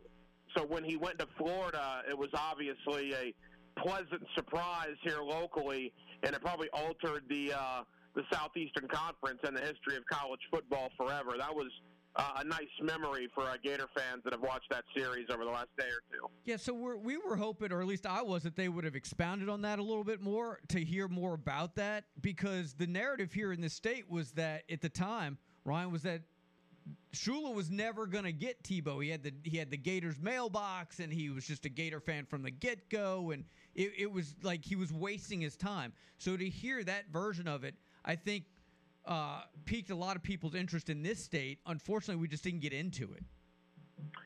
So 0.57 0.65
when 0.65 0.83
he 0.83 0.97
went 0.97 1.19
to 1.21 1.29
Florida, 1.39 2.03
it 2.09 2.19
was 2.19 2.31
obviously 2.35 3.15
a 3.15 3.35
pleasant 3.79 4.23
surprise 4.35 4.97
here 5.03 5.23
locally, 5.23 5.93
and 6.23 6.35
it 6.35 6.41
probably 6.41 6.69
altered 6.73 7.23
the 7.29 7.53
uh, 7.53 7.83
the 8.17 8.23
Southeastern 8.33 8.89
Conference 8.89 9.39
and 9.45 9.57
the 9.57 9.61
history 9.61 9.97
of 9.97 10.05
college 10.11 10.41
football 10.51 10.89
forever. 10.97 11.37
That 11.39 11.55
was 11.55 11.71
uh, 12.17 12.33
a 12.39 12.45
nice 12.45 12.69
memory 12.83 13.29
for 13.35 13.45
uh, 13.45 13.55
Gator 13.63 13.89
fans 13.97 14.23
that 14.25 14.33
have 14.33 14.43
watched 14.43 14.69
that 14.71 14.85
series 14.97 15.27
over 15.33 15.45
the 15.45 15.51
last 15.51 15.69
day 15.79 15.87
or 15.87 16.03
two. 16.11 16.29
Yeah, 16.45 16.57
so 16.57 16.75
we're, 16.75 16.97
we 16.97 17.17
were 17.17 17.37
hoping, 17.37 17.73
or 17.73 17.81
at 17.81 17.87
least 17.87 18.07
I 18.07 18.23
was, 18.23 18.43
that 18.43 18.57
they 18.57 18.69
would 18.69 18.85
have 18.85 18.97
expounded 18.97 19.49
on 19.49 19.63
that 19.63 19.79
a 19.79 19.83
little 19.83 20.05
bit 20.05 20.21
more 20.21 20.61
to 20.69 20.81
hear 20.83 21.09
more 21.09 21.35
about 21.35 21.77
that 21.77 22.05
because 22.21 22.75
the 22.75 22.87
narrative 22.87 23.33
here 23.33 23.53
in 23.53 23.61
the 23.61 23.71
state 23.71 24.11
was 24.11 24.33
that 24.33 24.65
at 24.71 24.81
the 24.81 24.89
time, 24.89 25.39
Ryan, 25.65 25.93
was 25.93 26.03
that 26.03 26.23
Shula 27.13 27.55
was 27.55 27.71
never 27.71 28.07
gonna 28.07 28.33
get 28.33 28.63
Tebow. 28.63 29.03
He 29.03 29.11
had 29.11 29.23
the 29.23 29.33
he 29.45 29.57
had 29.57 29.71
the 29.71 29.77
Gators 29.77 30.19
mailbox, 30.21 30.99
and 30.99 31.13
he 31.13 31.31
was 31.31 31.47
just 31.47 31.65
a 31.65 31.69
Gator 31.69 32.01
fan 32.01 32.25
from 32.25 32.43
the 32.43 32.51
get 32.51 32.89
go, 32.89 33.31
and 33.31 33.45
it, 33.75 33.93
it 33.99 34.11
was 34.11 34.35
like 34.43 34.65
he 34.65 34.77
was 34.77 34.93
wasting 34.93 35.41
his 35.41 35.57
time. 35.57 35.93
So 36.19 36.37
to 36.37 36.49
hear 36.49 36.83
that 36.85 37.05
version 37.13 37.47
of 37.47 37.65
it, 37.65 37.75
I 38.05 38.17
think 38.17 38.45
uh, 39.11 39.41
piqued 39.65 39.91
a 39.91 39.95
lot 39.95 40.17
of 40.17 40.23
people's 40.23 40.55
interest 40.55 40.89
in 40.89 41.03
this 41.03 41.23
state. 41.23 41.59
Unfortunately, 41.67 42.21
we 42.21 42.29
just 42.29 42.45
didn't 42.45 42.61
get 42.61 42.73
into 42.73 43.13
it. 43.13 43.25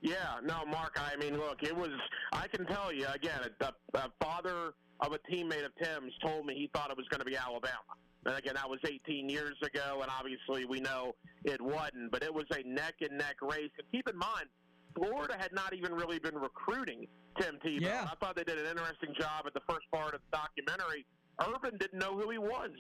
Yeah, 0.03 0.37
no, 0.45 0.65
Mark. 0.67 1.01
I 1.01 1.17
mean, 1.17 1.37
look, 1.37 1.63
it 1.63 1.75
was. 1.75 1.91
I 2.33 2.47
can 2.47 2.67
tell 2.67 2.93
you 2.93 3.07
again. 3.13 3.41
The, 3.59 3.73
the 3.93 4.11
father 4.23 4.75
of 5.01 5.13
a 5.13 5.19
teammate 5.31 5.65
of 5.65 5.73
Tim's 5.83 6.13
told 6.23 6.47
me 6.47 6.55
he 6.55 6.71
thought 6.75 6.91
it 6.91 6.97
was 6.97 7.09
going 7.09 7.21
to 7.21 7.25
be 7.25 7.37
Alabama. 7.37 7.97
And 8.27 8.37
again, 8.37 8.55
that 8.55 8.69
was 8.69 8.79
18 8.87 9.29
years 9.29 9.57
ago, 9.63 10.01
and 10.01 10.11
obviously 10.11 10.65
we 10.65 10.81
know 10.81 11.15
it 11.45 11.61
wasn't. 11.61 12.13
But 12.13 12.23
it 12.23 12.33
was 12.33 12.45
a 12.53 12.63
neck 12.69 12.95
and 13.01 13.19
neck 13.19 13.37
race. 13.43 13.71
And 13.79 13.91
keep 13.91 14.09
in 14.09 14.17
mind, 14.17 14.47
Florida 14.95 15.35
had 15.39 15.53
not 15.53 15.75
even 15.75 15.93
really 15.93 16.19
been 16.19 16.37
recruiting 16.37 17.07
Tim 17.41 17.59
Tebow. 17.65 17.81
Yeah. 17.81 18.07
I 18.11 18.15
thought 18.17 18.37
they 18.37 18.45
did 18.45 18.59
an 18.59 18.67
interesting 18.67 19.15
job 19.19 19.45
at 19.47 19.55
the 19.55 19.63
first 19.69 19.91
part 19.93 20.15
of 20.15 20.21
the 20.31 20.37
documentary. 20.37 21.05
Urban 21.41 21.77
didn't 21.79 21.99
know 21.99 22.17
who 22.17 22.31
he 22.31 22.39
was. 22.39 22.71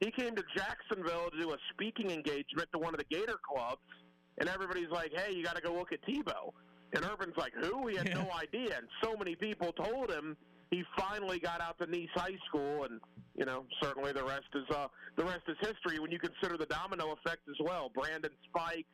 He 0.00 0.10
came 0.10 0.36
to 0.36 0.44
Jacksonville 0.56 1.30
to 1.30 1.40
do 1.40 1.50
a 1.50 1.56
speaking 1.72 2.10
engagement 2.10 2.68
to 2.72 2.78
one 2.78 2.94
of 2.94 2.98
the 2.98 3.06
Gator 3.10 3.38
clubs, 3.42 3.82
and 4.38 4.48
everybody's 4.48 4.90
like, 4.90 5.12
"Hey, 5.14 5.34
you 5.34 5.42
got 5.42 5.56
to 5.56 5.62
go 5.62 5.72
look 5.72 5.92
at 5.92 6.00
Tebow." 6.02 6.52
And 6.94 7.04
Urban's 7.04 7.36
like, 7.36 7.52
"Who?" 7.62 7.88
He 7.88 7.96
had 7.96 8.14
no 8.14 8.28
idea, 8.32 8.78
and 8.78 8.88
so 9.02 9.16
many 9.16 9.34
people 9.34 9.72
told 9.72 10.10
him. 10.10 10.36
He 10.70 10.84
finally 10.98 11.38
got 11.38 11.62
out 11.62 11.78
to 11.78 11.86
Nease 11.86 12.10
High 12.14 12.36
School, 12.46 12.84
and 12.84 13.00
you 13.34 13.46
know, 13.46 13.64
certainly 13.82 14.12
the 14.12 14.24
rest 14.24 14.48
is 14.54 14.64
uh, 14.70 14.88
the 15.16 15.24
rest 15.24 15.42
is 15.48 15.56
history 15.60 15.98
when 15.98 16.10
you 16.10 16.18
consider 16.18 16.56
the 16.58 16.66
domino 16.66 17.12
effect 17.12 17.48
as 17.48 17.56
well. 17.60 17.90
Brandon 17.94 18.30
Spikes, 18.48 18.88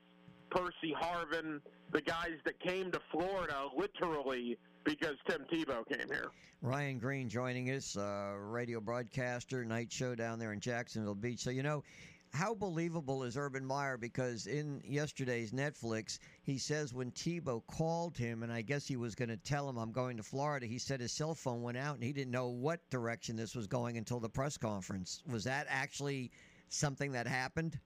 Percy 0.51 0.95
Harvin, 0.99 1.61
the 1.95 2.03
guys 2.03 2.33
that 2.45 2.61
came 2.61 2.91
to 2.91 3.01
Florida 3.11 3.69
literally 3.75 4.59
because 4.85 5.15
Tim 5.27 5.47
Tebow 5.51 5.87
came 5.89 6.09
here. 6.09 6.31
Ryan 6.61 6.99
Green 6.99 7.29
joining 7.29 7.71
us, 7.71 7.97
uh, 7.97 8.35
radio 8.37 8.81
broadcaster, 8.81 9.65
night 9.65 9.93
show 9.93 10.15
down 10.15 10.39
there 10.39 10.53
in 10.53 10.61
Jacksonville 10.61 11.15
Beach. 11.15 11.41
So, 11.41 11.51
you 11.51 11.63
know, 11.63 11.85
how 12.33 12.53
believable 12.53 13.23
is 13.23 13.37
Urban 13.37 13.65
Meyer? 13.65 13.97
Because 13.97 14.47
in 14.49 14.83
yesterday's 14.85 15.53
Netflix, 15.53 16.19
he 16.43 16.59
says 16.59 16.93
when 16.93 17.13
Tebow 17.13 17.63
called 17.69 18.19
him, 18.19 18.43
and 18.43 18.53
I 18.53 18.63
guess 18.63 18.89
he 18.89 18.97
was 18.97 19.15
going 19.15 19.29
to 19.29 19.37
tell 19.37 19.69
him, 19.69 19.79
I'm 19.79 19.93
going 19.93 20.17
to 20.17 20.23
Florida, 20.25 20.67
he 20.67 20.79
said 20.79 21.01
his 21.01 21.13
cell 21.13 21.35
phone 21.35 21.63
went 21.63 21.79
out 21.79 21.95
and 21.95 22.03
he 22.03 22.13
didn't 22.13 22.33
know 22.33 22.49
what 22.49 22.81
direction 22.91 23.37
this 23.37 23.55
was 23.55 23.69
going 23.69 23.99
until 23.99 24.19
the 24.19 24.29
press 24.29 24.57
conference. 24.57 25.23
Was 25.31 25.45
that 25.45 25.67
actually 25.69 26.33
something 26.71 27.13
that 27.13 27.29
happened? 27.29 27.79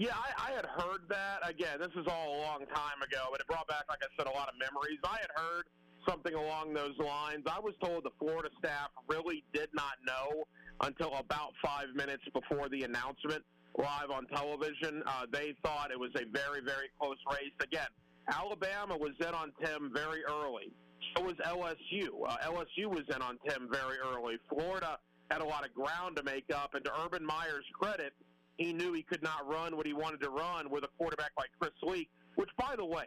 Yeah, 0.00 0.16
I, 0.16 0.48
I 0.48 0.56
had 0.56 0.64
heard 0.64 1.04
that. 1.10 1.44
Again, 1.44 1.76
this 1.78 1.92
is 1.92 2.08
all 2.08 2.32
a 2.32 2.40
long 2.40 2.64
time 2.72 3.04
ago, 3.04 3.28
but 3.30 3.38
it 3.38 3.46
brought 3.46 3.68
back, 3.68 3.84
like 3.90 4.00
I 4.00 4.08
said, 4.16 4.26
a 4.26 4.32
lot 4.32 4.48
of 4.48 4.54
memories. 4.56 4.96
I 5.04 5.20
had 5.20 5.28
heard 5.36 5.68
something 6.08 6.32
along 6.32 6.72
those 6.72 6.96
lines. 6.96 7.44
I 7.44 7.60
was 7.60 7.74
told 7.84 8.04
the 8.04 8.16
Florida 8.18 8.48
staff 8.58 8.88
really 9.10 9.44
did 9.52 9.68
not 9.74 10.00
know 10.06 10.44
until 10.80 11.12
about 11.16 11.52
five 11.62 11.92
minutes 11.94 12.22
before 12.32 12.70
the 12.70 12.84
announcement 12.84 13.44
live 13.76 14.08
on 14.10 14.24
television. 14.28 15.02
Uh, 15.04 15.26
they 15.30 15.54
thought 15.62 15.90
it 15.92 16.00
was 16.00 16.12
a 16.16 16.24
very, 16.32 16.64
very 16.64 16.88
close 16.98 17.20
race. 17.30 17.52
Again, 17.60 17.92
Alabama 18.32 18.96
was 18.96 19.12
in 19.20 19.34
on 19.34 19.52
Tim 19.62 19.92
very 19.92 20.24
early. 20.24 20.72
So 21.14 21.24
was 21.24 21.36
LSU. 21.44 22.08
Uh, 22.26 22.38
LSU 22.48 22.88
was 22.88 23.04
in 23.14 23.20
on 23.20 23.36
Tim 23.46 23.68
very 23.70 23.98
early. 23.98 24.38
Florida 24.48 24.96
had 25.30 25.42
a 25.42 25.44
lot 25.44 25.66
of 25.66 25.74
ground 25.74 26.16
to 26.16 26.22
make 26.22 26.48
up, 26.54 26.72
and 26.72 26.82
to 26.86 26.90
Urban 27.04 27.22
Meyer's 27.22 27.68
credit, 27.78 28.14
he 28.60 28.74
knew 28.74 28.92
he 28.92 29.02
could 29.02 29.22
not 29.22 29.48
run 29.48 29.74
what 29.74 29.86
he 29.86 29.94
wanted 29.94 30.20
to 30.20 30.28
run 30.28 30.68
with 30.70 30.84
a 30.84 30.88
quarterback 30.98 31.32
like 31.38 31.48
Chris 31.58 31.72
Leak, 31.82 32.10
which, 32.34 32.50
by 32.58 32.74
the 32.76 32.84
way, 32.84 33.06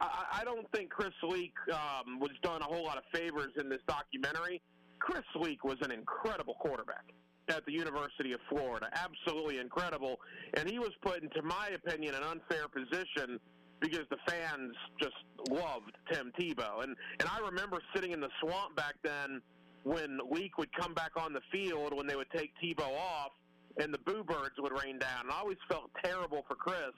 I, 0.00 0.40
I 0.40 0.44
don't 0.44 0.66
think 0.72 0.88
Chris 0.88 1.12
Leak 1.22 1.52
um, 1.70 2.18
was 2.18 2.30
done 2.42 2.62
a 2.62 2.64
whole 2.64 2.84
lot 2.84 2.96
of 2.96 3.04
favors 3.12 3.52
in 3.60 3.68
this 3.68 3.82
documentary. 3.86 4.62
Chris 5.00 5.24
Leak 5.36 5.62
was 5.62 5.76
an 5.82 5.92
incredible 5.92 6.54
quarterback 6.54 7.04
at 7.48 7.66
the 7.66 7.72
University 7.72 8.32
of 8.32 8.40
Florida, 8.48 8.88
absolutely 8.94 9.58
incredible, 9.58 10.16
and 10.54 10.70
he 10.70 10.78
was 10.78 10.92
put 11.02 11.22
into 11.22 11.42
my 11.42 11.68
opinion 11.74 12.14
an 12.14 12.22
unfair 12.22 12.66
position 12.68 13.38
because 13.80 14.06
the 14.08 14.16
fans 14.26 14.74
just 14.98 15.12
loved 15.50 15.92
Tim 16.10 16.32
Tebow, 16.40 16.82
and 16.82 16.96
and 17.20 17.28
I 17.28 17.44
remember 17.44 17.78
sitting 17.94 18.12
in 18.12 18.20
the 18.20 18.30
swamp 18.40 18.74
back 18.74 18.94
then 19.04 19.42
when 19.82 20.18
Leak 20.30 20.56
would 20.56 20.72
come 20.72 20.94
back 20.94 21.10
on 21.16 21.34
the 21.34 21.42
field 21.52 21.94
when 21.94 22.06
they 22.06 22.16
would 22.16 22.30
take 22.34 22.52
Tebow 22.62 22.88
off, 22.96 23.32
and 23.78 23.92
the 23.92 23.98
boo 23.98 24.24
birds 24.24 24.54
would 24.58 24.72
rain 24.72 24.98
down. 24.98 25.22
And 25.24 25.30
I 25.30 25.38
always 25.38 25.58
felt 25.68 25.90
terrible 26.04 26.44
for 26.48 26.54
Chris 26.54 26.94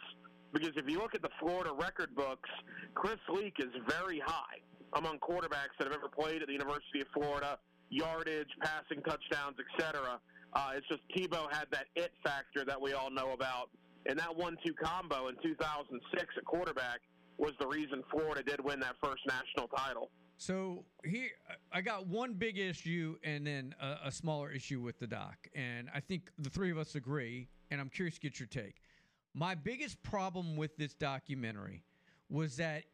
because 0.52 0.72
if 0.76 0.88
you 0.88 0.98
look 0.98 1.14
at 1.14 1.22
the 1.22 1.30
Florida 1.40 1.70
record 1.72 2.14
books, 2.14 2.48
Chris 2.94 3.18
Leak 3.28 3.56
is 3.58 3.70
very 3.88 4.20
high 4.24 4.60
among 4.94 5.18
quarterbacks 5.18 5.76
that 5.78 5.84
have 5.88 5.92
ever 5.92 6.08
played 6.08 6.42
at 6.42 6.48
the 6.48 6.52
University 6.52 7.00
of 7.00 7.08
Florida, 7.12 7.58
yardage, 7.90 8.48
passing 8.62 9.02
touchdowns, 9.02 9.56
etc. 9.60 10.18
Uh, 10.52 10.70
it's 10.74 10.86
just 10.88 11.02
Tebow 11.14 11.52
had 11.52 11.66
that 11.72 11.86
it 11.94 12.12
factor 12.24 12.64
that 12.64 12.80
we 12.80 12.92
all 12.92 13.10
know 13.10 13.32
about, 13.32 13.70
and 14.06 14.18
that 14.18 14.34
one-two 14.34 14.72
combo 14.74 15.28
in 15.28 15.36
2006 15.42 16.34
at 16.36 16.44
quarterback 16.44 17.00
was 17.38 17.52
the 17.60 17.66
reason 17.66 18.02
Florida 18.10 18.42
did 18.42 18.64
win 18.64 18.80
that 18.80 18.94
first 19.02 19.22
national 19.26 19.68
title. 19.68 20.10
So 20.38 20.84
here, 21.04 21.30
I 21.72 21.80
got 21.80 22.06
one 22.06 22.34
big 22.34 22.58
issue 22.58 23.16
and 23.24 23.46
then 23.46 23.74
a, 23.80 24.08
a 24.08 24.12
smaller 24.12 24.50
issue 24.50 24.80
with 24.80 24.98
the 24.98 25.06
doc, 25.06 25.48
and 25.54 25.88
I 25.94 26.00
think 26.00 26.30
the 26.38 26.50
three 26.50 26.70
of 26.70 26.78
us 26.78 26.94
agree. 26.94 27.48
And 27.70 27.80
I'm 27.80 27.88
curious 27.88 28.14
to 28.14 28.20
get 28.20 28.38
your 28.38 28.46
take. 28.46 28.76
My 29.34 29.56
biggest 29.56 30.00
problem 30.02 30.56
with 30.56 30.76
this 30.76 30.94
documentary 30.94 31.82
was 32.30 32.58
that 32.58 32.84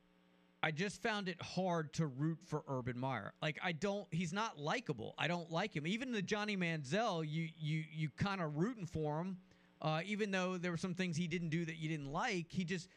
I 0.62 0.70
just 0.70 1.02
found 1.02 1.28
it 1.28 1.40
hard 1.42 1.92
to 1.94 2.06
root 2.06 2.38
for 2.46 2.62
Urban 2.68 2.98
Meyer. 2.98 3.34
Like 3.42 3.58
I 3.62 3.72
don't, 3.72 4.06
he's 4.12 4.32
not 4.32 4.58
likable. 4.58 5.14
I 5.18 5.26
don't 5.28 5.50
like 5.50 5.74
him. 5.74 5.86
Even 5.86 6.12
the 6.12 6.22
Johnny 6.22 6.56
Manziel, 6.56 7.22
you 7.28 7.48
you 7.58 7.84
you 7.92 8.08
kind 8.16 8.40
of 8.40 8.56
rooting 8.56 8.86
for 8.86 9.20
him, 9.20 9.38
uh, 9.82 10.00
even 10.06 10.30
though 10.30 10.56
there 10.56 10.70
were 10.70 10.76
some 10.76 10.94
things 10.94 11.16
he 11.16 11.26
didn't 11.26 11.50
do 11.50 11.64
that 11.64 11.76
you 11.76 11.88
didn't 11.88 12.12
like. 12.12 12.46
He 12.48 12.64
just 12.64 12.88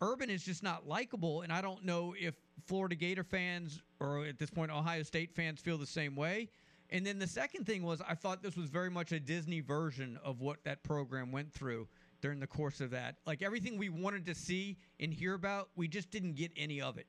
Urban 0.00 0.30
is 0.30 0.42
just 0.42 0.62
not 0.62 0.88
likable, 0.88 1.42
and 1.42 1.52
I 1.52 1.60
don't 1.60 1.84
know 1.84 2.14
if 2.18 2.34
Florida 2.66 2.94
Gator 2.94 3.24
fans 3.24 3.82
or 4.00 4.24
at 4.26 4.38
this 4.38 4.50
point 4.50 4.70
Ohio 4.70 5.02
State 5.02 5.34
fans 5.34 5.60
feel 5.60 5.78
the 5.78 5.86
same 5.86 6.16
way. 6.16 6.48
And 6.90 7.06
then 7.06 7.18
the 7.18 7.26
second 7.26 7.66
thing 7.66 7.82
was 7.82 8.02
I 8.06 8.14
thought 8.14 8.42
this 8.42 8.56
was 8.56 8.68
very 8.68 8.90
much 8.90 9.12
a 9.12 9.20
Disney 9.20 9.60
version 9.60 10.18
of 10.24 10.40
what 10.40 10.64
that 10.64 10.82
program 10.82 11.30
went 11.30 11.52
through 11.52 11.88
during 12.20 12.40
the 12.40 12.46
course 12.46 12.80
of 12.80 12.90
that. 12.90 13.16
Like 13.26 13.42
everything 13.42 13.78
we 13.78 13.88
wanted 13.88 14.26
to 14.26 14.34
see 14.34 14.76
and 14.98 15.12
hear 15.12 15.34
about, 15.34 15.68
we 15.76 15.88
just 15.88 16.10
didn't 16.10 16.34
get 16.34 16.50
any 16.56 16.80
of 16.80 16.98
it. 16.98 17.06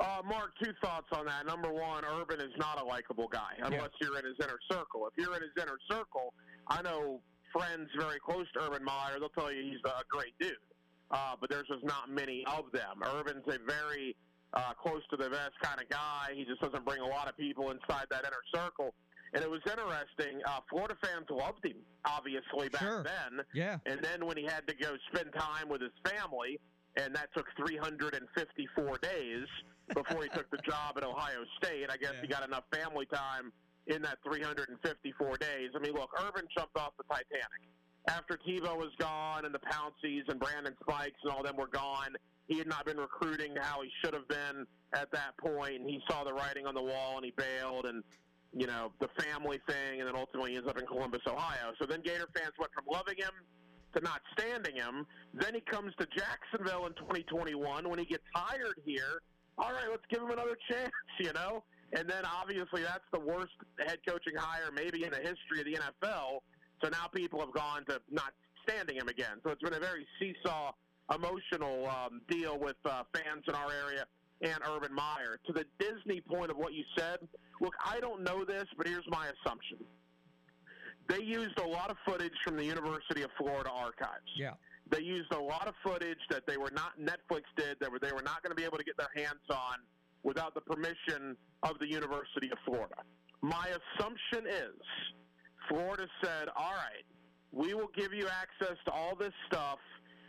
Uh, 0.00 0.20
Mark, 0.26 0.50
two 0.62 0.72
thoughts 0.82 1.06
on 1.12 1.26
that. 1.26 1.46
Number 1.46 1.72
one, 1.72 2.04
Urban 2.04 2.40
is 2.40 2.50
not 2.58 2.80
a 2.80 2.84
likable 2.84 3.28
guy 3.28 3.52
unless 3.62 3.90
you're 4.00 4.18
in 4.18 4.24
his 4.24 4.34
inner 4.42 4.58
circle. 4.70 5.06
If 5.06 5.12
you're 5.16 5.36
in 5.36 5.42
his 5.42 5.52
inner 5.60 5.78
circle, 5.88 6.34
I 6.66 6.82
know 6.82 7.20
friends 7.52 7.88
very 7.96 8.18
close 8.18 8.46
to 8.54 8.62
Urban 8.62 8.82
Meyer. 8.82 9.20
They'll 9.20 9.28
tell 9.28 9.52
you 9.52 9.62
he's 9.62 9.78
a 9.84 10.02
great 10.08 10.34
dude, 10.40 10.56
uh, 11.10 11.34
but 11.40 11.50
there's 11.50 11.66
just 11.68 11.84
not 11.84 12.10
many 12.10 12.44
of 12.46 12.64
them. 12.72 13.02
Urban's 13.16 13.44
a 13.48 13.58
very 13.66 14.16
uh, 14.52 14.72
close 14.74 15.02
to 15.10 15.16
the 15.16 15.28
vest 15.28 15.52
kind 15.62 15.80
of 15.80 15.88
guy. 15.88 16.28
He 16.34 16.44
just 16.44 16.60
doesn't 16.60 16.84
bring 16.84 17.00
a 17.00 17.06
lot 17.06 17.28
of 17.28 17.36
people 17.36 17.70
inside 17.70 18.06
that 18.10 18.24
inner 18.24 18.42
circle. 18.54 18.94
And 19.34 19.42
it 19.42 19.50
was 19.50 19.60
interesting. 19.66 20.40
Uh, 20.46 20.60
Florida 20.70 20.94
fans 21.02 21.26
loved 21.28 21.64
him, 21.66 21.78
obviously, 22.04 22.68
back 22.68 22.82
Sure. 22.82 23.02
then. 23.02 23.44
Yeah. 23.52 23.78
And 23.84 23.98
then 24.00 24.26
when 24.26 24.36
he 24.36 24.44
had 24.44 24.66
to 24.68 24.74
go 24.74 24.94
spend 25.12 25.30
time 25.36 25.68
with 25.68 25.80
his 25.82 25.90
family, 26.06 26.60
and 26.96 27.12
that 27.16 27.28
took 27.34 27.46
354 27.56 28.98
days 28.98 29.46
before 29.92 30.22
he 30.22 30.28
took 30.30 30.48
the 30.50 30.58
job 30.68 30.94
at 30.96 31.02
Ohio 31.04 31.44
State. 31.62 31.90
I 31.90 31.96
guess 31.96 32.14
he 32.22 32.28
got 32.28 32.46
enough 32.46 32.62
family 32.72 33.06
time 33.12 33.52
in 33.88 34.00
that 34.02 34.18
354 34.24 35.36
days. 35.38 35.70
I 35.74 35.78
mean, 35.80 35.92
look, 35.94 36.10
Urban 36.20 36.44
jumped 36.56 36.76
off 36.78 36.92
the 36.96 37.04
Titanic. 37.04 37.66
After 38.08 38.38
Tebow 38.46 38.76
was 38.76 38.90
gone 38.98 39.44
and 39.44 39.54
the 39.54 39.60
Pounceys 39.60 40.28
and 40.28 40.38
Brandon 40.38 40.74
Spikes 40.82 41.16
and 41.22 41.32
all 41.32 41.42
them 41.42 41.56
were 41.56 41.68
gone, 41.68 42.14
he 42.48 42.58
had 42.58 42.66
not 42.66 42.84
been 42.84 42.98
recruiting 42.98 43.54
how 43.58 43.80
he 43.82 43.90
should 44.02 44.12
have 44.12 44.28
been 44.28 44.66
at 44.92 45.10
that 45.12 45.36
point, 45.38 45.80
and 45.80 45.88
he 45.88 46.00
saw 46.08 46.24
the 46.24 46.32
writing 46.32 46.66
on 46.66 46.74
the 46.74 46.82
wall 46.82 47.16
and 47.16 47.24
he 47.24 47.32
bailed 47.36 47.86
and 47.86 48.04
you 48.56 48.66
know, 48.66 48.92
the 49.00 49.08
family 49.18 49.58
thing, 49.68 50.00
and 50.00 50.08
then 50.08 50.14
ultimately 50.14 50.52
he 50.52 50.56
ends 50.56 50.68
up 50.68 50.78
in 50.78 50.86
Columbus, 50.86 51.20
Ohio. 51.26 51.72
So 51.80 51.86
then 51.86 52.00
Gator 52.02 52.28
fans 52.34 52.52
went 52.58 52.72
from 52.72 52.84
loving 52.90 53.16
him 53.18 53.32
to 53.94 54.00
not 54.00 54.20
standing 54.38 54.76
him. 54.76 55.06
Then 55.34 55.54
he 55.54 55.60
comes 55.60 55.92
to 55.98 56.06
Jacksonville 56.16 56.86
in 56.86 56.94
2021 56.94 57.88
when 57.88 57.98
he 57.98 58.04
gets 58.04 58.22
hired 58.34 58.78
here. 58.84 59.22
All 59.58 59.72
right, 59.72 59.90
let's 59.90 60.04
give 60.08 60.22
him 60.22 60.30
another 60.30 60.56
chance, 60.70 60.92
you 61.18 61.32
know? 61.32 61.64
And 61.96 62.08
then 62.08 62.24
obviously 62.24 62.82
that's 62.82 63.06
the 63.12 63.20
worst 63.20 63.52
head 63.78 63.98
coaching 64.06 64.34
hire 64.36 64.70
maybe 64.74 65.04
in 65.04 65.10
the 65.10 65.18
history 65.18 65.60
of 65.60 65.66
the 65.66 65.78
NFL. 65.78 66.38
So 66.84 66.90
now 66.90 67.06
people 67.08 67.40
have 67.40 67.52
gone 67.52 67.86
to 67.86 68.00
not 68.10 68.34
standing 68.68 68.96
him 68.96 69.08
again. 69.08 69.40
So 69.42 69.50
it's 69.50 69.62
been 69.62 69.74
a 69.74 69.80
very 69.80 70.06
seesaw 70.20 70.72
emotional 71.14 71.88
um, 71.88 72.20
deal 72.28 72.58
with 72.58 72.76
uh, 72.84 73.04
fans 73.14 73.44
in 73.48 73.54
our 73.54 73.72
area 73.72 74.04
and 74.42 74.58
Urban 74.68 74.92
Meyer. 74.92 75.38
To 75.46 75.52
the 75.52 75.64
Disney 75.78 76.20
point 76.20 76.50
of 76.50 76.58
what 76.58 76.74
you 76.74 76.84
said, 76.96 77.20
look, 77.60 77.72
I 77.84 78.00
don't 78.00 78.22
know 78.22 78.44
this, 78.44 78.64
but 78.76 78.86
here's 78.86 79.04
my 79.08 79.28
assumption. 79.28 79.78
They 81.08 81.22
used 81.22 81.58
a 81.58 81.66
lot 81.66 81.90
of 81.90 81.96
footage 82.06 82.32
from 82.44 82.56
the 82.56 82.64
University 82.64 83.22
of 83.22 83.30
Florida 83.38 83.70
archives. 83.70 84.28
Yeah. 84.36 84.52
They 84.90 85.00
used 85.00 85.32
a 85.32 85.40
lot 85.40 85.66
of 85.66 85.74
footage 85.82 86.18
that 86.28 86.46
they 86.46 86.58
were 86.58 86.72
not 86.74 87.00
Netflix 87.00 87.42
did 87.56 87.78
that 87.80 87.90
were 87.90 87.98
they 87.98 88.12
were 88.12 88.22
not 88.22 88.42
going 88.42 88.50
to 88.50 88.56
be 88.56 88.64
able 88.64 88.78
to 88.78 88.84
get 88.84 88.96
their 88.98 89.12
hands 89.14 89.44
on 89.50 89.78
without 90.22 90.54
the 90.54 90.60
permission 90.60 91.36
of 91.62 91.78
the 91.78 91.86
University 91.86 92.50
of 92.50 92.58
Florida. 92.66 92.96
My 93.40 93.68
assumption 93.68 94.46
is 94.46 94.80
Florida 95.68 96.06
said, 96.22 96.48
"All 96.56 96.72
right, 96.74 97.04
we 97.52 97.74
will 97.74 97.90
give 97.96 98.12
you 98.12 98.28
access 98.28 98.76
to 98.84 98.92
all 98.92 99.14
this 99.14 99.32
stuff. 99.46 99.78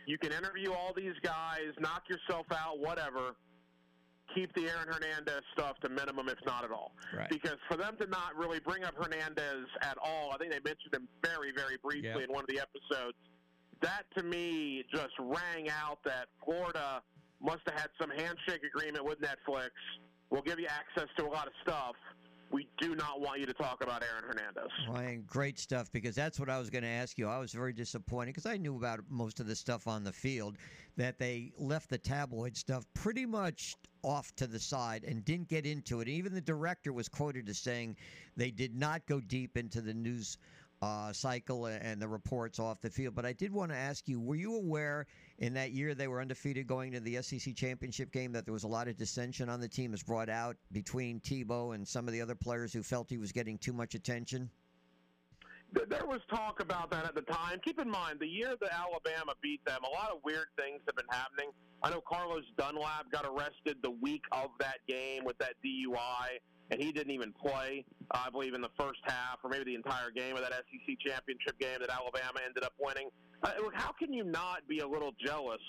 You 0.06 0.18
can 0.18 0.32
interview 0.32 0.72
all 0.72 0.92
these 0.94 1.14
guys, 1.22 1.72
knock 1.78 2.08
yourself 2.08 2.46
out, 2.52 2.78
whatever." 2.78 3.34
keep 4.34 4.52
the 4.54 4.68
Aaron 4.68 4.88
Hernandez 4.88 5.40
stuff 5.52 5.78
to 5.80 5.88
minimum, 5.88 6.28
if 6.28 6.38
not 6.44 6.64
at 6.64 6.70
all. 6.70 6.92
Right. 7.16 7.28
Because 7.30 7.56
for 7.68 7.76
them 7.76 7.96
to 8.00 8.06
not 8.06 8.36
really 8.36 8.60
bring 8.60 8.84
up 8.84 8.94
Hernandez 8.94 9.66
at 9.82 9.96
all, 10.02 10.32
I 10.32 10.36
think 10.36 10.52
they 10.52 10.60
mentioned 10.60 10.92
him 10.92 11.08
very, 11.24 11.52
very 11.56 11.76
briefly 11.78 12.08
Yep. 12.08 12.28
in 12.28 12.32
one 12.32 12.42
of 12.42 12.48
the 12.48 12.60
episodes. 12.60 13.16
That 13.80 14.02
to 14.16 14.22
me 14.22 14.84
just 14.92 15.14
rang 15.18 15.70
out 15.70 16.02
that 16.04 16.28
Florida 16.44 17.02
must 17.40 17.62
have 17.66 17.78
had 17.78 17.90
some 18.00 18.10
handshake 18.10 18.62
agreement 18.64 19.04
with 19.04 19.20
Netflix. 19.20 19.70
We'll 20.30 20.42
give 20.42 20.58
you 20.58 20.66
access 20.66 21.08
to 21.18 21.26
a 21.26 21.30
lot 21.30 21.46
of 21.46 21.52
stuff. 21.62 21.94
We 22.50 22.68
do 22.78 22.94
not 22.94 23.20
want 23.20 23.40
you 23.40 23.46
to 23.46 23.52
talk 23.52 23.82
about 23.82 24.02
Aaron 24.02 24.24
Hernandez. 24.24 24.70
Ryan, 24.88 25.24
great 25.26 25.58
stuff 25.58 25.90
because 25.90 26.14
that's 26.14 26.38
what 26.38 26.48
I 26.48 26.58
was 26.58 26.70
going 26.70 26.84
to 26.84 26.88
ask 26.88 27.18
you. 27.18 27.28
I 27.28 27.38
was 27.38 27.52
very 27.52 27.72
disappointed 27.72 28.34
because 28.34 28.46
I 28.46 28.56
knew 28.56 28.76
about 28.76 29.00
most 29.08 29.40
of 29.40 29.46
the 29.46 29.56
stuff 29.56 29.88
on 29.88 30.04
the 30.04 30.12
field 30.12 30.56
that 30.96 31.18
they 31.18 31.52
left 31.58 31.90
the 31.90 31.98
tabloid 31.98 32.56
stuff 32.56 32.86
pretty 32.94 33.26
much 33.26 33.76
off 34.02 34.34
to 34.36 34.46
the 34.46 34.60
side 34.60 35.02
and 35.04 35.24
didn't 35.24 35.48
get 35.48 35.66
into 35.66 36.00
it. 36.00 36.08
Even 36.08 36.32
the 36.32 36.40
director 36.40 36.92
was 36.92 37.08
quoted 37.08 37.48
as 37.48 37.58
saying 37.58 37.96
they 38.36 38.50
did 38.50 38.74
not 38.74 39.04
go 39.06 39.20
deep 39.20 39.56
into 39.56 39.80
the 39.80 39.94
news 39.94 40.38
uh, 40.82 41.12
cycle 41.12 41.66
and 41.66 42.00
the 42.00 42.08
reports 42.08 42.58
off 42.58 42.80
the 42.80 42.90
field. 42.90 43.14
But 43.14 43.24
I 43.24 43.32
did 43.32 43.52
want 43.52 43.70
to 43.70 43.76
ask 43.76 44.08
you: 44.08 44.20
Were 44.20 44.36
you 44.36 44.56
aware 44.56 45.06
in 45.38 45.54
that 45.54 45.72
year 45.72 45.94
they 45.94 46.08
were 46.08 46.20
undefeated 46.20 46.66
going 46.66 46.92
to 46.92 47.00
the 47.00 47.22
SEC 47.22 47.54
championship 47.54 48.12
game 48.12 48.32
that 48.32 48.44
there 48.44 48.54
was 48.54 48.64
a 48.64 48.68
lot 48.68 48.88
of 48.88 48.96
dissension 48.96 49.48
on 49.48 49.60
the 49.60 49.68
team 49.68 49.94
as 49.94 50.02
brought 50.02 50.28
out 50.28 50.56
between 50.72 51.20
Tebow 51.20 51.74
and 51.74 51.86
some 51.86 52.06
of 52.06 52.12
the 52.12 52.20
other 52.20 52.34
players 52.34 52.72
who 52.72 52.82
felt 52.82 53.08
he 53.10 53.18
was 53.18 53.32
getting 53.32 53.58
too 53.58 53.72
much 53.72 53.94
attention? 53.94 54.50
There 55.88 56.06
was 56.06 56.20
talk 56.30 56.60
about 56.60 56.90
that 56.92 57.04
at 57.04 57.14
the 57.14 57.22
time. 57.22 57.58
Keep 57.64 57.80
in 57.80 57.90
mind, 57.90 58.20
the 58.20 58.26
year 58.26 58.54
that 58.60 58.70
Alabama 58.72 59.32
beat 59.42 59.64
them, 59.64 59.80
a 59.84 59.90
lot 59.90 60.10
of 60.10 60.18
weird 60.24 60.46
things 60.56 60.80
have 60.86 60.94
been 60.94 61.06
happening. 61.10 61.50
I 61.82 61.90
know 61.90 62.00
Carlos 62.00 62.44
Dunlap 62.56 63.10
got 63.10 63.26
arrested 63.26 63.76
the 63.82 63.90
week 63.90 64.22
of 64.32 64.50
that 64.60 64.78
game 64.88 65.24
with 65.24 65.36
that 65.38 65.54
DUI, 65.64 66.38
and 66.70 66.80
he 66.80 66.92
didn't 66.92 67.12
even 67.12 67.32
play, 67.32 67.84
uh, 68.10 68.24
I 68.26 68.30
believe, 68.30 68.54
in 68.54 68.60
the 68.60 68.70
first 68.78 69.00
half 69.04 69.38
or 69.44 69.50
maybe 69.50 69.64
the 69.64 69.74
entire 69.74 70.10
game 70.10 70.36
of 70.36 70.42
that 70.42 70.52
SEC 70.52 70.96
championship 71.06 71.58
game 71.60 71.78
that 71.80 71.90
Alabama 71.90 72.40
ended 72.44 72.64
up 72.64 72.72
winning. 72.80 73.08
Uh, 73.42 73.52
how 73.74 73.92
can 73.92 74.12
you 74.12 74.24
not 74.24 74.66
be 74.68 74.80
a 74.80 74.86
little 74.86 75.12
jealous 75.24 75.60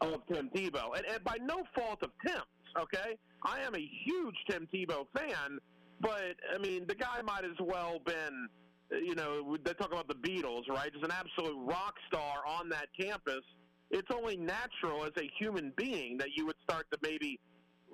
of 0.00 0.22
Tim 0.30 0.50
Tebow? 0.54 0.96
And, 0.96 1.06
and 1.06 1.22
by 1.24 1.36
no 1.40 1.62
fault 1.74 2.02
of 2.02 2.10
Tim's, 2.26 2.42
okay? 2.78 3.16
I 3.44 3.60
am 3.60 3.74
a 3.74 3.90
huge 4.04 4.36
Tim 4.50 4.66
Tebow 4.74 5.06
fan, 5.16 5.58
but, 6.00 6.36
I 6.52 6.58
mean, 6.58 6.86
the 6.86 6.94
guy 6.94 7.22
might 7.22 7.44
as 7.44 7.56
well 7.60 8.00
been 8.04 8.48
you 8.90 9.14
know, 9.14 9.56
they 9.64 9.72
talk 9.74 9.92
about 9.92 10.08
the 10.08 10.14
Beatles, 10.14 10.68
right? 10.68 10.92
Just 10.92 11.04
an 11.04 11.10
absolute 11.10 11.56
rock 11.64 11.94
star 12.06 12.46
on 12.46 12.68
that 12.68 12.88
campus. 12.98 13.42
It's 13.90 14.08
only 14.12 14.36
natural 14.36 15.04
as 15.04 15.12
a 15.16 15.28
human 15.38 15.72
being 15.76 16.18
that 16.18 16.28
you 16.36 16.46
would 16.46 16.56
start 16.62 16.86
to 16.92 16.98
maybe 17.02 17.38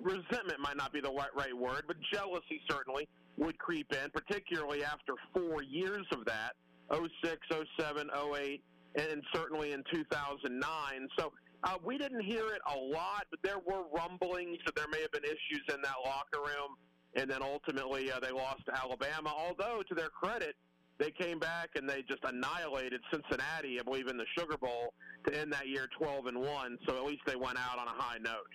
resentment 0.03 0.59
might 0.59 0.77
not 0.77 0.93
be 0.93 1.01
the 1.01 1.11
right, 1.11 1.55
word, 1.55 1.83
but 1.87 1.97
jealousy 2.13 2.61
certainly 2.69 3.07
would 3.37 3.57
creep 3.57 3.91
in, 3.91 4.09
particularly 4.11 4.83
after 4.83 5.13
four 5.33 5.63
years 5.63 6.05
of 6.11 6.25
that 6.25 6.53
06, 6.91 7.37
07, 7.79 8.09
08, 8.35 8.63
and 8.95 9.23
certainly 9.33 9.71
in 9.71 9.83
2009. 9.91 11.07
So 11.17 11.31
uh, 11.63 11.75
we 11.83 11.97
didn't 11.97 12.21
hear 12.21 12.47
it 12.47 12.61
a 12.73 12.77
lot, 12.77 13.25
but 13.29 13.39
there 13.43 13.59
were 13.59 13.83
rumblings 13.93 14.57
that 14.65 14.75
there 14.75 14.87
may 14.91 15.01
have 15.01 15.11
been 15.11 15.23
issues 15.23 15.63
in 15.69 15.81
that 15.81 15.95
locker 16.03 16.39
room. 16.39 16.75
And 17.15 17.29
then 17.29 17.41
ultimately 17.41 18.11
uh, 18.11 18.19
they 18.19 18.31
lost 18.31 18.65
to 18.67 18.77
Alabama. 18.77 19.33
Although, 19.35 19.83
to 19.89 19.95
their 19.95 20.09
credit, 20.09 20.55
they 20.97 21.11
came 21.11 21.39
back 21.39 21.71
and 21.75 21.89
they 21.89 22.03
just 22.07 22.23
annihilated 22.23 23.01
Cincinnati, 23.11 23.79
I 23.79 23.83
believe, 23.83 24.07
in 24.07 24.17
the 24.17 24.25
Sugar 24.37 24.57
Bowl 24.57 24.93
to 25.27 25.37
end 25.37 25.51
that 25.51 25.67
year 25.67 25.89
12 25.97 26.27
and 26.27 26.39
one. 26.39 26.77
So 26.87 26.95
at 26.95 27.03
least 27.03 27.21
they 27.25 27.35
went 27.35 27.57
out 27.57 27.79
on 27.79 27.87
a 27.87 28.01
high 28.01 28.17
note. 28.19 28.47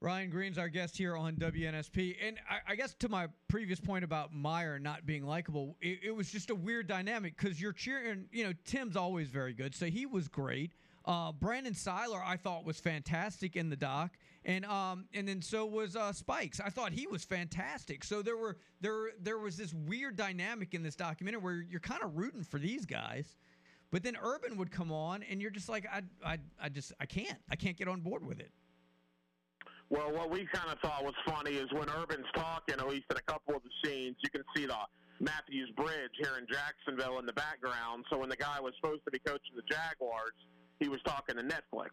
Ryan 0.00 0.30
Green's 0.30 0.58
our 0.58 0.68
guest 0.68 0.96
here 0.96 1.16
on 1.16 1.34
WNSP. 1.36 2.16
And 2.22 2.38
I, 2.48 2.72
I 2.72 2.76
guess 2.76 2.94
to 3.00 3.08
my 3.08 3.26
previous 3.48 3.80
point 3.80 4.04
about 4.04 4.32
Meyer 4.32 4.78
not 4.78 5.06
being 5.06 5.24
likable, 5.24 5.76
it, 5.80 6.00
it 6.04 6.10
was 6.14 6.30
just 6.30 6.50
a 6.50 6.54
weird 6.54 6.86
dynamic 6.86 7.36
because 7.36 7.60
you're 7.60 7.72
cheering, 7.72 8.26
you 8.30 8.44
know, 8.44 8.52
Tim's 8.64 8.96
always 8.96 9.28
very 9.28 9.52
good. 9.52 9.74
So 9.74 9.86
he 9.86 10.06
was 10.06 10.28
great. 10.28 10.72
Uh, 11.04 11.32
Brandon 11.32 11.72
Siler, 11.72 12.22
I 12.24 12.36
thought 12.36 12.64
was 12.64 12.78
fantastic 12.78 13.56
in 13.56 13.70
the 13.70 13.76
doc, 13.76 14.18
and 14.44 14.66
um, 14.66 15.06
and 15.14 15.26
then 15.26 15.40
so 15.40 15.64
was 15.64 15.96
uh, 15.96 16.12
Spikes. 16.12 16.60
I 16.60 16.68
thought 16.68 16.92
he 16.92 17.06
was 17.06 17.24
fantastic. 17.24 18.04
So 18.04 18.20
there 18.20 18.36
were 18.36 18.58
there 18.82 19.12
there 19.18 19.38
was 19.38 19.56
this 19.56 19.72
weird 19.72 20.16
dynamic 20.16 20.74
in 20.74 20.82
this 20.82 20.94
documentary 20.94 21.40
where 21.40 21.54
you're 21.54 21.80
kind 21.80 22.02
of 22.02 22.14
rooting 22.18 22.44
for 22.44 22.58
these 22.58 22.84
guys, 22.84 23.38
but 23.90 24.02
then 24.02 24.18
Urban 24.22 24.58
would 24.58 24.70
come 24.70 24.92
on, 24.92 25.22
and 25.22 25.40
you're 25.40 25.50
just 25.50 25.70
like, 25.70 25.86
I 25.90 26.02
I 26.22 26.38
I 26.60 26.68
just 26.68 26.92
I 27.00 27.06
can't 27.06 27.38
I 27.50 27.56
can't 27.56 27.78
get 27.78 27.88
on 27.88 28.02
board 28.02 28.26
with 28.26 28.38
it. 28.38 28.52
Well, 29.90 30.12
what 30.12 30.30
we 30.30 30.44
kind 30.52 30.70
of 30.70 30.78
thought 30.80 31.02
was 31.02 31.14
funny 31.24 31.52
is 31.52 31.72
when 31.72 31.88
Urban's 31.88 32.26
talking, 32.34 32.76
at 32.78 32.86
least 32.88 33.06
in 33.10 33.16
a 33.16 33.22
couple 33.22 33.56
of 33.56 33.62
the 33.62 33.70
scenes, 33.82 34.16
you 34.22 34.28
can 34.28 34.44
see 34.54 34.66
the 34.66 34.76
Matthews 35.18 35.70
Bridge 35.76 36.12
here 36.20 36.36
in 36.38 36.46
Jacksonville 36.46 37.18
in 37.18 37.26
the 37.26 37.32
background. 37.32 38.04
So 38.10 38.18
when 38.18 38.28
the 38.28 38.36
guy 38.36 38.60
was 38.60 38.74
supposed 38.80 39.02
to 39.06 39.10
be 39.10 39.18
coaching 39.18 39.56
the 39.56 39.62
Jaguars, 39.62 40.36
he 40.78 40.88
was 40.88 41.00
talking 41.04 41.36
to 41.36 41.42
Netflix 41.42 41.90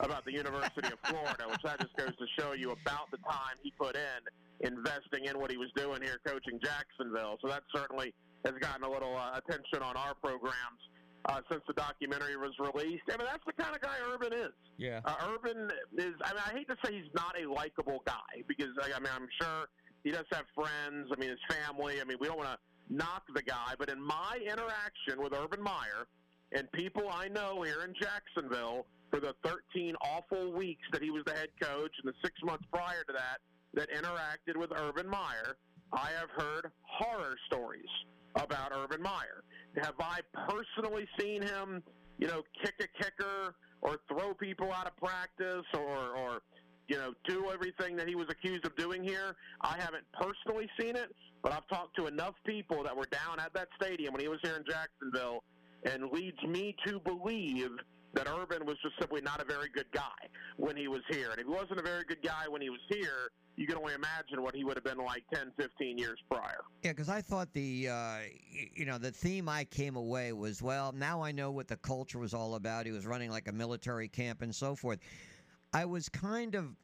about 0.00 0.24
the 0.24 0.32
University 0.32 0.88
of 0.88 0.98
Florida, 1.04 1.44
which 1.48 1.62
that 1.64 1.80
just 1.80 1.96
goes 1.96 2.14
to 2.16 2.26
show 2.38 2.52
you 2.52 2.72
about 2.72 3.10
the 3.10 3.18
time 3.18 3.56
he 3.62 3.72
put 3.78 3.96
in 3.96 4.66
investing 4.66 5.24
in 5.24 5.38
what 5.38 5.50
he 5.50 5.56
was 5.56 5.70
doing 5.76 6.02
here 6.02 6.18
coaching 6.26 6.58
Jacksonville. 6.62 7.38
So 7.40 7.48
that 7.48 7.62
certainly 7.74 8.12
has 8.44 8.54
gotten 8.60 8.84
a 8.84 8.90
little 8.90 9.16
uh, 9.16 9.38
attention 9.38 9.82
on 9.82 9.96
our 9.96 10.14
programs 10.14 10.82
uh, 11.28 11.40
since 11.50 11.62
the 11.66 11.74
documentary 11.74 12.36
was 12.36 12.52
released. 12.58 13.04
I 13.12 13.16
mean, 13.16 13.26
that's 13.26 13.44
the 13.46 13.52
kind 13.52 13.74
of 13.74 13.82
guy 13.82 13.96
Urban 14.12 14.32
is. 14.32 14.52
Yeah. 14.78 15.00
Uh, 15.04 15.14
Urban 15.34 15.70
is. 15.96 16.14
I 16.24 16.32
mean, 16.32 16.42
I 16.46 16.52
hate 16.52 16.68
to 16.68 16.76
say 16.84 16.94
he's 16.94 17.12
not 17.14 17.34
a 17.40 17.50
likable 17.50 18.02
guy 18.06 18.42
because 18.46 18.70
I 18.82 18.96
I 18.96 19.00
mean, 19.00 19.10
I'm 19.14 19.28
sure 19.40 19.66
he 20.04 20.10
does 20.10 20.26
have 20.32 20.44
friends. 20.54 21.08
I 21.12 21.18
mean, 21.18 21.30
his 21.30 21.38
family. 21.48 22.00
I 22.00 22.04
mean, 22.04 22.18
we 22.20 22.28
don't 22.28 22.38
want 22.38 22.50
to 22.50 22.94
knock 22.94 23.24
the 23.34 23.42
guy, 23.42 23.74
but 23.78 23.88
in 23.88 24.00
my 24.00 24.38
interaction 24.40 25.22
with 25.22 25.32
Urban 25.34 25.62
Meyer 25.62 26.06
and 26.52 26.70
people 26.72 27.08
I 27.10 27.28
know 27.28 27.62
here 27.62 27.82
in 27.82 27.94
Jacksonville 28.00 28.86
for 29.10 29.18
the 29.18 29.34
13 29.44 29.94
awful 30.00 30.52
weeks 30.52 30.82
that 30.92 31.02
he 31.02 31.10
was 31.10 31.24
the 31.26 31.32
head 31.32 31.48
coach 31.60 31.92
and 32.02 32.12
the 32.12 32.14
six 32.22 32.34
months 32.44 32.64
prior 32.72 33.02
to 33.06 33.12
that 33.12 33.38
that 33.74 33.90
interacted 33.90 34.56
with 34.56 34.70
Urban 34.72 35.08
Meyer, 35.08 35.56
I 35.92 36.10
have 36.18 36.30
heard 36.30 36.70
horror 36.82 37.36
stories 37.46 37.90
about 38.36 38.72
Urban 38.74 39.02
Meyer. 39.02 39.42
Have 39.82 39.94
I 39.98 40.20
personally 40.48 41.06
seen 41.18 41.42
him, 41.42 41.82
you 42.18 42.26
know, 42.26 42.42
kick 42.62 42.74
a 42.80 43.02
kicker 43.02 43.54
or 43.82 43.98
throw 44.08 44.34
people 44.34 44.72
out 44.72 44.86
of 44.86 44.96
practice 44.96 45.64
or, 45.74 46.16
or 46.16 46.42
you 46.88 46.96
know, 46.96 47.12
do 47.26 47.50
everything 47.52 47.96
that 47.96 48.08
he 48.08 48.14
was 48.14 48.26
accused 48.30 48.64
of 48.64 48.76
doing 48.76 49.02
here? 49.02 49.34
I 49.60 49.76
haven't 49.78 50.04
personally 50.12 50.68
seen 50.78 50.96
it, 50.96 51.14
but 51.42 51.52
I've 51.52 51.66
talked 51.68 51.96
to 51.96 52.06
enough 52.06 52.34
people 52.44 52.82
that 52.84 52.96
were 52.96 53.08
down 53.10 53.40
at 53.40 53.52
that 53.54 53.68
stadium 53.80 54.12
when 54.12 54.22
he 54.22 54.28
was 54.28 54.38
here 54.42 54.56
in 54.56 54.64
Jacksonville 54.68 55.42
and 55.84 56.10
leads 56.10 56.42
me 56.42 56.74
to 56.86 57.00
believe 57.00 57.70
that 58.16 58.26
Urban 58.28 58.66
was 58.66 58.76
just 58.82 58.98
simply 58.98 59.20
not 59.20 59.40
a 59.40 59.44
very 59.44 59.68
good 59.68 59.86
guy 59.92 60.02
when 60.56 60.76
he 60.76 60.88
was 60.88 61.02
here. 61.10 61.30
And 61.30 61.38
if 61.38 61.46
he 61.46 61.52
wasn't 61.52 61.78
a 61.78 61.82
very 61.82 62.04
good 62.04 62.22
guy 62.22 62.48
when 62.48 62.62
he 62.62 62.70
was 62.70 62.80
here, 62.88 63.30
you 63.56 63.66
can 63.66 63.76
only 63.76 63.94
imagine 63.94 64.42
what 64.42 64.54
he 64.54 64.64
would 64.64 64.76
have 64.76 64.84
been 64.84 64.98
like 64.98 65.24
10, 65.32 65.52
15 65.56 65.98
years 65.98 66.18
prior. 66.30 66.64
Yeah, 66.82 66.92
because 66.92 67.08
I 67.08 67.20
thought 67.20 67.52
the 67.52 67.88
uh, 67.88 68.18
you 68.74 68.86
know 68.86 68.98
the 68.98 69.10
theme 69.10 69.48
I 69.48 69.64
came 69.64 69.96
away 69.96 70.32
was 70.32 70.62
well 70.62 70.92
now 70.92 71.22
I 71.22 71.32
know 71.32 71.50
what 71.50 71.68
the 71.68 71.76
culture 71.76 72.18
was 72.18 72.34
all 72.34 72.54
about. 72.54 72.86
He 72.86 72.92
was 72.92 73.06
running 73.06 73.30
like 73.30 73.48
a 73.48 73.52
military 73.52 74.08
camp 74.08 74.42
and 74.42 74.54
so 74.54 74.74
forth. 74.74 74.98
I 75.72 75.84
was 75.84 76.08
kind 76.08 76.54
of 76.54 76.74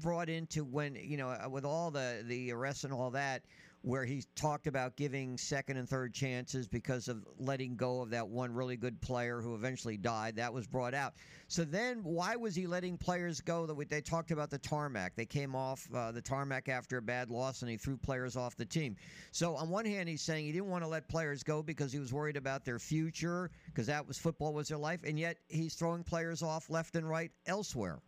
brought 0.00 0.28
into 0.28 0.64
when 0.64 0.94
you 0.94 1.16
know 1.16 1.36
with 1.50 1.64
all 1.64 1.90
the 1.90 2.24
the 2.26 2.52
arrests 2.52 2.84
and 2.84 2.92
all 2.92 3.10
that 3.10 3.42
where 3.82 4.04
he 4.04 4.24
talked 4.36 4.68
about 4.68 4.96
giving 4.96 5.36
second 5.36 5.76
and 5.76 5.88
third 5.88 6.14
chances 6.14 6.68
because 6.68 7.08
of 7.08 7.24
letting 7.38 7.74
go 7.76 8.00
of 8.00 8.10
that 8.10 8.28
one 8.28 8.54
really 8.54 8.76
good 8.76 9.00
player 9.00 9.40
who 9.40 9.54
eventually 9.54 9.96
died. 9.96 10.36
That 10.36 10.52
was 10.54 10.66
brought 10.66 10.94
out. 10.94 11.14
So 11.48 11.64
then 11.64 12.02
why 12.04 12.36
was 12.36 12.54
he 12.54 12.66
letting 12.66 12.96
players 12.96 13.40
go? 13.40 13.66
That 13.66 13.90
they 13.90 14.00
talked 14.00 14.30
about 14.30 14.50
the 14.50 14.58
tarmac. 14.58 15.16
They 15.16 15.26
came 15.26 15.56
off 15.56 15.86
uh, 15.92 16.12
the 16.12 16.22
tarmac 16.22 16.68
after 16.68 16.98
a 16.98 17.02
bad 17.02 17.28
loss 17.28 17.62
and 17.62 17.70
he 17.70 17.76
threw 17.76 17.96
players 17.96 18.36
off 18.36 18.56
the 18.56 18.64
team. 18.64 18.96
So 19.32 19.56
on 19.56 19.68
one 19.68 19.84
hand 19.84 20.08
he's 20.08 20.22
saying 20.22 20.46
he 20.46 20.52
didn't 20.52 20.68
want 20.68 20.84
to 20.84 20.88
let 20.88 21.08
players 21.08 21.42
go 21.42 21.62
because 21.62 21.92
he 21.92 21.98
was 21.98 22.12
worried 22.12 22.36
about 22.36 22.64
their 22.64 22.78
future 22.78 23.50
because 23.66 23.88
that 23.88 24.06
was 24.06 24.16
football 24.16 24.54
was 24.54 24.68
their 24.68 24.78
life. 24.78 25.00
And 25.04 25.18
yet 25.18 25.38
he's 25.48 25.74
throwing 25.74 26.04
players 26.04 26.42
off 26.42 26.70
left 26.70 26.94
and 26.94 27.08
right 27.08 27.32
elsewhere 27.46 28.00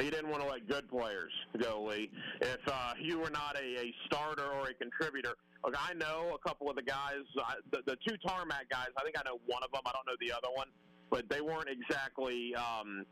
He 0.00 0.10
didn't 0.10 0.28
want 0.30 0.42
to 0.42 0.48
let 0.48 0.68
good 0.68 0.88
players 0.88 1.32
go, 1.60 1.84
Lee. 1.84 2.10
If 2.40 2.60
uh, 2.66 2.94
you 3.00 3.18
were 3.18 3.30
not 3.30 3.56
a, 3.56 3.80
a 3.86 3.94
starter 4.06 4.46
or 4.46 4.68
a 4.68 4.74
contributor, 4.74 5.34
look, 5.64 5.74
I 5.78 5.94
know 5.94 6.34
a 6.34 6.48
couple 6.48 6.68
of 6.68 6.76
the 6.76 6.82
guys, 6.82 7.22
uh, 7.40 7.54
the, 7.70 7.82
the 7.86 7.96
two 8.06 8.16
tarmac 8.26 8.68
guys. 8.70 8.88
I 8.98 9.02
think 9.04 9.16
I 9.18 9.22
know 9.24 9.38
one 9.46 9.62
of 9.62 9.70
them. 9.70 9.82
I 9.86 9.92
don't 9.92 10.06
know 10.06 10.16
the 10.20 10.32
other 10.32 10.48
one. 10.54 10.66
but 11.10 11.28
they 11.28 11.40
weren't 11.40 11.68
exactly 11.68 12.54
um, 12.56 13.04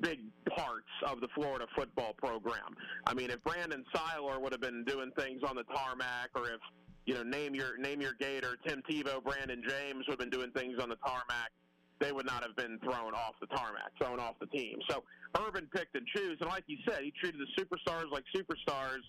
big 0.00 0.18
parts 0.56 0.88
of 1.06 1.20
the 1.20 1.28
Florida 1.34 1.66
football 1.76 2.14
program. 2.14 2.74
I 3.06 3.14
mean, 3.14 3.30
if 3.30 3.42
Brandon 3.44 3.84
Siler 3.94 4.40
would 4.40 4.52
have 4.52 4.60
been 4.60 4.84
doing 4.84 5.12
things 5.16 5.42
on 5.48 5.56
the 5.56 5.64
tarmac, 5.64 6.30
or 6.34 6.46
if 6.46 6.60
you 7.06 7.14
know, 7.14 7.22
name 7.22 7.54
your 7.54 7.78
name 7.78 8.00
your 8.00 8.14
Gator, 8.20 8.56
Tim 8.66 8.82
Tebow, 8.90 9.22
Brandon 9.22 9.62
James 9.66 10.04
would 10.08 10.14
have 10.14 10.18
been 10.18 10.30
doing 10.30 10.50
things 10.50 10.78
on 10.82 10.88
the 10.88 10.96
tarmac, 10.96 11.50
they 12.00 12.12
would 12.12 12.26
not 12.26 12.42
have 12.42 12.54
been 12.56 12.78
thrown 12.80 13.14
off 13.14 13.34
the 13.40 13.46
tarmac, 13.48 13.92
thrown 14.00 14.20
off 14.20 14.34
the 14.40 14.46
team. 14.46 14.78
So 14.88 15.02
Urban 15.38 15.68
picked 15.74 15.94
and 15.96 16.06
chose, 16.14 16.36
and 16.40 16.48
like 16.48 16.64
you 16.66 16.76
said, 16.88 17.02
he 17.02 17.12
treated 17.20 17.40
the 17.40 17.62
superstars 17.62 18.10
like 18.10 18.24
superstars. 18.34 19.02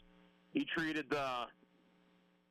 He 0.53 0.65
treated 0.75 1.05
the 1.09 1.45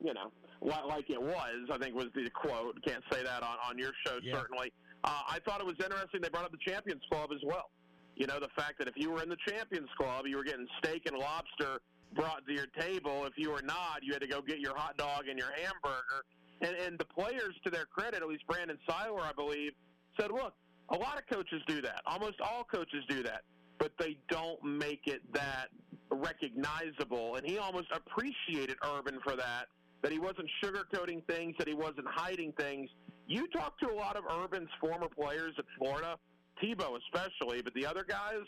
you 0.01 0.13
know, 0.13 0.31
like 0.61 1.09
it 1.09 1.21
was, 1.21 1.67
I 1.71 1.77
think 1.77 1.93
was 1.93 2.07
the 2.15 2.29
quote. 2.29 2.77
Can't 2.87 3.03
say 3.11 3.21
that 3.21 3.43
on, 3.43 3.57
on 3.67 3.77
your 3.77 3.91
show, 4.07 4.17
Yeah. 4.23 4.33
certainly. 4.33 4.71
Uh, 5.03 5.23
I 5.27 5.39
thought 5.45 5.59
it 5.59 5.65
was 5.65 5.75
interesting 5.83 6.21
they 6.21 6.29
brought 6.29 6.45
up 6.45 6.51
the 6.51 6.71
Champions 6.71 7.01
Club 7.11 7.31
as 7.33 7.39
well. 7.43 7.69
You 8.15 8.25
know, 8.27 8.39
the 8.39 8.47
fact 8.55 8.79
that 8.79 8.87
if 8.87 8.93
you 8.95 9.11
were 9.11 9.21
in 9.21 9.27
the 9.29 9.37
Champions 9.47 9.89
Club, 9.97 10.25
you 10.25 10.37
were 10.37 10.43
getting 10.43 10.67
steak 10.81 11.03
and 11.05 11.17
lobster 11.17 11.79
brought 12.15 12.45
to 12.47 12.53
your 12.53 12.67
table. 12.79 13.25
If 13.25 13.33
you 13.35 13.51
were 13.51 13.61
not, 13.61 13.99
you 14.01 14.13
had 14.13 14.21
to 14.21 14.27
go 14.27 14.41
get 14.41 14.59
your 14.59 14.75
hot 14.75 14.95
dog 14.97 15.27
and 15.29 15.37
your 15.37 15.51
hamburger. 15.51 16.23
And, 16.61 16.75
and 16.75 16.97
the 16.99 17.05
players, 17.05 17.55
to 17.65 17.69
their 17.69 17.85
credit, 17.85 18.21
at 18.21 18.27
least 18.27 18.43
Brandon 18.47 18.77
Siler, 18.89 19.21
I 19.21 19.31
believe, 19.33 19.71
said, 20.19 20.31
look, 20.31 20.53
a 20.89 20.97
lot 20.97 21.17
of 21.17 21.27
coaches 21.27 21.61
do 21.67 21.81
that. 21.81 22.01
Almost 22.05 22.41
all 22.41 22.63
coaches 22.63 23.03
do 23.07 23.23
that. 23.23 23.43
But 23.77 23.91
they 23.97 24.17
don't 24.29 24.61
make 24.63 25.01
it 25.05 25.21
that 25.33 25.67
recognizable. 26.11 27.35
And 27.35 27.45
he 27.45 27.57
almost 27.57 27.87
appreciated 27.93 28.77
Urban 28.83 29.19
for 29.23 29.35
that, 29.35 29.67
that 30.01 30.11
he 30.11 30.19
wasn't 30.19 30.49
sugarcoating 30.63 31.25
things, 31.27 31.55
that 31.59 31.67
he 31.67 31.73
wasn't 31.73 32.07
hiding 32.07 32.51
things. 32.59 32.89
You 33.27 33.47
talk 33.47 33.79
to 33.79 33.91
a 33.91 33.95
lot 33.95 34.17
of 34.17 34.23
Urban's 34.25 34.69
former 34.81 35.07
players 35.07 35.53
at 35.57 35.65
Florida, 35.77 36.17
Tebow 36.61 36.97
especially, 36.97 37.61
but 37.61 37.73
the 37.73 37.85
other 37.85 38.03
guys, 38.03 38.41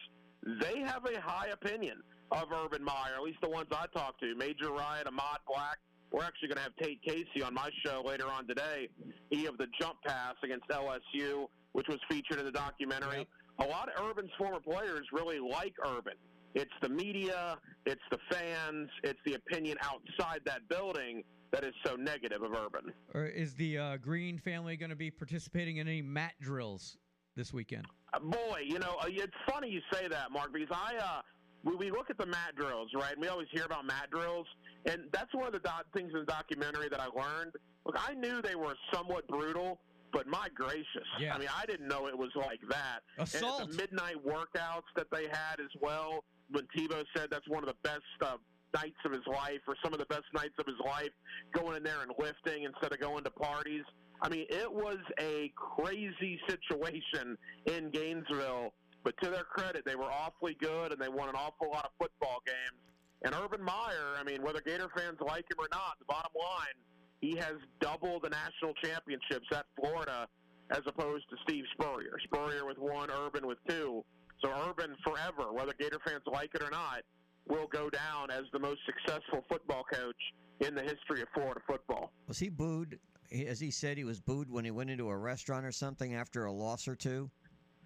they 0.62 0.80
have 0.80 1.06
a 1.06 1.22
high 1.22 1.50
opinion 1.54 2.02
of 2.32 2.46
Urban 2.52 2.84
Meyer, 2.84 3.14
at 3.16 3.22
least 3.22 3.40
the 3.42 3.50
ones 3.50 3.68
I 3.72 3.86
talk 3.94 4.20
to. 4.20 4.36
Major 4.36 4.72
Ryan, 4.72 5.08
Ahmad 5.08 5.40
Black. 5.48 5.78
We're 6.12 6.24
actually 6.24 6.50
going 6.50 6.58
to 6.58 6.64
have 6.64 6.76
Tate 6.76 7.02
Casey 7.04 7.42
on 7.44 7.54
my 7.54 7.70
show 7.86 8.04
later 8.06 8.28
on 8.28 8.48
today. 8.48 8.90
He 9.30 9.46
of 9.46 9.58
the 9.58 9.68
jump 9.80 9.96
pass 10.06 10.36
against 10.44 10.68
LSU, 10.68 11.48
which 11.74 11.88
was 11.88 12.00
featured 12.10 12.40
in 12.40 12.46
the 12.46 12.52
documentary. 12.52 13.28
A 13.60 13.66
lot 13.66 13.90
of 13.90 14.06
Urban's 14.06 14.32
former 14.38 14.60
players 14.60 15.06
really 15.12 15.40
like 15.40 15.74
Urban. 15.86 16.14
It's 16.54 16.72
the 16.82 16.90
media, 16.90 17.58
it's 17.86 18.02
the 18.12 18.18
fans, 18.30 18.90
it's 19.04 19.20
the 19.26 19.36
opinion 19.36 19.78
outside 19.82 20.42
that 20.46 20.68
building 20.70 21.24
that 21.52 21.64
is 21.64 21.74
so 21.86 21.96
negative 21.96 22.42
of 22.42 22.52
Urban. 22.54 22.94
Or 23.14 23.26
is 23.26 23.56
the 23.56 23.78
uh, 23.78 23.98
Green 23.98 24.38
family 24.38 24.78
going 24.78 24.90
to 24.90 24.96
be 24.96 25.12
participating 25.12 25.78
in 25.78 25.88
any 25.88 26.02
mat 26.02 26.34
drills 26.42 26.98
this 27.36 27.54
weekend? 27.54 27.86
Uh, 28.14 28.20
boy, 28.20 28.60
you 28.66 28.80
know, 28.80 28.98
uh, 29.02 29.08
it's 29.08 29.34
funny 29.50 29.70
you 29.70 29.82
say 29.94 30.08
that, 30.08 30.32
Mark, 30.32 30.54
because 30.54 30.70
I, 30.72 30.98
uh, 30.98 31.22
we, 31.64 31.76
we 31.76 31.92
look 31.92 32.10
at 32.10 32.18
the 32.18 32.26
mat 32.26 32.56
drills, 32.58 32.90
right? 32.96 33.14
And 33.14 33.22
we 33.22 33.28
always 33.28 33.48
hear 33.52 33.66
about 33.66 33.86
mat 33.86 34.10
drills, 34.12 34.48
and 34.86 35.04
that's 35.14 35.34
one 35.34 35.48
of 35.48 35.54
the 35.54 35.60
doc- 35.60 35.86
things 35.94 36.12
in 36.14 36.20
the 36.20 36.26
documentary 36.26 36.90
that 36.90 37.00
I 37.00 37.08
learned. 37.08 37.54
Look, 37.86 37.96
I 37.98 38.14
knew 38.14 38.42
they 38.42 38.56
were 38.56 38.76
somewhat 38.94 39.28
brutal, 39.28 39.80
but 40.12 40.28
my 40.28 40.48
gracious, 40.54 41.08
Yeah. 41.20 41.36
I 41.36 41.38
mean, 41.40 41.50
I 41.56 41.66
didn't 41.66 41.88
know 41.88 42.08
it 42.08 42.18
was 42.18 42.32
like 42.36 42.60
that. 42.70 43.00
Assault. 43.18 43.62
And 43.64 43.72
the 43.74 43.78
midnight 43.78 44.18
workouts 44.26 44.90
that 44.96 45.08
they 45.12 45.24
had 45.32 45.60
as 45.60 45.70
well. 45.82 46.24
When 46.50 46.68
Tebow 46.78 47.04
said 47.16 47.30
that's 47.32 47.48
one 47.48 47.64
of 47.64 47.70
the 47.70 47.76
best 47.84 48.02
uh, 48.22 48.38
nights 48.74 48.98
of 49.06 49.12
his 49.12 49.26
life, 49.28 49.62
or 49.68 49.76
some 49.84 49.94
of 49.94 50.00
the 50.00 50.06
best 50.06 50.26
nights 50.34 50.56
of 50.60 50.66
his 50.66 50.76
life, 50.86 51.12
going 51.54 51.78
in 51.78 51.84
there 51.84 52.02
and 52.02 52.12
lifting 52.20 52.64
instead 52.64 52.92
of 52.92 53.00
going 53.00 53.24
to 53.24 53.32
parties. 53.32 53.84
I 54.22 54.30
mean, 54.30 54.46
it 54.50 54.72
was 54.72 55.00
a 55.20 55.52
crazy 55.56 56.40
situation 56.50 57.38
in 57.66 57.90
Gainesville. 57.92 58.74
But 59.04 59.16
to 59.24 59.30
their 59.32 59.44
credit, 59.44 59.84
they 59.86 59.96
were 59.96 60.12
awfully 60.12 60.56
good, 60.60 60.92
and 60.92 61.02
they 61.02 61.10
won 61.10 61.28
an 61.30 61.36
awful 61.36 61.70
lot 61.72 61.86
of 61.86 61.92
football 62.00 62.38
games. 62.46 62.80
And 63.24 63.34
Urban 63.34 63.62
Meyer, 63.64 64.14
I 64.20 64.24
mean, 64.24 64.44
whether 64.44 64.62
Gator 64.62 64.90
fans 64.96 65.18
like 65.22 65.46
him 65.50 65.58
or 65.58 65.68
not, 65.72 65.98
the 66.00 66.06
bottom 66.06 66.32
line, 66.36 66.78
he 67.22 67.36
has 67.38 67.54
double 67.80 68.20
the 68.20 68.30
national 68.30 68.74
championships 68.84 69.48
at 69.54 69.66
Florida 69.80 70.28
as 70.72 70.82
opposed 70.88 71.30
to 71.30 71.36
Steve 71.48 71.64
Spurrier. 71.74 72.18
Spurrier 72.24 72.66
with 72.66 72.78
one, 72.78 73.10
Urban 73.12 73.46
with 73.48 73.58
two. 73.68 74.04
So 74.44 74.50
Urban 74.68 74.96
forever, 75.06 75.54
whether 75.54 75.74
Gator 75.80 76.00
fans 76.06 76.24
like 76.32 76.54
it 76.56 76.64
or 76.64 76.72
not, 76.72 77.02
will 77.48 77.68
go 77.68 77.90
down 77.90 78.32
as 78.32 78.44
the 78.54 78.60
most 78.60 78.80
successful 78.86 79.44
football 79.50 79.84
coach 79.92 80.16
in 80.62 80.74
the 80.76 80.82
history 80.82 81.22
of 81.22 81.28
Florida 81.34 81.60
football. 81.68 82.12
Was 82.28 82.40
he 82.40 82.50
booed? 82.50 83.00
As 83.48 83.60
he 83.60 83.72
said, 83.72 83.98
he 83.98 84.04
was 84.04 84.20
booed 84.20 84.50
when 84.50 84.66
he 84.66 84.72
went 84.72 84.90
into 84.90 85.10
a 85.10 85.18
restaurant 85.18 85.66
or 85.66 85.72
something 85.72 86.16
after 86.16 86.46
a 86.46 86.52
loss 86.52 86.88
or 86.88 86.96
two 86.96 87.30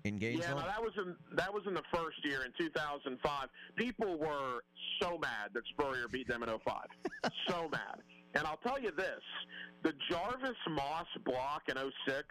in 0.03 0.16
Yeah, 0.16 0.32
Gainesville. 0.32 0.56
no, 0.57 0.64
that 0.66 0.82
was 0.82 0.94
in 0.98 1.16
that 1.36 1.53
was 1.53 1.64
in 1.68 1.74
the 1.74 1.84
first 1.94 2.18
year 2.24 2.45
in 2.45 2.52
2005. 2.57 3.49
People 3.76 4.18
were 4.18 4.62
so 5.02 5.18
mad 5.18 5.49
that 5.53 5.64
Spurrier 5.72 6.07
beat 6.07 6.28
them 6.28 6.41
in 6.44 6.49
05. 6.49 7.32
so 7.48 7.68
mad. 7.70 8.02
And 8.36 8.45
I'll 8.45 8.60
tell 8.66 8.80
you 8.80 8.91
this: 8.91 9.22
the 9.84 9.94
Jarvis 10.10 10.57
Moss 10.70 11.07
block 11.26 11.64
in 11.70 11.76
06 11.76 12.28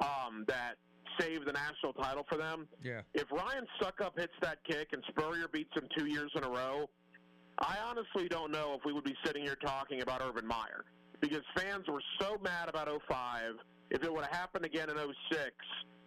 um, 0.00 0.44
that 0.48 0.76
saved 1.18 1.46
the 1.46 1.52
national 1.52 1.92
title 1.94 2.24
for 2.28 2.36
them. 2.36 2.68
Yeah. 2.82 3.00
If 3.14 3.30
Ryan 3.30 3.66
Succop 3.80 4.18
hits 4.18 4.32
that 4.42 4.58
kick 4.68 4.88
and 4.92 5.02
Spurrier 5.08 5.48
beats 5.52 5.70
him 5.74 5.88
two 5.96 6.06
years 6.06 6.30
in 6.34 6.44
a 6.44 6.48
row, 6.48 6.88
I 7.58 7.76
honestly 7.84 8.28
don't 8.28 8.50
know 8.50 8.74
if 8.78 8.84
we 8.84 8.92
would 8.92 9.04
be 9.04 9.16
sitting 9.24 9.44
here 9.44 9.56
talking 9.56 10.02
about 10.02 10.22
Urban 10.22 10.46
Meyer 10.46 10.84
because 11.20 11.42
fans 11.56 11.84
were 11.88 12.02
so 12.20 12.38
mad 12.42 12.68
about 12.68 12.88
05. 13.08 13.54
If 13.90 14.02
it 14.04 14.12
would 14.12 14.24
have 14.24 14.34
happened 14.34 14.64
again 14.64 14.88
in 14.88 14.96
06, 14.96 15.50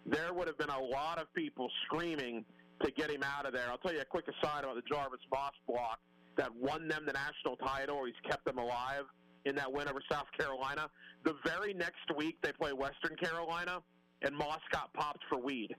there 0.06 0.32
would 0.32 0.48
have 0.48 0.58
been 0.58 0.70
a 0.70 0.80
lot 0.80 1.18
of 1.18 1.32
people 1.34 1.68
screaming 1.84 2.44
to 2.82 2.90
get 2.90 3.10
him 3.10 3.22
out 3.22 3.46
of 3.46 3.52
there. 3.52 3.66
I'll 3.70 3.78
tell 3.78 3.92
you 3.92 4.00
a 4.00 4.04
quick 4.04 4.26
aside 4.26 4.64
about 4.64 4.74
the 4.74 4.82
Jarvis 4.82 5.20
Moss 5.30 5.52
block 5.68 6.00
that 6.36 6.50
won 6.54 6.88
them 6.88 7.04
the 7.06 7.12
national 7.12 7.56
title. 7.56 8.04
He's 8.04 8.14
kept 8.28 8.44
them 8.44 8.58
alive 8.58 9.04
in 9.44 9.54
that 9.56 9.72
win 9.72 9.88
over 9.88 10.00
South 10.10 10.26
Carolina. 10.38 10.88
The 11.24 11.34
very 11.44 11.74
next 11.74 12.10
week, 12.16 12.38
they 12.42 12.52
play 12.52 12.72
Western 12.72 13.16
Carolina, 13.16 13.80
and 14.22 14.34
Moss 14.34 14.60
got 14.72 14.92
popped 14.94 15.22
for 15.28 15.38
weed. 15.38 15.74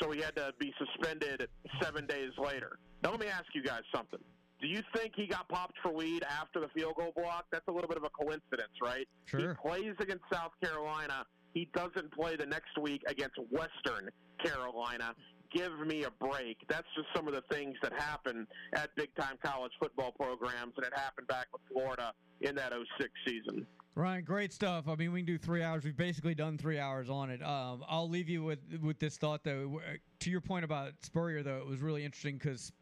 So 0.00 0.10
he 0.10 0.20
had 0.20 0.36
to 0.36 0.52
be 0.58 0.72
suspended 0.78 1.48
seven 1.82 2.06
days 2.06 2.30
later. 2.38 2.78
Now, 3.02 3.10
let 3.10 3.20
me 3.20 3.26
ask 3.26 3.46
you 3.54 3.62
guys 3.62 3.82
something. 3.94 4.20
Do 4.60 4.68
you 4.68 4.82
think 4.94 5.12
he 5.16 5.26
got 5.26 5.48
popped 5.48 5.76
for 5.82 5.92
weed 5.92 6.22
after 6.22 6.60
the 6.60 6.68
field 6.68 6.94
goal 6.96 7.12
block? 7.16 7.46
That's 7.50 7.66
a 7.68 7.72
little 7.72 7.88
bit 7.88 7.96
of 7.96 8.04
a 8.04 8.10
coincidence, 8.10 8.72
right? 8.82 9.08
Sure. 9.24 9.40
He 9.40 9.46
plays 9.68 9.94
against 10.00 10.24
South 10.32 10.52
Carolina. 10.62 11.24
He 11.54 11.68
doesn't 11.74 12.12
play 12.12 12.36
the 12.36 12.46
next 12.46 12.78
week 12.80 13.02
against 13.06 13.36
Western 13.50 14.10
Carolina. 14.44 15.14
Give 15.52 15.86
me 15.86 16.04
a 16.04 16.10
break. 16.10 16.58
That's 16.68 16.86
just 16.94 17.08
some 17.14 17.26
of 17.26 17.34
the 17.34 17.42
things 17.50 17.76
that 17.82 17.92
happen 17.92 18.46
at 18.74 18.94
big 18.94 19.14
time 19.16 19.36
college 19.44 19.72
football 19.80 20.12
programs, 20.12 20.74
and 20.76 20.86
it 20.86 20.92
happened 20.94 21.26
back 21.26 21.48
with 21.52 21.62
Florida 21.70 22.12
in 22.40 22.54
that 22.54 22.72
06 22.72 23.10
season. 23.26 23.66
Ryan, 23.96 24.24
great 24.24 24.52
stuff. 24.52 24.86
I 24.88 24.94
mean, 24.94 25.12
we 25.12 25.20
can 25.20 25.26
do 25.26 25.38
three 25.38 25.62
hours. 25.62 25.84
We've 25.84 25.96
basically 25.96 26.34
done 26.34 26.56
three 26.56 26.78
hours 26.78 27.10
on 27.10 27.30
it. 27.30 27.42
Um, 27.42 27.84
I'll 27.88 28.08
leave 28.08 28.28
you 28.28 28.44
with 28.44 28.60
with 28.82 28.98
this 28.98 29.16
thought 29.16 29.42
though. 29.44 29.80
To 30.20 30.30
your 30.30 30.40
point 30.40 30.64
about 30.64 30.92
Spurrier, 31.02 31.42
though, 31.42 31.58
it 31.58 31.66
was 31.66 31.80
really 31.80 32.04
interesting 32.04 32.38
because 32.38 32.72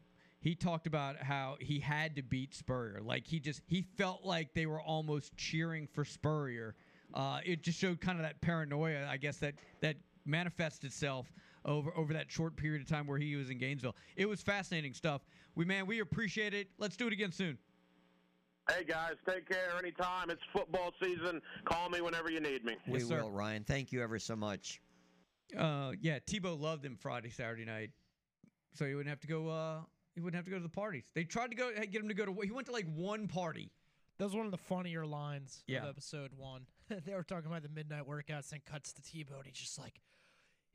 he 0.41 0.55
talked 0.55 0.87
about 0.87 1.17
how 1.23 1.57
he 1.61 1.81
had 1.81 2.15
to 2.17 2.23
beat 2.23 2.55
Spurrier. 2.55 3.01
Like 3.03 3.27
he 3.27 3.41
just 3.41 3.63
he 3.67 3.83
felt 3.97 4.25
like 4.25 4.53
they 4.55 4.67
were 4.67 4.81
almost 4.81 5.37
cheering 5.37 5.89
for 5.93 6.05
Spurrier. 6.05 6.75
Uh, 7.15 7.41
it 7.45 7.63
just 7.63 7.79
showed 7.79 8.01
kind 8.03 8.19
of 8.19 8.25
that 8.25 8.41
paranoia, 8.43 9.07
I 9.09 9.17
guess 9.17 9.39
that 9.39 9.55
that 9.81 9.97
manifests 10.27 10.85
itself 10.85 11.33
over 11.69 11.93
over 11.97 12.13
that 12.15 12.31
short 12.31 12.57
period 12.57 12.83
of 12.83 12.89
time 12.89 13.07
where 13.07 13.19
he 13.19 13.37
was 13.37 13.51
in 13.51 13.59
Gainesville. 13.59 13.95
It 14.17 14.27
was 14.29 14.41
fascinating 14.41 14.95
stuff. 14.95 15.23
We 15.55 15.65
man, 15.65 15.87
we 15.87 16.01
appreciate 16.01 16.55
it. 16.55 16.69
Let's 16.79 16.97
do 16.97 17.07
it 17.07 17.13
again 17.13 17.31
soon. 17.33 17.59
Hey 18.71 18.85
guys, 18.85 19.13
take 19.27 19.49
care 19.49 19.71
anytime. 19.79 20.29
It's 20.31 20.43
football 20.53 20.93
season. 21.03 21.41
Call 21.65 21.89
me 21.89 22.01
whenever 22.01 22.31
you 22.31 22.41
need 22.41 22.65
me. 22.65 22.77
we 22.87 22.99
Yes, 22.99 23.09
sir. 23.09 23.23
will, 23.23 23.31
Ryan. 23.31 23.65
Thank 23.65 23.93
you 23.93 24.03
ever 24.03 24.19
so 24.19 24.37
much. 24.37 24.81
Uh, 25.57 25.93
yeah, 26.03 26.19
Tebow 26.19 26.59
loved 26.61 26.85
him 26.85 26.95
Friday, 26.95 27.31
Saturday 27.31 27.65
night, 27.65 27.91
so 28.75 28.85
he 28.85 28.95
wouldn't 28.95 29.09
have 29.09 29.21
to 29.21 29.27
go. 29.27 29.49
Uh, 29.49 29.81
he 30.15 30.21
wouldn't 30.21 30.37
have 30.37 30.45
to 30.45 30.51
go 30.51 30.59
to 30.59 30.63
the 30.63 30.69
parties. 30.69 31.05
They 31.15 31.25
tried 31.25 31.51
to 31.51 31.57
go 31.57 31.71
get 31.73 31.95
him 32.03 32.09
to 32.09 32.15
go 32.15 32.27
to. 32.27 32.37
He 32.43 32.51
went 32.51 32.67
to 32.67 32.73
like 32.73 32.87
one 32.95 33.27
party. 33.29 33.71
That 34.19 34.25
was 34.25 34.35
one 34.35 34.45
of 34.47 34.51
the 34.51 34.59
funnier 34.59 35.07
lines 35.07 35.63
Yeah. 35.69 35.85
of 35.85 35.91
episode 35.91 36.33
one. 36.37 36.67
they 37.07 37.15
were 37.15 37.23
talking 37.23 37.47
about 37.47 37.63
the 37.63 37.69
midnight 37.69 38.03
workouts 38.07 38.53
and 38.53 38.63
cuts 38.65 38.93
to 38.95 39.01
Tebow, 39.01 39.37
and 39.39 39.47
he's 39.47 39.57
just 39.57 39.79
like, 39.79 40.01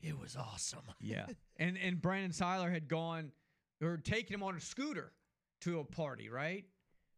"It 0.00 0.18
was 0.18 0.36
awesome." 0.36 0.82
Yeah, 1.00 1.26
and 1.56 1.76
and 1.76 2.00
Brandon 2.00 2.30
Siler 2.32 2.70
had 2.72 2.88
gone 2.88 3.32
or 3.82 3.96
taken 3.98 4.34
him 4.34 4.42
on 4.42 4.56
a 4.56 4.60
scooter 4.60 5.12
to 5.62 5.80
a 5.80 5.84
party, 5.84 6.28
right? 6.28 6.64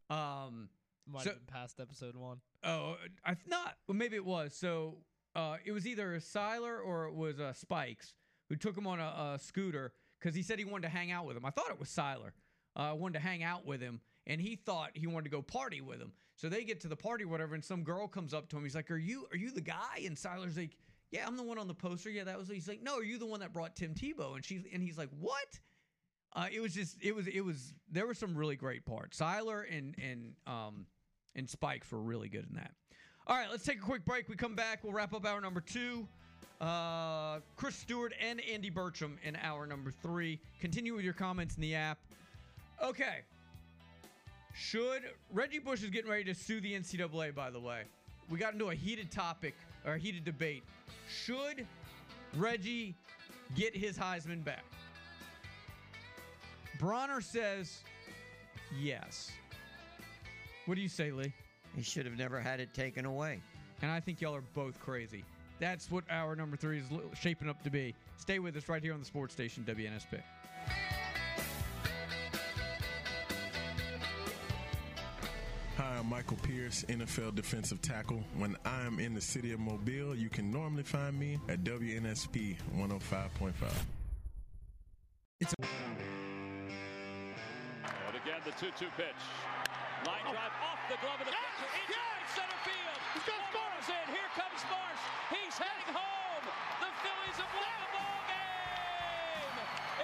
Um, 0.09 0.69
Might 1.09 1.23
So- 1.23 1.29
have 1.31 1.45
been 1.45 1.53
past 1.53 1.79
episode 1.79 2.15
one. 2.15 2.41
Oh, 2.63 2.95
I 3.23 3.33
th- 3.33 3.47
not. 3.47 3.77
Well, 3.87 3.95
maybe 3.95 4.15
it 4.15 4.25
was. 4.25 4.53
So 4.55 4.97
uh, 5.35 5.57
it 5.63 5.71
was 5.71 5.87
either 5.87 6.19
Siler 6.19 6.83
or 6.83 7.05
it 7.05 7.13
was 7.13 7.39
uh, 7.39 7.53
Spikes 7.53 8.13
who 8.49 8.55
took 8.55 8.77
him 8.77 8.87
on 8.87 8.99
a, 8.99 9.35
a 9.35 9.39
scooter 9.39 9.93
because 10.19 10.35
he 10.35 10.41
said 10.41 10.59
he 10.59 10.65
wanted 10.65 10.87
to 10.87 10.89
hang 10.93 11.11
out 11.11 11.25
with 11.25 11.37
him. 11.37 11.45
I 11.45 11.49
thought 11.51 11.69
it 11.69 11.79
was 11.79 11.89
Siler. 11.89 12.31
Uh, 12.75 12.93
wanted 12.95 13.13
to 13.13 13.19
hang 13.25 13.41
out 13.43 13.65
with 13.65 13.81
him, 13.81 14.01
and 14.27 14.39
he 14.41 14.55
thought 14.55 14.91
he 14.93 15.07
wanted 15.07 15.23
to 15.23 15.29
go 15.31 15.41
party 15.41 15.81
with 15.81 15.99
him. 15.99 16.11
So 16.35 16.47
they 16.49 16.63
get 16.63 16.79
to 16.81 16.87
the 16.87 16.95
party, 16.95 17.23
or 17.23 17.27
whatever, 17.29 17.55
and 17.55 17.63
some 17.65 17.83
girl 17.83 18.07
comes 18.07 18.33
up 18.35 18.49
to 18.49 18.57
him. 18.57 18.63
He's 18.63 18.75
like, 18.75 18.91
"Are 18.91 18.97
you 18.97 19.25
are 19.31 19.37
you 19.37 19.49
the 19.51 19.61
guy?" 19.61 20.01
And 20.05 20.15
Siler's 20.15 20.57
like, 20.57 20.77
Yeah, 21.11 21.25
I'm 21.25 21.37
the 21.37 21.43
one 21.43 21.57
on 21.57 21.67
the 21.67 21.73
poster. 21.73 22.09
Yeah, 22.09 22.25
that 22.25 22.37
was. 22.37 22.49
He's 22.49 22.67
like, 22.67 22.83
no, 22.83 22.97
are 22.97 23.03
you 23.03 23.17
the 23.17 23.25
one 23.25 23.39
that 23.39 23.53
brought 23.53 23.75
Tim 23.75 23.93
Tebow? 23.93 24.35
And 24.35 24.43
she's 24.43 24.63
and 24.71 24.83
he's 24.83 24.97
like, 24.97 25.09
what? 25.19 25.59
Uh, 26.35 26.47
it 26.51 26.59
was 26.59 26.73
just 26.73 26.97
it 27.01 27.15
was 27.15 27.27
it 27.27 27.41
was 27.41 27.73
there 27.89 28.05
were 28.05 28.13
some 28.13 28.35
really 28.35 28.55
great 28.55 28.85
parts. 28.85 29.19
Siler 29.19 29.63
and 29.71 29.95
and 30.01 30.33
um 30.45 30.85
and 31.35 31.49
Spikes 31.49 31.91
were 31.91 32.01
really 32.01 32.27
good 32.27 32.45
in 32.49 32.55
that. 32.55 32.71
All 33.27 33.37
right, 33.37 33.49
let's 33.49 33.63
take 33.63 33.77
a 33.77 33.81
quick 33.81 34.05
break. 34.05 34.27
We 34.29 34.35
come 34.35 34.55
back. 34.55 34.83
We'll 34.83 34.93
wrap 34.93 35.13
up 35.13 35.25
hour 35.25 35.39
number 35.41 35.61
two. 35.61 36.07
Uh, 36.59 37.39
Chris 37.55 37.75
Stewart 37.75 38.13
and 38.19 38.41
Andy 38.41 38.71
Burcham 38.71 39.17
in 39.23 39.35
hour 39.37 39.67
number 39.67 39.91
three. 39.91 40.39
Continue 40.59 40.95
with 40.95 41.03
your 41.03 41.13
comments 41.13 41.55
in 41.55 41.61
the 41.61 41.75
app. 41.75 41.99
Okay. 42.83 43.19
Should 44.55 45.03
Reggie 45.31 45.59
Bush 45.59 45.83
is 45.83 45.89
getting 45.89 46.09
ready 46.09 46.23
to 46.23 46.33
sue 46.33 46.59
the 46.59 46.73
NCAA? 46.73 47.35
By 47.35 47.51
the 47.51 47.59
way, 47.59 47.83
we 48.29 48.39
got 48.39 48.53
into 48.53 48.69
a 48.69 48.75
heated 48.75 49.11
topic 49.11 49.53
or 49.87 49.97
heated 49.97 50.25
debate. 50.25 50.63
Should 51.09 51.65
Reggie 52.35 52.93
get 53.55 53.75
his 53.75 53.97
Heisman 53.97 54.43
back? 54.43 54.65
Bronner 56.79 57.21
says 57.21 57.79
yes. 58.79 59.31
What 60.65 60.75
do 60.75 60.81
you 60.81 60.89
say, 60.89 61.11
Lee? 61.11 61.33
He 61.75 61.81
should 61.81 62.05
have 62.05 62.17
never 62.17 62.39
had 62.39 62.59
it 62.59 62.73
taken 62.73 63.05
away. 63.05 63.41
And 63.81 63.89
I 63.89 63.99
think 63.99 64.21
y'all 64.21 64.35
are 64.35 64.43
both 64.53 64.79
crazy. 64.79 65.23
That's 65.59 65.89
what 65.89 66.03
our 66.09 66.35
number 66.35 66.57
three 66.57 66.79
is 66.79 66.85
shaping 67.19 67.49
up 67.49 67.63
to 67.63 67.69
be. 67.69 67.95
Stay 68.17 68.39
with 68.39 68.55
us 68.57 68.67
right 68.69 68.83
here 68.83 68.93
on 68.93 68.99
the 68.99 69.05
sports 69.05 69.33
station, 69.33 69.65
WNSP. 69.67 70.21
Hi, 75.97 76.01
I'm 76.01 76.09
Michael 76.09 76.37
Pierce, 76.43 76.85
NFL 76.89 77.33
defensive 77.33 77.81
tackle. 77.81 78.21
When 78.37 78.55
I 78.65 78.85
am 78.85 78.99
in 78.99 79.15
the 79.15 79.21
city 79.21 79.51
of 79.51 79.59
Mobile, 79.59 80.13
you 80.13 80.29
can 80.29 80.51
normally 80.51 80.83
find 80.83 81.17
me 81.17 81.39
at 81.49 81.63
WNSP 81.63 82.55
105.5. 82.77 83.53
It's 85.41 85.55
And 85.57 85.65
again, 88.13 88.41
the 88.45 88.51
2 88.61 88.69
2 88.77 88.85
pitch. 88.93 89.09
Line 90.05 90.21
oh. 90.21 90.37
drive 90.37 90.53
off 90.61 90.77
the 90.85 91.01
glove 91.01 91.17
of 91.17 91.25
the 91.25 91.33
pitcher 91.33 91.65
into 91.65 91.97
right 91.97 92.29
center 92.29 92.61
field. 92.61 92.99
He's 93.17 93.25
got 93.25 93.41
Marsh 93.49 93.89
in. 93.89 94.05
Here 94.13 94.29
comes 94.37 94.61
Marsh. 94.69 95.01
He's 95.33 95.57
heading 95.57 95.97
home. 95.97 96.45
The 96.77 96.93
Phillies 97.01 97.41
have 97.41 97.53
won 97.57 97.73
the 97.73 97.89
ball 97.97 98.21
game. 98.29 99.57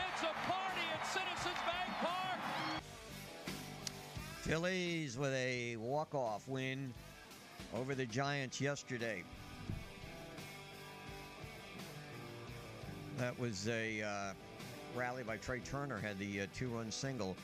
It's 0.10 0.26
a 0.26 0.34
party 0.50 0.86
at 0.90 1.06
Citizens 1.06 1.62
Bank 1.70 1.90
Park. 2.02 2.73
Phillies 4.44 5.18
with 5.18 5.34
a 5.36 5.78
walk-off 5.78 6.50
win 6.50 6.94
over 7.74 7.96
the 7.96 8.06
Giants 8.06 8.60
yesterday. 8.60 9.24
That 13.18 13.40
was 13.40 13.70
a 13.70 14.02
uh, 14.02 14.34
rally 14.98 15.24
by 15.24 15.38
Trea 15.38 15.62
Turner, 15.62 15.98
had 15.98 16.20
the 16.20 16.42
uh, 16.42 16.48
two-run 16.54 16.92
single. 16.92 17.38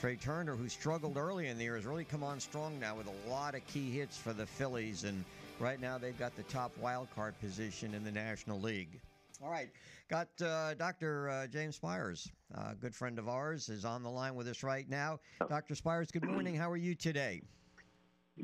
Trea 0.00 0.16
Turner, 0.16 0.56
who 0.56 0.66
struggled 0.70 1.18
early 1.18 1.48
in 1.48 1.58
the 1.58 1.64
year, 1.64 1.76
has 1.76 1.84
really 1.84 2.04
come 2.04 2.24
on 2.24 2.40
strong 2.40 2.80
now 2.80 2.96
with 2.96 3.06
a 3.06 3.30
lot 3.30 3.54
of 3.54 3.66
key 3.66 3.90
hits 3.90 4.16
for 4.16 4.32
the 4.32 4.46
Phillies, 4.46 5.04
and 5.04 5.26
right 5.60 5.78
now 5.78 5.98
they've 5.98 6.18
got 6.18 6.34
the 6.36 6.42
top 6.44 6.72
wild 6.78 7.08
card 7.14 7.38
position 7.38 7.92
in 7.92 8.02
the 8.02 8.10
National 8.10 8.58
League. 8.58 8.98
All 9.42 9.50
right, 9.50 9.68
got 10.08 10.28
uh, 10.40 10.74
Dr. 10.74 11.28
Uh, 11.28 11.46
James 11.46 11.76
Spires, 11.76 12.30
a 12.54 12.74
good 12.74 12.94
friend 12.94 13.18
of 13.18 13.28
ours, 13.28 13.68
is 13.68 13.84
on 13.84 14.02
the 14.02 14.10
line 14.10 14.34
with 14.34 14.48
us 14.48 14.62
right 14.62 14.88
now. 14.88 15.20
Dr. 15.48 15.74
Spires, 15.74 16.10
good 16.10 16.24
morning. 16.24 16.54
How 16.54 16.70
are 16.70 16.76
you 16.76 16.94
today? 16.94 17.42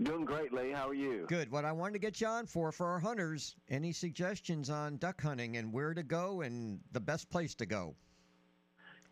Doing 0.02 0.24
great, 0.24 0.52
Lee. 0.52 0.70
How 0.70 0.88
are 0.88 0.94
you? 0.94 1.26
Good. 1.28 1.50
What 1.50 1.64
I 1.64 1.72
wanted 1.72 1.94
to 1.94 1.98
get 1.98 2.20
you 2.20 2.26
on 2.26 2.46
for 2.46 2.72
for 2.72 2.86
our 2.86 2.98
hunters, 2.98 3.56
any 3.70 3.92
suggestions 3.92 4.70
on 4.70 4.98
duck 4.98 5.20
hunting 5.20 5.56
and 5.56 5.72
where 5.72 5.94
to 5.94 6.02
go 6.02 6.42
and 6.42 6.80
the 6.92 7.00
best 7.00 7.30
place 7.30 7.54
to 7.56 7.66
go? 7.66 7.94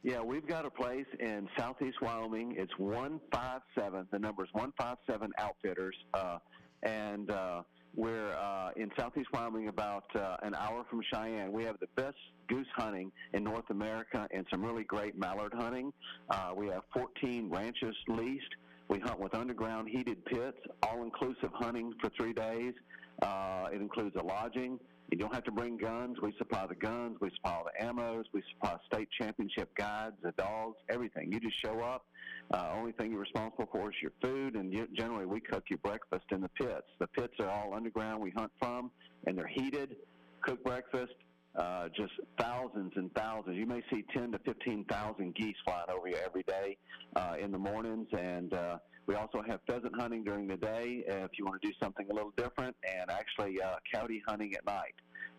Yeah, 0.03 0.23
we've 0.23 0.47
got 0.47 0.65
a 0.65 0.71
place 0.71 1.07
in 1.19 1.49
southeast 1.59 2.01
Wyoming. 2.01 2.55
It's 2.57 2.73
157. 2.79 4.09
The 4.11 4.19
number 4.19 4.45
is 4.45 4.51
157 4.53 5.33
Outfitters. 5.39 5.97
Uh, 6.15 6.39
and 6.83 7.31
uh, 7.31 7.63
we're 7.95 8.33
uh, 8.35 8.71
in 8.77 8.91
southeast 8.99 9.29
Wyoming, 9.33 9.69
about 9.69 10.05
uh, 10.15 10.37
an 10.43 10.55
hour 10.55 10.85
from 10.89 11.01
Cheyenne. 11.13 11.53
We 11.53 11.65
have 11.65 11.79
the 11.81 11.89
best 11.97 12.17
goose 12.49 12.67
hunting 12.75 13.11
in 13.33 13.45
North 13.45 13.69
America 13.71 14.29
and 14.33 14.47
some 14.51 14.65
really 14.65 14.85
great 14.85 15.19
mallard 15.19 15.53
hunting. 15.55 15.93
Uh, 16.29 16.53
we 16.57 16.69
have 16.69 16.83
14 16.95 17.51
ranches 17.51 17.97
leased. 18.09 18.55
We 18.89 18.99
hunt 18.99 19.21
with 19.21 19.35
underground 19.35 19.89
heated 19.89 20.25
pits, 20.25 20.59
all 20.83 21.03
inclusive 21.05 21.51
hunting 21.55 21.95
for 22.01 22.11
three 22.17 22.33
days. 22.33 22.75
Uh, 23.23 23.69
it 23.73 23.81
includes 23.81 24.17
a 24.17 24.23
lodging. 24.23 24.79
You 25.11 25.19
don't 25.19 25.35
have 25.35 25.45
to 25.45 25.51
bring 25.51 25.77
guns. 25.77 26.19
We 26.23 26.33
supply 26.39 26.67
the 26.67 26.77
guns. 26.77 27.17
We 27.21 27.31
supply 27.35 27.53
all 27.53 27.65
the 27.65 27.85
ammos. 27.85 28.25
We 28.33 28.43
supply 28.53 28.77
state 28.93 29.09
championship 29.21 29.75
guides, 29.77 30.15
the 30.23 30.33
dogs, 30.33 30.77
everything. 30.89 31.33
You 31.33 31.41
just 31.41 31.61
show 31.61 31.81
up. 31.81 32.05
Uh, 32.53 32.71
only 32.75 32.93
thing 32.93 33.11
you're 33.11 33.21
responsible 33.21 33.69
for 33.73 33.91
is 33.91 33.97
your 34.01 34.13
food, 34.23 34.55
and 34.55 34.73
you, 34.73 34.87
generally 34.97 35.27
we 35.27 35.41
cook 35.41 35.65
your 35.69 35.79
breakfast 35.79 36.27
in 36.31 36.41
the 36.41 36.49
pits. 36.51 36.87
The 37.01 37.09
pits 37.09 37.35
are 37.41 37.49
all 37.49 37.75
underground. 37.75 38.23
We 38.23 38.31
hunt 38.31 38.53
from, 38.61 38.91
and 39.27 39.37
they're 39.37 39.49
heated. 39.49 39.97
Cook 40.43 40.63
breakfast. 40.65 41.15
Uh, 41.57 41.89
just 41.89 42.13
thousands 42.39 42.93
and 42.95 43.13
thousands. 43.15 43.57
You 43.57 43.67
may 43.67 43.83
see 43.93 44.05
10 44.15 44.31
to 44.33 44.39
15,000 44.39 45.35
geese 45.35 45.57
flying 45.65 45.91
over 45.91 46.09
you 46.09 46.17
every 46.25 46.45
day 46.45 46.77
uh, 47.17 47.35
in 47.41 47.51
the 47.51 47.59
mornings, 47.59 48.07
and 48.13 48.55
uh, 48.55 48.79
we 49.07 49.17
also 49.17 49.43
have 49.43 49.59
pheasant 49.67 49.99
hunting 49.99 50.23
during 50.23 50.47
the 50.47 50.57
day 50.57 51.03
if 51.07 51.31
you 51.37 51.45
want 51.45 51.61
to 51.61 51.69
do 51.69 51.75
something 51.83 52.07
a 52.09 52.15
little 52.15 52.33
different, 52.37 52.77
and 52.89 53.11
actually 53.11 53.61
uh, 53.61 53.75
coyote 53.93 54.23
hunting 54.29 54.55
at 54.55 54.65
night. 54.65 54.95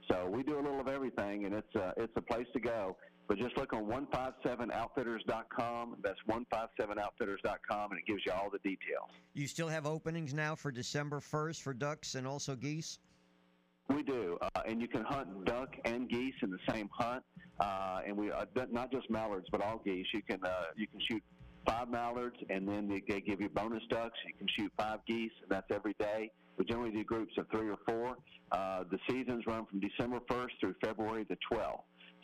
So 0.10 0.28
we 0.30 0.44
do 0.44 0.60
a 0.60 0.62
little 0.62 0.82
of 0.82 0.90
everything, 0.90 1.46
and 1.46 1.54
it's 1.54 1.76
uh, 1.76 1.94
it's 1.96 2.12
a 2.18 2.22
place 2.22 2.48
to 2.54 2.60
go. 2.60 2.98
But 3.28 3.38
just 3.38 3.56
look 3.56 3.72
on 3.72 3.86
157outfitters.com. 3.86 5.96
That's 6.04 6.20
157outfitters.com, 6.28 7.92
and 7.92 8.00
it 8.00 8.06
gives 8.06 8.26
you 8.26 8.34
all 8.34 8.50
the 8.52 8.60
details. 8.60 9.10
You 9.34 9.48
still 9.48 9.70
have 9.70 9.86
openings 9.86 10.34
now 10.34 10.56
for 10.56 10.70
December 10.70 11.22
1st 11.22 11.62
for 11.62 11.74
ducks 11.74 12.16
and 12.16 12.28
also 12.28 12.58
geese? 12.58 13.00
We 13.96 14.04
do, 14.04 14.38
uh, 14.42 14.62
and 14.68 14.82
you 14.82 14.88
can 14.88 15.04
hunt 15.04 15.46
duck 15.46 15.76
and 15.86 16.10
geese 16.10 16.36
in 16.42 16.50
the 16.50 16.60
same 16.70 16.90
hunt, 16.94 17.24
uh, 17.60 18.00
and 18.08 18.16
we 18.16 18.32
uh, 18.32 18.46
not 18.72 18.92
just 18.92 19.10
mallards, 19.10 19.48
but 19.52 19.62
all 19.62 19.82
geese. 19.84 20.06
You 20.14 20.22
can 20.22 20.40
uh, 20.44 20.66
you 20.76 20.88
can 20.88 21.00
shoot 21.10 21.22
five 21.66 21.90
mallards, 21.90 22.38
and 22.50 22.68
then 22.68 22.88
they, 22.88 23.02
they 23.08 23.22
give 23.22 23.42
you 23.42 23.50
bonus 23.50 23.84
ducks. 23.90 24.18
You 24.26 24.34
can 24.38 24.48
shoot 24.58 24.72
five 24.78 25.00
geese, 25.08 25.32
and 25.42 25.50
that's 25.50 25.68
every 25.72 25.96
day. 26.00 26.32
We 26.58 26.66
generally 26.66 26.92
do 26.92 27.04
groups 27.04 27.34
of 27.38 27.48
three 27.50 27.70
or 27.70 27.78
four. 27.88 28.18
Uh, 28.52 28.84
the 28.90 29.00
seasons 29.10 29.44
run 29.48 29.66
from 29.66 29.80
December 29.80 30.20
1st 30.30 30.50
through 30.60 30.76
February 30.84 31.26
the 31.30 31.38
12th. 31.52 31.82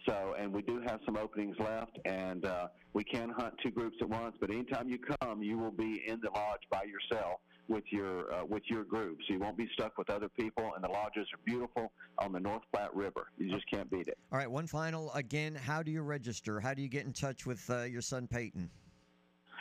So, 0.08 0.36
and 0.40 0.54
we 0.54 0.62
do 0.62 0.82
have 0.86 1.00
some 1.06 1.18
openings 1.18 1.56
left, 1.60 1.98
and 2.06 2.46
uh, 2.46 2.68
we 2.94 3.04
can 3.04 3.30
hunt 3.30 3.56
two 3.64 3.72
groups 3.72 3.98
at 4.02 4.10
once. 4.10 4.36
But 4.40 4.52
anytime 4.52 4.90
you 4.90 5.00
come, 5.22 5.42
you 5.42 5.58
will 5.58 5.72
be 5.72 6.04
in 6.08 6.20
the 6.22 6.30
lodge 6.30 6.62
by 6.72 6.84
yourself 6.84 7.40
with 7.68 7.84
your 7.90 8.34
uh, 8.34 8.46
with 8.46 8.64
your 8.68 8.84
group, 8.84 9.18
so 9.28 9.34
you 9.34 9.40
won't 9.40 9.58
be 9.58 9.70
stuck 9.74 9.98
with 9.98 10.10
other 10.10 10.30
people. 10.30 10.72
And 10.76 10.84
the 10.84 10.90
lodges 10.90 11.28
are 11.34 11.40
beautiful 11.46 11.92
on 12.18 12.32
the 12.32 12.40
North 12.40 12.64
Platte 12.74 12.96
River. 12.96 13.28
You 13.38 13.52
just 13.52 13.70
can't 13.70 13.90
beat 13.90 14.08
it. 14.08 14.18
All 14.32 14.38
right, 14.38 14.50
one 14.50 14.68
final 14.68 15.12
again. 15.14 15.56
How 15.56 15.84
do 15.84 15.92
you 15.92 16.02
register? 16.02 16.60
How 16.60 16.74
do 16.74 16.82
you 16.82 16.90
get 16.90 17.06
in 17.06 17.14
touch 17.14 17.46
with 17.46 17.70
uh, 17.70 17.84
your 17.84 18.02
son 18.02 18.28
Peyton? 18.28 18.70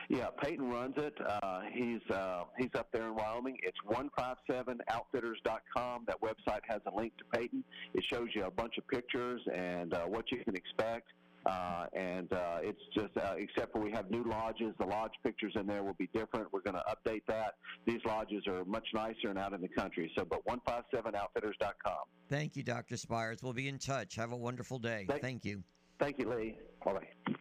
Yeah, 0.09 0.29
Peyton 0.41 0.71
runs 0.71 0.95
it. 0.99 1.15
Uh, 1.27 1.63
he's 1.73 2.01
uh, 2.11 2.45
he's 2.57 2.71
up 2.77 2.93
there 2.93 3.09
in 3.09 3.17
Wyoming. 3.17 3.59
It's 3.63 3.79
157outfitters.com. 3.89 6.05
That 6.07 6.21
website 6.21 6.61
has 6.69 6.81
a 6.87 6.95
link 6.95 7.13
to 7.19 7.25
Peyton. 7.37 7.65
It 7.95 8.05
shows 8.05 8.29
you 8.35 8.45
a 8.45 8.51
bunch 8.51 8.79
of 8.79 8.87
pictures 8.87 9.41
and 9.53 9.93
uh, 9.95 10.05
what 10.05 10.31
you 10.31 10.39
can 10.45 10.55
expect. 10.55 11.09
Uh, 11.47 11.87
and 11.93 12.33
uh, 12.33 12.59
it's 12.61 12.81
just, 12.93 13.17
uh, 13.17 13.35
except 13.37 13.73
for 13.73 13.81
we 13.81 13.93
have 13.93 14.11
new 14.11 14.25
lodges, 14.25 14.75
the 14.81 14.85
lodge 14.85 15.13
pictures 15.23 15.53
in 15.55 15.65
there 15.67 15.85
will 15.85 15.95
be 15.95 16.09
different. 16.13 16.53
We're 16.53 16.61
going 16.63 16.75
to 16.75 16.83
update 16.91 17.23
that. 17.29 17.55
These 17.87 18.01
lodges 18.05 18.43
are 18.49 18.65
much 18.65 18.87
nicer 18.93 19.29
and 19.29 19.39
out 19.39 19.53
in 19.53 19.61
the 19.61 19.69
country. 19.69 20.11
So, 20.19 20.25
but 20.25 20.45
157outfitters.com. 20.47 21.99
Thank 22.29 22.57
you, 22.57 22.65
Dr. 22.65 22.97
Spires. 22.97 23.39
We'll 23.43 23.53
be 23.53 23.69
in 23.69 23.79
touch. 23.79 24.17
Have 24.17 24.33
a 24.33 24.37
wonderful 24.37 24.79
day. 24.81 25.07
Thank- 25.09 25.23
Thank 25.23 25.45
you. 25.45 25.63
Thank 26.01 26.19
you, 26.19 26.29
Lee. 26.29 26.57
Bye 26.85 26.93
bye. 26.95 27.35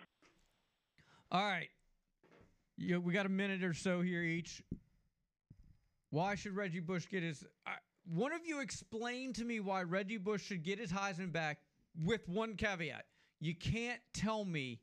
All 1.32 1.44
right. 1.44 1.70
Yeah, 2.78 2.98
we 2.98 3.12
got 3.12 3.26
a 3.26 3.30
minute 3.30 3.64
or 3.64 3.74
so 3.74 4.02
here 4.02 4.22
each. 4.22 4.62
Why 6.12 6.36
should 6.36 6.56
Reggie 6.56 6.80
Bush 6.80 7.08
get 7.10 7.24
his? 7.24 7.44
I 7.66 7.74
one 8.06 8.32
of 8.32 8.46
you 8.46 8.60
explain 8.62 9.34
to 9.34 9.44
me 9.44 9.60
why 9.60 9.82
Reggie 9.82 10.18
Bush 10.18 10.44
should 10.44 10.64
get 10.64 10.78
his 10.80 10.92
Heisman 10.92 11.32
back 11.32 11.58
with 12.04 12.28
one 12.30 12.56
caveat. 12.56 13.06
You 13.46 13.54
can't 13.54 14.02
tell 14.12 14.44
me 14.44 14.80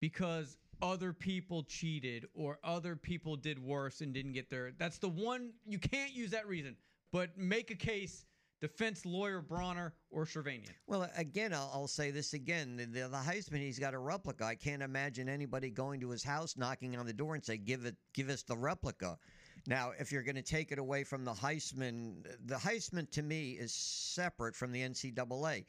because 0.00 0.56
other 0.82 1.12
people 1.12 1.62
cheated 1.62 2.26
or 2.34 2.58
other 2.64 2.96
people 2.96 3.36
did 3.36 3.56
worse 3.56 4.00
and 4.00 4.12
didn't 4.12 4.32
get 4.32 4.50
their. 4.50 4.72
That's 4.76 4.98
the 4.98 5.08
one 5.08 5.52
you 5.64 5.78
can't 5.78 6.12
use 6.12 6.32
that 6.32 6.48
reason. 6.48 6.74
But 7.12 7.38
make 7.38 7.70
a 7.70 7.76
case. 7.76 8.26
Defense 8.60 9.06
lawyer 9.06 9.40
Bronner 9.40 9.94
or 10.10 10.24
Shervanian. 10.24 10.70
Well, 10.88 11.08
again, 11.16 11.52
I'll, 11.52 11.70
I'll 11.72 11.86
say 11.86 12.10
this 12.10 12.32
again. 12.32 12.76
The, 12.76 12.86
the, 12.86 13.08
the 13.08 13.16
Heisman, 13.16 13.58
he's 13.58 13.78
got 13.78 13.94
a 13.94 13.98
replica. 13.98 14.44
I 14.44 14.56
can't 14.56 14.82
imagine 14.82 15.28
anybody 15.28 15.70
going 15.70 16.00
to 16.00 16.10
his 16.10 16.24
house, 16.24 16.56
knocking 16.56 16.96
on 16.96 17.06
the 17.06 17.12
door, 17.12 17.36
and 17.36 17.44
say, 17.44 17.58
"Give 17.58 17.84
it, 17.84 17.94
give 18.12 18.28
us 18.28 18.42
the 18.42 18.56
replica." 18.56 19.18
Now, 19.66 19.92
if 19.98 20.10
you're 20.10 20.22
going 20.22 20.36
to 20.36 20.42
take 20.42 20.72
it 20.72 20.78
away 20.78 21.04
from 21.04 21.24
the 21.24 21.32
Heisman, 21.32 22.26
the 22.46 22.56
Heisman 22.56 23.10
to 23.10 23.22
me 23.22 23.52
is 23.52 23.72
separate 23.72 24.56
from 24.56 24.72
the 24.72 24.80
NCAA. 24.80 25.66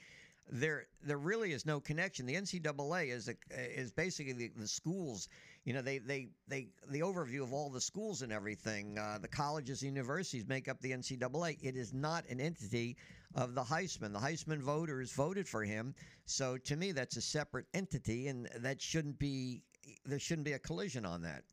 There, 0.51 0.85
there 1.03 1.17
really 1.17 1.53
is 1.53 1.65
no 1.65 1.79
connection. 1.79 2.25
The 2.25 2.35
NCAA 2.35 3.11
is 3.11 3.29
a, 3.29 3.35
is 3.51 3.91
basically 3.91 4.33
the, 4.33 4.51
the 4.55 4.67
schools. 4.67 5.27
You 5.63 5.73
know, 5.73 5.81
they, 5.81 5.97
they, 5.97 6.29
they, 6.47 6.67
the 6.89 6.99
overview 6.99 7.41
of 7.41 7.51
all 7.51 7.69
the 7.69 7.81
schools 7.81 8.21
and 8.21 8.31
everything. 8.31 8.97
Uh, 8.97 9.17
the 9.19 9.27
colleges, 9.27 9.81
and 9.81 9.91
universities 9.91 10.47
make 10.47 10.67
up 10.67 10.79
the 10.81 10.91
NCAA. 10.91 11.57
It 11.63 11.75
is 11.75 11.93
not 11.93 12.25
an 12.29 12.39
entity 12.39 12.95
of 13.33 13.55
the 13.55 13.63
Heisman. 13.63 14.13
The 14.13 14.19
Heisman 14.19 14.59
voters 14.59 15.11
voted 15.11 15.47
for 15.47 15.63
him. 15.63 15.95
So 16.25 16.57
to 16.57 16.75
me, 16.75 16.91
that's 16.91 17.17
a 17.17 17.21
separate 17.21 17.65
entity, 17.73 18.27
and 18.27 18.47
that 18.59 18.81
shouldn't 18.81 19.17
be. 19.17 19.63
There 20.05 20.19
shouldn't 20.19 20.45
be 20.45 20.53
a 20.53 20.59
collision 20.59 21.05
on 21.05 21.23
that. 21.23 21.43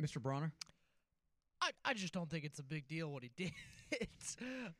Mr. 0.00 0.20
Bronner? 0.20 0.52
I, 1.62 1.70
I 1.84 1.94
just 1.94 2.12
don't 2.12 2.28
think 2.28 2.44
it's 2.44 2.58
a 2.58 2.62
big 2.64 2.88
deal 2.88 3.08
what 3.12 3.22
he 3.22 3.30
did. 3.36 3.52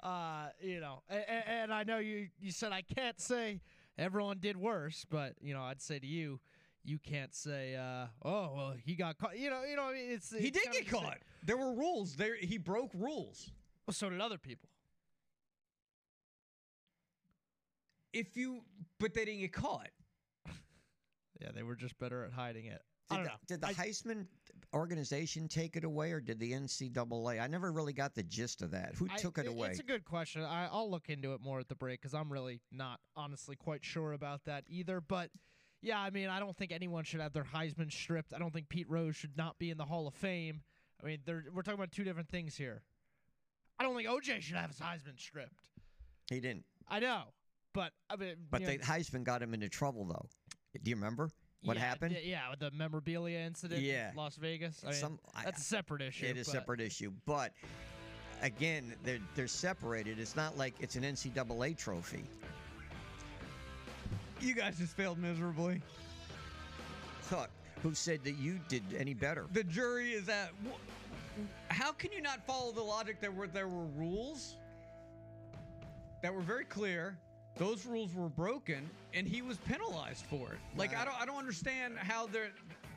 uh, 0.02 0.46
you 0.60 0.80
know, 0.80 1.02
and, 1.08 1.24
and 1.46 1.72
I 1.74 1.84
know 1.84 1.98
you 1.98 2.28
you 2.40 2.50
said 2.50 2.72
I 2.72 2.82
can't 2.82 3.20
say 3.20 3.60
everyone 3.96 4.38
did 4.40 4.56
worse, 4.56 5.04
but 5.08 5.34
you 5.40 5.54
know, 5.54 5.62
I'd 5.62 5.80
say 5.80 5.98
to 5.98 6.06
you, 6.06 6.40
you 6.84 6.98
can't 6.98 7.34
say, 7.34 7.76
uh, 7.76 8.06
oh 8.24 8.52
well, 8.56 8.74
he 8.84 8.94
got 8.96 9.16
caught. 9.18 9.38
You 9.38 9.50
know, 9.50 9.62
you 9.64 9.76
know, 9.76 9.84
I 9.84 9.92
mean, 9.92 10.10
it's 10.10 10.30
He 10.36 10.50
did 10.50 10.64
get 10.64 10.72
the 10.72 10.90
same- 10.90 11.02
caught. 11.02 11.18
There 11.44 11.56
were 11.56 11.72
rules. 11.74 12.16
There 12.16 12.36
he 12.36 12.58
broke 12.58 12.90
rules. 12.94 13.50
Well, 13.86 13.94
so 13.94 14.10
did 14.10 14.20
other 14.20 14.38
people. 14.38 14.68
If 18.12 18.36
you, 18.36 18.62
but 18.98 19.14
they 19.14 19.24
didn't 19.24 19.40
get 19.40 19.52
caught. 19.52 19.88
Yeah, 21.40 21.48
they 21.52 21.64
were 21.64 21.74
just 21.74 21.98
better 21.98 22.22
at 22.24 22.30
hiding 22.30 22.66
it. 22.66 22.80
I 23.10 23.16
Did 23.16 23.16
don't 23.16 23.24
the, 23.24 23.28
know. 23.30 23.36
did 23.48 23.60
the 23.62 23.66
I- 23.66 23.74
Heisman 23.88 24.26
organization 24.74 25.48
take 25.48 25.76
it 25.76 25.84
away, 25.84 26.12
or 26.12 26.20
did 26.20 26.38
the 26.40 26.52
NCAA? 26.52 27.40
I 27.40 27.46
never 27.46 27.72
really 27.72 27.92
got 27.92 28.14
the 28.14 28.22
gist 28.22 28.62
of 28.62 28.70
that. 28.72 28.94
Who 28.96 29.08
I- 29.10 29.16
took 29.16 29.38
it 29.38 29.46
i- 29.46 29.50
away? 29.50 29.70
It's 29.70 29.80
a 29.80 29.84
good 29.84 30.04
question. 30.04 30.42
I, 30.42 30.66
I'll 30.70 30.90
look 30.90 31.08
into 31.08 31.34
it 31.34 31.40
more 31.40 31.60
at 31.60 31.68
the 31.68 31.74
break 31.74 32.00
because 32.00 32.14
I'm 32.14 32.32
really 32.32 32.60
not 32.70 33.00
honestly 33.16 33.56
quite 33.56 33.84
sure 33.84 34.12
about 34.12 34.44
that 34.44 34.64
either. 34.68 35.00
But 35.00 35.30
yeah, 35.80 36.00
I 36.00 36.10
mean, 36.10 36.28
I 36.28 36.38
don't 36.40 36.56
think 36.56 36.72
anyone 36.72 37.04
should 37.04 37.20
have 37.20 37.32
their 37.32 37.44
Heisman 37.44 37.92
stripped. 37.92 38.32
I 38.32 38.38
don't 38.38 38.52
think 38.52 38.68
Pete 38.68 38.88
Rose 38.88 39.16
should 39.16 39.36
not 39.36 39.58
be 39.58 39.70
in 39.70 39.76
the 39.78 39.84
Hall 39.84 40.06
of 40.06 40.14
Fame. 40.14 40.62
I 41.02 41.06
mean, 41.06 41.18
we're 41.26 41.62
talking 41.62 41.78
about 41.78 41.92
two 41.92 42.04
different 42.04 42.28
things 42.28 42.56
here. 42.56 42.82
I 43.78 43.82
don't 43.82 43.96
think 43.96 44.08
OJ 44.08 44.40
should 44.40 44.56
have 44.56 44.70
his 44.70 44.78
Heisman 44.78 45.18
stripped. 45.18 45.68
he 46.30 46.38
didn't. 46.40 46.64
I 46.88 47.00
know, 47.00 47.22
but 47.72 47.92
I 48.08 48.16
mean, 48.16 48.34
But 48.50 48.64
the 48.64 48.76
know, 48.76 48.84
Heisman 48.84 49.24
got 49.24 49.42
him 49.42 49.54
into 49.54 49.68
trouble, 49.68 50.04
though. 50.04 50.28
Do 50.80 50.88
you 50.90 50.94
remember 50.96 51.30
what 51.64 51.76
yeah, 51.76 51.82
happened? 51.84 52.14
d- 52.16 52.28
Yeah, 52.30 52.50
with 52.50 52.58
the 52.60 52.70
memorabilia 52.72 53.38
incident. 53.40 53.80
Yeah. 53.82 54.10
in 54.10 54.16
Las 54.16 54.36
Vegas. 54.36 54.82
I 54.84 54.90
mean, 54.90 55.00
Some- 55.00 55.18
I- 55.34 55.44
that's 55.44 55.60
a 55.60 55.64
separate 55.64 56.02
issue. 56.02 56.26
It 56.26 56.36
is 56.36 56.48
a 56.48 56.50
but- 56.50 56.58
separate 56.58 56.80
issue, 56.80 57.12
but 57.26 57.52
again, 58.42 58.94
they're 59.04 59.20
they're 59.34 59.46
separated. 59.46 60.18
It's 60.18 60.36
not 60.36 60.56
like 60.56 60.74
it's 60.80 60.96
an 60.96 61.04
NCAA 61.04 61.76
trophy. 61.76 62.24
You 64.40 64.54
guys 64.54 64.78
just 64.78 64.96
failed 64.96 65.18
miserably. 65.18 65.80
Look, 67.30 67.48
who 67.82 67.94
said 67.94 68.24
that 68.24 68.32
you 68.32 68.58
did 68.68 68.82
any 68.98 69.14
better? 69.14 69.46
The 69.52 69.62
jury 69.64 70.12
is 70.12 70.28
at. 70.28 70.50
wh- 70.66 71.72
How 71.72 71.92
can 71.92 72.10
you 72.12 72.20
not 72.20 72.44
follow 72.46 72.72
the 72.72 72.82
logic 72.82 73.20
that 73.20 73.32
were 73.34 73.46
there 73.46 73.68
were 73.68 73.86
rules 73.96 74.56
that 76.22 76.34
were 76.34 76.40
very 76.42 76.64
clear? 76.64 77.16
Those 77.56 77.86
rules 77.86 78.14
were 78.14 78.28
broken, 78.28 78.88
and 79.14 79.26
he 79.26 79.42
was 79.42 79.58
penalized 79.58 80.24
for 80.26 80.52
it. 80.52 80.58
Like 80.76 80.96
I 80.96 81.04
don't, 81.04 81.20
I 81.20 81.26
don't 81.26 81.38
understand 81.38 81.98
how 81.98 82.26
they're. 82.26 82.50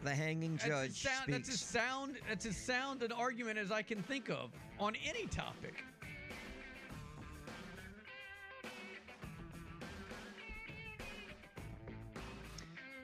The 0.04 0.14
hanging 0.14 0.58
That's 0.58 0.68
judge 0.68 0.90
as 0.90 0.98
sound, 0.98 1.34
that's 1.34 1.50
as 1.50 1.62
sound. 1.62 2.16
That's 2.30 2.46
as 2.46 2.58
sound 2.58 3.02
an 3.02 3.12
argument 3.12 3.58
as 3.58 3.72
I 3.72 3.82
can 3.82 4.04
think 4.04 4.30
of 4.30 4.52
on 4.80 4.94
any 5.08 5.26
topic. 5.28 5.84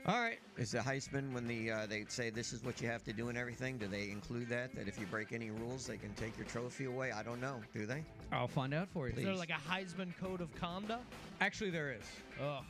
All 0.07 0.19
right. 0.19 0.39
Is 0.57 0.71
the 0.71 0.79
Heisman 0.79 1.31
when 1.31 1.47
the 1.47 1.71
uh, 1.71 1.85
they 1.85 2.05
say 2.07 2.31
this 2.31 2.53
is 2.53 2.63
what 2.63 2.81
you 2.81 2.87
have 2.87 3.03
to 3.03 3.13
do 3.13 3.29
and 3.29 3.37
everything? 3.37 3.77
Do 3.77 3.87
they 3.87 4.09
include 4.09 4.49
that? 4.49 4.73
That 4.75 4.87
if 4.87 4.99
you 4.99 5.05
break 5.05 5.31
any 5.31 5.51
rules, 5.51 5.85
they 5.85 5.97
can 5.97 6.11
take 6.15 6.35
your 6.37 6.47
trophy 6.47 6.85
away? 6.85 7.11
I 7.11 7.21
don't 7.21 7.39
know. 7.39 7.61
Do 7.73 7.85
they? 7.85 8.03
I'll 8.31 8.47
find 8.47 8.73
out 8.73 8.89
for 8.89 9.07
you. 9.07 9.13
Is 9.15 9.23
there 9.23 9.35
like 9.35 9.51
a 9.51 9.71
Heisman 9.71 10.11
code 10.19 10.41
of 10.41 10.53
conduct? 10.55 11.03
Actually, 11.39 11.69
there 11.69 11.91
is. 11.91 12.05
Oh, 12.41 12.61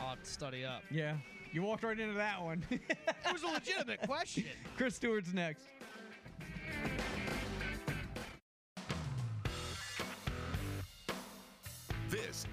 I'll 0.00 0.08
have 0.10 0.22
to 0.22 0.30
study 0.30 0.64
up. 0.64 0.82
Yeah. 0.90 1.16
You 1.52 1.62
walked 1.62 1.82
right 1.82 1.98
into 1.98 2.14
that 2.14 2.40
one. 2.40 2.64
it 2.70 2.80
was 3.30 3.42
a 3.42 3.48
legitimate 3.48 4.00
question. 4.02 4.44
Chris 4.76 4.94
Stewart's 4.94 5.34
next. 5.34 5.64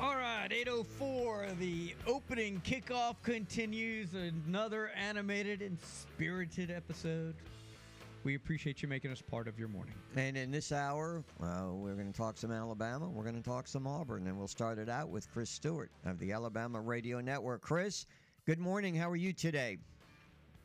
All 0.00 0.16
right, 0.16 0.48
804. 0.50 1.48
The 1.58 1.94
opening 2.06 2.60
kickoff 2.64 3.16
continues. 3.22 4.14
Another 4.14 4.90
animated 4.96 5.60
and 5.60 5.76
spirited 5.82 6.70
episode. 6.70 7.34
We 8.24 8.34
appreciate 8.34 8.82
you 8.82 8.88
making 8.88 9.10
us 9.10 9.20
part 9.22 9.46
of 9.48 9.58
your 9.58 9.68
morning. 9.68 9.94
And 10.16 10.36
in 10.36 10.50
this 10.50 10.72
hour, 10.72 11.22
well, 11.38 11.76
we're 11.78 11.94
going 11.94 12.10
to 12.10 12.16
talk 12.16 12.38
some 12.38 12.50
Alabama. 12.50 13.08
We're 13.08 13.24
going 13.24 13.36
to 13.36 13.42
talk 13.42 13.66
some 13.66 13.86
Auburn, 13.86 14.26
and 14.26 14.36
we'll 14.38 14.48
start 14.48 14.78
it 14.78 14.88
out 14.88 15.08
with 15.10 15.30
Chris 15.32 15.50
Stewart 15.50 15.90
of 16.04 16.18
the 16.18 16.32
Alabama 16.32 16.80
Radio 16.80 17.20
Network. 17.20 17.60
Chris, 17.62 18.06
good 18.46 18.58
morning. 18.58 18.94
How 18.94 19.10
are 19.10 19.16
you 19.16 19.32
today? 19.32 19.78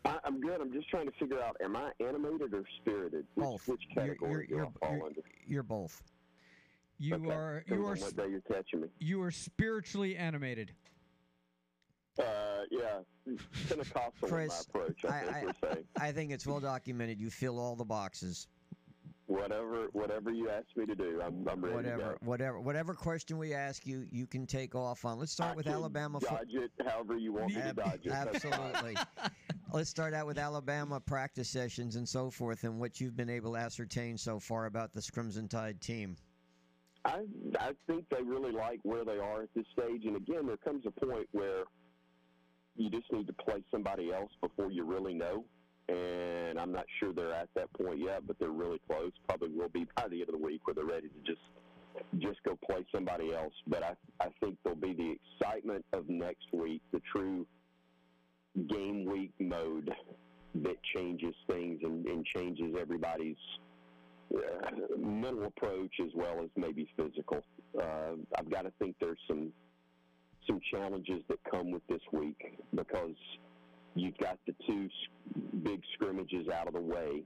I, 0.05 0.17
I'm 0.23 0.39
good. 0.39 0.61
I'm 0.61 0.71
just 0.71 0.89
trying 0.89 1.07
to 1.07 1.13
figure 1.19 1.41
out: 1.41 1.55
am 1.63 1.75
I 1.75 1.91
animated 2.01 2.53
or 2.53 2.63
spirited? 2.81 3.25
Which, 3.35 3.43
Both. 3.45 3.67
Which 3.67 3.81
You're- 3.95 4.07
category 4.09 4.47
you're- 4.49 4.63
do 4.65 4.71
I 4.81 4.85
fall 4.85 4.95
you're- 4.95 5.07
under? 5.07 5.21
You're 5.47 5.63
both. 5.63 6.01
You 6.97 7.15
Okay, 7.15 7.29
are 7.31 7.63
you 7.67 7.85
are 7.85 7.95
what 7.95 8.15
day 8.15 8.27
you're 8.29 8.41
catching 8.41 8.81
me. 8.81 8.87
you 8.99 9.21
are 9.21 9.31
spiritually 9.31 10.15
animated. 10.15 10.71
Uh, 12.17 12.23
yeah, 12.71 12.99
Pentecostal 13.67 14.29
Chris, 14.29 14.65
in 14.73 14.79
my 14.79 14.81
approach. 14.85 15.05
I, 15.05 15.09
I, 15.09 15.41
think 15.41 15.85
I, 15.99 16.07
I 16.07 16.11
think 16.13 16.31
it's 16.31 16.47
well 16.47 16.61
documented. 16.61 17.19
You 17.19 17.29
fill 17.29 17.59
all 17.59 17.75
the 17.75 17.83
boxes. 17.83 18.47
whatever 19.25 19.87
whatever 19.91 20.31
you 20.31 20.49
ask 20.49 20.65
me 20.77 20.85
to 20.85 20.95
do, 20.95 21.19
I'm, 21.21 21.45
I'm 21.49 21.59
ready 21.59 21.73
to 21.73 21.75
Whatever, 21.75 22.11
go. 22.13 22.17
whatever, 22.21 22.59
whatever 22.61 22.93
question 22.93 23.37
we 23.37 23.53
ask 23.53 23.85
you, 23.85 24.05
you 24.09 24.27
can 24.27 24.47
take 24.47 24.75
off 24.75 25.03
on. 25.03 25.19
Let's 25.19 25.33
start 25.33 25.51
I 25.51 25.55
with 25.55 25.65
can 25.65 25.73
Alabama. 25.73 26.21
fo- 26.21 26.37
Dodge 26.37 26.53
it 26.53 26.71
however 26.87 27.17
you 27.17 27.33
want 27.33 27.47
me 27.47 27.55
to 27.55 27.67
Ab- 27.67 27.75
dodge 27.75 28.05
it. 28.05 28.11
Absolutely. 28.13 28.95
Let's 29.73 29.89
start 29.89 30.13
out 30.13 30.25
with 30.25 30.37
Alabama 30.37 31.01
practice 31.01 31.49
sessions 31.49 31.97
and 31.97 32.07
so 32.07 32.29
forth, 32.31 32.63
and 32.63 32.79
what 32.79 33.01
you've 33.01 33.17
been 33.17 33.29
able 33.29 33.51
to 33.55 33.57
ascertain 33.59 34.17
so 34.17 34.39
far 34.39 34.67
about 34.67 34.93
this 34.93 35.09
Crimson 35.09 35.49
Tide 35.49 35.81
team. 35.81 36.15
I 37.05 37.25
I 37.59 37.71
think 37.87 38.05
they 38.09 38.23
really 38.23 38.51
like 38.51 38.79
where 38.83 39.05
they 39.05 39.19
are 39.19 39.43
at 39.43 39.49
this 39.55 39.65
stage, 39.73 40.05
and 40.05 40.15
again, 40.15 40.47
there 40.47 40.57
comes 40.57 40.85
a 40.85 41.05
point 41.05 41.27
where 41.31 41.63
you 42.75 42.89
just 42.89 43.11
need 43.11 43.27
to 43.27 43.33
play 43.33 43.63
somebody 43.71 44.11
else 44.11 44.31
before 44.41 44.71
you 44.71 44.83
really 44.83 45.13
know. 45.13 45.45
And 45.87 46.59
I'm 46.59 46.71
not 46.71 46.85
sure 46.99 47.13
they're 47.13 47.31
at 47.31 47.49
that 47.55 47.71
point 47.73 47.99
yet, 47.99 48.25
but 48.25 48.39
they're 48.39 48.49
really 48.49 48.81
close. 48.89 49.11
Probably 49.29 49.49
will 49.49 49.69
be 49.69 49.85
by 49.95 50.07
the 50.07 50.21
end 50.21 50.29
of 50.29 50.39
the 50.39 50.43
week 50.43 50.65
where 50.65 50.73
they're 50.73 50.83
ready 50.83 51.09
to 51.09 51.19
just 51.25 51.41
just 52.19 52.43
go 52.43 52.57
play 52.69 52.85
somebody 52.93 53.33
else. 53.33 53.53
But 53.67 53.83
I 53.83 53.95
I 54.19 54.29
think 54.39 54.57
there'll 54.63 54.79
be 54.79 54.93
the 54.93 55.15
excitement 55.39 55.85
of 55.93 56.09
next 56.09 56.47
week, 56.51 56.81
the 56.91 57.01
true 57.11 57.45
game 58.67 59.05
week 59.05 59.33
mode 59.39 59.93
that 60.55 60.77
changes 60.95 61.35
things 61.47 61.81
and, 61.83 62.05
and 62.05 62.25
changes 62.25 62.75
everybody's 62.79 63.35
uh, 64.33 64.97
mental 64.97 65.45
approach 65.45 65.93
as 66.01 66.11
well 66.15 66.41
as 66.43 66.49
maybe 66.55 66.87
physical. 66.97 67.43
Uh, 67.79 68.15
I've 68.37 68.49
got 68.49 68.63
to 68.63 68.71
think 68.79 68.95
there's 68.99 69.19
some 69.27 69.51
some 70.47 70.59
challenges 70.71 71.23
that 71.27 71.39
come 71.49 71.71
with 71.71 71.81
this 71.87 72.01
week 72.11 72.59
because 72.73 73.15
you've 73.95 74.17
got 74.17 74.37
the 74.45 74.53
two 74.67 74.89
big 75.63 75.81
scrimmages 75.93 76.47
out 76.49 76.67
of 76.67 76.73
the 76.73 76.81
way, 76.81 77.23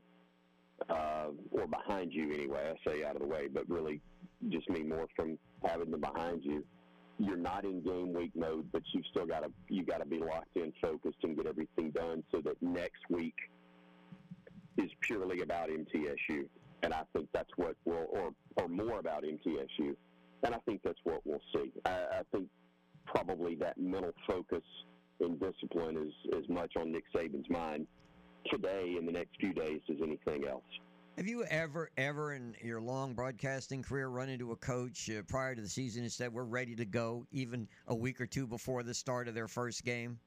uh, 0.89 1.27
or 1.51 1.67
behind 1.67 2.13
you 2.13 2.33
anyway. 2.33 2.73
I 2.73 2.89
say 2.89 3.03
out 3.03 3.15
of 3.15 3.21
the 3.21 3.27
way, 3.27 3.47
but 3.51 3.69
really 3.69 4.01
just 4.49 4.69
mean 4.69 4.87
more 4.89 5.07
from 5.15 5.37
having 5.65 5.91
them 5.91 6.01
behind 6.01 6.43
you. 6.43 6.63
You're 7.17 7.35
not 7.35 7.65
in 7.65 7.83
game 7.83 8.13
week 8.13 8.31
mode, 8.33 8.71
but 8.71 8.81
you've 8.93 9.05
still 9.11 9.25
got 9.25 9.41
to 9.41 9.51
you 9.67 9.83
got 9.83 9.97
to 9.97 10.05
be 10.05 10.19
locked 10.19 10.55
in, 10.55 10.71
focused, 10.81 11.17
and 11.23 11.35
get 11.35 11.47
everything 11.47 11.91
done 11.91 12.23
so 12.31 12.41
that 12.41 12.61
next 12.61 13.01
week 13.09 13.35
is 14.77 14.89
purely 15.01 15.41
about 15.41 15.67
MTSU 15.69 16.45
and 16.83 16.93
I 16.93 17.03
think 17.13 17.29
that's 17.33 17.49
what 17.55 17.75
will, 17.85 18.07
or 18.09 18.31
or 18.57 18.67
more 18.67 18.99
about 18.99 19.23
MTSU, 19.23 19.95
and 20.43 20.55
I 20.55 20.59
think 20.65 20.81
that's 20.83 20.99
what 21.03 21.21
we'll 21.25 21.41
see. 21.53 21.71
I, 21.85 21.91
I 21.91 22.21
think 22.31 22.47
probably 23.05 23.55
that 23.55 23.77
mental 23.77 24.13
focus 24.27 24.63
and 25.19 25.39
discipline 25.39 25.97
is 25.97 26.13
as 26.37 26.47
much 26.49 26.73
on 26.77 26.91
Nick 26.91 27.03
Saban's 27.13 27.49
mind 27.49 27.87
today 28.49 28.95
in 28.97 29.05
the 29.05 29.11
next 29.11 29.31
few 29.39 29.53
days 29.53 29.81
as 29.89 29.97
anything 30.01 30.45
else. 30.47 30.63
Have 31.17 31.27
you 31.27 31.43
ever, 31.43 31.89
ever 31.97 32.33
in 32.33 32.55
your 32.63 32.79
long 32.79 33.13
broadcasting 33.13 33.83
career 33.83 34.07
run 34.07 34.29
into 34.29 34.53
a 34.53 34.55
coach 34.55 35.09
uh, 35.09 35.21
prior 35.27 35.53
to 35.53 35.61
the 35.61 35.67
season 35.67 36.03
and 36.03 36.11
said, 36.11 36.31
We're 36.31 36.43
ready 36.43 36.75
to 36.77 36.85
go, 36.85 37.25
even 37.31 37.67
a 37.87 37.95
week 37.95 38.21
or 38.21 38.25
two 38.25 38.47
before 38.47 38.83
the 38.83 38.93
start 38.93 39.27
of 39.27 39.35
their 39.35 39.49
first 39.49 39.83
game? 39.83 40.19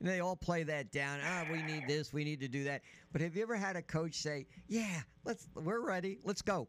And 0.00 0.08
they 0.08 0.20
all 0.20 0.36
play 0.36 0.62
that 0.62 0.90
down. 0.90 1.20
Ah, 1.22 1.44
we 1.52 1.62
need 1.62 1.86
this, 1.86 2.12
we 2.12 2.24
need 2.24 2.40
to 2.40 2.48
do 2.48 2.64
that. 2.64 2.82
But 3.12 3.20
have 3.20 3.36
you 3.36 3.42
ever 3.42 3.56
had 3.56 3.76
a 3.76 3.82
coach 3.82 4.14
say, 4.14 4.46
Yeah, 4.66 5.00
let's 5.24 5.46
we're 5.54 5.80
ready, 5.80 6.18
let's 6.24 6.42
go? 6.42 6.68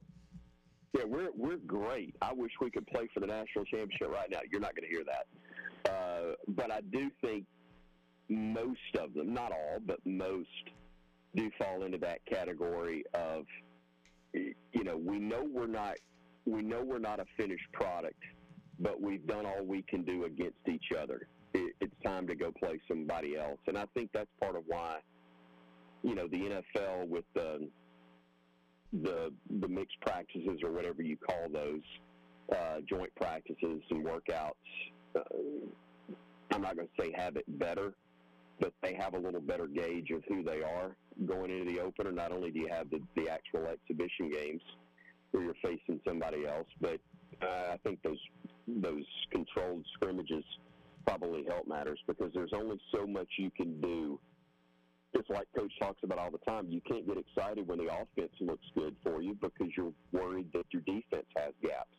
Yeah, 0.93 1.05
we're 1.05 1.29
we're 1.35 1.57
great. 1.57 2.15
I 2.21 2.33
wish 2.33 2.51
we 2.59 2.69
could 2.69 2.85
play 2.87 3.07
for 3.13 3.21
the 3.21 3.27
national 3.27 3.63
championship 3.65 4.09
right 4.09 4.29
now. 4.29 4.39
You're 4.51 4.59
not 4.59 4.75
going 4.75 4.89
to 4.89 4.93
hear 4.93 5.05
that. 5.05 5.91
Uh, 5.91 6.35
but 6.49 6.71
I 6.71 6.81
do 6.91 7.09
think 7.21 7.45
most 8.27 8.79
of 8.99 9.13
them, 9.13 9.33
not 9.33 9.51
all, 9.51 9.79
but 9.85 9.99
most, 10.05 10.49
do 11.35 11.49
fall 11.57 11.83
into 11.83 11.97
that 11.99 12.19
category 12.25 13.03
of 13.13 13.45
you 14.33 14.83
know, 14.83 14.97
we 14.97 15.19
know 15.19 15.47
we're 15.49 15.67
not 15.67 15.95
we 16.45 16.61
know 16.61 16.83
we're 16.83 16.99
not 16.99 17.19
a 17.19 17.25
finished 17.37 17.71
product, 17.71 18.21
but 18.79 18.99
we've 19.01 19.25
done 19.27 19.45
all 19.45 19.63
we 19.63 19.83
can 19.83 20.03
do 20.03 20.25
against 20.25 20.57
each 20.67 20.91
other. 20.99 21.27
It, 21.53 21.73
it's 21.82 21.94
time 22.03 22.28
to 22.28 22.36
go 22.36 22.52
play 22.52 22.80
somebody 22.88 23.38
else, 23.38 23.60
and 23.68 23.78
I 23.78 23.86
think 23.94 24.11
that's 24.14 24.30
part 24.40 24.56
of 24.56 24.64
why, 24.68 24.99
you 26.03 26.15
know, 26.15 26.28
the 26.28 26.38
NFL 26.38 27.07
with 27.07 27.26
the 27.34 27.68
the 28.94 29.32
the 29.61 29.68
mixed 29.68 29.99
practices 30.02 30.60
or 30.64 30.72
whatever 30.72 31.02
you 31.02 31.18
call 31.18 31.48
those 31.52 31.82
uh, 32.52 32.82
joint 32.88 33.14
practices 33.15 33.82
and 33.90 34.06
workouts. 34.06 34.52
Uh, 35.15 35.22
I'm 36.53 36.61
not 36.61 36.76
going 36.76 36.88
to 36.88 37.03
say 37.03 37.14
have 37.15 37.38
it 37.38 37.45
better, 37.60 37.94
but 38.60 38.73
they 38.82 38.94
have 38.95 39.14
a 39.14 39.18
little 39.18 39.41
better 39.41 39.68
gauge 39.68 40.11
of 40.11 40.23
who 40.28 40.44
they 40.44 40.61
are 40.61 40.95
going 41.26 41.52
into 41.52 41.72
the 41.72 41.80
opener. 41.80 42.11
Not 42.11 42.32
only 42.32 42.52
do 42.52 42.60
you 42.60 42.68
have 42.68 42.90
the, 42.90 42.99
the 43.15 43.30
actual 43.30 43.68
exhibition 43.68 44.30
games 44.30 44.61
where 45.32 45.44
you're 45.44 45.53
facing 45.64 45.99
somebody 46.06 46.45
else, 46.45 46.68
but 46.80 46.99
uh, 47.41 47.73
I 47.73 47.78
think 47.84 48.02
those 48.03 48.19
those 48.68 49.06
controlled 49.32 49.86
scrimmages 49.94 50.44
probably 51.06 51.45
help 51.48 51.68
matters 51.68 51.99
because 52.07 52.32
there's 52.34 52.53
only 52.53 52.80
so 52.94 53.06
much 53.06 53.28
you 53.38 53.52
can 53.52 53.80
do. 53.82 54.19
It's 55.14 55.30
like 55.30 55.48
Coach 55.57 55.73
talks 55.80 55.99
about 56.03 56.19
all 56.19 56.32
the 56.32 56.38
time. 56.40 56.68
You 56.69 56.82
can't 56.88 57.06
get 57.06 57.18
excited 57.18 57.68
when 57.68 57.80
the 57.80 57.88
offense 57.88 58.32
looks 58.40 58.65
good 58.76 58.95
for 59.03 59.22
you 59.22 59.38
because 59.41 59.68
you're 59.76 59.94
worried 60.11 60.48
that 60.53 60.65
your 60.72 60.82
defense 60.84 61.28
has 61.36 61.53
gaps. 61.61 61.95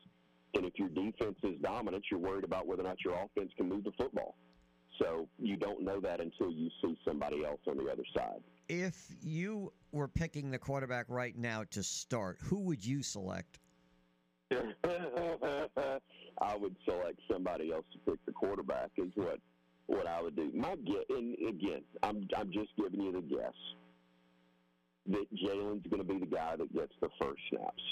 And 0.55 0.65
if 0.65 0.75
your 0.77 0.89
defense 0.89 1.37
is 1.43 1.61
dominant, 1.63 2.05
you're 2.11 2.21
worried 2.21 2.45
about 2.45 2.67
whether 2.67 2.83
or 2.83 2.87
not 2.87 2.97
your 3.05 3.15
offense 3.15 3.53
can 3.57 3.69
move 3.69 3.85
the 3.85 3.93
football. 3.99 4.37
So 4.99 5.29
you 5.39 5.57
don't 5.57 5.83
know 5.83 6.01
that 6.01 6.21
until 6.21 6.51
you 6.51 6.71
see 6.83 6.99
somebody 7.05 7.45
else 7.45 7.61
on 7.67 7.79
the 7.79 7.91
other 7.91 8.05
side. 8.15 8.43
If 8.69 8.97
you 9.23 9.73
were 9.91 10.09
picking 10.09 10.51
the 10.51 10.59
quarterback 10.59 11.07
right 11.09 11.37
now 11.37 11.65
to 11.71 11.83
start, 11.83 12.39
who 12.43 12.61
would 12.61 12.85
you 12.85 13.03
select? 13.03 13.59
I 16.41 16.57
would 16.57 16.77
select 16.85 17.19
somebody 17.31 17.73
else 17.73 17.85
to 17.93 18.11
pick 18.11 18.25
the 18.27 18.33
quarterback. 18.33 18.91
Is 18.97 19.11
what 19.15 19.39
what 19.87 20.07
I 20.07 20.23
would 20.23 20.37
do. 20.37 20.51
My 20.55 20.77
guess, 20.77 21.05
and 21.11 21.35
again, 21.49 21.83
I'm 22.03 22.27
I'm 22.37 22.53
just 22.53 22.71
giving 22.77 23.01
you 23.01 23.13
the 23.13 23.23
guess 23.23 23.55
that 25.09 25.27
Jalen's 25.35 25.87
going 25.89 26.07
to 26.07 26.09
be 26.09 26.19
the 26.19 26.27
guy 26.27 26.57
that 26.57 26.73
gets 26.73 26.93
the 27.01 27.09
first 27.21 27.41
snaps. 27.51 27.83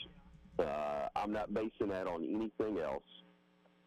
Uh, 0.59 1.09
I'm 1.17 1.33
not 1.33 1.53
basing 1.53 1.89
that 1.89 2.07
on 2.07 2.23
anything 2.23 2.79
else 2.79 3.03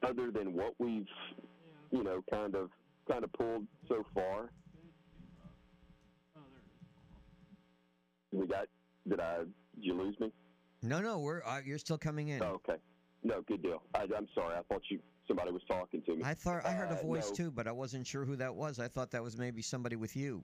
other 0.01 0.31
than 0.31 0.53
what 0.53 0.73
we've, 0.79 1.07
you 1.91 2.03
know, 2.03 2.23
kind 2.31 2.55
of 2.55 2.69
kind 3.09 3.23
of 3.23 3.31
pulled 3.33 3.65
so 3.87 4.05
far. 4.13 4.49
We 8.31 8.47
got. 8.47 8.65
Did 9.07 9.19
I? 9.19 9.39
Did 9.39 9.49
you 9.75 9.93
lose 9.93 10.19
me? 10.19 10.31
No, 10.83 10.99
no, 11.01 11.19
we're 11.19 11.41
uh, 11.43 11.61
you're 11.65 11.77
still 11.77 11.97
coming 11.97 12.27
in. 12.29 12.43
Oh, 12.43 12.59
okay. 12.67 12.79
No, 13.23 13.41
good 13.47 13.63
deal. 13.63 13.81
I, 13.95 14.01
I'm 14.01 14.27
sorry. 14.35 14.55
I 14.57 14.61
thought 14.63 14.81
you 14.89 14.99
somebody 15.27 15.51
was 15.51 15.61
talking 15.69 16.01
to 16.03 16.15
me. 16.15 16.21
I 16.25 16.33
thought 16.33 16.65
I 16.65 16.71
heard 16.73 16.91
a 16.91 16.99
Uh, 16.99 17.03
voice 17.03 17.29
no. 17.29 17.35
too, 17.35 17.51
but 17.51 17.67
I 17.67 17.71
wasn't 17.71 18.05
sure 18.05 18.25
who 18.25 18.35
that 18.35 18.53
was. 18.53 18.79
I 18.79 18.89
thought 18.89 19.11
that 19.11 19.23
was 19.23 19.37
maybe 19.37 19.61
somebody 19.61 19.95
with 19.95 20.15
you. 20.17 20.43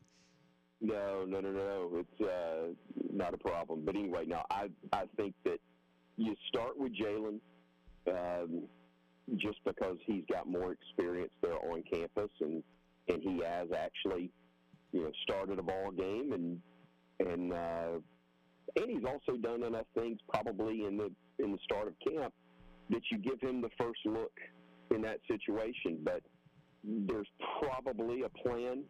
No, 0.81 1.25
no, 1.27 1.41
no, 1.41 1.51
no. 1.51 1.89
It's 1.99 2.21
uh, 2.21 2.73
not 3.11 3.33
a 3.33 3.37
problem. 3.37 3.83
But 3.83 3.95
anyway, 3.95 4.23
now 4.25 4.45
I 4.49 4.69
I 4.93 5.03
think 5.17 5.35
that 5.43 5.59
you 6.15 6.33
start 6.47 6.77
with 6.77 6.93
Jalen 6.95 7.39
um, 8.07 8.63
just 9.35 9.59
because 9.65 9.97
he's 10.05 10.23
got 10.31 10.47
more 10.47 10.71
experience 10.71 11.33
there 11.41 11.55
on 11.71 11.83
campus, 11.91 12.31
and 12.39 12.63
and 13.09 13.21
he 13.21 13.41
has 13.45 13.67
actually, 13.77 14.31
you 14.93 15.01
know, 15.03 15.11
started 15.23 15.59
a 15.59 15.63
ball 15.63 15.91
game, 15.91 16.31
and 16.31 16.61
and 17.29 17.51
uh, 17.51 17.99
and 18.75 18.89
he's 18.89 19.05
also 19.05 19.37
done 19.37 19.63
enough 19.63 19.85
things 19.95 20.19
probably 20.31 20.85
in 20.85 20.97
the 20.97 21.11
in 21.43 21.51
the 21.51 21.57
start 21.63 21.87
of 21.87 21.93
camp 21.99 22.33
that 22.89 23.01
you 23.11 23.17
give 23.17 23.39
him 23.41 23.61
the 23.61 23.69
first 23.77 23.99
look 24.05 24.31
in 24.91 25.01
that 25.01 25.19
situation. 25.27 25.99
But 26.03 26.21
there's 26.83 27.27
probably 27.59 28.23
a 28.23 28.29
plan 28.29 28.83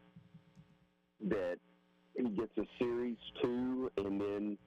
that 1.28 1.58
he 2.16 2.30
gets 2.30 2.58
a 2.58 2.66
series 2.78 3.18
two, 3.42 3.92
and 3.98 4.20
then 4.20 4.58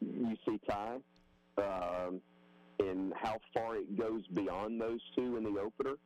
you 0.00 0.36
see 0.46 0.60
Ty, 0.68 0.96
um, 1.58 2.20
and 2.78 3.12
how 3.16 3.36
far 3.54 3.76
it 3.76 3.98
goes 3.98 4.26
beyond 4.34 4.80
those 4.80 5.00
two 5.16 5.36
in 5.36 5.44
the 5.44 5.60
opener 5.60 5.96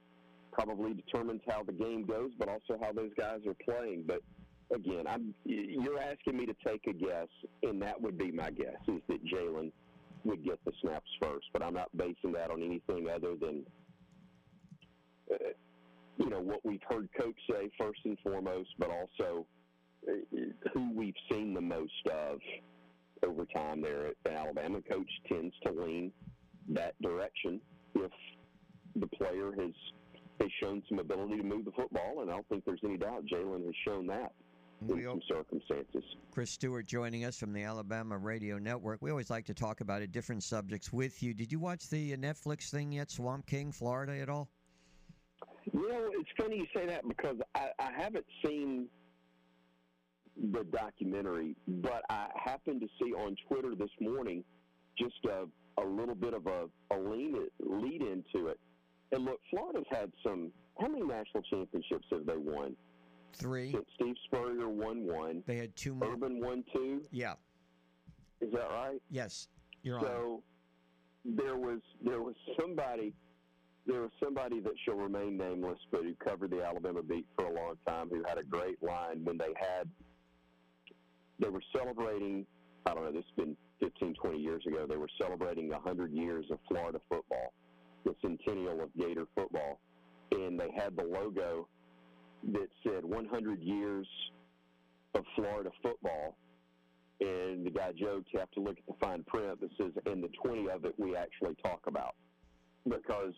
probably 0.53 0.95
determines 0.95 1.43
how 1.49 1.63
the 1.63 1.73
game 1.73 2.07
goes, 2.07 2.31
but 2.39 2.49
also 2.49 2.79
how 2.81 2.93
those 2.93 3.11
guys 3.19 3.41
are 3.47 3.57
playing. 3.63 4.05
But 4.07 4.21
again, 4.75 5.05
I'm 5.07 5.35
you're 5.45 5.99
asking 5.99 6.37
me 6.37 6.47
to 6.47 6.55
take 6.67 6.87
a 6.89 6.93
guess, 6.93 7.29
and 7.63 7.81
that 7.83 8.01
would 8.01 8.19
be 8.19 8.33
my 8.33 8.51
guess 8.51 8.77
is 8.89 9.01
that 9.09 9.25
Jalen 9.25 9.73
would 10.25 10.45
get 10.45 10.59
the 10.65 10.73
snaps 10.83 11.11
first, 11.21 11.47
but 11.53 11.63
I'm 11.63 11.75
not 11.75 11.95
basing 11.97 12.33
that 12.33 12.51
on 12.51 12.63
anything 12.63 13.09
other 13.09 13.35
than. 13.37 13.65
Uh, 15.31 15.37
you 16.19 16.31
know 16.31 16.41
what 16.41 16.61
we've 16.65 16.81
heard 16.89 17.09
coach 17.19 17.37
say 17.51 17.69
first 17.79 18.01
and 18.05 18.19
foremost, 18.23 18.71
but 18.79 18.89
also 18.91 19.47
uh, 20.09 20.13
who 20.73 20.93
we've 20.95 21.15
seen 21.31 21.53
the 21.53 21.61
most 21.61 21.93
of 22.11 22.39
over 23.23 23.45
time 23.45 23.83
there 23.83 24.07
at 24.07 24.33
Alabama. 24.33 24.81
Coach 24.91 25.11
tends 25.29 25.55
to 25.65 25.73
lean 25.73 26.13
that 26.71 26.95
direction 27.03 27.61
if 27.95 28.11
the 28.95 29.07
player 29.09 29.53
has 29.59 29.73
has 30.41 30.51
shown 30.63 30.83
some 30.89 30.99
ability 30.99 31.37
to 31.37 31.43
move 31.43 31.65
the 31.65 31.73
football, 31.73 32.23
and 32.23 32.31
I 32.31 32.35
don't 32.35 32.49
think 32.49 32.65
there's 32.65 32.81
any 32.85 32.97
doubt 32.97 33.25
Jalen 33.31 33.65
has 33.65 33.75
shown 33.87 34.07
that 34.07 34.33
some 34.81 35.21
circumstances. 35.29 36.05
Chris 36.31 36.51
Stewart 36.51 36.87
joining 36.87 37.25
us 37.25 37.39
from 37.39 37.53
the 37.53 37.63
Alabama 37.63 38.19
Radio 38.19 38.59
Network. 38.59 39.01
We 39.01 39.11
always 39.11 39.31
like 39.31 39.47
to 39.47 39.55
talk 39.55 39.81
about 39.81 40.03
it, 40.03 40.13
different 40.13 40.43
subjects 40.43 40.93
with 40.93 41.23
you. 41.23 41.33
Did 41.33 41.51
you 41.51 41.59
watch 41.59 41.89
the 41.89 42.13
uh, 42.13 42.17
Netflix 42.17 42.71
thing 42.71 42.93
yet, 42.93 43.11
Swamp 43.11 43.47
King, 43.47 43.73
Florida, 43.73 44.19
at 44.19 44.29
all? 44.29 44.49
You 45.73 45.89
know, 45.89 46.11
it's 46.13 46.31
funny 46.39 46.57
you 46.57 46.67
say 46.75 46.87
that 46.87 47.07
because 47.09 47.37
I, 47.55 47.71
I 47.79 47.91
haven't 47.97 48.27
seen 48.45 48.89
the 50.53 50.65
documentary, 50.65 51.57
but 51.67 52.03
I 52.11 52.29
happened 52.37 52.83
to 52.83 52.89
see 53.01 53.13
on 53.13 53.37
Twitter 53.49 53.75
this 53.75 53.91
morning 54.01 54.45
just 54.99 55.25
a, 55.25 55.47
a 55.81 55.85
little 55.85 56.15
bit 56.15 56.35
of 56.35 56.47
a, 56.47 56.67
a 56.95 56.99
lean 56.99 57.37
lead 57.61 58.03
into 58.03 58.49
it. 58.49 58.61
And 59.13 59.25
look, 59.25 59.41
Florida's 59.51 59.87
had 59.91 60.13
some. 60.23 60.53
How 60.79 60.89
many 60.89 61.05
national 61.05 61.43
championships 61.45 62.07
have 62.13 62.27
they 62.27 62.37
won? 62.37 62.77
Three. 63.37 63.77
Steve 63.95 64.15
Spurrier 64.25 64.69
won 64.69 65.05
one. 65.07 65.43
They 65.47 65.57
had 65.57 65.75
two 65.77 65.95
more. 65.95 66.13
Urban 66.13 66.41
won 66.41 66.65
two. 66.73 67.03
Yeah. 67.11 67.35
Is 68.41 68.51
that 68.53 68.69
right? 68.71 69.01
Yes. 69.11 69.49
You're 69.83 69.99
on. 69.99 70.05
so 70.05 70.43
there 71.25 71.57
was 71.57 71.81
there 72.05 72.23
was 72.23 72.35
somebody 72.61 73.13
there 73.87 74.01
was 74.01 74.11
somebody 74.23 74.61
that 74.61 74.73
shall 74.85 74.97
remain 74.97 75.37
nameless, 75.37 75.79
but 75.93 76.03
who 76.03 76.15
covered 76.15 76.51
the 76.51 76.65
Alabama 76.65 77.03
beat 77.03 77.27
for 77.37 77.47
a 77.47 77.53
long 77.53 77.75
time, 77.87 78.09
who 78.09 78.23
had 78.27 78.39
a 78.39 78.43
great 78.43 78.83
line 78.83 79.25
when 79.25 79.39
they 79.39 79.53
had 79.59 79.89
they 81.39 81.49
were 81.49 81.63
celebrating. 81.77 82.47
I 82.87 82.95
don't 82.95 83.05
know. 83.05 83.13
This 83.13 83.25
has 83.37 83.45
been 83.47 83.57
15, 83.81 84.15
20 84.15 84.39
years 84.39 84.65
ago. 84.67 84.87
They 84.89 84.97
were 84.97 85.11
celebrating 85.21 85.69
100 85.69 86.13
years 86.13 86.47
of 86.51 86.59
Florida 86.69 87.01
football, 87.09 87.53
the 88.05 88.15
centennial 88.23 88.81
of 88.81 88.95
Gator 88.97 89.27
football, 89.35 89.81
and 90.33 90.59
they 90.59 90.71
had 90.77 90.97
the 90.97 91.03
logo 91.03 91.69
that 92.53 92.69
said 92.85 93.05
100 93.05 93.61
years 93.63 94.07
of 95.15 95.25
Florida 95.35 95.71
football. 95.83 96.37
And 97.21 97.65
the 97.67 97.71
guy 97.71 97.93
joked, 97.99 98.29
you 98.33 98.39
have 98.41 98.51
to 98.53 98.61
look 98.61 98.79
at 98.79 98.87
the 98.87 98.95
fine 99.01 99.25
print 99.25 99.61
that 99.61 99.71
says, 99.81 99.93
and 100.07 100.23
the 100.23 100.29
20 100.45 100.69
of 100.71 100.85
it 100.85 100.95
we 100.99 101.17
actually 101.17 101.57
talk 101.65 101.81
about. 101.87 102.15
Because 102.89 103.35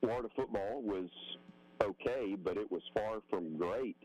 Florida 0.00 0.28
football 0.36 0.80
was 0.82 1.08
okay, 1.82 2.36
but 2.42 2.56
it 2.56 2.70
was 2.70 2.82
far 2.94 3.18
from 3.28 3.56
great 3.58 3.96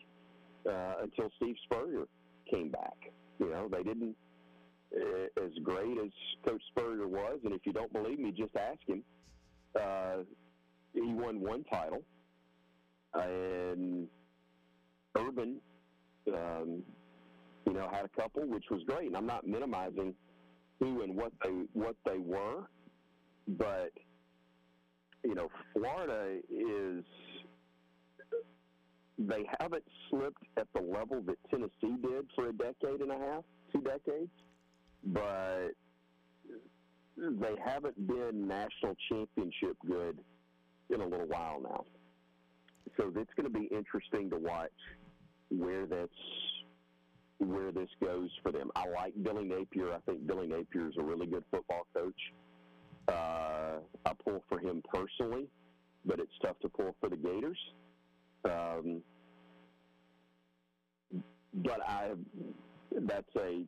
uh, 0.70 0.96
until 1.04 1.30
Steve 1.38 1.56
Spurrier 1.66 2.06
came 2.52 2.70
back. 2.72 2.98
You 3.40 3.50
know, 3.50 3.70
they 3.72 3.84
didn't, 3.84 4.16
uh, 4.96 5.44
as 5.46 5.52
great 5.64 5.98
as 6.04 6.12
Coach 6.48 6.62
Spurrier 6.72 7.08
was, 7.08 7.40
and 7.44 7.54
if 7.54 7.62
you 7.66 7.74
don't 7.74 7.94
believe 7.94 8.20
me, 8.20 8.32
just 8.32 8.56
ask 8.56 8.80
him. 8.88 9.04
uh, 9.80 10.24
he 10.94 11.02
won 11.14 11.42
one 11.42 11.64
title, 11.66 12.02
and 13.14 14.08
Urban, 15.18 15.60
um, 16.34 16.84
you 17.66 17.74
know, 17.74 17.90
had 17.92 18.06
a 18.06 18.22
couple, 18.22 18.48
which 18.48 18.66
was 18.70 18.82
great. 18.88 19.08
And 19.08 19.18
I'm 19.18 19.26
not 19.26 19.48
minimizing 19.48 20.14
who 20.80 21.02
and 21.04 21.16
what 21.16 21.32
they 21.44 21.50
what 21.74 21.96
they 22.06 22.18
were, 22.18 22.68
but 23.48 23.92
you 25.24 25.36
know, 25.36 25.50
Florida 25.74 26.40
is 26.50 27.04
they 29.18 29.46
haven't 29.60 29.84
slipped 30.10 30.44
at 30.58 30.68
the 30.74 30.82
level 30.82 31.22
that 31.26 31.38
Tennessee 31.50 32.02
did 32.02 32.26
for 32.36 32.50
a 32.50 32.54
decade 32.54 33.02
and 33.02 33.12
a 33.12 33.18
half, 33.18 33.44
two 33.72 33.82
decades, 33.82 34.32
but 35.06 35.70
they 37.18 37.56
haven't 37.64 38.08
been 38.08 38.48
national 38.48 38.96
championship 39.10 39.78
good 39.88 40.20
in 40.90 41.02
a 41.02 41.06
little 41.06 41.28
while 41.28 41.62
now. 41.62 41.86
So 42.98 43.12
it's 43.16 43.34
going 43.36 43.52
to 43.52 43.60
be 43.60 43.68
interesting 43.74 44.30
to 44.30 44.38
watch 44.38 44.72
where 45.50 45.86
that's 45.86 46.12
where 47.40 47.72
this 47.72 47.90
goes 48.02 48.30
for 48.42 48.52
them. 48.52 48.72
I 48.76 48.88
like 48.90 49.14
Billy 49.22 49.44
Napier. 49.46 49.94
I 49.94 50.00
think 50.06 50.26
Billy 50.26 50.48
Napier 50.48 50.88
is 50.88 50.96
a 50.98 51.04
really 51.04 51.28
good 51.28 51.44
football 51.52 51.86
coach. 51.94 52.20
Uh, 53.08 53.80
I 54.06 54.14
pull 54.24 54.44
for 54.50 54.60
him 54.60 54.82
personally, 54.92 55.48
but 56.06 56.20
it's 56.20 56.32
tough 56.42 56.58
to 56.62 56.70
pull 56.70 56.96
for 57.00 57.10
the 57.10 57.18
Gators. 57.18 57.58
Um, 58.46 59.02
but 61.54 61.80
I, 61.88 62.12
that's 62.92 63.36
a, 63.38 63.64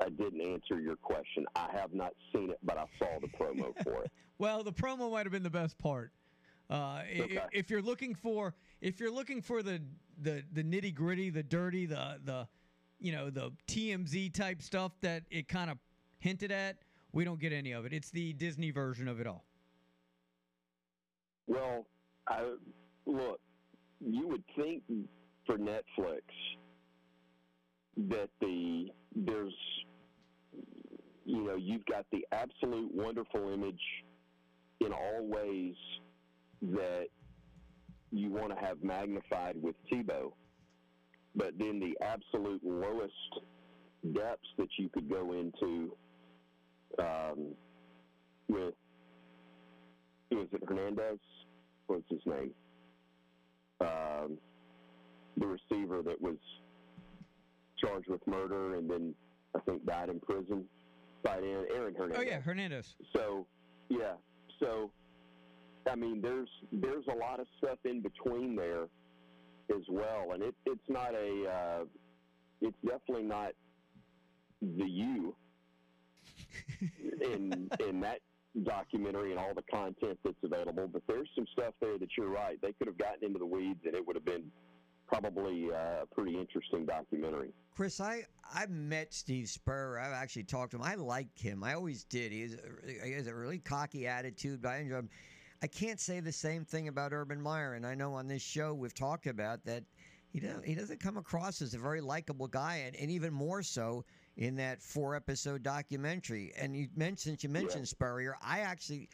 I 0.00 0.08
didn't 0.10 0.40
answer 0.40 0.80
your 0.80 0.96
question. 0.96 1.46
I 1.56 1.68
have 1.72 1.92
not 1.92 2.12
seen 2.32 2.50
it, 2.50 2.58
but 2.62 2.76
I 2.78 2.84
saw 2.98 3.18
the 3.20 3.28
promo 3.28 3.72
for 3.82 4.04
it. 4.04 4.10
Well, 4.36 4.64
the 4.64 4.72
promo 4.72 5.12
might 5.12 5.26
have 5.26 5.32
been 5.32 5.44
the 5.44 5.48
best 5.48 5.78
part. 5.78 6.10
Uh, 6.70 7.02
Okay. 7.20 7.40
If 7.52 7.70
you're 7.70 7.82
looking 7.82 8.14
for 8.14 8.54
if 8.80 8.98
you're 9.00 9.10
looking 9.10 9.42
for 9.42 9.62
the 9.62 9.80
the 10.20 10.42
the 10.52 10.62
nitty 10.62 10.94
gritty, 10.94 11.30
the 11.30 11.42
dirty, 11.42 11.86
the 11.86 12.18
the 12.24 12.48
you 12.98 13.12
know 13.12 13.30
the 13.30 13.52
TMZ 13.68 14.32
type 14.32 14.62
stuff 14.62 14.92
that 15.00 15.24
it 15.30 15.48
kind 15.48 15.70
of 15.70 15.78
hinted 16.18 16.50
at, 16.50 16.76
we 17.12 17.24
don't 17.24 17.38
get 17.40 17.52
any 17.52 17.72
of 17.72 17.84
it. 17.84 17.92
It's 17.92 18.10
the 18.10 18.32
Disney 18.32 18.70
version 18.70 19.08
of 19.08 19.20
it 19.20 19.26
all. 19.26 19.44
Well, 21.46 21.86
I 22.28 22.54
look. 23.06 23.40
You 24.00 24.28
would 24.28 24.44
think 24.56 24.82
for 25.46 25.58
Netflix 25.58 26.22
that 28.08 28.28
the 28.40 28.88
there's 29.14 29.54
you 31.24 31.44
know 31.44 31.56
you've 31.56 31.86
got 31.86 32.06
the 32.10 32.26
absolute 32.32 32.92
wonderful 32.94 33.52
image 33.52 33.80
in 34.80 34.92
all 34.92 35.26
ways 35.26 35.74
that 36.72 37.06
you 38.10 38.30
want 38.30 38.56
to 38.56 38.64
have 38.64 38.82
magnified 38.82 39.56
with 39.60 39.74
Tebow, 39.92 40.32
but 41.34 41.52
then 41.58 41.80
the 41.80 41.94
absolute 42.04 42.62
lowest 42.64 43.12
depths 44.14 44.48
that 44.58 44.68
you 44.78 44.88
could 44.88 45.08
go 45.08 45.32
into 45.32 45.96
um, 46.98 47.54
with 48.48 48.74
was 50.30 50.48
it 50.52 50.62
Hernandez? 50.66 51.18
What's 51.86 52.08
his 52.08 52.20
name? 52.26 52.50
Um, 53.80 54.38
the 55.36 55.46
receiver 55.46 56.02
that 56.02 56.20
was 56.20 56.36
charged 57.78 58.08
with 58.08 58.26
murder 58.26 58.74
and 58.74 58.90
then 58.90 59.14
I 59.54 59.60
think 59.60 59.84
died 59.86 60.08
in 60.08 60.20
prison. 60.20 60.64
By 61.22 61.40
then, 61.40 61.66
Aaron 61.74 61.94
Hernandez. 61.94 62.18
Oh 62.18 62.22
yeah, 62.22 62.40
Hernandez. 62.40 62.94
So, 63.14 63.46
yeah. 63.88 64.14
So, 64.60 64.90
I 65.90 65.94
mean, 65.96 66.20
there's 66.20 66.48
there's 66.72 67.06
a 67.08 67.14
lot 67.14 67.40
of 67.40 67.46
stuff 67.58 67.78
in 67.84 68.00
between 68.00 68.56
there 68.56 68.84
as 69.70 69.82
well, 69.88 70.32
and 70.32 70.42
it, 70.42 70.54
it's 70.66 70.88
not 70.88 71.14
a 71.14 71.48
uh, 71.48 71.84
it's 72.60 72.76
definitely 72.84 73.24
not 73.24 73.52
the 74.60 74.86
you 74.86 75.34
in 77.22 77.68
in 77.86 78.00
that 78.00 78.20
documentary 78.62 79.30
and 79.30 79.40
all 79.40 79.52
the 79.54 79.64
content 79.70 80.18
that's 80.24 80.36
available. 80.42 80.88
But 80.88 81.02
there's 81.06 81.28
some 81.34 81.46
stuff 81.52 81.74
there 81.80 81.98
that 81.98 82.08
you're 82.16 82.28
right. 82.28 82.60
They 82.60 82.72
could 82.72 82.86
have 82.86 82.98
gotten 82.98 83.24
into 83.24 83.38
the 83.38 83.46
weeds, 83.46 83.80
and 83.84 83.94
it 83.94 84.06
would 84.06 84.16
have 84.16 84.24
been 84.24 84.50
probably 85.06 85.70
uh, 85.72 86.02
a 86.02 86.06
pretty 86.14 86.38
interesting 86.38 86.86
documentary. 86.86 87.50
Chris, 87.74 88.00
I 88.00 88.22
I 88.52 88.66
met 88.66 89.12
Steve 89.12 89.48
Spurrier. 89.48 89.98
I've 89.98 90.12
actually 90.12 90.44
talked 90.44 90.72
to 90.72 90.76
him. 90.76 90.82
I 90.82 90.94
like 90.94 91.36
him. 91.36 91.64
I 91.64 91.74
always 91.74 92.04
did. 92.04 92.32
He 92.32 92.42
has 92.42 92.54
a, 92.54 93.06
he 93.06 93.12
has 93.12 93.26
a 93.26 93.34
really 93.34 93.58
cocky 93.58 94.06
attitude, 94.06 94.62
but 94.62 94.70
I 94.70 94.78
enjoy 94.78 94.96
him. 94.96 95.10
I 95.64 95.66
can't 95.66 95.98
say 95.98 96.20
the 96.20 96.30
same 96.30 96.66
thing 96.66 96.88
about 96.88 97.14
Urban 97.14 97.40
Meyer, 97.40 97.72
and 97.72 97.86
I 97.86 97.94
know 97.94 98.12
on 98.12 98.28
this 98.28 98.42
show 98.42 98.74
we've 98.74 98.92
talked 98.92 99.26
about 99.26 99.64
that. 99.64 99.82
He 100.28 100.38
doesn't, 100.38 100.62
he 100.66 100.74
doesn't 100.74 101.00
come 101.00 101.16
across 101.16 101.62
as 101.62 101.72
a 101.72 101.78
very 101.78 102.02
likable 102.02 102.48
guy, 102.48 102.82
and, 102.86 102.94
and 102.96 103.10
even 103.10 103.32
more 103.32 103.62
so 103.62 104.04
in 104.36 104.56
that 104.56 104.82
four 104.82 105.16
episode 105.16 105.62
documentary. 105.62 106.52
And 106.58 106.76
you 106.76 106.88
mentioned 106.96 107.42
you 107.42 107.48
mentioned 107.48 107.88
Spurrier, 107.88 108.36
I 108.42 108.58
actually, 108.60 109.08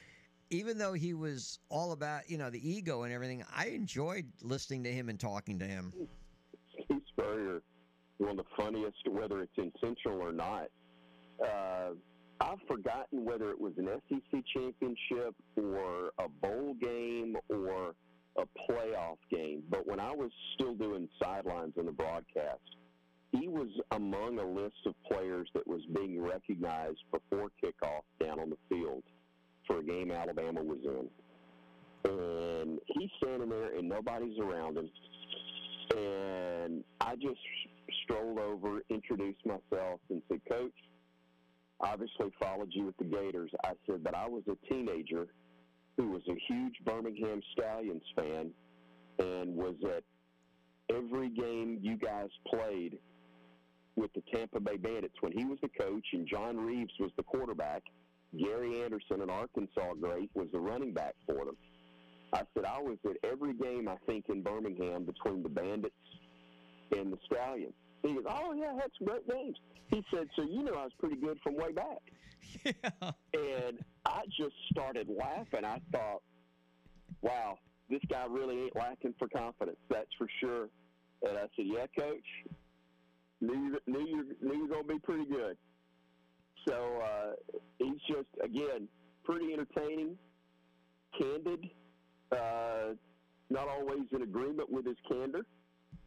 even 0.51 0.77
though 0.77 0.93
he 0.93 1.15
was 1.15 1.61
all 1.69 1.93
about 1.93 2.29
you 2.29 2.37
know 2.37 2.51
the 2.51 2.69
ego 2.69 3.05
and 3.05 3.13
everything, 3.13 3.45
I 3.55 3.67
enjoyed 3.67 4.25
listening 4.43 4.83
to 4.83 4.93
him 4.93 5.09
and 5.09 5.21
talking 5.21 5.57
to 5.61 5.67
him. 5.67 5.93
Steve 6.85 7.03
Spurrier, 7.13 7.63
one 8.19 8.31
of 8.31 8.39
the 8.39 8.45
funniest, 8.57 8.97
whether 9.09 9.41
it's 9.41 9.57
intentional 9.57 10.21
or 10.21 10.33
not. 10.33 10.67
Uh, 11.41 11.91
I've 12.41 12.61
forgotten 12.67 13.25
whether 13.25 13.51
it 13.51 13.61
was 13.61 13.75
an 13.77 13.89
SEC 14.09 14.43
championship 14.55 15.35
or 15.57 16.11
a 16.19 16.29
bowl 16.41 16.75
game 16.81 17.37
or 17.51 17.95
a 18.39 18.43
playoff 18.71 19.19
game, 19.31 19.63
but 19.69 19.87
when 19.87 20.01
I 20.01 20.13
was 20.13 20.31
still 20.55 20.75
doing 20.75 21.09
sidelines 21.23 21.75
on 21.79 21.87
the 21.87 21.93
broadcast, 21.93 22.61
he 23.33 23.47
was 23.47 23.69
among 23.93 24.39
a 24.39 24.47
list 24.47 24.87
of 24.87 24.95
players 25.07 25.49
that 25.55 25.67
was 25.67 25.83
being 25.95 26.21
recognized 26.21 26.99
before 27.13 27.51
kickoff 27.63 28.03
down 28.19 28.41
on 28.41 28.51
the 28.51 28.57
field 28.69 29.03
for 29.67 29.79
a 29.79 29.85
game 29.85 30.11
Alabama 30.11 30.63
was 30.63 30.79
in. 30.85 31.09
And 32.11 32.79
he's 32.87 33.11
standing 33.23 33.51
there 33.51 33.77
and 33.77 33.89
nobody's 33.89 34.39
around 34.39 34.79
him. 34.79 34.91
And 35.97 36.85
I 37.01 37.15
just 37.17 37.41
strolled 38.05 38.39
over, 38.39 38.81
introduced 38.89 39.45
myself, 39.45 40.01
and 40.09 40.23
said, 40.29 40.41
Coach, 40.49 40.73
obviously 41.81 42.31
followed 42.41 42.71
you 42.71 42.85
with 42.85 42.97
the 42.99 43.05
Gators. 43.05 43.51
I 43.65 43.73
said 43.87 44.05
that 44.05 44.15
I 44.15 44.29
was 44.29 44.43
a 44.49 44.73
teenager 44.73 45.29
who 45.97 46.11
was 46.11 46.23
a 46.29 46.35
huge 46.49 46.75
Birmingham 46.85 47.41
Stallions 47.53 48.03
fan 48.17 48.51
and 49.19 49.55
was 49.55 49.75
at 49.85 50.05
every 50.95 51.29
game 51.29 51.79
you 51.83 51.97
guys 51.97 52.29
played 52.47 52.99
with 53.97 54.13
the 54.15 54.23
Tampa 54.33 54.61
Bay 54.61 54.77
Bandits 54.77 55.15
when 55.21 55.33
he 55.33 55.45
was 55.45 55.59
the 55.63 55.69
coach 55.69 56.07
and 56.13 56.27
John 56.27 56.57
Reaves 56.57 56.93
was 56.99 57.11
the 57.17 57.23
quarterback. 57.23 57.83
Gary 58.39 58.83
Anderson, 58.83 59.23
an 59.23 59.31
Arkansas 59.31 59.95
great, 60.01 60.31
was 60.35 60.47
the 60.53 60.61
running 60.61 60.95
back 60.95 61.15
for 61.27 61.45
them. 61.45 61.57
I 62.33 62.43
said 62.55 62.65
I 62.65 62.81
was 62.81 62.97
at 63.05 63.17
every 63.29 63.55
game 63.55 63.89
I 63.89 63.97
think 64.07 64.27
in 64.29 64.43
Birmingham 64.43 65.05
between 65.05 65.43
the 65.43 65.49
Bandits 65.49 65.95
and 66.93 67.13
the 67.13 67.19
Stallions. 67.27 67.75
He 68.03 68.15
goes, 68.15 68.25
"Oh 68.29 68.53
yeah, 68.53 68.75
had 68.75 68.91
some 68.99 69.07
great 69.07 69.29
games." 69.29 69.57
He 69.91 70.05
said, 70.13 70.29
"So 70.37 70.43
you 70.43 70.63
know 70.63 70.75
I 70.75 70.85
was 70.85 70.93
pretty 70.99 71.17
good 71.17 71.39
from 71.43 71.57
way 71.57 71.73
back." 71.73 72.01
And 73.35 73.79
I 74.05 74.23
just 74.37 74.55
started 74.71 75.09
laughing. 75.09 75.65
I 75.65 75.81
thought, 75.93 76.23
"Wow, 77.23 77.59
this 77.89 78.01
guy 78.09 78.27
really 78.29 78.65
ain't 78.65 78.77
lacking 78.77 79.15
for 79.19 79.29
confidence. 79.29 79.79
That's 79.89 80.13
for 80.19 80.29
sure." 80.41 80.69
And 81.23 81.37
I 81.39 81.43
said, 81.57 81.67
"Yeah, 81.67 81.87
coach, 81.99 82.25
knew 83.41 83.55
you 83.55 83.79
knew 83.87 84.07
you 84.07 84.37
knew 84.41 84.55
you 84.55 84.63
were 84.67 84.75
gonna 84.77 84.85
be 84.85 84.99
pretty 84.99 85.27
good." 85.27 85.57
So 86.69 87.01
uh, 87.03 87.59
he's 87.79 88.01
just 88.09 88.29
again 88.43 88.89
pretty 89.25 89.53
entertaining, 89.53 90.19
candid, 91.19 91.71
uh, 92.33 92.95
not 93.49 93.69
always 93.69 94.07
in 94.13 94.23
agreement 94.23 94.71
with 94.71 94.87
his 94.87 94.97
candor, 95.09 95.45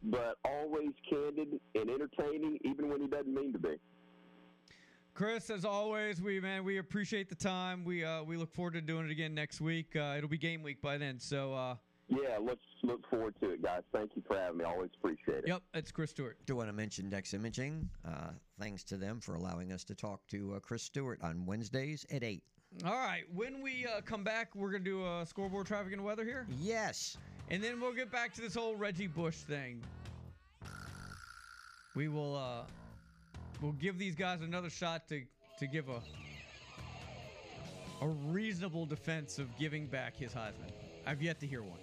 but 0.04 0.36
always 0.44 0.90
candid 1.08 1.60
and 1.74 1.90
entertaining, 1.90 2.58
even 2.64 2.88
when 2.88 3.00
he 3.00 3.06
doesn't 3.06 3.32
mean 3.34 3.52
to 3.52 3.58
be. 3.58 3.76
Chris, 5.14 5.48
as 5.48 5.64
always, 5.64 6.20
we 6.20 6.40
man, 6.40 6.64
we 6.64 6.78
appreciate 6.78 7.28
the 7.28 7.34
time. 7.36 7.84
We 7.84 8.04
uh, 8.04 8.24
we 8.24 8.36
look 8.36 8.52
forward 8.52 8.74
to 8.74 8.80
doing 8.80 9.06
it 9.06 9.12
again 9.12 9.32
next 9.34 9.60
week. 9.60 9.94
Uh, 9.94 10.14
it'll 10.16 10.28
be 10.28 10.38
game 10.38 10.62
week 10.62 10.82
by 10.82 10.98
then. 10.98 11.20
So 11.20 11.54
uh, 11.54 11.76
Yeah, 12.08 12.38
let's 12.40 12.60
look 12.82 13.08
forward 13.08 13.36
to 13.40 13.50
it, 13.50 13.62
guys. 13.62 13.82
Thank 13.92 14.10
you 14.16 14.22
for 14.26 14.36
having 14.36 14.58
me. 14.58 14.64
Always 14.64 14.90
appreciate 14.98 15.44
it. 15.44 15.48
Yep, 15.48 15.62
it's 15.74 15.92
Chris 15.92 16.10
Stewart. 16.10 16.36
Do 16.46 16.56
want 16.56 16.68
to 16.68 16.72
mention 16.72 17.08
Dex 17.10 17.32
Imaging? 17.32 17.88
Uh, 18.04 18.30
thanks 18.58 18.82
to 18.84 18.96
them 18.96 19.20
for 19.20 19.36
allowing 19.36 19.70
us 19.70 19.84
to 19.84 19.94
talk 19.94 20.26
to 20.28 20.54
uh, 20.56 20.58
Chris 20.58 20.82
Stewart 20.82 21.20
on 21.22 21.46
Wednesdays 21.46 22.04
at 22.10 22.24
eight. 22.24 22.42
all 22.84 22.94
right, 22.94 23.22
when 23.32 23.62
we 23.62 23.86
uh, 23.86 24.00
come 24.00 24.24
back, 24.24 24.52
we're 24.56 24.72
gonna 24.72 24.82
do 24.82 25.04
a 25.06 25.24
scoreboard, 25.24 25.68
traffic, 25.68 25.92
and 25.92 26.02
weather 26.04 26.24
here. 26.24 26.44
Yes, 26.60 27.16
and 27.50 27.62
then 27.62 27.80
we'll 27.80 27.92
get 27.92 28.10
back 28.10 28.32
to 28.34 28.40
this 28.40 28.54
whole 28.54 28.76
Reggie 28.76 29.06
Bush 29.06 29.36
thing. 29.36 29.82
We 31.94 32.08
will 32.08 32.36
uh, 32.36 32.62
we'll 33.60 33.72
give 33.72 33.98
these 33.98 34.14
guys 34.14 34.40
another 34.42 34.70
shot 34.70 35.08
to 35.08 35.22
to 35.58 35.66
give 35.66 35.88
a 35.88 36.00
a 38.00 38.08
reasonable 38.08 38.86
defense 38.86 39.38
of 39.38 39.56
giving 39.58 39.86
back 39.86 40.16
his 40.16 40.32
Heisman. 40.32 40.72
I've 41.06 41.22
yet 41.22 41.40
to 41.40 41.46
hear 41.46 41.62
one. 41.62 41.78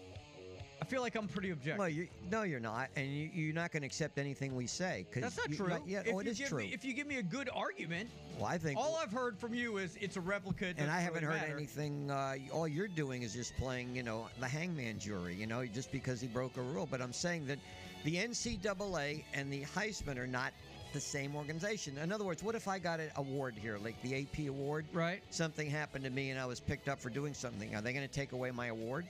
I 0.81 0.85
feel 0.85 1.01
like 1.01 1.15
I'm 1.15 1.27
pretty 1.27 1.51
objective. 1.51 1.77
Well, 1.77 1.89
you, 1.89 2.07
no, 2.31 2.41
you're 2.41 2.59
not, 2.59 2.89
and 2.95 3.05
you, 3.07 3.29
you're 3.33 3.53
not 3.53 3.71
going 3.71 3.81
to 3.81 3.85
accept 3.87 4.17
anything 4.17 4.55
we 4.55 4.65
say. 4.65 5.05
'cause 5.13 5.21
That's 5.21 5.37
not 5.37 5.49
you- 5.49 5.55
true. 5.55 5.77
Yeah, 5.85 5.99
if 6.03 6.13
oh, 6.13 6.19
it 6.19 6.25
you 6.27 6.33
give 6.33 6.47
true. 6.49 6.57
Me, 6.59 6.71
if 6.73 6.83
you 6.83 6.93
give 6.93 7.05
me 7.05 7.17
a 7.17 7.23
good 7.23 7.49
argument, 7.53 8.09
well, 8.37 8.47
I 8.47 8.57
think, 8.57 8.79
all 8.79 8.97
I've 9.01 9.11
heard 9.11 9.37
from 9.37 9.53
you 9.53 9.77
is 9.77 9.95
it's 10.01 10.17
a 10.17 10.21
replica. 10.21 10.73
and 10.77 10.89
I 10.89 10.99
haven't 10.99 11.23
really 11.23 11.37
heard 11.37 11.47
matter. 11.49 11.57
anything. 11.57 12.09
Uh, 12.09 12.35
all 12.51 12.67
you're 12.67 12.87
doing 12.87 13.21
is 13.21 13.33
just 13.33 13.55
playing, 13.57 13.95
you 13.95 14.01
know, 14.01 14.27
the 14.39 14.47
hangman 14.47 14.97
jury. 14.97 15.35
You 15.35 15.45
know, 15.45 15.63
just 15.67 15.91
because 15.91 16.19
he 16.19 16.27
broke 16.27 16.57
a 16.57 16.61
rule. 16.63 16.87
But 16.89 16.99
I'm 16.99 17.13
saying 17.13 17.45
that 17.45 17.59
the 18.03 18.15
NCAA 18.17 19.23
and 19.35 19.53
the 19.53 19.61
Heisman 19.61 20.17
are 20.17 20.25
not 20.27 20.51
the 20.93 20.99
same 20.99 21.35
organization. 21.35 21.97
In 21.99 22.11
other 22.11 22.25
words, 22.25 22.41
what 22.41 22.55
if 22.55 22.67
I 22.67 22.79
got 22.79 22.99
an 22.99 23.11
award 23.17 23.53
here, 23.55 23.77
like 23.77 24.01
the 24.01 24.23
AP 24.23 24.47
award? 24.49 24.85
Right. 24.93 25.21
Something 25.29 25.69
happened 25.69 26.03
to 26.05 26.09
me, 26.09 26.31
and 26.31 26.39
I 26.39 26.45
was 26.47 26.59
picked 26.59 26.89
up 26.89 26.99
for 26.99 27.09
doing 27.11 27.33
something. 27.35 27.75
Are 27.75 27.81
they 27.81 27.93
going 27.93 28.07
to 28.07 28.13
take 28.13 28.31
away 28.31 28.49
my 28.51 28.67
award? 28.67 29.05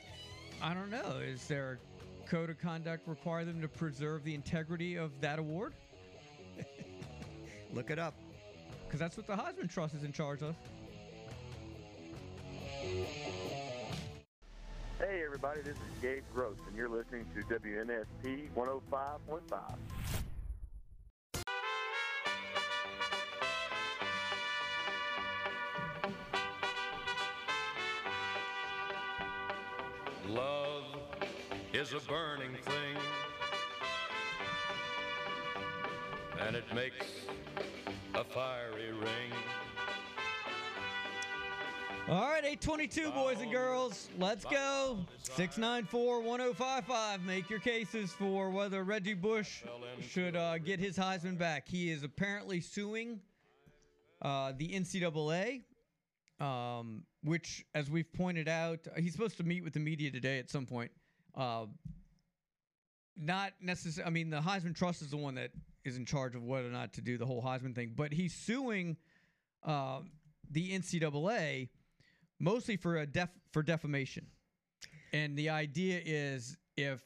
I 0.61 0.73
don't 0.73 0.91
know. 0.91 1.19
Is 1.23 1.47
there 1.47 1.79
a 2.25 2.29
code 2.29 2.49
of 2.49 2.59
conduct 2.59 3.07
require 3.07 3.45
them 3.45 3.61
to 3.61 3.67
preserve 3.67 4.23
the 4.23 4.35
integrity 4.35 4.95
of 4.95 5.11
that 5.21 5.39
award? 5.39 5.73
Look 7.73 7.89
it 7.89 7.97
up. 7.97 8.13
Because 8.85 8.99
that's 8.99 9.17
what 9.17 9.25
the 9.25 9.33
Heisman 9.33 9.69
Trust 9.69 9.95
is 9.95 10.03
in 10.03 10.11
charge 10.11 10.41
of. 10.43 10.55
Hey, 14.99 15.23
everybody, 15.25 15.61
this 15.61 15.75
is 15.75 16.01
Gabe 16.01 16.23
Gross, 16.33 16.57
and 16.67 16.75
you're 16.75 16.89
listening 16.89 17.25
to 17.35 17.41
WNSP 17.59 18.49
105.5. 18.55 20.20
Love 30.33 30.85
is 31.73 31.91
a 31.91 31.99
burning 32.07 32.55
thing, 32.61 32.97
and 36.39 36.55
it 36.55 36.63
makes 36.73 37.05
a 38.15 38.23
fiery 38.23 38.93
ring. 38.93 39.31
All 42.07 42.29
right, 42.29 42.45
822, 42.45 43.11
boys 43.11 43.41
and 43.41 43.51
girls. 43.51 44.09
Let's 44.17 44.45
go. 44.45 44.99
694 45.23 46.21
1055. 46.21 47.25
Make 47.25 47.49
your 47.49 47.59
cases 47.59 48.13
for 48.13 48.49
whether 48.49 48.85
Reggie 48.85 49.13
Bush 49.13 49.63
should 49.99 50.37
uh, 50.37 50.59
get 50.59 50.79
his 50.79 50.97
Heisman 50.97 51.37
back. 51.37 51.67
He 51.67 51.91
is 51.91 52.03
apparently 52.03 52.61
suing 52.61 53.19
uh, 54.21 54.53
the 54.57 54.69
NCAA, 54.69 55.63
um, 56.41 57.03
which, 57.23 57.63
as 57.76 57.89
we've 57.89 58.11
pointed 58.11 58.49
out, 58.49 58.80
he's 58.97 59.13
supposed 59.13 59.38
to 59.38 59.43
meet 59.43 59.63
with 59.63 59.73
the 59.73 59.80
media 59.80 60.09
today 60.09 60.39
at 60.39 60.49
some 60.49 60.65
point. 60.65 60.91
Uh, 61.35 61.68
not 63.15 63.53
necessarily, 63.61 64.07
I 64.07 64.09
mean, 64.11 64.31
the 64.31 64.41
Heisman 64.41 64.76
Trust 64.76 65.03
is 65.03 65.11
the 65.11 65.18
one 65.18 65.35
that 65.35 65.51
is 65.85 65.97
in 65.97 66.05
charge 66.05 66.35
of 66.35 66.43
whether 66.43 66.68
or 66.68 66.72
not 66.72 66.93
to 66.93 67.01
do 67.01 67.18
the 67.18 67.26
whole 67.26 67.43
Heisman 67.43 67.76
thing, 67.76 67.93
but 67.95 68.11
he's 68.11 68.34
suing 68.34 68.97
uh, 69.63 69.99
the 70.49 70.72
NCAA 70.72 71.69
mostly 72.39 72.76
for 72.76 72.97
a 72.97 73.05
def 73.05 73.30
for 73.51 73.61
defamation. 73.61 74.26
And 75.13 75.38
the 75.38 75.49
idea 75.49 76.01
is 76.03 76.57
if 76.76 77.03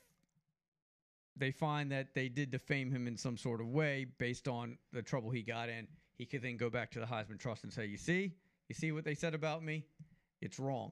they 1.36 1.52
find 1.52 1.92
that 1.92 2.14
they 2.16 2.30
did 2.30 2.52
defame 2.52 2.90
him 2.90 3.06
in 3.06 3.18
some 3.18 3.36
sort 3.36 3.60
of 3.60 3.68
way 3.68 4.06
based 4.18 4.48
on 4.48 4.78
the 4.94 5.02
trouble 5.02 5.30
he 5.30 5.42
got 5.42 5.68
in, 5.68 5.88
he 6.18 6.26
could 6.26 6.42
then 6.42 6.56
go 6.56 6.70
back 6.70 6.92
to 6.92 7.00
the 7.00 7.06
Heisman 7.06 7.38
Trust 7.38 7.64
and 7.64 7.74
say, 7.74 7.86
"You 7.86 7.98
see, 7.98 8.32
you 8.70 8.76
see 8.76 8.92
what 8.92 9.04
they 9.04 9.16
said 9.16 9.34
about 9.34 9.64
me? 9.64 9.86
It's 10.42 10.60
wrong," 10.60 10.92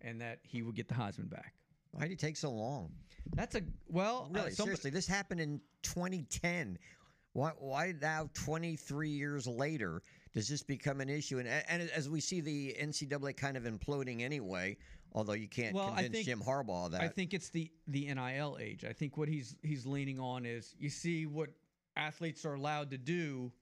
and 0.00 0.20
that 0.20 0.40
he 0.42 0.62
would 0.62 0.74
get 0.74 0.88
the 0.88 0.94
Heisman 0.94 1.28
back. 1.28 1.54
Why 1.92 2.02
did 2.02 2.12
it 2.12 2.18
take 2.18 2.36
so 2.36 2.50
long? 2.50 2.92
That's 3.34 3.54
a 3.54 3.62
well, 3.88 4.28
uh, 4.30 4.34
Really, 4.38 4.50
somebody- 4.50 4.54
seriously, 4.76 4.90
this 4.90 5.06
happened 5.06 5.40
in 5.40 5.60
2010. 5.82 6.78
Why, 7.32 7.50
why 7.58 7.92
now, 8.00 8.30
23 8.34 9.08
years 9.08 9.46
later, 9.46 10.02
does 10.32 10.46
this 10.48 10.62
become 10.62 11.00
an 11.00 11.08
issue? 11.08 11.38
And, 11.40 11.48
and 11.48 11.90
as 11.90 12.08
we 12.08 12.20
see 12.20 12.40
the 12.40 12.76
NCAA 12.78 13.36
kind 13.36 13.56
of 13.56 13.64
imploding 13.64 14.20
anyway, 14.20 14.76
although 15.12 15.32
you 15.32 15.48
can't 15.48 15.74
Well, 15.74 15.88
convince 15.88 16.12
think- 16.12 16.26
Jim 16.26 16.40
Harbaugh 16.40 16.86
of 16.86 16.92
that. 16.92 17.00
I 17.00 17.08
think 17.08 17.34
it's 17.34 17.48
the 17.50 17.70
the 17.88 18.06
NIL 18.12 18.56
age. 18.60 18.84
I 18.84 18.92
think 18.92 19.16
what 19.16 19.28
he's 19.28 19.56
he's 19.62 19.84
leaning 19.84 20.20
on 20.20 20.46
is 20.46 20.74
you 20.78 20.90
see 20.90 21.26
what 21.26 21.50
athletes 21.96 22.44
are 22.44 22.54
allowed 22.54 22.90
to 22.90 22.98
do. 22.98 23.52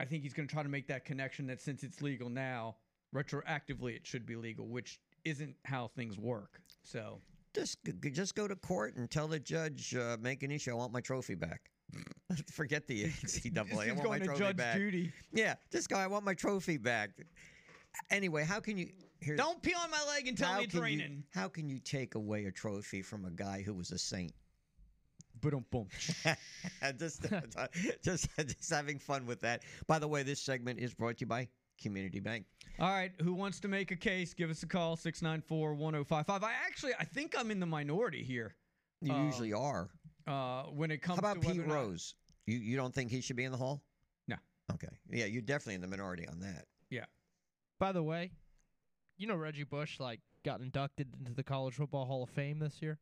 I 0.00 0.04
think 0.04 0.22
he's 0.22 0.32
going 0.32 0.46
to 0.48 0.52
try 0.52 0.62
to 0.62 0.68
make 0.68 0.86
that 0.88 1.04
connection 1.04 1.46
that 1.48 1.60
since 1.60 1.82
it's 1.82 2.00
legal 2.00 2.28
now, 2.30 2.76
retroactively 3.14 3.96
it 3.96 4.06
should 4.06 4.26
be 4.26 4.36
legal, 4.36 4.68
which 4.68 5.00
isn't 5.24 5.56
how 5.64 5.88
things 5.88 6.18
work. 6.18 6.60
So 6.82 7.20
just 7.54 7.78
just 8.12 8.34
go 8.34 8.46
to 8.46 8.54
court 8.56 8.96
and 8.96 9.10
tell 9.10 9.26
the 9.26 9.40
judge, 9.40 9.94
uh, 9.94 10.16
make 10.20 10.42
an 10.42 10.50
issue. 10.50 10.70
I 10.70 10.74
want 10.74 10.92
my 10.92 11.00
trophy 11.00 11.34
back. 11.34 11.70
Forget 12.52 12.86
the 12.86 13.04
NCAA. 13.24 13.88
I 13.88 13.92
want 13.92 13.98
my 13.98 14.04
going 14.04 14.20
to 14.20 14.26
trophy 14.26 14.38
Judge 14.38 14.56
back. 14.56 14.76
Judy. 14.76 15.12
Yeah, 15.32 15.54
just 15.72 15.88
go. 15.88 15.96
I 15.96 16.06
want 16.06 16.24
my 16.24 16.34
trophy 16.34 16.76
back. 16.76 17.10
Anyway, 18.10 18.44
how 18.44 18.60
can 18.60 18.76
you? 18.76 18.90
Here, 19.20 19.34
don't 19.34 19.60
pee 19.62 19.74
on 19.74 19.90
my 19.90 20.04
leg 20.06 20.28
and 20.28 20.38
tell 20.38 20.58
me 20.58 20.64
it's 20.64 20.74
can 20.74 20.86
you- 20.86 21.22
how 21.34 21.48
can 21.48 21.68
you 21.68 21.80
take 21.80 22.14
away 22.14 22.44
a 22.44 22.52
trophy 22.52 23.02
from 23.02 23.24
a 23.24 23.30
guy 23.30 23.62
who 23.62 23.74
was 23.74 23.90
a 23.90 23.98
saint? 23.98 24.32
Boom, 25.40 25.64
boom. 25.70 25.88
just, 26.98 27.26
just, 28.04 28.28
just 28.36 28.70
having 28.70 28.98
fun 28.98 29.26
with 29.26 29.40
that. 29.40 29.62
By 29.86 29.98
the 29.98 30.08
way, 30.08 30.22
this 30.22 30.40
segment 30.40 30.78
is 30.78 30.94
brought 30.94 31.18
to 31.18 31.20
you 31.22 31.26
by 31.26 31.48
Community 31.80 32.20
Bank. 32.20 32.44
All 32.80 32.90
right, 32.90 33.12
who 33.22 33.34
wants 33.34 33.60
to 33.60 33.68
make 33.68 33.90
a 33.90 33.96
case? 33.96 34.34
Give 34.34 34.50
us 34.50 34.62
a 34.62 34.66
call 34.66 34.96
694-1055. 34.96 36.42
I 36.42 36.52
actually 36.66 36.92
I 36.98 37.04
think 37.04 37.34
I'm 37.38 37.50
in 37.50 37.60
the 37.60 37.66
minority 37.66 38.22
here. 38.22 38.54
You 39.00 39.12
Uh, 39.12 39.24
usually 39.24 39.52
are. 39.52 39.90
Uh, 40.26 40.64
when 40.64 40.90
it 40.90 40.98
comes 41.02 41.20
How 41.20 41.30
about 41.32 41.42
to 41.42 41.48
Pete 41.48 41.60
or 41.60 41.66
not- 41.66 41.74
Rose? 41.74 42.14
You 42.46 42.58
you 42.58 42.76
don't 42.76 42.94
think 42.94 43.10
he 43.10 43.20
should 43.20 43.36
be 43.36 43.44
in 43.44 43.52
the 43.52 43.58
hall? 43.58 43.82
No. 44.26 44.36
Okay. 44.74 44.88
Yeah, 45.10 45.26
you're 45.26 45.42
definitely 45.42 45.74
in 45.74 45.80
the 45.82 45.86
minority 45.88 46.26
on 46.26 46.40
that. 46.40 46.64
Yeah. 46.90 47.04
By 47.78 47.92
the 47.92 48.02
way, 48.02 48.32
you 49.18 49.26
know 49.26 49.36
Reggie 49.36 49.64
Bush 49.64 50.00
like 50.00 50.20
got 50.44 50.60
inducted 50.60 51.14
into 51.18 51.34
the 51.34 51.42
College 51.42 51.74
Football 51.74 52.06
Hall 52.06 52.22
of 52.22 52.30
Fame 52.30 52.58
this 52.58 52.80
year. 52.80 52.98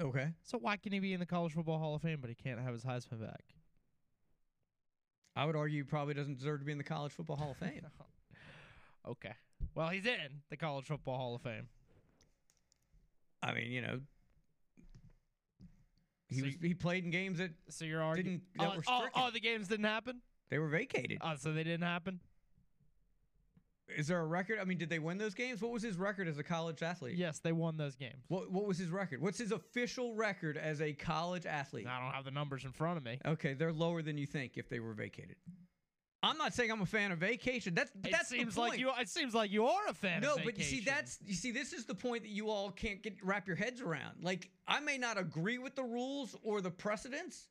Okay. 0.00 0.28
So 0.42 0.58
why 0.58 0.76
can 0.76 0.92
he 0.92 0.98
be 0.98 1.12
in 1.12 1.20
the 1.20 1.26
College 1.26 1.52
Football 1.52 1.78
Hall 1.78 1.94
of 1.94 2.02
Fame 2.02 2.18
but 2.20 2.28
he 2.28 2.34
can't 2.34 2.60
have 2.60 2.72
his 2.74 2.84
Heisman 2.84 3.20
back? 3.20 3.44
I 5.34 5.44
would 5.44 5.56
argue 5.56 5.82
he 5.82 5.82
probably 5.82 6.14
doesn't 6.14 6.38
deserve 6.38 6.60
to 6.60 6.66
be 6.66 6.72
in 6.72 6.78
the 6.78 6.84
College 6.84 7.12
Football 7.12 7.36
Hall 7.36 7.50
of 7.52 7.56
Fame. 7.58 7.86
Okay. 9.08 9.32
Well, 9.76 9.88
he's 9.90 10.04
in 10.04 10.42
the 10.50 10.56
College 10.56 10.86
Football 10.86 11.16
Hall 11.16 11.34
of 11.36 11.42
Fame. 11.42 11.68
I 13.40 13.54
mean, 13.54 13.70
you 13.70 13.80
know, 13.80 14.00
he 16.28 16.40
So 16.40 16.46
was 16.46 16.54
he 16.60 16.74
played 16.74 17.04
in 17.04 17.10
games 17.10 17.38
that 17.38 17.52
So 17.68 17.84
you're 17.84 18.02
arguing 18.02 18.42
didn't 18.56 18.58
that 18.58 18.72
oh, 18.88 19.00
were 19.00 19.08
oh, 19.14 19.26
oh, 19.26 19.30
the 19.30 19.38
games 19.38 19.68
didn't 19.68 19.86
happen? 19.86 20.22
they 20.50 20.58
were 20.58 20.68
vacated. 20.68 21.18
Oh, 21.20 21.34
so 21.38 21.52
they 21.52 21.62
didn't 21.62 21.86
happen? 21.86 22.20
Is 23.88 24.08
there 24.08 24.20
a 24.20 24.26
record? 24.26 24.58
I 24.60 24.64
mean, 24.64 24.78
did 24.78 24.90
they 24.90 24.98
win 24.98 25.18
those 25.18 25.34
games? 25.34 25.62
What 25.62 25.70
was 25.70 25.82
his 25.82 25.96
record 25.96 26.26
as 26.28 26.38
a 26.38 26.42
college 26.42 26.82
athlete? 26.82 27.16
Yes, 27.16 27.38
they 27.38 27.52
won 27.52 27.76
those 27.76 27.94
games. 27.94 28.24
What 28.28 28.50
What 28.50 28.66
was 28.66 28.78
his 28.78 28.90
record? 28.90 29.20
What's 29.20 29.38
his 29.38 29.52
official 29.52 30.14
record 30.14 30.56
as 30.56 30.80
a 30.80 30.92
college 30.92 31.46
athlete? 31.46 31.86
I 31.86 32.00
don't 32.00 32.12
have 32.12 32.24
the 32.24 32.30
numbers 32.30 32.64
in 32.64 32.72
front 32.72 32.96
of 32.98 33.04
me. 33.04 33.18
Okay, 33.24 33.54
they're 33.54 33.72
lower 33.72 34.02
than 34.02 34.18
you 34.18 34.26
think 34.26 34.56
if 34.56 34.68
they 34.68 34.80
were 34.80 34.94
vacated. 34.94 35.36
I'm 36.22 36.38
not 36.38 36.54
saying 36.54 36.72
I'm 36.72 36.82
a 36.82 36.86
fan 36.86 37.12
of 37.12 37.18
vacation. 37.18 37.74
That's 37.74 37.90
It 38.04 38.10
that's 38.10 38.28
seems 38.28 38.56
like 38.56 38.80
you. 38.80 38.90
It 38.98 39.08
seems 39.08 39.34
like 39.34 39.52
you 39.52 39.66
are 39.66 39.86
a 39.88 39.94
fan. 39.94 40.22
No, 40.22 40.34
of 40.34 40.44
but 40.44 40.58
you 40.58 40.64
see, 40.64 40.80
that's 40.80 41.18
you 41.24 41.34
see, 41.34 41.52
this 41.52 41.72
is 41.72 41.84
the 41.84 41.94
point 41.94 42.22
that 42.22 42.30
you 42.30 42.50
all 42.50 42.70
can't 42.70 43.02
get 43.02 43.16
wrap 43.22 43.46
your 43.46 43.56
heads 43.56 43.80
around. 43.80 44.22
Like, 44.22 44.50
I 44.66 44.80
may 44.80 44.98
not 44.98 45.18
agree 45.18 45.58
with 45.58 45.76
the 45.76 45.84
rules 45.84 46.34
or 46.42 46.60
the 46.60 46.70
precedents, 46.70 47.48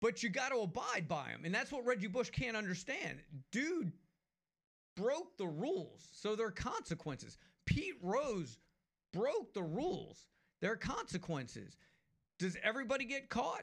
but 0.00 0.22
you 0.22 0.30
got 0.30 0.50
to 0.50 0.60
abide 0.60 1.06
by 1.06 1.26
them, 1.30 1.42
and 1.44 1.54
that's 1.54 1.70
what 1.70 1.84
Reggie 1.84 2.06
Bush 2.06 2.30
can't 2.30 2.56
understand. 2.56 3.18
Dude 3.52 3.92
broke 4.98 5.36
the 5.38 5.46
rules, 5.46 6.08
so 6.12 6.34
there 6.34 6.46
are 6.46 6.50
consequences. 6.50 7.38
Pete 7.66 7.94
Rose 8.02 8.58
broke 9.12 9.54
the 9.54 9.62
rules. 9.62 10.26
There 10.60 10.72
are 10.72 10.76
consequences. 10.76 11.76
Does 12.38 12.56
everybody 12.64 13.04
get 13.04 13.28
caught? 13.28 13.62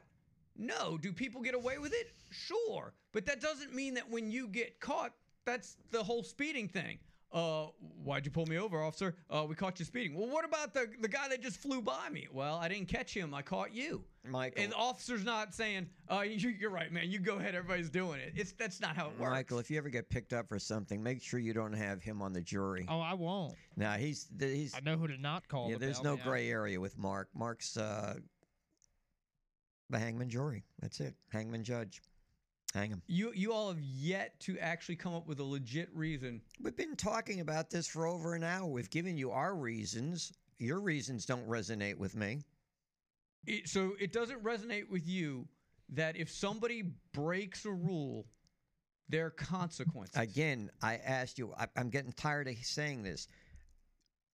No. 0.56 0.96
Do 0.96 1.12
people 1.12 1.42
get 1.42 1.54
away 1.54 1.78
with 1.78 1.92
it? 1.92 2.12
Sure. 2.30 2.94
But 3.12 3.26
that 3.26 3.40
doesn't 3.40 3.74
mean 3.74 3.94
that 3.94 4.10
when 4.10 4.30
you 4.30 4.48
get 4.48 4.80
caught, 4.80 5.12
that's 5.44 5.76
the 5.90 6.02
whole 6.02 6.22
speeding 6.22 6.68
thing. 6.68 6.98
Uh, 7.36 7.66
why'd 8.02 8.24
you 8.24 8.32
pull 8.32 8.46
me 8.46 8.56
over, 8.56 8.82
officer? 8.82 9.14
Uh, 9.28 9.44
we 9.46 9.54
caught 9.54 9.78
you 9.78 9.84
speeding. 9.84 10.16
Well, 10.16 10.30
what 10.30 10.46
about 10.46 10.72
the 10.72 10.88
the 11.02 11.08
guy 11.08 11.28
that 11.28 11.42
just 11.42 11.58
flew 11.60 11.82
by 11.82 12.08
me? 12.10 12.28
Well, 12.32 12.56
I 12.56 12.66
didn't 12.66 12.88
catch 12.88 13.12
him. 13.12 13.34
I 13.34 13.42
caught 13.42 13.74
you. 13.74 14.02
Michael. 14.24 14.62
And 14.62 14.72
the 14.72 14.76
officer's 14.76 15.22
not 15.22 15.54
saying, 15.54 15.86
uh, 16.10 16.20
you, 16.26 16.48
you're 16.48 16.70
right, 16.70 16.90
man. 16.90 17.10
You 17.10 17.18
go 17.18 17.36
ahead. 17.36 17.54
Everybody's 17.54 17.90
doing 17.90 18.20
it. 18.20 18.32
It's 18.34 18.52
that's 18.52 18.80
not 18.80 18.96
how 18.96 19.08
it 19.08 19.20
works. 19.20 19.32
Michael, 19.32 19.58
if 19.58 19.70
you 19.70 19.76
ever 19.76 19.90
get 19.90 20.08
picked 20.08 20.32
up 20.32 20.48
for 20.48 20.58
something, 20.58 21.02
make 21.02 21.22
sure 21.22 21.38
you 21.38 21.52
don't 21.52 21.74
have 21.74 22.02
him 22.02 22.22
on 22.22 22.32
the 22.32 22.40
jury. 22.40 22.86
Oh, 22.88 23.00
I 23.00 23.12
won't. 23.12 23.54
Now 23.76 23.96
he's 23.96 24.28
he's. 24.40 24.74
I 24.74 24.80
know 24.80 24.96
who 24.96 25.06
to 25.06 25.18
not 25.18 25.46
call. 25.46 25.68
Yeah, 25.70 25.76
there's 25.76 26.02
no 26.02 26.16
me 26.16 26.22
gray 26.24 26.50
area 26.50 26.80
with 26.80 26.96
Mark. 26.96 27.28
Mark's 27.34 27.76
uh, 27.76 28.14
the 29.90 29.98
hangman 29.98 30.30
jury. 30.30 30.64
That's 30.80 31.00
it. 31.00 31.14
Hangman 31.28 31.64
judge. 31.64 32.00
Hang 32.76 32.90
him. 32.90 33.02
You 33.06 33.32
you 33.34 33.54
all 33.54 33.68
have 33.68 33.80
yet 33.80 34.38
to 34.40 34.58
actually 34.58 34.96
come 34.96 35.14
up 35.14 35.26
with 35.26 35.40
a 35.40 35.44
legit 35.44 35.88
reason. 35.94 36.42
We've 36.60 36.76
been 36.76 36.94
talking 36.94 37.40
about 37.40 37.70
this 37.70 37.86
for 37.86 38.06
over 38.06 38.34
an 38.34 38.44
hour. 38.44 38.66
We've 38.66 38.90
given 38.90 39.16
you 39.16 39.30
our 39.30 39.54
reasons. 39.54 40.32
Your 40.58 40.80
reasons 40.80 41.24
don't 41.24 41.48
resonate 41.48 41.96
with 41.96 42.14
me. 42.14 42.42
It, 43.46 43.68
so 43.68 43.92
it 43.98 44.12
doesn't 44.12 44.42
resonate 44.42 44.90
with 44.90 45.08
you 45.08 45.48
that 45.90 46.16
if 46.18 46.30
somebody 46.30 46.82
breaks 47.12 47.64
a 47.64 47.70
rule, 47.70 48.26
there 49.08 49.26
are 49.26 49.30
consequences. 49.30 50.16
Again, 50.16 50.70
I 50.82 50.96
asked 50.96 51.38
you. 51.38 51.54
I, 51.58 51.68
I'm 51.76 51.88
getting 51.88 52.12
tired 52.12 52.46
of 52.48 52.56
saying 52.62 53.04
this. 53.04 53.26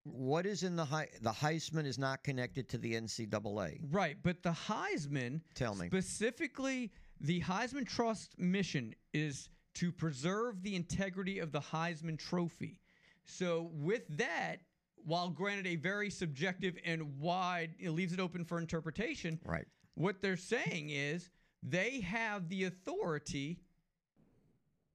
What 0.04 0.46
is 0.46 0.64
in 0.64 0.74
the 0.74 0.84
Hei- 0.84 1.10
the 1.20 1.30
Heisman 1.30 1.86
is 1.86 1.96
not 1.96 2.24
connected 2.24 2.68
to 2.70 2.78
the 2.78 2.94
NCAA. 2.94 3.82
Right, 3.90 4.16
but 4.20 4.42
the 4.42 4.50
Heisman 4.50 5.42
Tell 5.54 5.76
me. 5.76 5.86
specifically 5.86 6.90
the 7.22 7.40
Heisman 7.40 7.86
Trust 7.86 8.38
mission 8.38 8.94
is 9.14 9.48
to 9.74 9.92
preserve 9.92 10.62
the 10.62 10.74
integrity 10.76 11.38
of 11.38 11.52
the 11.52 11.60
Heisman 11.60 12.18
Trophy. 12.18 12.80
So 13.24 13.70
with 13.74 14.02
that, 14.18 14.56
while 15.04 15.30
granted 15.30 15.66
a 15.66 15.76
very 15.76 16.10
subjective 16.10 16.76
and 16.84 17.18
wide, 17.18 17.70
it 17.78 17.90
leaves 17.90 18.12
it 18.12 18.20
open 18.20 18.44
for 18.44 18.58
interpretation. 18.58 19.38
Right. 19.44 19.66
What 19.94 20.20
they're 20.20 20.36
saying 20.36 20.90
is 20.90 21.30
they 21.62 22.00
have 22.00 22.48
the 22.48 22.64
authority 22.64 23.60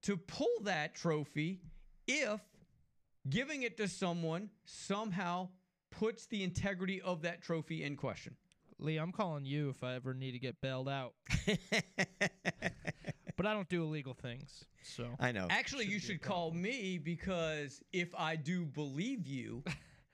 to 0.02 0.16
pull 0.16 0.60
that 0.62 0.94
trophy 0.94 1.60
if 2.06 2.40
giving 3.28 3.62
it 3.62 3.76
to 3.78 3.88
someone 3.88 4.50
somehow 4.64 5.48
puts 5.90 6.26
the 6.26 6.42
integrity 6.42 7.00
of 7.00 7.22
that 7.22 7.42
trophy 7.42 7.84
in 7.84 7.96
question. 7.96 8.36
Lee, 8.80 8.96
I'm 8.96 9.12
calling 9.12 9.44
you 9.44 9.70
if 9.70 9.82
I 9.82 9.94
ever 9.94 10.14
need 10.14 10.32
to 10.32 10.38
get 10.38 10.60
bailed 10.60 10.88
out. 10.88 11.14
but 13.36 13.46
I 13.46 13.52
don't 13.52 13.68
do 13.68 13.82
illegal 13.82 14.14
things, 14.14 14.64
so 14.82 15.06
I 15.18 15.32
know. 15.32 15.46
Actually, 15.50 15.86
you 15.86 15.98
should 15.98 16.22
call 16.22 16.52
me 16.52 16.98
because 16.98 17.82
if 17.92 18.08
I 18.16 18.36
do 18.36 18.64
believe 18.64 19.26
you, 19.26 19.64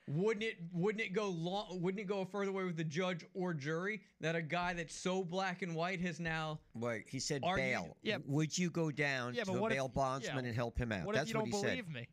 wouldn't 0.09 0.45
it 0.45 0.57
wouldn't 0.73 1.03
it 1.05 1.13
go 1.13 1.29
long 1.29 1.81
wouldn't 1.83 2.01
it 2.01 2.05
go 2.07 2.21
a 2.21 2.27
further 2.27 2.53
way 2.53 2.65
with 2.65 2.77
the 2.77 2.85
judge 2.85 3.25
or 3.35 3.53
jury 3.55 4.01
that 4.21 4.35
a 4.37 4.43
guy 4.43 4.73
that's 4.75 4.95
so 4.95 5.25
black 5.25 5.63
and 5.63 5.75
white 5.75 6.01
has 6.01 6.21
now 6.21 6.59
Wait, 6.75 7.05
he 7.09 7.19
said 7.19 7.41
argued- 7.45 7.67
bail. 7.69 7.97
Yeah. 8.03 8.19
Would 8.27 8.57
you 8.57 8.71
go 8.71 8.91
down 8.91 9.35
Yeah, 9.35 9.45
to 9.45 9.53
a 9.53 9.61
what 9.61 9.73
if- 9.73 9.77
bail 9.77 9.89
bondsman 9.89 10.45
yeah, 10.45 10.49
and 10.49 10.57
help 10.57 10.79
him 10.79 10.93
out? 10.93 11.05
What 11.07 11.15
if 11.15 11.21
That's 11.23 11.31
you 11.33 11.39
what 11.39 11.51
don't 11.51 11.61
he 11.61 11.67
believe 11.67 11.85
said. 11.87 11.95
me? 11.95 12.09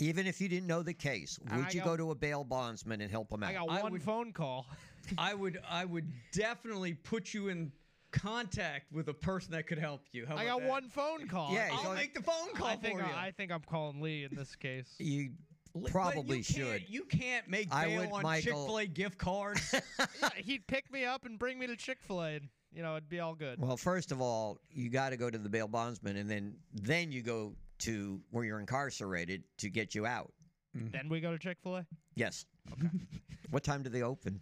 Even 0.00 0.28
if 0.28 0.40
you 0.40 0.48
didn't 0.48 0.68
know 0.68 0.84
the 0.84 0.94
case, 0.94 1.40
I 1.50 1.56
would 1.56 1.74
you 1.74 1.80
got- 1.80 1.86
go 1.86 1.96
to 1.96 2.10
a 2.12 2.14
bail 2.14 2.44
bondsman 2.44 3.00
and 3.00 3.10
help 3.10 3.32
him 3.32 3.42
out? 3.42 3.50
I 3.50 3.54
got 3.54 3.68
I 3.68 3.82
one 3.82 3.92
would- 3.92 4.02
phone 4.02 4.32
call. 4.32 4.66
I 5.16 5.34
would 5.34 5.58
I 5.68 5.84
would 5.84 6.10
definitely 6.32 6.94
put 6.94 7.32
you 7.32 7.48
in 7.48 7.72
contact 8.10 8.90
with 8.92 9.08
a 9.08 9.14
person 9.14 9.52
that 9.52 9.66
could 9.66 9.78
help 9.78 10.00
you. 10.12 10.26
How 10.26 10.36
I 10.36 10.46
got 10.46 10.60
that? 10.60 10.68
one 10.68 10.88
phone 10.88 11.28
call. 11.28 11.52
Yeah, 11.52 11.68
I'll 11.72 11.90
on- 11.90 11.96
make 11.96 12.14
the 12.14 12.22
phone 12.22 12.52
call 12.54 12.66
I 12.68 12.76
think 12.76 12.98
for 12.98 13.04
you. 13.06 13.12
I, 13.14 13.26
I 13.26 13.30
think 13.30 13.52
I'm 13.52 13.60
calling 13.60 14.00
Lee 14.00 14.24
in 14.24 14.34
this 14.36 14.56
case. 14.56 14.94
You 14.98 15.30
But 15.74 15.90
probably 15.92 16.38
you 16.38 16.44
can't- 16.44 16.46
should. 16.46 16.84
You 16.88 17.04
can't 17.04 17.48
make 17.48 17.68
I 17.72 17.86
bail 17.86 18.00
would, 18.00 18.12
on 18.12 18.22
Michael- 18.22 18.42
Chick 18.42 18.52
Fil 18.66 18.78
A 18.78 18.86
gift 18.86 19.18
cards. 19.18 19.74
yeah, 19.98 20.28
he'd 20.36 20.66
pick 20.66 20.90
me 20.90 21.04
up 21.04 21.24
and 21.26 21.38
bring 21.38 21.58
me 21.58 21.66
to 21.66 21.76
Chick 21.76 21.98
Fil 22.02 22.22
A, 22.22 22.28
and 22.36 22.48
you 22.72 22.82
know 22.82 22.92
it'd 22.96 23.08
be 23.10 23.20
all 23.20 23.34
good. 23.34 23.60
Well, 23.60 23.76
first 23.76 24.10
of 24.10 24.20
all, 24.22 24.58
you 24.70 24.88
got 24.90 25.10
to 25.10 25.16
go 25.16 25.28
to 25.30 25.38
the 25.38 25.48
bail 25.48 25.68
bondsman, 25.68 26.16
and 26.16 26.28
then 26.30 26.54
then 26.72 27.12
you 27.12 27.22
go 27.22 27.54
to 27.80 28.20
where 28.30 28.44
you're 28.44 28.58
incarcerated 28.58 29.44
to 29.58 29.68
get 29.70 29.94
you 29.94 30.06
out. 30.06 30.32
Then 30.74 31.08
we 31.08 31.20
go 31.20 31.32
to 31.32 31.38
Chick 31.38 31.58
Fil 31.62 31.76
A. 31.76 31.86
Yes. 32.18 32.44
Okay. 32.72 32.88
what 33.50 33.62
time 33.64 33.82
do 33.82 33.88
they 33.90 34.02
open? 34.02 34.40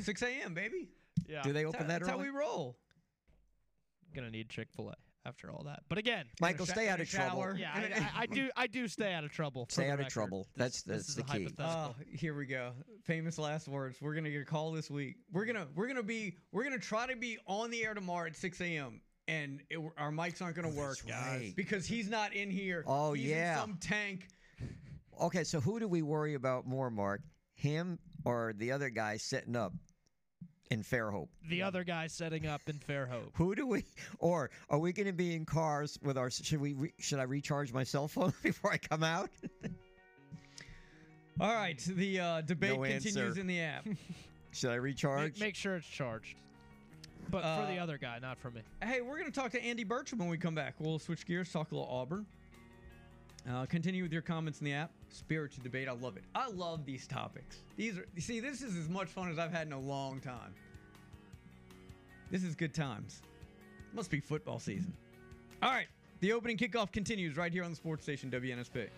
6 0.00 0.22
a.m. 0.22 0.54
baby. 0.54 0.88
Yeah, 1.28 1.42
Do 1.42 1.52
they 1.52 1.64
open 1.64 1.80
how, 1.80 1.86
that 1.86 2.00
that's 2.00 2.10
how 2.10 2.18
we 2.18 2.28
roll. 2.28 2.76
gonna 4.14 4.30
need 4.30 4.48
Chick 4.48 4.68
Fil 4.74 4.90
A 4.90 4.94
after 5.26 5.50
all 5.50 5.62
that. 5.64 5.80
But 5.88 5.96
again, 5.96 6.26
Michael, 6.40 6.66
sho- 6.66 6.72
stay 6.74 6.88
out 6.88 7.00
of 7.00 7.08
trouble. 7.08 7.56
yeah, 7.56 7.70
I, 7.74 7.78
I, 8.18 8.22
I 8.22 8.26
do 8.26 8.50
I 8.56 8.66
do 8.66 8.86
stay 8.88 9.12
out 9.14 9.24
of 9.24 9.30
trouble. 9.32 9.66
Stay 9.70 9.88
out 9.90 10.00
of 10.00 10.08
trouble. 10.08 10.46
This- 10.54 10.82
That's 10.82 10.82
that's 10.82 11.08
is 11.10 11.14
the 11.16 11.22
key. 11.22 11.48
Oh, 11.58 11.94
here 12.12 12.34
we 12.34 12.46
go. 12.46 12.72
Famous 13.04 13.38
last 13.38 13.68
words. 13.68 13.96
We're 14.02 14.14
gonna 14.14 14.30
get 14.30 14.42
a 14.42 14.44
call 14.44 14.70
this 14.72 14.90
week. 14.90 15.16
We're 15.32 15.46
gonna 15.46 15.66
we're 15.74 15.88
gonna 15.88 16.02
be 16.02 16.36
we're 16.52 16.64
gonna 16.64 16.78
try 16.78 17.06
to 17.06 17.16
be 17.16 17.38
on 17.46 17.70
the 17.70 17.82
air 17.84 17.94
tomorrow 17.94 18.26
at 18.26 18.36
6 18.36 18.60
a.m. 18.60 19.00
and 19.28 19.62
it, 19.70 19.78
our 19.96 20.10
mics 20.10 20.42
aren't 20.42 20.56
gonna 20.56 20.68
work, 20.68 20.98
Oh, 21.04 21.08
that's 21.08 21.22
guys, 21.24 21.40
right. 21.40 21.56
because 21.56 21.86
he's 21.86 22.10
not 22.10 22.34
in 22.34 22.50
here. 22.50 22.84
Oh, 22.86 23.14
He's 23.14 23.26
yeah. 23.26 23.54
in 23.54 23.60
some 23.60 23.78
tank. 23.80 24.28
Okay, 25.20 25.44
so 25.44 25.60
who 25.60 25.78
do 25.80 25.88
we 25.88 26.02
worry 26.02 26.34
about 26.34 26.66
more, 26.66 26.90
Mark? 26.90 27.20
Him 27.54 27.98
or 28.24 28.52
the 28.56 28.72
other 28.72 28.90
guy 28.90 29.16
setting 29.16 29.54
up 29.56 29.72
in 30.70 30.82
Fairhope? 30.82 31.28
the 31.48 31.62
other 31.62 31.84
guy 31.84 32.06
setting 32.08 32.46
up 32.46 32.62
in 32.68 32.78
Fairhope. 32.78 33.30
Who 33.34 33.54
do 33.54 33.66
we? 33.66 33.84
Or 34.18 34.50
are 34.70 34.78
we 34.78 34.92
going 34.92 35.06
to 35.06 35.12
be 35.12 35.34
in 35.34 35.44
cars 35.44 35.98
with 36.02 36.18
our? 36.18 36.30
Should 36.30 36.60
we? 36.60 36.72
Re, 36.74 36.92
should 36.98 37.18
I 37.20 37.24
recharge 37.24 37.72
my 37.72 37.84
cell 37.84 38.08
phone 38.08 38.32
before 38.42 38.72
I 38.72 38.78
come 38.78 39.02
out? 39.04 39.30
All 41.40 41.52
right, 41.52 41.78
the 41.78 42.20
uh, 42.20 42.40
debate 42.42 42.78
No 42.78 42.82
continues 42.84 43.16
answer. 43.16 43.40
in 43.40 43.46
the 43.48 43.60
app. 43.60 43.86
should 44.52 44.70
I 44.70 44.76
recharge? 44.76 45.32
Make, 45.34 45.40
make 45.40 45.54
sure 45.56 45.76
it's 45.76 45.86
charged. 45.86 46.36
But 47.30 47.42
for 47.42 47.66
the 47.72 47.78
Uh, 47.78 47.82
other 47.82 47.98
guy, 47.98 48.18
not 48.20 48.38
for 48.38 48.50
me. 48.50 48.60
Hey, 48.82 49.00
we're 49.00 49.18
going 49.18 49.30
to 49.30 49.40
talk 49.40 49.50
to 49.52 49.62
Andy 49.64 49.84
Burcham 49.84 50.18
when 50.18 50.28
we 50.28 50.38
come 50.38 50.54
back. 50.54 50.74
We'll 50.78 50.98
switch 51.00 51.26
gears, 51.26 51.50
talk 51.50 51.72
a 51.72 51.74
little 51.74 51.90
Auburn. 51.90 52.26
Uh, 53.50 53.66
continue 53.66 54.02
with 54.04 54.12
your 54.12 54.22
comments 54.22 54.60
in 54.60 54.66
the 54.66 54.74
app. 54.74 54.92
Spirited 55.14 55.62
debate. 55.62 55.88
I 55.88 55.92
love 55.92 56.16
it. 56.16 56.24
I 56.34 56.48
love 56.48 56.84
these 56.84 57.06
topics. 57.06 57.58
These 57.76 57.98
are, 57.98 58.06
you 58.16 58.20
see, 58.20 58.40
this 58.40 58.62
is 58.62 58.76
as 58.76 58.88
much 58.88 59.06
fun 59.06 59.30
as 59.30 59.38
I've 59.38 59.52
had 59.52 59.68
in 59.68 59.72
a 59.72 59.78
long 59.78 60.20
time. 60.20 60.52
This 62.32 62.42
is 62.42 62.56
good 62.56 62.74
times. 62.74 63.22
Must 63.92 64.10
be 64.10 64.18
football 64.18 64.58
season. 64.58 64.92
All 65.62 65.70
right. 65.70 65.86
The 66.18 66.32
opening 66.32 66.56
kickoff 66.56 66.90
continues 66.90 67.36
right 67.36 67.52
here 67.52 67.62
on 67.62 67.70
the 67.70 67.76
sports 67.76 68.02
station, 68.02 68.28
WNSP. 68.28 68.88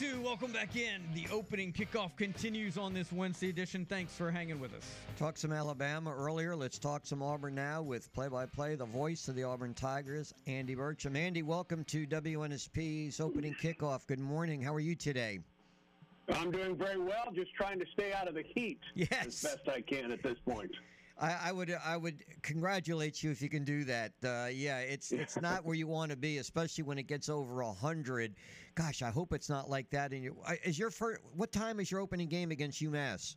Welcome 0.00 0.52
back 0.52 0.74
in. 0.74 1.02
The 1.12 1.26
opening 1.30 1.70
kickoff 1.70 2.16
continues 2.16 2.78
on 2.78 2.94
this 2.94 3.12
Wednesday 3.12 3.50
edition. 3.50 3.84
Thanks 3.84 4.14
for 4.14 4.30
hanging 4.30 4.58
with 4.58 4.74
us. 4.74 4.90
Talked 5.18 5.38
some 5.38 5.52
Alabama 5.52 6.14
earlier. 6.14 6.56
Let's 6.56 6.78
talk 6.78 7.04
some 7.04 7.22
Auburn 7.22 7.54
now 7.54 7.82
with 7.82 8.10
play 8.14 8.28
by 8.28 8.46
play, 8.46 8.74
the 8.74 8.86
voice 8.86 9.28
of 9.28 9.34
the 9.34 9.42
Auburn 9.42 9.74
Tigers, 9.74 10.32
Andy 10.46 10.74
Burcham. 10.74 11.14
Andy, 11.14 11.42
welcome 11.42 11.84
to 11.84 12.06
WNSP's 12.06 13.20
opening 13.20 13.54
kickoff. 13.54 14.06
Good 14.06 14.18
morning. 14.18 14.62
How 14.62 14.72
are 14.72 14.80
you 14.80 14.94
today? 14.94 15.40
I'm 16.32 16.50
doing 16.50 16.74
very 16.74 16.98
well, 16.98 17.30
just 17.34 17.52
trying 17.54 17.78
to 17.78 17.86
stay 17.92 18.14
out 18.14 18.28
of 18.28 18.34
the 18.34 18.44
heat 18.54 18.80
yes. 18.94 19.10
as 19.26 19.42
best 19.42 19.68
I 19.68 19.82
can 19.82 20.10
at 20.10 20.22
this 20.22 20.38
point. 20.48 20.72
I, 21.22 21.36
I 21.44 21.52
would 21.52 21.76
I 21.86 21.96
would 21.96 22.24
congratulate 22.42 23.22
you 23.22 23.30
if 23.30 23.40
you 23.40 23.48
can 23.48 23.64
do 23.64 23.84
that. 23.84 24.12
Uh, 24.24 24.48
yeah, 24.52 24.78
it's 24.78 25.12
it's 25.12 25.40
not 25.40 25.64
where 25.64 25.76
you 25.76 25.86
want 25.86 26.10
to 26.10 26.16
be, 26.16 26.38
especially 26.38 26.82
when 26.82 26.98
it 26.98 27.06
gets 27.06 27.28
over 27.28 27.60
a 27.60 27.72
hundred. 27.72 28.34
Gosh, 28.74 29.02
I 29.02 29.10
hope 29.10 29.32
it's 29.32 29.48
not 29.48 29.70
like 29.70 29.88
that. 29.90 30.12
In 30.12 30.24
your 30.24 30.34
uh, 30.44 30.54
is 30.64 30.78
your 30.78 30.90
first, 30.90 31.20
what 31.36 31.52
time 31.52 31.78
is 31.78 31.92
your 31.92 32.00
opening 32.00 32.28
game 32.28 32.50
against 32.50 32.82
UMass? 32.82 33.36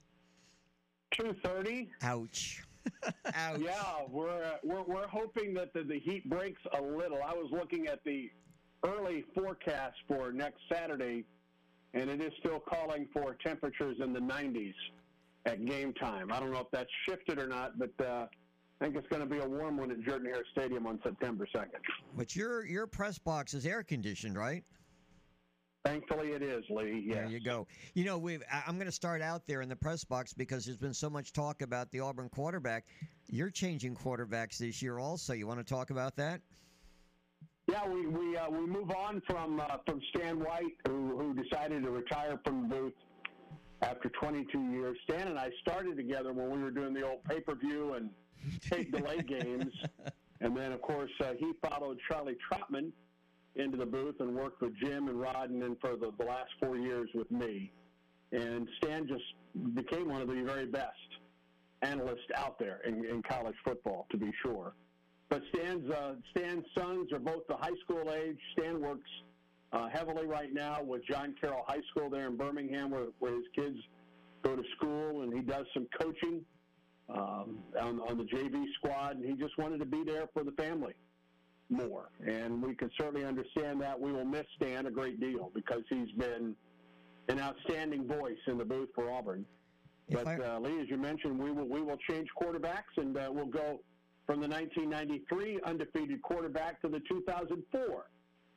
Two 1.11 1.35
thirty. 1.43 1.91
Ouch. 2.01 2.63
Ouch. 3.35 3.61
Yeah, 3.61 3.83
we're, 4.09 4.43
uh, 4.43 4.57
we're 4.63 4.83
we're 4.83 5.07
hoping 5.07 5.53
that 5.53 5.71
the, 5.73 5.83
the 5.83 5.99
heat 5.99 6.27
breaks 6.27 6.61
a 6.75 6.81
little. 6.81 7.19
I 7.23 7.33
was 7.33 7.49
looking 7.51 7.85
at 7.87 8.03
the 8.03 8.31
early 8.83 9.25
forecast 9.35 9.97
for 10.07 10.31
next 10.31 10.61
Saturday, 10.71 11.23
and 11.93 12.09
it 12.09 12.19
is 12.19 12.33
still 12.39 12.59
calling 12.59 13.07
for 13.13 13.35
temperatures 13.35 13.97
in 13.99 14.11
the 14.11 14.19
90s 14.19 14.73
at 15.45 15.65
game 15.65 15.93
time. 15.93 16.31
I 16.31 16.39
don't 16.39 16.51
know 16.51 16.59
if 16.59 16.71
that's 16.71 16.89
shifted 17.07 17.39
or 17.39 17.47
not, 17.47 17.77
but 17.77 17.91
uh, 18.03 18.25
I 18.81 18.85
think 18.85 18.95
it's 18.95 19.07
going 19.07 19.21
to 19.21 19.27
be 19.27 19.39
a 19.39 19.47
warm 19.47 19.77
one 19.77 19.91
at 19.91 20.01
Jordan 20.01 20.27
Hare 20.27 20.43
Stadium 20.51 20.87
on 20.87 20.99
September 21.03 21.47
2nd. 21.55 21.67
But 22.15 22.35
your 22.35 22.65
your 22.65 22.87
press 22.87 23.17
box 23.17 23.53
is 23.53 23.65
air 23.65 23.83
conditioned, 23.83 24.37
right? 24.37 24.63
Thankfully, 25.85 26.31
it 26.31 26.41
is, 26.41 26.63
Lee. 26.71 27.05
Yeah. 27.07 27.15
There 27.15 27.27
you 27.27 27.39
go. 27.39 27.67
You 27.93 28.05
know, 28.05 28.17
we've. 28.17 28.41
I- 28.51 28.63
I'm 28.65 28.75
going 28.75 28.87
to 28.87 28.91
start 28.91 29.21
out 29.21 29.45
there 29.45 29.61
in 29.61 29.69
the 29.69 29.75
press 29.75 30.03
box 30.03 30.33
because 30.33 30.65
there's 30.65 30.79
been 30.79 30.95
so 30.95 31.11
much 31.11 31.31
talk 31.31 31.61
about 31.61 31.91
the 31.91 31.99
Auburn 31.99 32.27
quarterback. 32.29 32.85
You're 33.27 33.51
changing 33.51 33.95
quarterbacks 33.95 34.57
this 34.57 34.81
year, 34.81 34.97
also. 34.97 35.33
You 35.33 35.45
want 35.45 35.59
to 35.59 35.63
talk 35.63 35.91
about 35.91 36.15
that? 36.15 36.41
Yeah, 37.67 37.87
we 37.87 38.07
we 38.07 38.35
uh, 38.35 38.49
we 38.49 38.65
move 38.65 38.89
on 38.91 39.21
from 39.27 39.59
uh, 39.59 39.77
from 39.85 40.01
Stan 40.09 40.39
White, 40.39 40.75
who 40.87 41.17
who 41.17 41.33
decided 41.35 41.83
to 41.83 41.91
retire 41.91 42.39
from 42.43 42.63
the 42.63 42.75
booth 42.75 42.93
after 43.81 44.09
22 44.09 44.59
years. 44.71 44.97
Stan 45.03 45.27
and 45.27 45.39
I 45.39 45.49
started 45.61 45.97
together 45.97 46.33
when 46.33 46.49
we 46.51 46.59
were 46.59 46.71
doing 46.71 46.93
the 46.93 47.03
old 47.03 47.23
pay 47.23 47.39
per 47.39 47.55
view 47.55 47.93
and 47.93 48.09
tape 48.61 48.91
delay 48.91 49.21
games, 49.21 49.73
and 50.41 50.55
then 50.55 50.71
of 50.71 50.81
course 50.81 51.11
uh, 51.21 51.33
he 51.37 51.51
followed 51.67 51.97
Charlie 52.07 52.37
Trotman 52.49 52.91
into 53.55 53.77
the 53.77 53.85
booth 53.85 54.19
and 54.19 54.35
worked 54.35 54.61
with 54.61 54.75
Jim 54.77 55.07
and 55.07 55.19
Rod, 55.19 55.49
and 55.49 55.61
then 55.61 55.77
for 55.79 55.95
the, 55.95 56.11
the 56.17 56.25
last 56.25 56.49
four 56.59 56.77
years 56.77 57.09
with 57.13 57.31
me. 57.31 57.71
And 58.31 58.67
Stan 58.77 59.07
just 59.07 59.23
became 59.75 60.09
one 60.09 60.21
of 60.21 60.27
the 60.27 60.41
very 60.43 60.65
best 60.65 60.91
analysts 61.81 62.27
out 62.35 62.59
there 62.59 62.81
in, 62.85 63.05
in 63.05 63.21
college 63.21 63.55
football, 63.63 64.07
to 64.11 64.17
be 64.17 64.31
sure. 64.41 64.73
But 65.29 65.41
Stan's 65.53 65.89
uh, 65.89 66.15
Stan's 66.31 66.65
sons 66.77 67.11
are 67.11 67.19
both 67.19 67.47
the 67.47 67.55
high 67.55 67.75
school 67.83 68.11
age. 68.11 68.37
Stan 68.57 68.81
works 68.81 69.09
uh, 69.75 69.89
heavily 69.89 70.25
right 70.25 70.53
now 70.53 70.81
with 70.81 71.05
John 71.05 71.35
Carroll 71.39 71.63
High 71.67 71.81
School 71.91 72.09
there 72.09 72.27
in 72.27 72.37
Birmingham, 72.37 72.91
where, 72.91 73.07
where 73.19 73.35
his 73.35 73.45
kids 73.53 73.77
go 74.43 74.55
to 74.55 74.63
school, 74.77 75.23
and 75.23 75.33
he 75.33 75.41
does 75.41 75.65
some 75.73 75.87
coaching 75.99 76.41
um, 77.09 77.59
on, 77.79 77.99
on 77.99 78.17
the 78.17 78.23
JV 78.23 78.63
squad. 78.77 79.17
And 79.17 79.25
he 79.25 79.33
just 79.33 79.57
wanted 79.57 79.79
to 79.79 79.85
be 79.85 80.03
there 80.05 80.27
for 80.33 80.43
the 80.43 80.51
family 80.51 80.93
more, 81.69 82.09
and 82.25 82.61
we 82.61 82.75
can 82.75 82.89
certainly 82.97 83.25
understand 83.25 83.81
that. 83.81 83.99
We 83.99 84.11
will 84.11 84.25
miss 84.25 84.45
Stan 84.55 84.85
a 84.85 84.91
great 84.91 85.19
deal 85.19 85.51
because 85.53 85.81
he's 85.89 86.11
been 86.11 86.55
an 87.27 87.39
outstanding 87.39 88.07
voice 88.07 88.37
in 88.47 88.57
the 88.57 88.65
booth 88.65 88.89
for 88.95 89.11
Auburn. 89.11 89.45
But 90.09 90.27
uh, 90.27 90.59
Lee, 90.59 90.79
as 90.79 90.87
you 90.89 90.97
mentioned, 90.97 91.39
we 91.39 91.51
will 91.51 91.67
we 91.67 91.81
will 91.81 91.97
change 92.07 92.27
quarterbacks, 92.39 92.95
and 92.97 93.17
uh, 93.17 93.29
we'll 93.31 93.47
go 93.47 93.79
from 94.27 94.39
the 94.39 94.47
1993 94.47 95.59
undefeated 95.65 96.21
quarterback 96.21 96.79
to 96.81 96.87
the 96.87 97.01
2004 97.09 98.05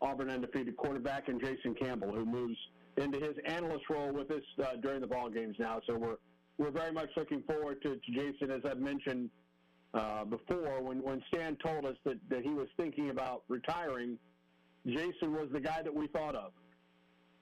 Auburn 0.01 0.31
undefeated 0.31 0.77
quarterback, 0.77 1.29
and 1.29 1.41
Jason 1.41 1.75
Campbell, 1.75 2.13
who 2.13 2.25
moves 2.25 2.57
into 2.97 3.19
his 3.19 3.35
analyst 3.47 3.85
role 3.91 4.13
with 4.13 4.31
us 4.31 4.43
uh, 4.63 4.77
during 4.81 5.01
the 5.01 5.07
ball 5.07 5.29
games 5.29 5.57
now. 5.59 5.81
So 5.87 5.97
we're 5.97 6.17
we're 6.59 6.71
very 6.73 6.93
much 6.93 7.11
looking 7.17 7.43
forward 7.43 7.81
to, 7.83 7.97
to 7.97 8.13
Jason, 8.13 8.51
as 8.51 8.63
I've 8.65 8.81
mentioned 8.81 9.31
uh, 9.95 10.25
before. 10.25 10.83
When 10.83 11.03
when 11.03 11.23
Stan 11.33 11.57
told 11.65 11.85
us 11.85 11.97
that 12.05 12.19
that 12.29 12.43
he 12.43 12.51
was 12.51 12.69
thinking 12.77 13.11
about 13.11 13.43
retiring, 13.49 14.19
Jason 14.87 15.33
was 15.33 15.49
the 15.53 15.61
guy 15.61 15.83
that 15.83 15.95
we 15.95 16.07
thought 16.09 16.35
of, 16.35 16.53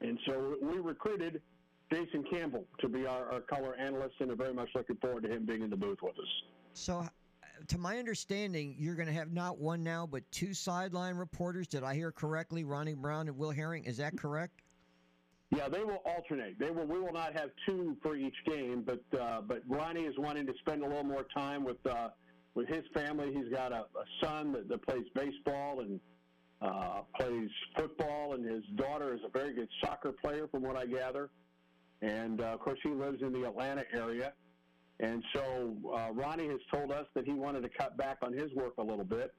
and 0.01 0.19
so 0.27 0.57
we 0.63 0.79
recruited 0.79 1.41
Jason 1.93 2.25
Campbell 2.31 2.65
to 2.81 2.89
be 2.89 3.07
our, 3.07 3.31
our 3.33 3.41
color 3.41 3.77
analyst, 3.77 4.15
and 4.21 4.31
are 4.31 4.37
very 4.37 4.55
much 4.55 4.69
looking 4.75 4.97
forward 4.97 5.23
to 5.25 5.31
him 5.31 5.47
being 5.47 5.63
in 5.63 5.71
the 5.71 5.77
booth 5.77 5.99
with 6.03 6.19
us. 6.19 6.43
So, 6.73 7.07
to 7.69 7.79
my 7.79 7.99
understanding, 7.99 8.77
you're 8.79 8.95
going 8.95 9.09
to 9.09 9.15
have 9.15 9.33
not 9.33 9.59
one 9.59 9.83
now, 9.83 10.07
but 10.07 10.23
two 10.31 10.55
sideline 10.55 11.17
reporters. 11.17 11.67
Did 11.67 11.83
I 11.83 11.95
hear 11.95 12.13
correctly? 12.13 12.65
Ronnie 12.65 12.95
Brown 12.95 13.29
and 13.29 13.37
Will 13.37 13.51
Herring. 13.51 13.85
Is 13.85 13.97
that 13.99 14.17
correct? 14.17 14.63
Yeah, 15.55 15.69
they 15.69 15.85
will 15.85 16.03
alternate. 16.05 16.59
They 16.59 16.71
will. 16.71 16.87
We 16.87 16.99
will 16.99 17.13
not 17.13 17.33
have 17.35 17.51
two 17.67 17.97
for 18.03 18.17
each 18.17 18.35
game, 18.47 18.85
but 18.85 19.21
uh, 19.21 19.41
but 19.43 19.63
Ronnie 19.69 20.03
is 20.03 20.15
wanting 20.19 20.47
to 20.47 20.53
spend 20.59 20.83
a 20.83 20.89
little 20.89 21.05
more 21.05 21.25
time 21.35 21.65
with 21.65 21.85
uh, 21.87 22.09
with 22.55 22.69
his 22.69 22.83
family. 22.93 23.33
He's 23.33 23.49
got 23.53 23.71
a, 23.73 23.83
a 23.83 24.05
son 24.21 24.53
that, 24.53 24.69
that 24.69 24.85
plays 24.85 25.05
baseball 25.15 25.81
and 25.81 26.01
uh, 26.61 27.03
plays 27.19 27.49
football, 27.77 28.35
and 28.35 28.45
his 28.45 28.65
daughter 28.75 29.15
is 29.15 29.21
a 29.25 29.39
very 29.39 29.55
good 29.55 29.69
soccer 29.85 30.11
player, 30.11 30.49
from 30.49 30.63
what 30.63 30.77
I 30.77 30.85
gather. 30.87 31.31
And 32.03 32.41
uh, 32.41 32.47
of 32.47 32.61
course, 32.61 32.79
he 32.83 32.91
lives 32.91 33.23
in 33.23 33.33
the 33.33 33.47
Atlanta 33.47 33.85
area. 33.93 34.33
And 35.01 35.23
so 35.35 35.77
uh, 35.95 36.13
Ronnie 36.13 36.49
has 36.49 36.61
told 36.73 36.91
us 36.91 37.07
that 37.15 37.27
he 37.27 37.33
wanted 37.33 37.63
to 37.63 37.69
cut 37.69 37.97
back 37.97 38.19
on 38.23 38.33
his 38.33 38.53
work 38.55 38.75
a 38.79 38.83
little 38.83 39.05
bit. 39.05 39.35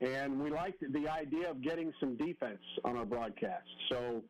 And 0.00 0.38
we 0.38 0.50
liked 0.50 0.80
the 0.92 1.08
idea 1.08 1.50
of 1.50 1.62
getting 1.62 1.92
some 1.98 2.16
defense 2.16 2.60
on 2.84 2.96
our 2.96 3.06
broadcast. 3.06 3.66
So 3.90 4.22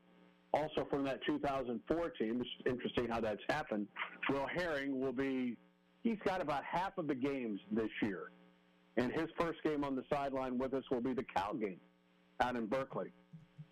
also 0.54 0.86
from 0.88 1.04
that 1.04 1.18
2004 1.26 2.10
team, 2.10 2.40
it's 2.40 2.50
interesting 2.66 3.08
how 3.08 3.20
that's 3.20 3.42
happened. 3.48 3.88
Will 4.30 4.46
Herring 4.46 5.00
will 5.00 5.12
be, 5.12 5.56
he's 6.04 6.18
got 6.24 6.40
about 6.40 6.62
half 6.64 6.96
of 6.98 7.08
the 7.08 7.14
games 7.16 7.60
this 7.72 7.90
year. 8.00 8.30
And 8.96 9.12
his 9.12 9.26
first 9.38 9.62
game 9.64 9.82
on 9.82 9.96
the 9.96 10.04
sideline 10.10 10.56
with 10.56 10.72
us 10.72 10.84
will 10.90 11.00
be 11.00 11.12
the 11.12 11.24
Cal 11.36 11.54
game 11.54 11.80
out 12.40 12.54
in 12.54 12.66
Berkeley 12.66 13.12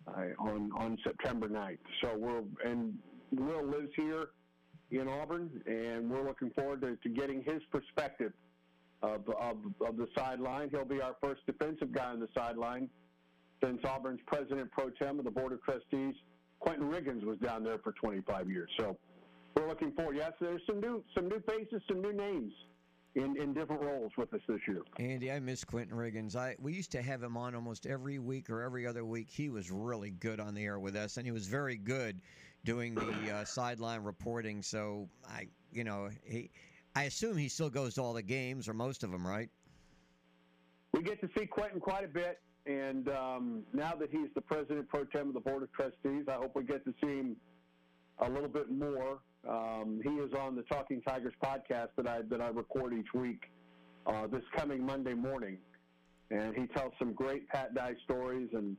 uh, 0.07 0.25
on, 0.37 0.71
on 0.77 0.97
September 1.03 1.47
9th. 1.47 1.77
So 2.01 2.15
we're, 2.17 2.43
and 2.69 2.93
Will 3.31 3.65
lives 3.65 3.91
here 3.95 4.27
in 4.91 5.07
Auburn, 5.07 5.49
and 5.65 6.09
we're 6.09 6.23
looking 6.23 6.51
forward 6.51 6.81
to, 6.81 6.95
to 6.97 7.09
getting 7.09 7.43
his 7.43 7.61
perspective 7.71 8.33
of, 9.01 9.27
of, 9.29 9.57
of 9.85 9.97
the 9.97 10.07
sideline. 10.15 10.69
He'll 10.69 10.85
be 10.85 11.01
our 11.01 11.15
first 11.21 11.45
defensive 11.45 11.91
guy 11.91 12.11
on 12.11 12.19
the 12.19 12.29
sideline 12.35 12.89
since 13.63 13.79
Auburn's 13.85 14.19
president 14.25 14.71
pro 14.71 14.89
tem 14.89 15.19
of 15.19 15.25
the 15.25 15.31
Board 15.31 15.53
of 15.53 15.63
Trustees, 15.63 16.15
Quentin 16.59 16.89
Riggins, 16.89 17.23
was 17.23 17.37
down 17.39 17.63
there 17.63 17.77
for 17.79 17.93
25 17.93 18.49
years. 18.49 18.69
So 18.77 18.97
we're 19.55 19.67
looking 19.67 19.91
forward. 19.93 20.17
Yes, 20.17 20.33
there's 20.39 20.61
some 20.67 20.79
new 20.79 21.03
some 21.15 21.27
new 21.27 21.41
faces, 21.47 21.81
some 21.87 22.01
new 22.01 22.13
names 22.13 22.53
in, 23.15 23.37
in 23.37 23.53
different 23.53 23.81
roles 23.81 24.11
with 24.17 24.33
us 24.33 24.41
this 24.47 24.59
year. 24.67 24.81
Andy, 24.99 25.31
I 25.31 25.39
miss 25.39 25.63
Quentin 25.63 25.95
Riggins. 25.95 26.35
I 26.35 26.55
we 26.59 26.73
used 26.73 26.91
to 26.91 27.01
have 27.01 27.23
him 27.23 27.37
on 27.37 27.55
almost 27.55 27.85
every 27.85 28.19
week 28.19 28.49
or 28.49 28.61
every 28.61 28.85
other 28.85 29.05
week. 29.05 29.29
He 29.29 29.49
was 29.49 29.71
really 29.71 30.11
good 30.11 30.39
on 30.39 30.53
the 30.53 30.63
air 30.63 30.79
with 30.79 30.95
us, 30.95 31.17
and 31.17 31.25
he 31.25 31.31
was 31.31 31.47
very 31.47 31.77
good 31.77 32.21
doing 32.65 32.95
the 32.95 33.31
uh, 33.31 33.45
sideline 33.45 34.03
reporting. 34.03 34.61
So 34.61 35.07
I, 35.25 35.47
you 35.71 35.85
know, 35.85 36.09
he, 36.25 36.49
I 36.95 37.03
assume 37.03 37.37
he 37.37 37.47
still 37.47 37.69
goes 37.69 37.93
to 37.95 38.01
all 38.01 38.13
the 38.13 38.23
games 38.23 38.67
or 38.67 38.73
most 38.73 39.03
of 39.03 39.11
them, 39.11 39.25
right? 39.25 39.49
We 40.91 41.01
get 41.03 41.21
to 41.21 41.29
see 41.37 41.45
Quentin 41.45 41.79
quite 41.79 42.03
a 42.03 42.07
bit, 42.07 42.41
and 42.65 43.07
um, 43.09 43.63
now 43.73 43.93
that 43.99 44.09
he's 44.09 44.29
the 44.33 44.41
president 44.41 44.89
pro 44.89 45.03
tem 45.05 45.27
of 45.27 45.33
the 45.33 45.41
board 45.41 45.61
of 45.63 45.71
trustees, 45.73 46.25
I 46.27 46.33
hope 46.33 46.55
we 46.55 46.63
get 46.63 46.83
to 46.85 46.93
see 47.01 47.17
him 47.17 47.35
a 48.19 48.29
little 48.29 48.49
bit 48.49 48.71
more. 48.71 49.19
Um, 49.47 49.99
he 50.03 50.09
is 50.11 50.33
on 50.33 50.55
the 50.55 50.63
Talking 50.63 51.01
Tigers 51.01 51.33
podcast 51.43 51.89
that 51.97 52.07
I 52.07 52.21
that 52.29 52.41
I 52.41 52.47
record 52.47 52.93
each 52.93 53.13
week 53.13 53.43
uh, 54.07 54.27
this 54.27 54.41
coming 54.55 54.85
Monday 54.85 55.13
morning, 55.13 55.57
and 56.31 56.55
he 56.55 56.65
tells 56.67 56.93
some 56.97 57.13
great 57.13 57.47
Pat 57.49 57.75
Dye 57.75 57.95
stories 58.05 58.49
and 58.53 58.77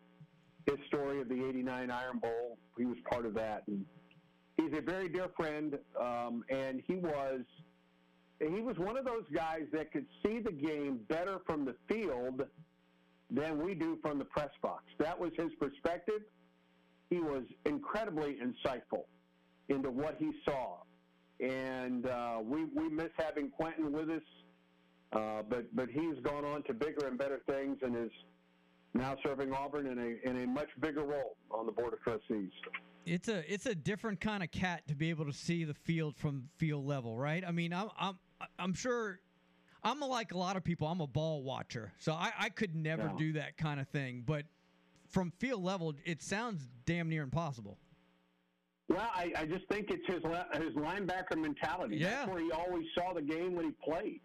his 0.66 0.78
story 0.88 1.20
of 1.20 1.28
the 1.28 1.46
'89 1.46 1.90
Iron 1.90 2.18
Bowl. 2.18 2.58
He 2.76 2.84
was 2.84 2.96
part 3.08 3.24
of 3.24 3.34
that, 3.34 3.62
and 3.68 3.84
he's 4.56 4.72
a 4.76 4.80
very 4.80 5.08
dear 5.08 5.28
friend, 5.36 5.78
um, 5.98 6.44
and 6.50 6.82
he 6.86 6.96
was 6.96 7.40
he 8.40 8.60
was 8.60 8.76
one 8.78 8.96
of 8.96 9.04
those 9.04 9.24
guys 9.34 9.62
that 9.72 9.92
could 9.92 10.06
see 10.22 10.40
the 10.40 10.52
game 10.52 11.00
better 11.08 11.38
from 11.46 11.64
the 11.64 11.74
field 11.88 12.42
than 13.30 13.64
we 13.64 13.74
do 13.74 13.98
from 14.02 14.18
the 14.18 14.24
press 14.24 14.50
box. 14.62 14.84
That 14.98 15.18
was 15.18 15.32
his 15.36 15.50
perspective. 15.58 16.22
He 17.08 17.18
was 17.18 17.44
incredibly 17.64 18.36
insightful 18.36 19.04
into 19.68 19.90
what 19.90 20.16
he 20.18 20.32
saw, 20.44 20.82
and 21.40 22.06
uh, 22.06 22.38
we 22.42 22.64
we 22.64 22.88
miss 22.88 23.10
having 23.16 23.50
Quentin 23.50 23.92
with 23.92 24.10
us. 24.10 24.22
Uh, 25.12 25.42
but 25.48 25.74
but 25.74 25.88
he's 25.88 26.18
gone 26.22 26.44
on 26.44 26.62
to 26.64 26.74
bigger 26.74 27.06
and 27.06 27.16
better 27.16 27.40
things, 27.48 27.78
and 27.82 27.96
is 27.96 28.10
now 28.94 29.16
serving 29.22 29.52
Auburn 29.52 29.86
in 29.86 29.98
a 29.98 30.28
in 30.28 30.42
a 30.42 30.46
much 30.46 30.68
bigger 30.80 31.02
role 31.04 31.36
on 31.50 31.66
the 31.66 31.72
board 31.72 31.92
of 31.92 32.00
trustees. 32.02 32.50
It's 33.04 33.28
a 33.28 33.52
it's 33.52 33.66
a 33.66 33.74
different 33.74 34.20
kind 34.20 34.42
of 34.42 34.50
cat 34.50 34.86
to 34.88 34.94
be 34.94 35.10
able 35.10 35.26
to 35.26 35.32
see 35.32 35.64
the 35.64 35.74
field 35.74 36.16
from 36.16 36.48
field 36.56 36.84
level, 36.86 37.16
right? 37.16 37.44
I 37.46 37.50
mean, 37.52 37.72
I'm 37.72 37.88
I'm 37.98 38.18
I'm 38.58 38.74
sure 38.74 39.20
I'm 39.84 40.00
like 40.00 40.32
a 40.32 40.38
lot 40.38 40.56
of 40.56 40.64
people. 40.64 40.88
I'm 40.88 41.00
a 41.00 41.06
ball 41.06 41.42
watcher, 41.42 41.92
so 41.98 42.12
I, 42.12 42.32
I 42.38 42.48
could 42.48 42.74
never 42.74 43.04
Yeah. 43.04 43.14
do 43.16 43.32
that 43.34 43.56
kind 43.56 43.78
of 43.78 43.88
thing. 43.88 44.24
But 44.26 44.46
from 45.08 45.30
field 45.38 45.62
level, 45.62 45.94
it 46.04 46.20
sounds 46.22 46.66
damn 46.84 47.08
near 47.08 47.22
impossible. 47.22 47.78
Well, 48.88 49.08
I, 49.14 49.32
I 49.36 49.46
just 49.46 49.66
think 49.68 49.90
it's 49.90 50.06
his 50.06 50.22
his 50.62 50.74
linebacker 50.74 51.36
mentality. 51.40 51.96
Yeah. 51.98 52.10
That's 52.10 52.30
where 52.30 52.40
he 52.40 52.50
always 52.52 52.86
saw 52.96 53.12
the 53.14 53.22
game 53.22 53.54
when 53.54 53.66
he 53.66 53.72
played. 53.84 54.20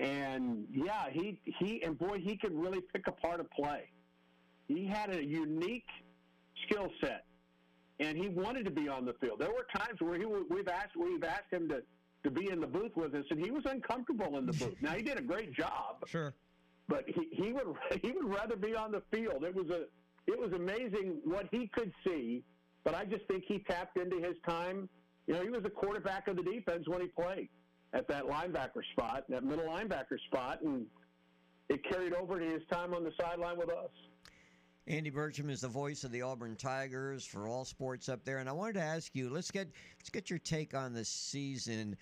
And 0.00 0.66
yeah, 0.72 1.10
he 1.10 1.40
he 1.44 1.82
and 1.82 1.98
boy, 1.98 2.18
he 2.18 2.36
could 2.36 2.54
really 2.54 2.80
pick 2.80 3.06
apart 3.08 3.40
a 3.40 3.44
play. 3.44 3.90
He 4.68 4.86
had 4.86 5.14
a 5.14 5.24
unique 5.24 5.88
skill 6.64 6.88
set, 7.00 7.24
and 7.98 8.16
he 8.16 8.28
wanted 8.28 8.64
to 8.66 8.70
be 8.70 8.88
on 8.88 9.04
the 9.04 9.14
field. 9.14 9.40
There 9.40 9.48
were 9.50 9.66
times 9.74 10.00
where 10.00 10.16
he 10.16 10.24
we've 10.24 10.68
asked 10.68 10.96
we've 10.96 11.24
asked 11.24 11.50
him 11.52 11.68
to 11.70 11.82
to 12.24 12.30
be 12.30 12.50
in 12.50 12.60
the 12.60 12.66
booth 12.66 12.92
with 12.96 13.14
us, 13.14 13.24
and 13.30 13.44
he 13.44 13.50
was 13.50 13.64
uncomfortable 13.66 14.38
in 14.38 14.46
the 14.46 14.52
booth. 14.52 14.76
Now 14.80 14.92
he 14.92 15.02
did 15.02 15.18
a 15.18 15.22
great 15.22 15.52
job, 15.52 16.04
Sure. 16.06 16.32
but 16.88 17.04
he, 17.06 17.28
he 17.32 17.52
would 17.52 17.66
he 18.02 18.12
would 18.12 18.28
rather 18.28 18.54
be 18.56 18.76
on 18.76 18.92
the 18.92 19.02
field. 19.12 19.42
It 19.44 19.54
was 19.54 19.68
a 19.70 19.86
it 20.30 20.38
was 20.38 20.52
amazing 20.52 21.20
what 21.24 21.48
he 21.50 21.66
could 21.68 21.92
see, 22.06 22.44
but 22.84 22.94
I 22.94 23.04
just 23.04 23.24
think 23.26 23.44
he 23.48 23.60
tapped 23.60 23.96
into 23.96 24.18
his 24.18 24.36
time. 24.48 24.88
You 25.26 25.34
know, 25.34 25.42
he 25.42 25.48
was 25.50 25.62
the 25.62 25.70
quarterback 25.70 26.28
of 26.28 26.36
the 26.36 26.42
defense 26.42 26.86
when 26.86 27.00
he 27.00 27.08
played 27.08 27.48
at 27.92 28.06
that 28.08 28.24
linebacker 28.24 28.82
spot, 28.92 29.24
that 29.28 29.44
middle 29.44 29.64
linebacker 29.64 30.18
spot, 30.26 30.60
and 30.62 30.86
it 31.68 31.82
carried 31.90 32.12
over 32.14 32.38
to 32.38 32.44
his 32.44 32.62
time 32.70 32.94
on 32.94 33.04
the 33.04 33.12
sideline 33.20 33.58
with 33.58 33.70
us. 33.70 33.90
Andy 34.86 35.10
Burcham 35.10 35.50
is 35.50 35.60
the 35.60 35.68
voice 35.68 36.02
of 36.02 36.12
the 36.12 36.22
Auburn 36.22 36.56
Tigers 36.56 37.24
for 37.24 37.46
all 37.46 37.64
sports 37.64 38.08
up 38.08 38.24
there, 38.24 38.38
and 38.38 38.48
I 38.48 38.52
wanted 38.52 38.74
to 38.74 38.82
ask 38.82 39.14
you. 39.14 39.28
Let's 39.28 39.50
get 39.50 39.68
let's 39.98 40.08
get 40.08 40.30
your 40.30 40.38
take 40.38 40.74
on 40.74 40.94
the 40.94 41.04
season. 41.04 41.96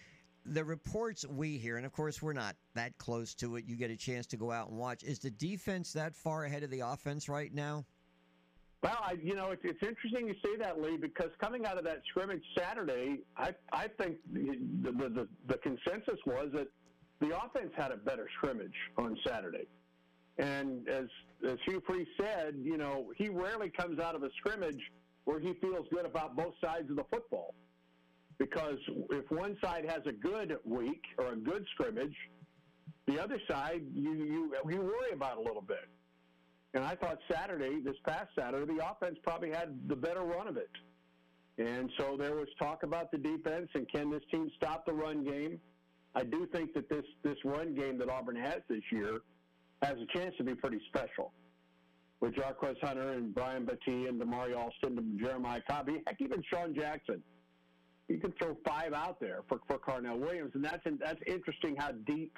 The 0.45 0.65
reports 0.65 1.27
we 1.27 1.59
hear, 1.59 1.79
and 1.79 1.85
of 1.85 1.91
course 1.91 2.23
we're 2.23 2.33
not 2.33 2.55
that 2.75 2.97
close 2.99 3.35
to 3.37 3.57
it. 3.57 3.65
You 3.67 3.75
get 3.75 3.91
a 3.91 3.97
chance 3.97 4.25
to 4.29 4.37
go 4.37 4.53
out 4.53 4.69
and 4.69 4.79
watch. 4.79 5.03
Is 5.03 5.19
the 5.19 5.33
defense 5.33 5.93
that 5.95 6.15
far 6.15 6.45
ahead 6.45 6.63
of 6.63 6.71
the 6.71 6.81
offense 6.81 7.29
right 7.29 7.53
now? 7.53 7.85
Well, 8.83 8.99
I, 9.03 9.17
you 9.23 9.35
know, 9.35 9.51
it's, 9.51 9.63
it's 9.65 9.83
interesting 9.83 10.29
you 10.29 10.35
say 10.45 10.57
that, 10.59 10.81
Lee, 10.81 10.97
because 10.97 11.31
coming 11.41 11.67
out 11.67 11.79
of 11.79 11.85
that 11.85 12.03
scrimmage 12.09 12.43
Saturday, 12.57 13.21
I, 13.37 13.55
I 13.73 13.89
think 13.89 14.19
the, 14.33 14.59
the, 14.83 14.93
the, 14.93 15.29
the 15.49 15.59
consensus 15.59 16.21
was 16.27 16.51
that 16.53 16.69
the 17.21 17.37
offense 17.37 17.73
had 17.77 17.91
a 17.91 17.97
better 17.97 18.29
scrimmage 18.37 18.75
on 18.99 19.19
Saturday. 19.27 19.67
And 20.39 20.87
as, 20.89 21.07
as 21.49 21.57
Hugh 21.65 21.83
Freeze 21.87 22.07
said, 22.21 22.57
you 22.63 22.77
know, 22.77 23.13
he 23.17 23.29
rarely 23.29 23.71
comes 23.71 23.99
out 23.99 24.15
of 24.15 24.23
a 24.23 24.29
scrimmage 24.39 24.81
where 25.25 25.41
he 25.41 25.55
feels 25.55 25.87
good 25.91 26.05
about 26.05 26.37
both 26.37 26.55
sides 26.63 26.91
of 26.91 26.97
the 26.97 27.05
football. 27.11 27.55
Because 28.39 28.77
if 29.11 29.31
one 29.31 29.57
side 29.65 29.87
has 29.89 30.03
a 30.07 30.13
good 30.13 30.59
week 30.65 31.03
or 31.19 31.33
a 31.33 31.37
good 31.37 31.65
scrimmage, 31.73 32.15
the 33.07 33.19
other 33.19 33.41
side 33.49 33.83
you, 33.95 34.13
you, 34.13 34.55
you 34.69 34.81
worry 34.81 35.13
about 35.15 35.39
a 35.39 35.41
little 35.41 35.63
bit. 35.63 35.89
And 36.75 36.85
I 36.85 36.95
thought 36.95 37.19
Saturday, 37.31 37.81
this 37.83 37.97
past 38.07 38.29
Saturday, 38.39 38.75
the 38.75 38.87
offense 38.91 39.17
probably 39.23 39.51
had 39.51 39.89
the 39.89 39.97
better 39.97 40.23
run 40.23 40.49
of 40.49 40.57
it. 40.57 40.71
And 41.59 41.91
so 41.99 42.17
there 42.19 42.35
was 42.35 42.49
talk 42.59 42.83
about 42.83 43.11
the 43.11 43.19
defense 43.19 43.69
and 43.75 43.89
can 43.91 44.11
this 44.11 44.23
team 44.31 44.51
stop 44.57 44.85
the 44.85 44.93
run 44.93 45.25
game? 45.25 45.59
I 46.15 46.25
do 46.25 46.47
think 46.53 46.75
that 46.75 46.89
this, 46.89 47.05
this 47.23 47.37
run 47.45 47.75
game 47.75 47.99
that 47.99 48.09
Auburn 48.09 48.37
has 48.37 48.61
this 48.69 48.83
year 48.91 49.21
has 49.83 49.97
a 49.99 50.19
chance 50.19 50.35
to 50.39 50.45
be 50.45 50.55
pretty 50.55 50.81
special. 50.89 51.33
With 52.21 52.35
Jarquez 52.35 52.77
Hunter 52.83 53.13
and 53.13 53.35
Brian 53.35 53.67
Battie 53.67 54.09
and 54.09 54.21
Damari 54.21 54.57
Alston 54.57 54.99
and 54.99 55.21
Jeremiah 55.21 55.61
Cobb, 55.69 55.89
heck, 56.07 56.17
even 56.19 56.43
Sean 56.51 56.75
Jackson. 56.75 57.23
You 58.09 58.19
can 58.19 58.33
throw 58.41 58.57
five 58.67 58.95
out 58.95 59.21
there 59.21 59.41
for, 59.49 59.61
for 59.67 59.79
Carnell 59.79 60.19
Williams, 60.19 60.53
and 60.55 60.65
that's 60.65 60.83
that's 61.01 61.21
interesting 61.27 61.77
how 61.77 61.91
deep 62.07 62.33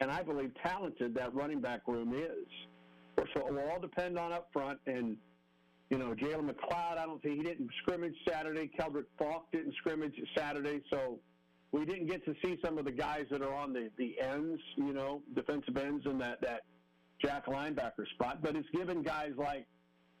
and 0.00 0.10
I 0.10 0.22
believe 0.22 0.52
talented 0.62 1.14
that 1.14 1.34
running 1.34 1.60
back 1.60 1.86
room 1.86 2.14
is. 2.14 2.46
So 3.34 3.46
it 3.46 3.52
will 3.52 3.68
all 3.70 3.80
depend 3.80 4.18
on 4.18 4.32
up 4.32 4.48
front. 4.52 4.78
And, 4.86 5.16
you 5.90 5.98
know, 5.98 6.14
Jalen 6.14 6.50
McLeod, 6.50 6.98
I 6.98 7.06
don't 7.06 7.22
think 7.22 7.36
he 7.36 7.42
didn't 7.42 7.70
scrimmage 7.82 8.14
Saturday. 8.28 8.70
Keldrick 8.78 9.06
Faulk 9.18 9.50
didn't 9.52 9.74
scrimmage 9.76 10.14
Saturday. 10.36 10.80
So 10.90 11.18
we 11.72 11.84
didn't 11.84 12.06
get 12.06 12.24
to 12.24 12.34
see 12.42 12.58
some 12.64 12.78
of 12.78 12.84
the 12.84 12.92
guys 12.92 13.26
that 13.30 13.42
are 13.42 13.54
on 13.54 13.72
the, 13.72 13.90
the 13.98 14.20
ends, 14.20 14.60
you 14.76 14.92
know, 14.92 15.22
defensive 15.34 15.76
ends 15.76 16.06
in 16.06 16.18
that, 16.18 16.40
that 16.40 16.62
jack 17.22 17.46
linebacker 17.46 18.06
spot. 18.14 18.42
But 18.42 18.56
it's 18.56 18.68
given 18.70 19.02
guys 19.02 19.32
like 19.36 19.66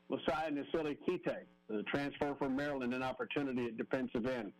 Mosiah 0.08 0.50
Nasili 0.50 0.96
Kite, 1.06 1.46
the 1.68 1.82
transfer 1.84 2.34
from 2.38 2.56
Maryland, 2.56 2.94
an 2.94 3.02
opportunity 3.02 3.66
at 3.66 3.76
defensive 3.76 4.26
end. 4.26 4.52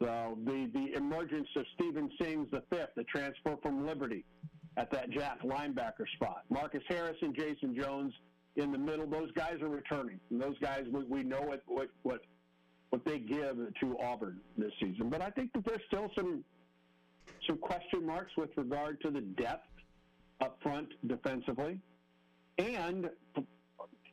So 0.00 0.36
the, 0.44 0.70
the 0.74 0.96
emergence 0.96 1.48
of 1.56 1.64
Stephen 1.74 2.10
Sings 2.20 2.48
the 2.50 2.62
fifth, 2.70 2.90
the 2.96 3.04
transfer 3.04 3.56
from 3.62 3.86
Liberty, 3.86 4.24
at 4.76 4.90
that 4.90 5.10
jack 5.10 5.42
linebacker 5.42 6.06
spot. 6.14 6.42
Marcus 6.50 6.82
Harris 6.88 7.16
and 7.22 7.34
Jason 7.34 7.74
Jones 7.74 8.12
in 8.56 8.72
the 8.72 8.78
middle. 8.78 9.06
Those 9.06 9.30
guys 9.32 9.60
are 9.60 9.68
returning. 9.68 10.18
And 10.30 10.40
those 10.40 10.58
guys, 10.60 10.84
we, 10.90 11.04
we 11.04 11.22
know 11.22 11.42
what, 11.42 11.62
what, 11.66 11.88
what, 12.02 12.20
what 12.90 13.04
they 13.04 13.18
give 13.18 13.56
to 13.80 13.98
Auburn 14.02 14.38
this 14.56 14.72
season. 14.80 15.10
But 15.10 15.22
I 15.22 15.30
think 15.30 15.52
that 15.54 15.64
there's 15.64 15.82
still 15.86 16.10
some, 16.14 16.44
some 17.46 17.58
question 17.58 18.06
marks 18.06 18.32
with 18.36 18.50
regard 18.56 19.00
to 19.02 19.10
the 19.10 19.20
depth 19.20 19.68
up 20.40 20.58
front 20.62 20.88
defensively. 21.06 21.78
And 22.58 23.08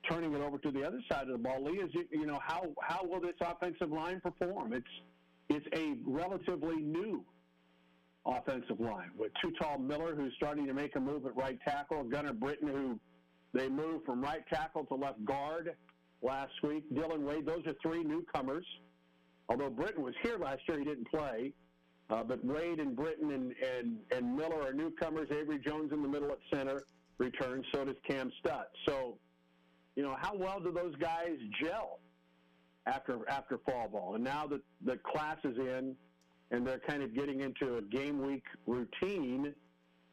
turning 0.10 0.34
it 0.34 0.42
over 0.42 0.58
to 0.58 0.72
the 0.72 0.84
other 0.84 1.02
side 1.12 1.24
of 1.24 1.30
the 1.30 1.38
ball, 1.38 1.64
Lee, 1.64 1.80
is, 1.80 1.92
you 2.12 2.26
know, 2.26 2.40
how, 2.42 2.68
how 2.82 3.04
will 3.04 3.20
this 3.20 3.36
offensive 3.42 3.92
line 3.92 4.22
perform? 4.22 4.74
It's, 4.74 4.88
it's 5.50 5.66
a 5.74 5.96
relatively 6.06 6.78
new 6.78 7.24
offensive 8.26 8.80
line 8.80 9.12
with 9.18 9.32
Tutal 9.44 9.80
Miller, 9.80 10.16
who's 10.16 10.34
starting 10.36 10.66
to 10.68 10.74
make 10.74 10.96
a 10.96 11.00
move 11.00 11.26
at 11.26 11.36
right 11.36 11.60
tackle, 11.66 12.04
Gunnar 12.04 12.34
Britton, 12.34 12.68
who 12.68 13.00
they 13.54 13.70
moved 13.70 14.06
from 14.06 14.22
right 14.22 14.44
tackle 14.52 14.86
to 14.86 14.96
left 14.96 15.24
guard 15.26 15.76
last 16.22 16.52
week, 16.64 16.84
Dillon 16.94 17.26
Wade. 17.26 17.46
Those 17.46 17.66
are 17.66 17.76
three 17.82 18.04
newcomers. 18.04 18.66
Although 19.48 19.70
Britton 19.70 20.04
was 20.04 20.14
here 20.22 20.38
last 20.38 20.62
year, 20.68 20.80
he 20.80 20.86
didn't 20.86 21.10
play. 21.10 21.54
Uh, 22.10 22.24
but 22.24 22.44
Wade 22.44 22.80
and 22.80 22.96
Britton 22.96 23.32
and, 23.32 23.54
and, 23.78 23.98
and 24.12 24.36
Miller 24.36 24.62
are 24.62 24.74
newcomers. 24.74 25.28
Avery 25.32 25.60
Jones 25.60 25.92
in 25.92 26.02
the 26.02 26.08
middle 26.08 26.32
at 26.32 26.40
center 26.52 26.84
returns. 27.18 27.66
So 27.72 27.86
does 27.86 27.96
Cam 28.08 28.32
Stutt. 28.40 28.70
So, 28.88 29.18
you 29.96 30.04
know, 30.04 30.16
how 30.20 30.36
well 30.36 30.60
do 30.60 30.72
those 30.72 30.96
guys 30.96 31.38
gel 31.62 32.00
after 32.88 33.20
after 33.30 33.60
fall 33.60 33.90
ball? 33.90 34.16
And 34.16 34.24
now 34.24 34.48
that 34.48 34.62
the 34.84 34.98
class 34.98 35.38
is 35.44 35.58
in, 35.58 35.96
and 36.52 36.66
they're 36.66 36.80
kind 36.80 37.04
of 37.04 37.14
getting 37.14 37.42
into 37.42 37.78
a 37.78 37.82
game 37.82 38.26
week 38.26 38.44
routine, 38.66 39.54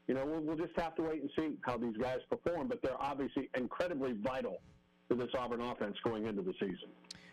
you 0.07 0.15
know, 0.15 0.25
we'll, 0.25 0.41
we'll 0.41 0.57
just 0.57 0.79
have 0.79 0.95
to 0.97 1.03
wait 1.03 1.23
and 1.23 1.31
see 1.37 1.57
how 1.63 1.77
these 1.77 1.97
guys 1.97 2.19
perform. 2.31 2.69
But 2.69 2.83
they're 2.83 3.01
obviously 3.01 3.49
incredibly 3.57 4.13
vital 4.13 4.59
to 5.09 5.17
this 5.17 5.29
Auburn 5.39 5.61
offense 5.61 5.97
going 6.05 6.27
into 6.27 6.43
the 6.43 6.53
season. 6.61 6.89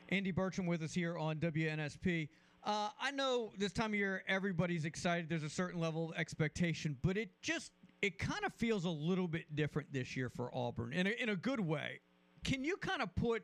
Andy 0.09 0.31
Burcham 0.31 0.67
with 0.67 0.81
us 0.81 0.93
here 0.93 1.17
on 1.17 1.37
WNSP. 1.37 2.29
Uh, 2.63 2.89
I 2.99 3.11
know 3.11 3.51
this 3.57 3.73
time 3.73 3.91
of 3.91 3.95
year 3.95 4.23
everybody's 4.27 4.85
excited. 4.85 5.27
There's 5.27 5.43
a 5.43 5.49
certain 5.49 5.79
level 5.79 6.11
of 6.11 6.17
expectation, 6.17 6.97
but 7.01 7.17
it 7.17 7.29
just 7.41 7.71
it 8.01 8.19
kind 8.19 8.43
of 8.45 8.53
feels 8.53 8.85
a 8.85 8.89
little 8.89 9.27
bit 9.27 9.55
different 9.55 9.91
this 9.91 10.15
year 10.15 10.29
for 10.29 10.49
Auburn 10.53 10.93
in 10.93 11.07
a, 11.07 11.09
in 11.11 11.29
a 11.29 11.35
good 11.35 11.59
way. 11.59 11.99
Can 12.43 12.63
you 12.63 12.77
kind 12.77 13.01
of 13.01 13.13
put 13.15 13.43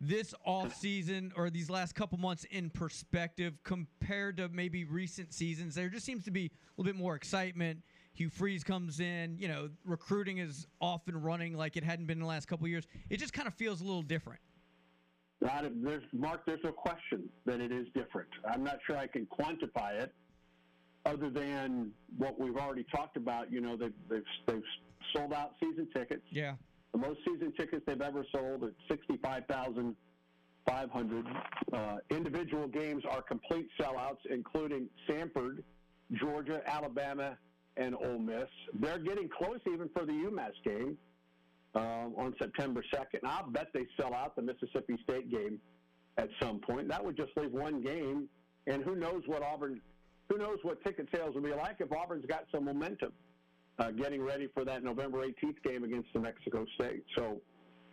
this 0.00 0.34
off 0.44 0.74
season 0.74 1.32
or 1.36 1.50
these 1.50 1.70
last 1.70 1.94
couple 1.94 2.18
months 2.18 2.44
in 2.50 2.70
perspective 2.70 3.54
compared 3.62 4.36
to 4.38 4.48
maybe 4.48 4.84
recent 4.84 5.32
seasons? 5.32 5.74
There 5.74 5.88
just 5.88 6.04
seems 6.04 6.24
to 6.24 6.30
be 6.30 6.46
a 6.46 6.50
little 6.76 6.92
bit 6.92 6.98
more 6.98 7.14
excitement. 7.14 7.82
Hugh 8.12 8.28
Freeze 8.28 8.62
comes 8.62 9.00
in, 9.00 9.36
you 9.38 9.48
know, 9.48 9.70
recruiting 9.84 10.38
is 10.38 10.66
off 10.80 11.08
and 11.08 11.24
running 11.24 11.56
like 11.56 11.76
it 11.76 11.82
hadn't 11.82 12.06
been 12.06 12.18
in 12.18 12.22
the 12.22 12.28
last 12.28 12.46
couple 12.46 12.68
years. 12.68 12.86
It 13.10 13.18
just 13.18 13.32
kind 13.32 13.48
of 13.48 13.54
feels 13.54 13.80
a 13.80 13.84
little 13.84 14.02
different. 14.02 14.40
Not, 15.40 15.64
there's, 15.82 16.04
Mark, 16.12 16.46
there's 16.46 16.62
no 16.62 16.72
question 16.72 17.28
that 17.44 17.60
it 17.60 17.72
is 17.72 17.86
different. 17.94 18.28
I'm 18.48 18.62
not 18.62 18.78
sure 18.86 18.96
I 18.96 19.06
can 19.06 19.26
quantify 19.26 20.00
it 20.00 20.14
other 21.04 21.28
than 21.28 21.90
what 22.16 22.38
we've 22.40 22.56
already 22.56 22.84
talked 22.84 23.16
about. 23.16 23.52
You 23.52 23.60
know, 23.60 23.76
they've, 23.76 23.92
they've, 24.08 24.22
they've 24.46 24.62
sold 25.14 25.32
out 25.32 25.52
season 25.60 25.88
tickets. 25.94 26.22
Yeah. 26.30 26.54
The 26.94 27.00
most 27.00 27.18
season 27.26 27.52
tickets 27.58 27.82
they've 27.86 28.00
ever 28.00 28.24
sold 28.30 28.62
at 28.62 28.70
65,500. 28.88 31.26
Uh, 31.72 31.96
individual 32.10 32.68
games 32.68 33.02
are 33.10 33.20
complete 33.20 33.66
sellouts, 33.80 34.24
including 34.30 34.88
Samford, 35.08 35.64
Georgia, 36.12 36.62
Alabama, 36.64 37.36
and 37.76 37.96
Ole 37.96 38.20
Miss. 38.20 38.46
They're 38.74 39.00
getting 39.00 39.28
close 39.28 39.58
even 39.66 39.88
for 39.88 40.06
the 40.06 40.12
UMass 40.12 40.52
game 40.64 40.96
uh, 41.74 42.10
on 42.16 42.32
September 42.38 42.84
2nd. 42.94 43.24
I'll 43.24 43.50
bet 43.50 43.72
they 43.74 43.86
sell 44.00 44.14
out 44.14 44.36
the 44.36 44.42
Mississippi 44.42 44.96
State 45.02 45.32
game 45.32 45.60
at 46.16 46.28
some 46.40 46.60
point. 46.60 46.86
That 46.86 47.04
would 47.04 47.16
just 47.16 47.36
leave 47.36 47.50
one 47.50 47.82
game, 47.82 48.28
and 48.68 48.84
who 48.84 48.94
knows 48.94 49.24
what 49.26 49.42
Auburn, 49.42 49.80
who 50.28 50.38
knows 50.38 50.58
what 50.62 50.80
ticket 50.84 51.08
sales 51.12 51.34
will 51.34 51.42
be 51.42 51.54
like 51.54 51.80
if 51.80 51.90
Auburn's 51.90 52.26
got 52.26 52.44
some 52.52 52.66
momentum 52.66 53.12
uh, 53.78 53.90
getting 53.90 54.22
ready 54.22 54.48
for 54.54 54.64
that 54.64 54.84
November 54.84 55.26
18th 55.26 55.62
game 55.64 55.84
against 55.84 56.14
New 56.14 56.22
Mexico 56.22 56.64
State. 56.74 57.04
So, 57.16 57.40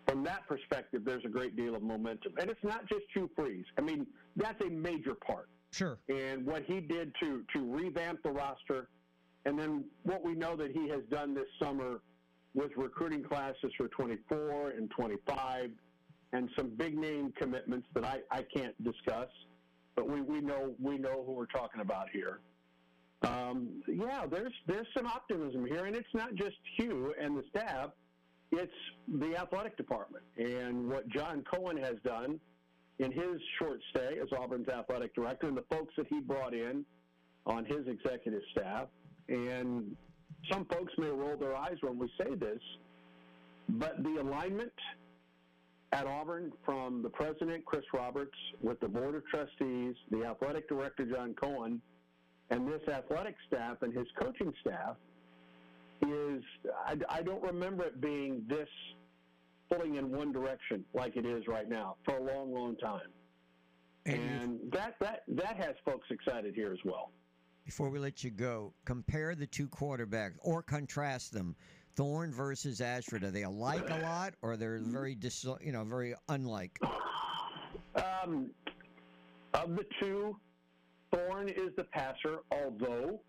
from 0.07 0.23
that 0.23 0.47
perspective, 0.47 1.03
there's 1.05 1.23
a 1.25 1.29
great 1.29 1.55
deal 1.55 1.75
of 1.75 1.83
momentum. 1.83 2.33
And 2.39 2.49
it's 2.49 2.63
not 2.63 2.87
just 2.87 3.03
Hugh 3.13 3.29
Freeze. 3.35 3.65
I 3.77 3.81
mean, 3.81 4.07
that's 4.35 4.59
a 4.65 4.69
major 4.69 5.13
part. 5.13 5.47
Sure. 5.71 5.99
And 6.09 6.45
what 6.45 6.63
he 6.65 6.81
did 6.81 7.13
to, 7.21 7.43
to 7.53 7.73
revamp 7.73 8.23
the 8.23 8.31
roster, 8.31 8.89
and 9.45 9.57
then 9.57 9.85
what 10.03 10.23
we 10.23 10.33
know 10.33 10.55
that 10.55 10.71
he 10.71 10.89
has 10.89 11.01
done 11.09 11.33
this 11.33 11.45
summer 11.61 12.01
with 12.53 12.71
recruiting 12.75 13.23
classes 13.23 13.71
for 13.77 13.87
24 13.89 14.71
and 14.71 14.89
25, 14.91 15.69
and 16.33 16.49
some 16.57 16.69
big 16.75 16.97
name 16.97 17.33
commitments 17.37 17.87
that 17.93 18.03
I, 18.03 18.19
I 18.31 18.43
can't 18.55 18.75
discuss, 18.83 19.29
but 19.95 20.09
we, 20.09 20.21
we 20.21 20.41
know 20.41 20.73
we 20.81 20.97
know 20.97 21.23
who 21.25 21.33
we're 21.33 21.45
talking 21.45 21.81
about 21.81 22.09
here. 22.11 22.39
Um, 23.23 23.83
yeah, 23.87 24.25
there's 24.29 24.53
there's 24.67 24.87
some 24.95 25.05
optimism 25.05 25.65
here, 25.65 25.85
and 25.85 25.95
it's 25.95 26.13
not 26.13 26.33
just 26.35 26.55
Hugh 26.77 27.13
and 27.21 27.37
the 27.37 27.43
staff; 27.49 27.91
it's 28.51 28.71
the 29.07 29.35
athletic 29.37 29.77
department 29.77 30.23
and 30.37 30.89
what 30.89 31.07
John 31.09 31.43
Cohen 31.43 31.77
has 31.77 31.95
done 32.03 32.39
in 32.99 33.11
his 33.11 33.39
short 33.59 33.79
stay 33.91 34.17
as 34.21 34.27
Auburn's 34.37 34.69
athletic 34.69 35.13
director, 35.15 35.47
and 35.47 35.57
the 35.57 35.65
folks 35.69 35.93
that 35.97 36.07
he 36.07 36.19
brought 36.19 36.53
in 36.53 36.85
on 37.45 37.65
his 37.65 37.87
executive 37.87 38.41
staff. 38.51 38.87
And 39.29 39.95
some 40.51 40.65
folks 40.65 40.93
may 40.97 41.07
roll 41.07 41.37
their 41.37 41.55
eyes 41.55 41.77
when 41.81 41.97
we 41.97 42.11
say 42.19 42.35
this, 42.35 42.59
but 43.69 44.03
the 44.03 44.21
alignment 44.21 44.73
at 45.93 46.05
Auburn 46.05 46.51
from 46.65 47.01
the 47.03 47.09
president, 47.09 47.65
Chris 47.65 47.83
Roberts, 47.93 48.37
with 48.61 48.79
the 48.79 48.87
board 48.87 49.15
of 49.15 49.25
trustees, 49.27 49.95
the 50.09 50.25
athletic 50.25 50.67
director, 50.69 51.05
John 51.05 51.33
Cohen, 51.33 51.81
and 52.51 52.67
this 52.67 52.81
athletic 52.87 53.35
staff 53.47 53.77
and 53.81 53.93
his 53.93 54.07
coaching 54.19 54.53
staff 54.61 54.97
is, 56.07 56.43
I, 56.85 56.97
I 57.09 57.21
don't 57.21 57.41
remember 57.41 57.85
it 57.85 58.01
being 58.01 58.43
this 58.47 58.67
pulling 59.71 59.95
in 59.95 60.11
one 60.11 60.31
direction 60.31 60.83
like 60.93 61.15
it 61.15 61.25
is 61.25 61.47
right 61.47 61.67
now 61.67 61.95
for 62.03 62.17
a 62.17 62.21
long, 62.21 62.53
long 62.53 62.75
time. 62.75 63.09
And 64.05 64.59
that 64.73 64.95
that 64.99 65.21
that 65.27 65.57
has 65.57 65.75
folks 65.85 66.07
excited 66.09 66.55
here 66.55 66.73
as 66.73 66.79
well. 66.83 67.11
Before 67.65 67.91
we 67.91 67.99
let 67.99 68.23
you 68.23 68.31
go, 68.31 68.73
compare 68.83 69.35
the 69.35 69.45
two 69.45 69.67
quarterbacks 69.67 70.33
or 70.41 70.63
contrast 70.63 71.31
them. 71.31 71.55
Thorne 71.95 72.33
versus 72.33 72.81
Ashford. 72.81 73.23
Are 73.23 73.31
they 73.31 73.43
alike 73.43 73.89
a 73.89 73.99
lot, 73.99 74.33
or 74.41 74.57
they're 74.57 74.79
very 74.81 75.13
dis, 75.13 75.45
you 75.61 75.71
know, 75.71 75.83
very 75.83 76.15
unlike? 76.29 76.79
Um, 77.95 78.49
of 79.53 79.75
the 79.75 79.85
two, 79.99 80.35
Thorne 81.13 81.49
is 81.49 81.75
the 81.77 81.83
passer, 81.83 82.39
although 82.51 83.21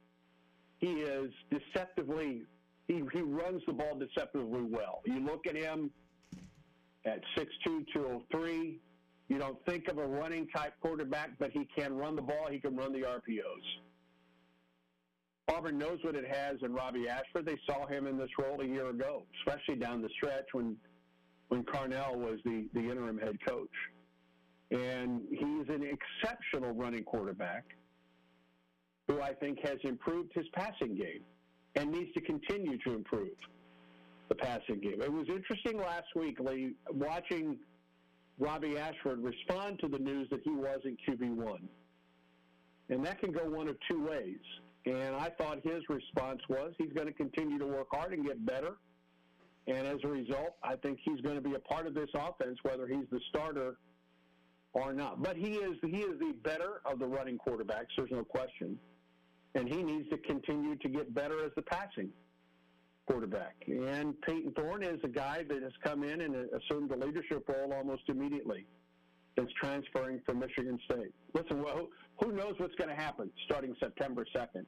he 0.78 1.00
is 1.00 1.30
deceptively 1.50 2.42
he, 2.88 3.02
he 3.12 3.22
runs 3.22 3.62
the 3.66 3.72
ball 3.72 3.98
deceptively 3.98 4.62
well. 4.62 5.02
You 5.04 5.20
look 5.20 5.46
at 5.46 5.56
him 5.56 5.90
at 7.04 7.20
6'2", 7.36 7.86
203. 7.92 8.80
You 9.28 9.38
don't 9.38 9.64
think 9.64 9.88
of 9.88 9.98
a 9.98 10.06
running 10.06 10.48
type 10.48 10.74
quarterback, 10.80 11.30
but 11.38 11.52
he 11.52 11.66
can 11.76 11.96
run 11.96 12.16
the 12.16 12.22
ball. 12.22 12.48
He 12.50 12.58
can 12.58 12.76
run 12.76 12.92
the 12.92 13.02
RPOs. 13.02 13.62
Auburn 15.48 15.78
knows 15.78 15.98
what 16.02 16.14
it 16.14 16.26
has 16.26 16.56
in 16.62 16.72
Robbie 16.72 17.08
Ashford. 17.08 17.46
They 17.46 17.58
saw 17.66 17.86
him 17.86 18.06
in 18.06 18.18
this 18.18 18.30
role 18.38 18.60
a 18.60 18.66
year 18.66 18.88
ago, 18.90 19.24
especially 19.40 19.76
down 19.76 20.02
the 20.02 20.08
stretch 20.16 20.46
when 20.52 20.76
when 21.48 21.64
Carnell 21.64 22.16
was 22.16 22.38
the, 22.46 22.66
the 22.72 22.80
interim 22.80 23.18
head 23.18 23.36
coach. 23.46 23.68
And 24.72 25.20
he's 25.30 25.68
an 25.68 25.84
exceptional 25.84 26.72
running 26.72 27.04
quarterback 27.04 27.64
who 29.06 29.20
I 29.20 29.34
think 29.34 29.58
has 29.64 29.76
improved 29.84 30.32
his 30.34 30.46
passing 30.54 30.96
game 30.96 31.20
and 31.76 31.92
needs 31.92 32.12
to 32.14 32.20
continue 32.22 32.78
to 32.78 32.94
improve 32.94 33.36
the 34.30 34.34
passing 34.34 34.80
game. 34.80 35.02
It 35.02 35.12
was 35.12 35.26
interesting 35.28 35.78
last 35.78 36.06
week, 36.16 36.38
watching 36.90 37.58
Robbie 38.38 38.78
Ashford 38.78 39.22
respond 39.22 39.78
to 39.80 39.88
the 39.88 39.98
news 39.98 40.28
that 40.30 40.40
he 40.42 40.50
wasn't 40.50 40.98
QB1. 41.06 41.60
And 42.88 43.04
that 43.04 43.20
can 43.20 43.30
go 43.30 43.44
one 43.44 43.68
of 43.68 43.76
two 43.90 44.06
ways. 44.06 44.40
And 44.86 45.14
I 45.14 45.30
thought 45.38 45.60
his 45.62 45.82
response 45.90 46.40
was 46.48 46.72
he's 46.78 46.92
going 46.94 47.06
to 47.06 47.12
continue 47.12 47.58
to 47.58 47.66
work 47.66 47.88
hard 47.92 48.14
and 48.14 48.24
get 48.26 48.44
better. 48.44 48.76
And 49.66 49.86
as 49.86 49.98
a 50.02 50.08
result, 50.08 50.56
I 50.62 50.76
think 50.76 50.98
he's 51.04 51.20
going 51.20 51.36
to 51.36 51.40
be 51.40 51.54
a 51.54 51.60
part 51.60 51.86
of 51.86 51.94
this 51.94 52.08
offense, 52.14 52.58
whether 52.62 52.86
he's 52.86 53.06
the 53.10 53.20
starter 53.28 53.76
or 54.72 54.92
not. 54.92 55.22
But 55.22 55.36
he 55.36 55.54
is 55.54 55.76
he 55.82 55.98
is 55.98 56.18
the 56.18 56.32
better 56.42 56.80
of 56.84 56.98
the 56.98 57.06
running 57.06 57.38
quarterbacks. 57.38 57.88
There's 57.96 58.10
no 58.10 58.24
question, 58.24 58.78
and 59.54 59.68
he 59.68 59.82
needs 59.82 60.08
to 60.10 60.18
continue 60.18 60.76
to 60.76 60.88
get 60.88 61.14
better 61.14 61.44
as 61.44 61.52
the 61.56 61.62
passing 61.62 62.10
quarterback. 63.06 63.56
And 63.66 64.20
Payton 64.22 64.52
Thorne 64.52 64.82
is 64.82 65.00
a 65.04 65.08
guy 65.08 65.44
that 65.48 65.62
has 65.62 65.72
come 65.82 66.04
in 66.04 66.20
and 66.20 66.34
assumed 66.34 66.90
the 66.90 66.96
leadership 66.96 67.48
role 67.48 67.72
almost 67.72 68.02
immediately. 68.08 68.66
Since 69.38 69.50
transferring 69.58 70.20
from 70.26 70.40
Michigan 70.40 70.78
State. 70.84 71.10
Listen, 71.32 71.62
well, 71.62 71.88
who 72.20 72.32
knows 72.32 72.52
what's 72.58 72.74
going 72.74 72.90
to 72.90 72.94
happen 72.94 73.30
starting 73.46 73.74
September 73.80 74.26
2nd? 74.36 74.66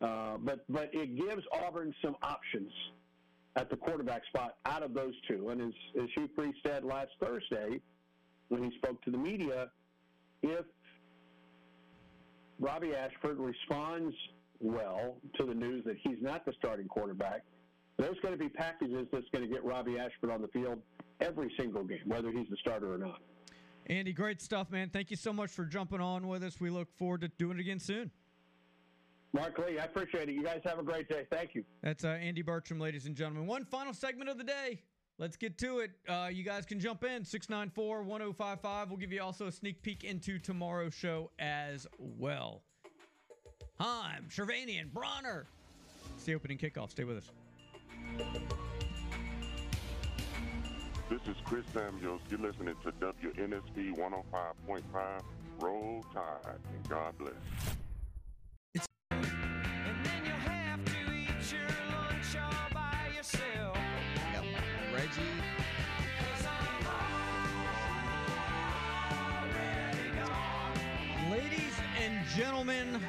Uh, 0.00 0.38
but 0.38 0.64
but 0.68 0.90
it 0.92 1.14
gives 1.16 1.44
Auburn 1.52 1.94
some 2.04 2.16
options 2.20 2.72
at 3.54 3.70
the 3.70 3.76
quarterback 3.76 4.22
spot 4.26 4.56
out 4.66 4.82
of 4.82 4.92
those 4.92 5.14
two. 5.28 5.50
And 5.50 5.60
as, 5.60 5.72
as 6.02 6.08
Hugh 6.16 6.28
Freeze 6.34 6.54
said 6.66 6.82
last 6.84 7.10
Thursday 7.20 7.80
when 8.52 8.62
he 8.62 8.76
spoke 8.76 9.02
to 9.02 9.10
the 9.10 9.16
media, 9.16 9.70
if 10.42 10.66
Robbie 12.60 12.94
Ashford 12.94 13.38
responds 13.38 14.14
well 14.60 15.16
to 15.38 15.46
the 15.46 15.54
news 15.54 15.84
that 15.86 15.96
he's 16.02 16.18
not 16.20 16.44
the 16.44 16.52
starting 16.58 16.86
quarterback, 16.86 17.44
there's 17.96 18.18
going 18.20 18.34
to 18.34 18.38
be 18.38 18.50
packages 18.50 19.06
that's 19.10 19.24
going 19.32 19.42
to 19.42 19.52
get 19.52 19.64
Robbie 19.64 19.98
Ashford 19.98 20.30
on 20.30 20.42
the 20.42 20.48
field 20.48 20.80
every 21.20 21.50
single 21.58 21.82
game, 21.82 22.02
whether 22.06 22.30
he's 22.30 22.48
the 22.50 22.56
starter 22.60 22.92
or 22.92 22.98
not. 22.98 23.20
Andy, 23.86 24.12
great 24.12 24.40
stuff, 24.42 24.70
man. 24.70 24.90
Thank 24.90 25.10
you 25.10 25.16
so 25.16 25.32
much 25.32 25.50
for 25.50 25.64
jumping 25.64 26.00
on 26.00 26.28
with 26.28 26.42
us. 26.42 26.60
We 26.60 26.68
look 26.68 26.92
forward 26.98 27.22
to 27.22 27.28
doing 27.28 27.58
it 27.58 27.60
again 27.60 27.80
soon. 27.80 28.10
Mark 29.32 29.58
Lee, 29.58 29.78
I 29.78 29.84
appreciate 29.84 30.28
it. 30.28 30.32
You 30.32 30.44
guys 30.44 30.60
have 30.66 30.78
a 30.78 30.82
great 30.82 31.08
day. 31.08 31.26
Thank 31.30 31.54
you. 31.54 31.64
That's 31.82 32.04
uh, 32.04 32.08
Andy 32.08 32.42
Burcham, 32.42 32.78
ladies 32.78 33.06
and 33.06 33.16
gentlemen. 33.16 33.46
One 33.46 33.64
final 33.64 33.94
segment 33.94 34.28
of 34.28 34.36
the 34.36 34.44
day. 34.44 34.82
Let's 35.22 35.36
get 35.36 35.56
to 35.58 35.78
it. 35.78 35.92
Uh, 36.08 36.30
you 36.32 36.42
guys 36.42 36.66
can 36.66 36.80
jump 36.80 37.04
in 37.04 37.24
694 37.24 38.02
1055. 38.02 38.88
We'll 38.88 38.96
give 38.96 39.12
you 39.12 39.22
also 39.22 39.46
a 39.46 39.52
sneak 39.52 39.80
peek 39.80 40.02
into 40.02 40.40
tomorrow's 40.40 40.94
show 40.94 41.30
as 41.38 41.86
well. 41.96 42.64
Heim, 43.78 44.26
Shervanian, 44.28 44.92
Bronner. 44.92 45.46
It's 46.16 46.24
the 46.24 46.34
opening 46.34 46.58
kickoff. 46.58 46.90
Stay 46.90 47.04
with 47.04 47.18
us. 47.18 47.30
This 51.08 51.20
is 51.28 51.36
Chris 51.44 51.66
Samuels. 51.72 52.20
You're 52.28 52.40
listening 52.40 52.74
to 52.82 52.90
WNSP 52.90 53.96
105.5. 53.96 54.82
Roll 55.60 56.04
Tide, 56.12 56.58
and 56.74 56.88
God 56.88 57.16
bless. 57.16 57.32
Gentlemen, 72.62 73.00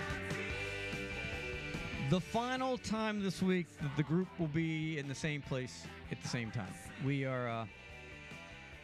the 2.10 2.20
final 2.20 2.76
time 2.76 3.22
this 3.22 3.40
week 3.44 3.68
that 3.82 3.96
the 3.96 4.02
group 4.02 4.28
will 4.40 4.48
be 4.48 4.98
in 4.98 5.08
the 5.08 5.14
same 5.14 5.44
place 5.44 5.86
at 6.12 6.20
the 6.24 6.28
same 6.28 6.50
time. 6.50 6.74
We 7.06 7.26
are 7.26 7.48
uh, 7.48 7.66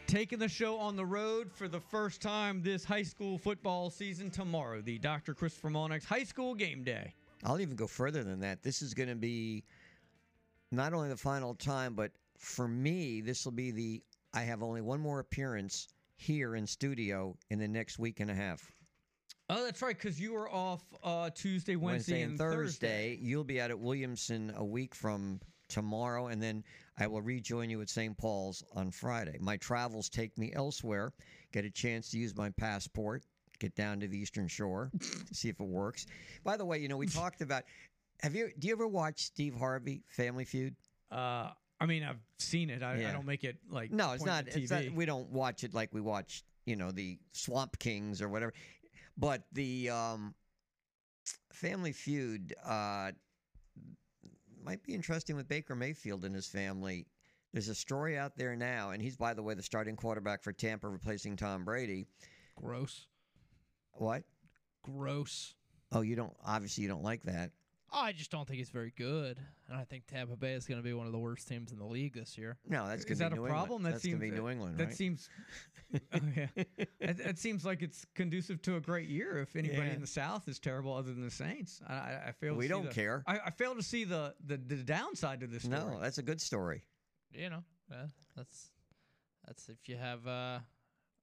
taking 0.06 0.38
the 0.38 0.48
show 0.48 0.78
on 0.78 0.94
the 0.94 1.04
road 1.04 1.50
for 1.52 1.66
the 1.66 1.80
first 1.80 2.22
time 2.22 2.62
this 2.62 2.84
high 2.84 3.02
school 3.02 3.36
football 3.36 3.90
season 3.90 4.30
tomorrow, 4.30 4.80
the 4.80 4.98
Dr. 4.98 5.34
Christopher 5.34 5.70
Molnix 5.70 6.04
High 6.04 6.22
School 6.22 6.54
Game 6.54 6.84
Day. 6.84 7.14
I'll 7.42 7.58
even 7.58 7.74
go 7.74 7.88
further 7.88 8.22
than 8.22 8.38
that. 8.40 8.62
This 8.62 8.80
is 8.80 8.94
going 8.94 9.08
to 9.08 9.16
be 9.16 9.64
not 10.70 10.92
only 10.92 11.08
the 11.08 11.16
final 11.16 11.54
time, 11.54 11.94
but 11.94 12.12
for 12.38 12.68
me, 12.68 13.20
this 13.20 13.44
will 13.44 13.52
be 13.52 13.72
the. 13.72 14.02
I 14.34 14.42
have 14.42 14.62
only 14.62 14.82
one 14.82 15.00
more 15.00 15.18
appearance 15.18 15.88
here 16.16 16.54
in 16.54 16.64
studio 16.64 17.36
in 17.50 17.58
the 17.58 17.66
next 17.66 17.98
week 17.98 18.20
and 18.20 18.30
a 18.30 18.34
half. 18.34 18.70
Oh, 19.52 19.64
that's 19.64 19.82
right, 19.82 19.96
because 19.96 20.20
you 20.20 20.32
were 20.32 20.48
off 20.48 20.80
uh, 21.02 21.28
Tuesday, 21.34 21.74
Wednesday, 21.74 22.22
and 22.22 22.38
Thursday. 22.38 23.18
You'll 23.20 23.42
be 23.42 23.60
out 23.60 23.70
at 23.70 23.78
Williamson 23.78 24.52
a 24.56 24.64
week 24.64 24.94
from 24.94 25.40
tomorrow, 25.68 26.28
and 26.28 26.40
then 26.40 26.62
I 26.98 27.08
will 27.08 27.20
rejoin 27.20 27.68
you 27.68 27.80
at 27.80 27.88
St. 27.88 28.16
Paul's 28.16 28.62
on 28.76 28.92
Friday. 28.92 29.38
My 29.40 29.56
travels 29.56 30.08
take 30.08 30.38
me 30.38 30.52
elsewhere. 30.54 31.12
Get 31.52 31.64
a 31.64 31.70
chance 31.70 32.12
to 32.12 32.18
use 32.18 32.36
my 32.36 32.50
passport. 32.50 33.24
Get 33.58 33.74
down 33.74 33.98
to 34.00 34.08
the 34.08 34.16
Eastern 34.16 34.46
Shore, 34.46 34.90
see 35.32 35.48
if 35.48 35.58
it 35.58 35.66
works. 35.66 36.06
By 36.44 36.56
the 36.56 36.64
way, 36.64 36.78
you 36.78 36.88
know 36.88 36.96
we 36.96 37.06
talked 37.08 37.40
about. 37.40 37.64
Have 38.22 38.36
you? 38.36 38.50
Do 38.56 38.68
you 38.68 38.72
ever 38.72 38.86
watch 38.86 39.24
Steve 39.24 39.54
Harvey 39.54 40.04
Family 40.10 40.44
Feud? 40.44 40.76
Uh, 41.10 41.50
I 41.80 41.86
mean, 41.86 42.04
I've 42.04 42.20
seen 42.38 42.70
it. 42.70 42.82
I, 42.82 43.08
I 43.08 43.12
don't 43.12 43.26
make 43.26 43.42
it 43.42 43.56
like 43.68 43.90
No, 43.90 44.12
it's 44.12 44.24
not, 44.24 44.46
it's 44.46 44.70
not. 44.70 44.90
We 44.92 45.06
don't 45.06 45.30
watch 45.30 45.64
it 45.64 45.74
like 45.74 45.92
we 45.92 46.00
watch, 46.00 46.44
you 46.66 46.76
know, 46.76 46.90
the 46.90 47.18
Swamp 47.32 47.78
Kings 47.78 48.22
or 48.22 48.28
whatever. 48.28 48.52
But 49.20 49.42
the 49.52 49.90
um, 49.90 50.34
Family 51.52 51.92
Feud 51.92 52.54
uh, 52.64 53.10
might 54.64 54.82
be 54.82 54.94
interesting 54.94 55.36
with 55.36 55.46
Baker 55.46 55.76
Mayfield 55.76 56.24
and 56.24 56.34
his 56.34 56.46
family. 56.46 57.06
There's 57.52 57.68
a 57.68 57.74
story 57.74 58.16
out 58.16 58.38
there 58.38 58.56
now, 58.56 58.90
and 58.90 59.02
he's, 59.02 59.16
by 59.16 59.34
the 59.34 59.42
way, 59.42 59.52
the 59.52 59.62
starting 59.62 59.94
quarterback 59.94 60.42
for 60.42 60.52
Tampa, 60.52 60.88
replacing 60.88 61.36
Tom 61.36 61.64
Brady. 61.64 62.06
Gross. 62.56 63.08
What? 63.92 64.22
Gross. 64.82 65.54
Oh, 65.92 66.00
you 66.00 66.16
don't. 66.16 66.32
Obviously, 66.46 66.82
you 66.82 66.88
don't 66.88 67.02
like 67.02 67.22
that. 67.24 67.50
I 67.92 68.12
just 68.12 68.30
don't 68.30 68.46
think 68.46 68.58
he's 68.58 68.70
very 68.70 68.92
good, 68.96 69.38
and 69.68 69.76
I 69.76 69.82
think 69.84 70.06
Tampa 70.06 70.36
Bay 70.36 70.52
is 70.52 70.66
going 70.66 70.78
to 70.80 70.84
be 70.84 70.92
one 70.92 71.06
of 71.06 71.12
the 71.12 71.18
worst 71.18 71.48
teams 71.48 71.72
in 71.72 71.78
the 71.78 71.84
league 71.84 72.14
this 72.14 72.38
year. 72.38 72.56
No, 72.68 72.86
that's 72.86 73.04
Is 73.04 73.18
that 73.18 73.32
a 73.32 73.36
problem? 73.36 73.82
That 73.82 73.92
That's 73.92 74.02
seems 74.04 74.20
gonna 74.20 74.30
be 74.30 74.36
New 74.36 74.48
England, 74.48 74.78
That 74.78 74.84
right? 74.86 74.94
seems. 74.94 75.28
oh, 76.14 76.18
yeah. 76.36 76.46
That, 77.00 77.18
that 77.18 77.38
seems 77.38 77.64
like 77.64 77.82
it's 77.82 78.06
conducive 78.14 78.62
to 78.62 78.76
a 78.76 78.80
great 78.80 79.08
year. 79.08 79.38
If 79.38 79.56
anybody 79.56 79.88
Yeah. 79.88 79.94
in 79.94 80.00
the 80.00 80.06
South 80.06 80.46
is 80.46 80.60
terrible, 80.60 80.94
other 80.94 81.12
than 81.12 81.24
the 81.24 81.30
Saints, 81.32 81.80
I, 81.88 81.94
I, 81.94 82.22
I 82.28 82.32
fail. 82.32 82.54
We 82.54 82.68
don't 82.68 82.86
the- 82.86 82.94
care. 82.94 83.24
I, 83.26 83.38
I 83.46 83.50
fail 83.50 83.74
to 83.74 83.82
see 83.82 84.04
the, 84.04 84.34
the 84.46 84.56
the 84.56 84.76
downside 84.76 85.40
to 85.40 85.48
this. 85.48 85.64
Story. 85.64 85.78
No, 85.80 85.98
that's 86.00 86.18
a 86.18 86.22
good 86.22 86.40
story. 86.40 86.84
You 87.32 87.50
know, 87.50 87.64
yeah, 87.90 88.06
that's 88.36 88.70
that's 89.46 89.68
if 89.68 89.88
you 89.88 89.96
have 89.96 90.24
uh, 90.28 90.60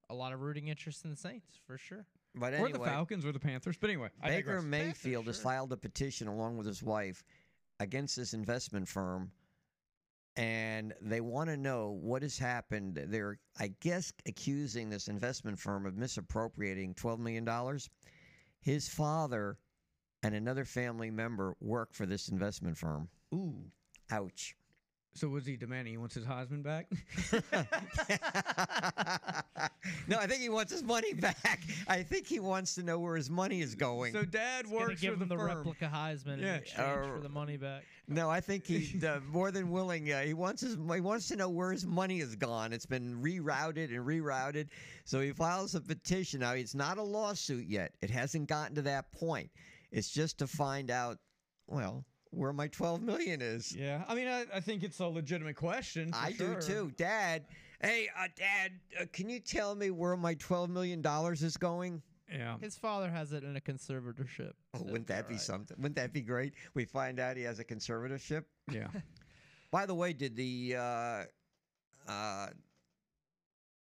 a 0.10 0.14
lot 0.14 0.34
of 0.34 0.42
rooting 0.42 0.68
interest 0.68 1.06
in 1.06 1.12
the 1.12 1.18
Saints 1.18 1.58
for 1.66 1.78
sure. 1.78 2.06
But 2.36 2.54
or 2.54 2.70
the 2.70 2.80
Falcons 2.80 3.26
or 3.26 3.32
the 3.32 3.40
Panthers. 3.40 3.78
But 3.80 3.90
anyway, 3.90 4.10
Baker 4.22 4.58
digress. 4.58 4.64
Mayfield 4.64 5.28
has 5.28 5.40
filed 5.40 5.72
a 5.72 5.78
petition 5.78 6.28
along 6.28 6.58
with 6.58 6.68
his 6.68 6.84
wife 6.84 7.24
against 7.80 8.16
this 8.16 8.34
investment 8.34 8.88
firm, 8.88 9.32
and 10.36 10.94
they 11.02 11.22
want 11.22 11.50
to 11.50 11.58
know 11.58 11.98
what 12.00 12.22
has 12.22 12.38
happened. 12.38 13.00
They're, 13.08 13.40
I 13.60 13.74
guess, 13.80 14.14
accusing 14.28 14.90
this 14.90 15.08
investment 15.08 15.60
firm 15.60 15.86
of 15.86 15.96
misappropriating 15.96 16.94
$12 16.94 17.20
million. 17.20 17.80
His 18.62 18.88
father 18.88 19.58
and 20.22 20.36
another 20.36 20.66
family 20.66 21.10
member 21.10 21.56
work 21.62 21.94
for 21.94 22.06
this 22.06 22.28
investment 22.28 22.78
firm. 22.78 23.08
Ooh. 23.34 23.56
Ouch. 24.12 24.57
So 25.18 25.28
was 25.30 25.48
he 25.48 25.58
demanding 25.58 25.94
he 25.94 25.98
wants 25.98 26.14
his 26.14 26.26
Heisman 26.26 26.62
back? 26.62 26.86
no, 30.08 30.18
I 30.20 30.28
think 30.28 30.42
he 30.42 30.50
wants 30.50 30.72
his 30.72 30.84
money 30.84 31.14
back. 31.14 31.62
I 31.88 32.04
think 32.04 32.28
he 32.28 32.40
wants 32.40 32.76
to 32.76 32.84
know 32.84 33.00
where 33.00 33.16
his 33.16 33.30
money 33.30 33.62
is 33.62 33.74
going. 33.74 34.14
so 34.14 34.24
Dad 34.24 34.66
He's 34.66 34.72
gonna 34.74 34.86
works 34.90 35.02
give 35.02 35.14
for 35.14 35.20
the, 35.20 35.24
him 35.26 35.30
the 35.30 35.38
firm. 35.38 35.58
replica 35.58 35.92
Heisman 35.94 36.40
Yeah. 36.40 36.56
in 36.56 36.62
exchange 36.62 37.06
for 37.08 37.18
Uh, 37.18 37.22
the 37.22 37.30
money 37.30 37.58
back. 37.58 37.84
No, 38.08 38.30
I 38.30 38.40
think 38.42 38.66
he's 38.68 39.04
uh, 39.04 39.20
more 39.32 39.50
than 39.50 39.72
willing. 39.72 40.12
Uh, 40.12 40.22
he 40.22 40.34
wants 40.36 40.62
his. 40.62 40.76
He 40.76 41.02
wants 41.02 41.28
to 41.30 41.36
know 41.36 41.50
where 41.50 41.72
his 41.72 41.86
money 41.86 42.20
has 42.20 42.36
gone. 42.36 42.72
It's 42.72 42.86
been 42.86 43.20
rerouted 43.22 43.96
and 43.96 44.06
rerouted. 44.06 44.68
So 45.04 45.20
he 45.20 45.32
files 45.32 45.74
a 45.74 45.82
petition. 45.82 46.42
Now 46.42 46.52
it's 46.54 46.76
not 46.76 47.00
a 47.00 47.04
lawsuit 47.04 47.66
yet. 47.68 47.94
It 48.02 48.12
hasn't 48.12 48.48
gotten 48.48 48.76
to 48.76 48.82
that 48.84 49.12
point. 49.12 49.50
It's 49.92 50.10
just 50.10 50.38
to 50.40 50.48
find 50.48 50.92
out. 50.92 51.18
Well, 51.68 52.06
where 52.32 52.54
my 52.54 52.68
twelve 52.68 53.02
million 53.02 53.42
is. 53.42 53.76
Yeah, 53.76 54.04
I 54.08 54.16
mean, 54.16 54.28
I, 54.28 54.46
I 54.54 54.60
think 54.60 54.84
it's 54.84 55.00
a 55.00 55.08
legitimate 55.08 55.56
question. 55.56 56.12
for 56.12 56.18
I 56.18 56.32
sure. 56.34 56.56
do 56.56 56.62
too, 56.62 56.92
Dad. 56.98 57.46
Hey, 57.82 58.10
uh, 58.18 58.28
Dad, 58.36 58.72
uh, 59.00 59.06
can 59.14 59.30
you 59.30 59.40
tell 59.40 59.76
me 59.76 59.92
where 59.92 60.18
my 60.18 60.34
twelve 60.36 60.70
million 60.70 61.02
dollars 61.02 61.44
is 61.44 61.58
going? 61.58 62.02
Yeah. 62.32 62.58
His 62.60 62.76
father 62.76 63.10
has 63.10 63.32
it 63.32 63.44
in 63.44 63.56
a 63.56 63.62
conservatorship. 63.62 64.52
Oh, 64.74 64.84
wouldn't 64.84 65.08
that 65.08 65.28
be 65.28 65.36
right. 65.36 65.42
something? 65.42 65.78
Wouldn't 65.78 65.96
that 65.96 66.12
be 66.12 66.22
great? 66.22 66.54
We 66.74 66.86
find 66.86 67.20
out 67.20 67.38
he 67.38 67.44
has 67.44 67.60
a 67.60 67.64
conservatorship. 67.64 68.44
Yeah. 68.72 68.88
By 69.72 69.86
the 69.86 69.96
way, 69.96 70.14
did 70.14 70.36
the 70.36 70.76
uh, 70.78 71.24
uh, 72.08 72.48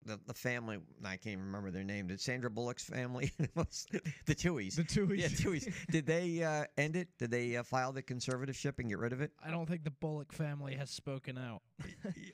the 0.06 0.19
the 0.27 0.34
family? 0.34 0.80
I 1.03 1.18
can't 1.18 1.34
even 1.34 1.45
remember 1.45 1.72
their 1.72 1.84
name. 1.84 2.07
Did 2.07 2.22
Sandra 2.22 2.49
Bullock's 2.49 2.84
family? 2.84 3.32
the 3.38 4.36
Tuohys. 4.36 4.76
The 4.76 4.84
Tuohys. 4.84 5.18
Yeah, 5.19 5.27
Tuohys. 5.27 5.72
did 5.90 6.06
they 6.06 6.44
uh, 6.44 6.65
end 6.77 6.95
it? 6.95 7.10
Did 7.18 7.32
they 7.32 7.57
uh, 7.57 7.64
file 7.64 7.91
the 7.91 8.03
conservatorship 8.03 8.80
and 8.80 8.90
get 8.90 8.99
rid 8.99 9.14
of 9.14 9.22
it? 9.22 9.32
I 9.44 9.52
don't 9.52 9.68
think 9.68 9.84
the 9.84 9.91
Bullock 9.91 10.32
family 10.32 10.76
has 10.76 10.90
spoken 10.90 11.38
out. 11.38 11.61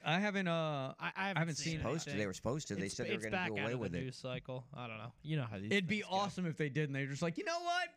I 0.06 0.20
haven't. 0.20 0.48
Uh, 0.48 0.94
I, 1.00 1.12
I 1.16 1.28
haven't, 1.28 1.38
haven't 1.38 1.56
seen, 1.56 1.74
seen 1.74 1.80
it. 1.80 1.84
Supposed 1.84 2.08
to. 2.10 2.18
They 2.18 2.28
were 2.28 2.34
supposed 2.34 2.68
to. 2.70 2.76
They 2.76 2.90
said 2.90 3.08
they 3.08 3.14
were 3.16 3.22
going 3.22 3.32
to 3.32 3.38
back 3.38 3.48
do 3.50 3.54
out 3.54 3.60
away 3.60 3.66
of 3.66 3.72
the 3.72 3.78
with 3.78 3.96
it. 3.96 4.04
news 4.04 4.18
cycle. 4.18 4.66
I 4.76 4.88
don't 4.88 4.98
know. 4.98 5.14
You 5.24 5.38
know 5.38 5.46
how 5.50 5.58
these. 5.58 5.72
It'd 5.72 5.88
be 5.88 5.98
things 5.98 6.08
go. 6.10 6.16
awesome 6.18 6.46
if 6.46 6.58
they 6.58 6.70
did, 6.70 6.90
and 6.90 6.96
they're 6.96 7.06
just 7.08 7.22
like, 7.22 7.38
you 7.38 7.46
know 7.46 7.60
what? 7.62 7.88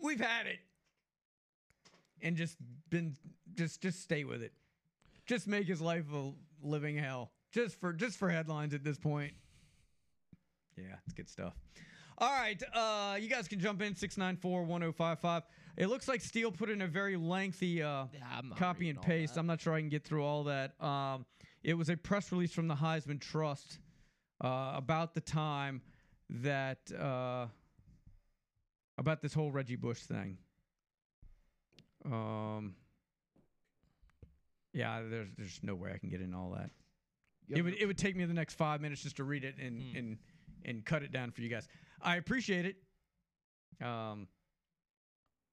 We've 0.00 0.20
had 0.20 0.46
it, 0.46 0.58
and 2.22 2.36
just 2.36 2.56
been 2.90 3.16
just 3.54 3.80
just 3.80 4.00
stay 4.02 4.24
with 4.24 4.42
it. 4.42 4.52
Just 5.26 5.46
make 5.46 5.66
his 5.66 5.80
life 5.80 6.04
a 6.14 6.32
living 6.62 6.96
hell. 6.96 7.32
Just 7.52 7.80
for 7.80 7.92
just 7.92 8.18
for 8.18 8.28
headlines 8.28 8.74
at 8.74 8.84
this 8.84 8.98
point. 8.98 9.32
Yeah, 10.76 10.96
it's 11.04 11.14
good 11.14 11.28
stuff. 11.28 11.54
All 12.20 12.30
right, 12.32 12.60
uh, 12.74 13.16
you 13.20 13.28
guys 13.28 13.46
can 13.46 13.60
jump 13.60 13.80
in 13.80 13.94
694-1055. 13.94 15.42
It 15.76 15.86
looks 15.86 16.08
like 16.08 16.20
Steele 16.20 16.50
put 16.50 16.68
in 16.68 16.82
a 16.82 16.88
very 16.88 17.16
lengthy 17.16 17.80
uh, 17.80 18.06
I'm 18.32 18.50
copy 18.56 18.90
and 18.90 19.00
paste. 19.00 19.36
I'm 19.36 19.46
not 19.46 19.60
sure 19.60 19.72
I 19.72 19.78
can 19.78 19.88
get 19.88 20.04
through 20.04 20.24
all 20.24 20.44
that. 20.44 20.72
Um, 20.82 21.26
it 21.62 21.74
was 21.74 21.88
a 21.88 21.96
press 21.96 22.32
release 22.32 22.52
from 22.52 22.66
the 22.66 22.74
Heisman 22.74 23.20
Trust 23.20 23.78
uh, 24.42 24.72
about 24.74 25.14
the 25.14 25.20
time 25.20 25.80
that 26.28 26.78
uh, 26.92 27.46
about 28.98 29.22
this 29.22 29.32
whole 29.32 29.52
Reggie 29.52 29.76
Bush 29.76 30.00
thing. 30.00 30.38
Um, 32.04 32.74
yeah, 34.72 35.02
there's 35.08 35.28
there's 35.36 35.60
no 35.62 35.76
way 35.76 35.92
I 35.94 35.98
can 35.98 36.08
get 36.08 36.20
in 36.20 36.34
all 36.34 36.50
that. 36.56 36.70
It 37.50 37.62
would 37.62 37.74
it 37.74 37.86
would 37.86 37.98
take 37.98 38.16
me 38.16 38.24
the 38.24 38.34
next 38.34 38.54
five 38.54 38.80
minutes 38.80 39.02
just 39.02 39.16
to 39.16 39.24
read 39.24 39.44
it 39.44 39.56
and 39.58 39.82
Hmm. 39.82 39.96
and 39.96 40.18
and 40.64 40.84
cut 40.84 41.02
it 41.02 41.12
down 41.12 41.30
for 41.30 41.40
you 41.42 41.48
guys. 41.48 41.68
I 42.02 42.16
appreciate 42.16 42.66
it. 42.66 42.76
Um, 43.84 44.26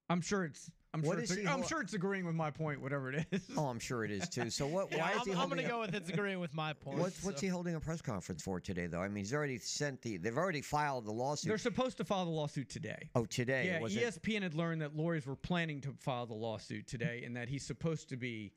I'm 0.10 0.22
sure 0.22 0.46
it's 0.46 0.70
I'm 0.94 1.02
What 1.02 1.16
sure 1.16 1.24
is 1.24 1.32
it's, 1.32 1.42
he 1.42 1.48
I'm 1.48 1.62
sure 1.64 1.82
it's 1.82 1.94
agreeing 1.94 2.26
with 2.26 2.36
my 2.36 2.52
point, 2.52 2.80
whatever 2.82 3.12
it 3.12 3.26
is. 3.32 3.42
Oh, 3.58 3.66
I'm 3.66 3.80
sure 3.80 4.06
it 4.06 4.12
is 4.12 4.30
too. 4.30 4.50
So 4.50 4.66
what? 4.66 4.92
Yeah, 4.92 5.02
why 5.02 5.12
is 5.12 5.18
I'm, 5.22 5.26
he 5.28 5.34
I'm 5.34 5.50
gonna 5.50 5.68
go 5.68 5.82
with 5.82 5.94
it's 5.94 6.10
agreeing 6.10 6.40
with 6.40 6.54
my 6.54 6.72
point. 6.74 7.00
What's 7.00 7.22
what's 7.24 7.42
so. 7.42 7.48
he 7.48 7.50
holding 7.50 7.76
a 7.76 7.80
press 7.82 8.02
conference 8.02 8.42
for 8.42 8.60
today, 8.62 8.88
though? 8.88 9.02
I 9.02 9.08
mean, 9.10 9.18
he's 9.18 9.34
already 9.34 9.58
sent 9.58 10.02
the. 10.02 10.18
They've 10.18 10.38
already 10.38 10.62
filed 10.62 11.06
the 11.06 11.12
lawsuit. 11.12 11.50
They're 11.50 11.58
supposed 11.58 11.98
to 11.98 12.06
file 12.06 12.24
the 12.26 12.32
lawsuit 12.32 12.70
today. 12.70 13.10
oh, 13.16 13.26
today. 13.26 13.66
yeah, 13.68 13.80
was 13.82 13.96
it? 13.96 14.04
ESPN 14.04 14.44
had 14.44 14.54
learned 14.54 14.82
that 14.82 14.96
lawyers 14.96 15.26
were 15.28 15.36
planning 15.36 15.82
to 15.82 15.94
file 16.00 16.26
the 16.28 16.34
lawsuit 16.34 16.88
today, 16.88 17.24
and 17.26 17.36
that 17.36 17.50
he's 17.50 17.66
supposed 17.66 18.08
to 18.10 18.16
be, 18.16 18.54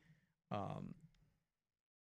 um, 0.52 0.94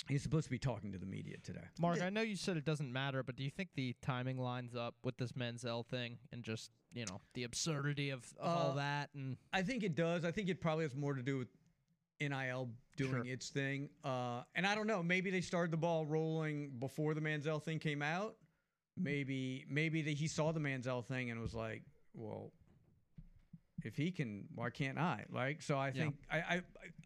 he's 0.09 0.23
supposed 0.23 0.45
to 0.45 0.51
be 0.51 0.59
talking 0.59 0.93
to 0.93 0.99
the 0.99 1.07
media 1.07 1.37
today. 1.43 1.65
Mark, 1.81 2.01
I 2.03 2.11
know 2.11 2.23
you 2.23 2.37
said 2.37 2.57
it 2.57 2.65
doesn't 2.65 2.93
matter, 2.93 3.23
but 3.23 3.37
do 3.37 3.43
you 3.45 3.51
think 3.51 3.71
the 3.75 3.95
timing 4.03 4.39
lines 4.39 4.75
up 4.75 4.95
with 5.03 5.17
this 5.19 5.33
Manziel 5.33 5.85
thing 5.87 6.19
and 6.33 6.43
just 6.43 6.71
you 6.93 7.05
know 7.07 7.21
the 7.35 7.45
absurdity 7.45 8.11
of, 8.11 8.25
of 8.39 8.49
all 8.49 8.71
Uh, 8.73 8.75
that 8.77 9.11
and 9.15 9.37
I 9.53 9.63
think 9.63 9.83
it 9.83 9.95
does. 9.95 10.25
I 10.25 10.31
think 10.31 10.49
it 10.49 10.61
probably 10.61 10.85
has 10.85 10.95
more 10.95 11.15
to 11.15 11.23
do 11.23 11.39
with 11.39 11.49
NIL 12.21 12.71
doing 12.97 13.11
Sure. 13.11 13.23
its 13.27 13.51
thing. 13.51 13.91
Uh, 14.03 14.43
and 14.55 14.67
I 14.67 14.75
don't 14.75 14.87
know. 14.87 15.03
Maybe 15.03 15.31
they 15.31 15.43
started 15.43 15.71
the 15.71 15.77
ball 15.77 16.07
rolling 16.07 16.71
before 16.79 17.13
the 17.15 17.21
Manziel 17.21 17.63
thing 17.63 17.79
came 17.79 18.01
out. 18.01 18.37
Maybe 18.97 19.67
maybe 19.69 20.01
that 20.03 20.15
he 20.15 20.27
saw 20.27 20.53
the 20.53 20.61
Manziel 20.61 21.05
thing 21.05 21.31
and 21.31 21.41
was 21.41 21.53
like, 21.55 21.83
well, 22.15 22.53
if 23.85 23.95
he 23.97 24.11
can, 24.11 24.47
why 24.55 24.71
can't 24.71 24.97
I? 24.99 25.25
Like, 25.31 25.61
so 25.61 25.77
I 25.77 25.89
Yeah. 25.89 25.93
think 26.05 26.15
I, 26.31 26.39
I 26.39 26.63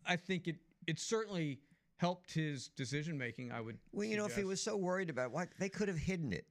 I 0.07 0.17
think 0.17 0.47
it 0.47 0.57
it 0.87 1.01
certainly 1.01 1.59
helped 2.01 2.33
his 2.33 2.69
decision 2.69 3.19
making. 3.19 3.53
I 3.53 3.61
would. 3.61 3.79
Well, 3.93 4.07
you 4.07 4.17
know, 4.17 4.25
if 4.25 4.35
he 4.35 4.45
was 4.45 4.61
so 4.61 4.77
worried 4.77 5.11
about 5.11 5.31
what 5.31 5.49
they 5.59 5.69
could 5.69 5.89
have 5.89 5.99
hidden 5.99 6.33
it, 6.33 6.47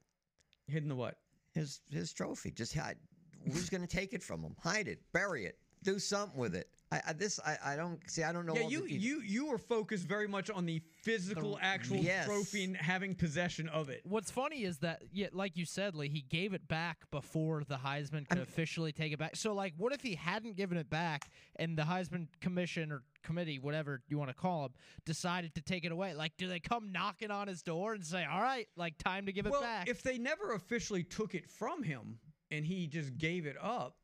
hidden 0.67 0.89
the 0.89 0.95
what? 0.95 1.17
his 1.53 1.81
his 1.91 2.13
trophy, 2.13 2.51
just 2.51 2.73
hide. 2.75 2.97
Who's 3.45 3.69
going 3.69 3.81
to 3.81 3.87
take 3.87 4.13
it 4.13 4.21
from 4.21 4.41
him? 4.41 4.55
Hide 4.61 4.87
it, 4.87 4.99
bury 5.13 5.45
it, 5.45 5.57
do 5.83 5.99
something 5.99 6.37
with 6.37 6.55
it. 6.55 6.69
I, 6.91 7.01
I 7.07 7.13
this 7.13 7.39
I, 7.45 7.57
I 7.63 7.75
don't 7.75 7.99
see. 8.09 8.23
I 8.23 8.31
don't 8.31 8.45
know. 8.45 8.55
Yeah, 8.55 8.63
all 8.63 8.71
you 8.71 8.87
the, 8.87 8.93
you 8.93 9.21
you 9.21 9.45
were 9.45 9.59
focused 9.59 10.07
very 10.07 10.27
much 10.27 10.49
on 10.49 10.65
the 10.65 10.81
physical, 11.03 11.59
actual 11.61 11.97
Yes. 11.97 12.25
trophy 12.25 12.63
and 12.63 12.75
having 12.75 13.13
possession 13.13 13.69
of 13.69 13.89
it. 13.89 14.01
What's 14.03 14.31
funny 14.31 14.63
is 14.63 14.79
that, 14.79 15.03
yeah, 15.11 15.27
like 15.31 15.55
you 15.55 15.65
said, 15.65 15.95
Lee, 15.95 16.09
he 16.09 16.21
gave 16.21 16.53
it 16.53 16.67
back 16.67 17.09
before 17.11 17.63
the 17.63 17.77
Heisman 17.77 18.27
could 18.27 18.39
officially 18.39 18.91
take 18.91 19.13
it 19.13 19.19
back. 19.19 19.35
So, 19.35 19.53
like, 19.53 19.73
what 19.77 19.93
if 19.93 20.01
he 20.01 20.15
hadn't 20.15 20.55
given 20.55 20.77
it 20.77 20.89
back 20.89 21.29
and 21.57 21.77
the 21.77 21.83
Heisman 21.83 22.27
Commission 22.41 22.91
or 22.91 23.03
committee, 23.23 23.59
whatever 23.59 24.01
you 24.07 24.17
want 24.17 24.29
to 24.29 24.35
call 24.35 24.63
them, 24.63 24.73
decided 25.05 25.53
to 25.55 25.61
take 25.61 25.85
it 25.85 25.91
away? 25.91 26.15
Like, 26.15 26.37
do 26.37 26.47
they 26.47 26.59
come 26.59 26.91
knocking 26.91 27.29
on 27.29 27.47
his 27.47 27.61
door 27.61 27.93
and 27.93 28.03
say, 28.03 28.25
"All 28.25 28.41
right, 28.41 28.67
like, 28.75 28.97
time 28.97 29.27
to 29.27 29.31
give 29.31 29.45
it 29.45 29.51
well, 29.51 29.61
back"? 29.61 29.87
if 29.87 30.01
they 30.01 30.17
never 30.17 30.53
officially 30.53 31.03
took 31.03 31.35
it 31.35 31.47
from 31.47 31.83
him 31.83 32.17
and 32.49 32.65
he 32.65 32.87
just 32.87 33.15
gave 33.19 33.45
it 33.45 33.57
up, 33.61 33.95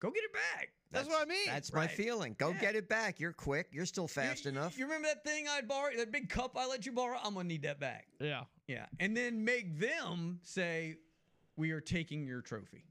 go 0.00 0.10
get 0.10 0.24
it 0.24 0.32
back. 0.34 0.68
That's, 0.94 1.08
what 1.08 1.22
I 1.22 1.28
mean. 1.28 1.46
That's 1.46 1.72
my 1.72 1.86
feeling. 1.86 2.34
Go 2.38 2.50
Yeah. 2.50 2.60
get 2.60 2.76
it 2.76 2.88
back. 2.88 3.20
You're 3.20 3.32
quick. 3.32 3.68
You're 3.72 3.86
still 3.86 4.08
fast 4.08 4.44
you, 4.44 4.50
enough. 4.52 4.78
You 4.78 4.84
remember 4.84 5.08
that 5.08 5.24
thing 5.24 5.46
I 5.48 5.60
borrowed, 5.60 5.98
that 5.98 6.12
big 6.12 6.28
cup 6.28 6.56
I 6.56 6.66
let 6.66 6.86
you 6.86 6.92
borrow? 6.92 7.18
I'm 7.22 7.34
gonna 7.34 7.48
need 7.48 7.62
that 7.62 7.80
back. 7.80 8.06
yeah. 8.20 8.44
Yeah, 8.66 8.86
and 8.98 9.14
then 9.14 9.44
make 9.44 9.78
them 9.78 10.40
say, 10.42 10.96
"We 11.56 11.72
are 11.72 11.82
taking 11.82 12.26
your 12.26 12.40
trophy." 12.40 12.86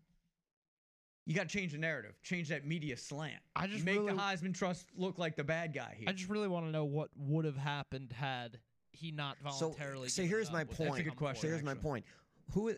You 1.26 1.34
got 1.34 1.50
to 1.50 1.58
change 1.58 1.72
the 1.72 1.78
narrative, 1.78 2.14
change 2.22 2.50
that 2.50 2.66
media 2.66 2.98
slant. 2.98 3.42
I 3.56 3.66
just 3.68 3.84
make 3.86 3.98
really- 3.98 4.12
the 4.14 4.20
Heisman 4.20 4.54
Trust 4.54 4.88
look 4.96 5.18
like 5.18 5.36
the 5.36 5.44
bad 5.44 5.74
guy 5.74 5.96
here. 5.98 6.10
I 6.10 6.12
just 6.12 6.30
really 6.30 6.50
want 6.50 6.66
to 6.66 6.72
know 6.72 6.84
what 6.86 7.10
would 7.16 7.46
have 7.46 7.56
happened 7.58 8.12
had 8.12 8.60
he 8.92 9.12
not 9.12 9.38
voluntarily. 9.40 10.10
So, 10.10 10.22
so 10.24 10.28
here's 10.28 10.52
my 10.52 10.62
up. 10.64 10.68
Was 10.68 10.78
point. 10.78 11.04
good 11.06 11.16
question. 11.16 11.42
So 11.42 11.48
here's 11.48 11.64
my 11.64 11.76
point. 11.76 12.06
Who, 12.52 12.76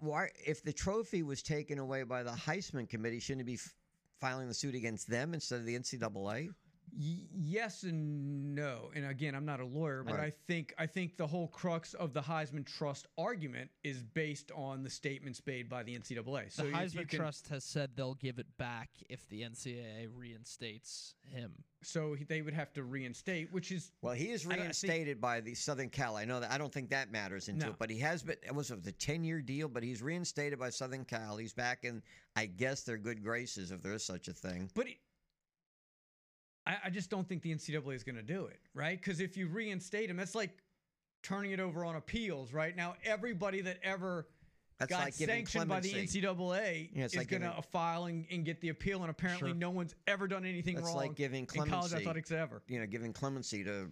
why, 0.00 0.30
if 0.46 0.62
the 0.64 0.72
trophy 0.72 1.22
was 1.22 1.42
taken 1.42 1.78
away 1.78 2.02
by 2.02 2.22
the 2.22 2.30
Heisman 2.30 2.88
Committee, 2.88 3.20
shouldn't 3.20 3.42
it 3.42 3.44
be 3.44 3.54
f- 3.54 3.74
filing 4.22 4.46
the 4.46 4.54
suit 4.54 4.76
against 4.76 5.10
them 5.10 5.34
instead 5.34 5.58
of 5.58 5.66
the 5.66 5.76
NCAA? 5.76 6.48
Y- 6.94 7.26
yes 7.32 7.84
and 7.84 8.54
no. 8.54 8.90
And 8.94 9.06
again, 9.06 9.34
I'm 9.34 9.46
not 9.46 9.60
a 9.60 9.64
lawyer, 9.64 10.02
but 10.04 10.14
Right. 10.16 10.24
I 10.26 10.30
think 10.46 10.74
I 10.76 10.86
think 10.86 11.16
the 11.16 11.26
whole 11.26 11.48
crux 11.48 11.94
of 11.94 12.12
the 12.12 12.20
Heisman 12.20 12.66
Trust 12.66 13.06
argument 13.16 13.70
is 13.82 14.02
based 14.02 14.50
on 14.52 14.82
the 14.82 14.90
statements 14.90 15.40
made 15.46 15.70
by 15.70 15.82
the 15.84 15.94
NCAA. 15.98 16.50
So 16.52 16.64
the 16.64 16.72
Heisman 16.72 17.08
can- 17.08 17.18
Trust 17.18 17.48
has 17.48 17.64
said 17.64 17.96
they'll 17.96 18.14
give 18.16 18.38
it 18.38 18.58
back 18.58 18.90
if 19.08 19.26
the 19.28 19.42
NCAA 19.42 20.06
reinstates 20.14 21.14
him. 21.24 21.64
so 21.84 22.14
he- 22.14 22.24
they 22.24 22.42
would 22.42 22.54
have 22.54 22.72
to 22.74 22.84
reinstate, 22.84 23.50
which 23.52 23.72
is 23.72 23.90
Well, 24.02 24.14
he 24.14 24.30
is 24.30 24.44
I 24.46 24.50
think- 24.50 24.60
reinstated 24.60 25.20
by 25.20 25.40
the 25.40 25.54
Southern 25.54 25.88
Cal. 25.90 26.16
I 26.16 26.24
know 26.26 26.40
that. 26.40 26.50
I 26.52 26.58
don't 26.58 26.72
think 26.72 26.90
that 26.90 27.10
matters 27.10 27.48
into 27.48 27.66
No. 27.66 27.72
it, 27.72 27.78
but 27.78 27.88
he 27.90 27.98
has 27.98 28.22
been. 28.22 28.36
It 28.42 28.54
was 28.54 28.70
a 28.70 28.76
the 28.76 28.92
ten 28.92 29.24
year 29.24 29.40
deal, 29.40 29.68
but 29.68 29.82
he's 29.82 30.02
reinstated 30.02 30.58
by 30.58 30.68
Southern 30.70 31.04
Cal. 31.06 31.38
He's 31.38 31.54
back 31.54 31.84
in, 31.84 32.02
I 32.36 32.46
guess, 32.46 32.82
their 32.84 32.98
good 32.98 33.22
graces 33.22 33.70
if 33.72 33.80
there 33.82 33.94
is 33.94 34.04
such 34.04 34.28
a 34.28 34.32
thing. 34.34 34.70
But 34.74 34.88
it, 34.88 34.98
I, 36.66 36.76
I 36.84 36.90
just 36.90 37.10
don't 37.10 37.28
think 37.28 37.42
the 37.42 37.54
NCAA 37.54 37.94
is 37.94 38.04
going 38.04 38.16
to 38.16 38.22
do 38.22 38.46
it, 38.46 38.60
right? 38.74 38.98
Because 39.00 39.20
if 39.20 39.36
you 39.36 39.48
reinstate 39.48 40.08
him, 40.10 40.16
that's 40.16 40.34
like 40.34 40.50
turning 41.22 41.50
it 41.52 41.60
over 41.60 41.84
on 41.84 41.96
appeals, 41.96 42.52
right? 42.52 42.76
Now 42.76 42.94
everybody 43.04 43.60
that 43.62 43.78
ever 43.82 44.26
That's 44.78 44.90
got 44.90 45.00
like 45.04 45.14
sanctioned 45.14 45.68
by 45.68 45.80
the. 45.80 45.92
NCAA 45.92 46.90
Yeah, 46.94 47.04
is 47.04 47.16
like 47.16 47.28
going 47.28 47.42
to 47.42 47.62
file 47.62 48.04
and, 48.06 48.26
and 48.30 48.44
get 48.44 48.60
the 48.60 48.68
appeal, 48.70 49.02
and 49.02 49.10
apparently 49.10 49.50
Sure. 49.50 49.56
no 49.58 49.70
one's 49.70 49.94
ever 50.06 50.26
done 50.28 50.44
anything 50.44 50.76
That's 50.76 50.88
wrong 50.88 50.96
like 50.96 51.14
giving 51.16 51.40
in 51.40 51.46
clemency. 51.46 51.72
college 51.72 51.92
athletics 51.94 52.30
ever. 52.30 52.62
You 52.68 52.80
know, 52.80 52.86
giving 52.86 53.12
clemency 53.12 53.64
to, 53.64 53.88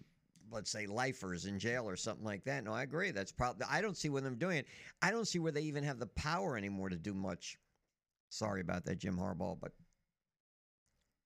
let's 0.53 0.71
say, 0.71 0.87
lifers 0.87 1.47
in 1.47 1.59
jail 1.59 1.89
or 1.89 1.97
something 1.97 2.25
like 2.25 2.45
that. 2.45 2.63
No, 2.65 2.73
I 2.73 2.83
agree. 2.85 3.11
That's 3.11 3.33
probably. 3.33 3.67
I 3.71 3.81
don't 3.81 3.97
see 3.97 4.09
where 4.11 4.23
them 4.23 4.37
doing 4.37 4.59
it. 4.59 4.67
I 5.03 5.11
don't 5.11 5.27
see 5.27 5.39
where 5.41 5.53
they 5.53 5.63
even 5.63 5.83
have 5.85 5.99
the 5.99 6.07
power 6.09 6.57
anymore 6.57 6.89
to 6.89 6.97
do 6.97 7.15
much. 7.15 7.59
Sorry 8.29 8.61
about 8.61 8.85
that, 8.85 8.99
Jim 8.99 9.17
Harbaugh, 9.17 9.59
but 9.61 9.73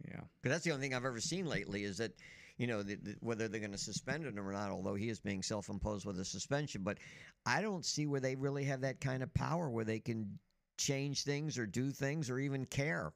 Yeah. 0.03 0.21
Because 0.43 0.57
that's 0.57 0.65
the 0.65 0.73
only 0.73 0.87
thing 0.87 0.95
I've 0.95 1.05
ever 1.05 1.21
seen 1.21 1.47
lately 1.47 1.85
is 1.85 1.99
that, 1.99 2.13
you 2.57 2.67
know, 2.67 2.83
the, 2.83 2.97
the, 2.97 3.17
whether 3.21 3.49
they're 3.49 3.61
going 3.61 3.73
to 3.73 3.79
suspend 3.79 4.25
him 4.25 4.39
or 4.39 4.53
not, 4.53 4.71
although 4.71 4.95
he 4.95 5.09
is 5.09 5.21
being 5.21 5.43
self 5.43 5.69
imposed 5.69 6.07
with 6.07 6.19
a 6.19 6.25
suspension. 6.25 6.83
But 6.83 6.99
I 7.47 7.63
don't 7.63 7.85
see 7.85 8.07
where 8.07 8.21
they 8.21 8.35
really 8.35 8.65
have 8.65 8.81
that 8.83 9.01
kind 9.01 9.23
of 9.23 9.33
power 9.35 9.71
where 9.71 9.85
they 9.85 10.01
can 10.01 10.39
change 10.79 11.25
things 11.25 11.59
or 11.59 11.67
do 11.67 11.91
things 11.91 12.31
or 12.31 12.39
even 12.39 12.67
care. 12.67 13.13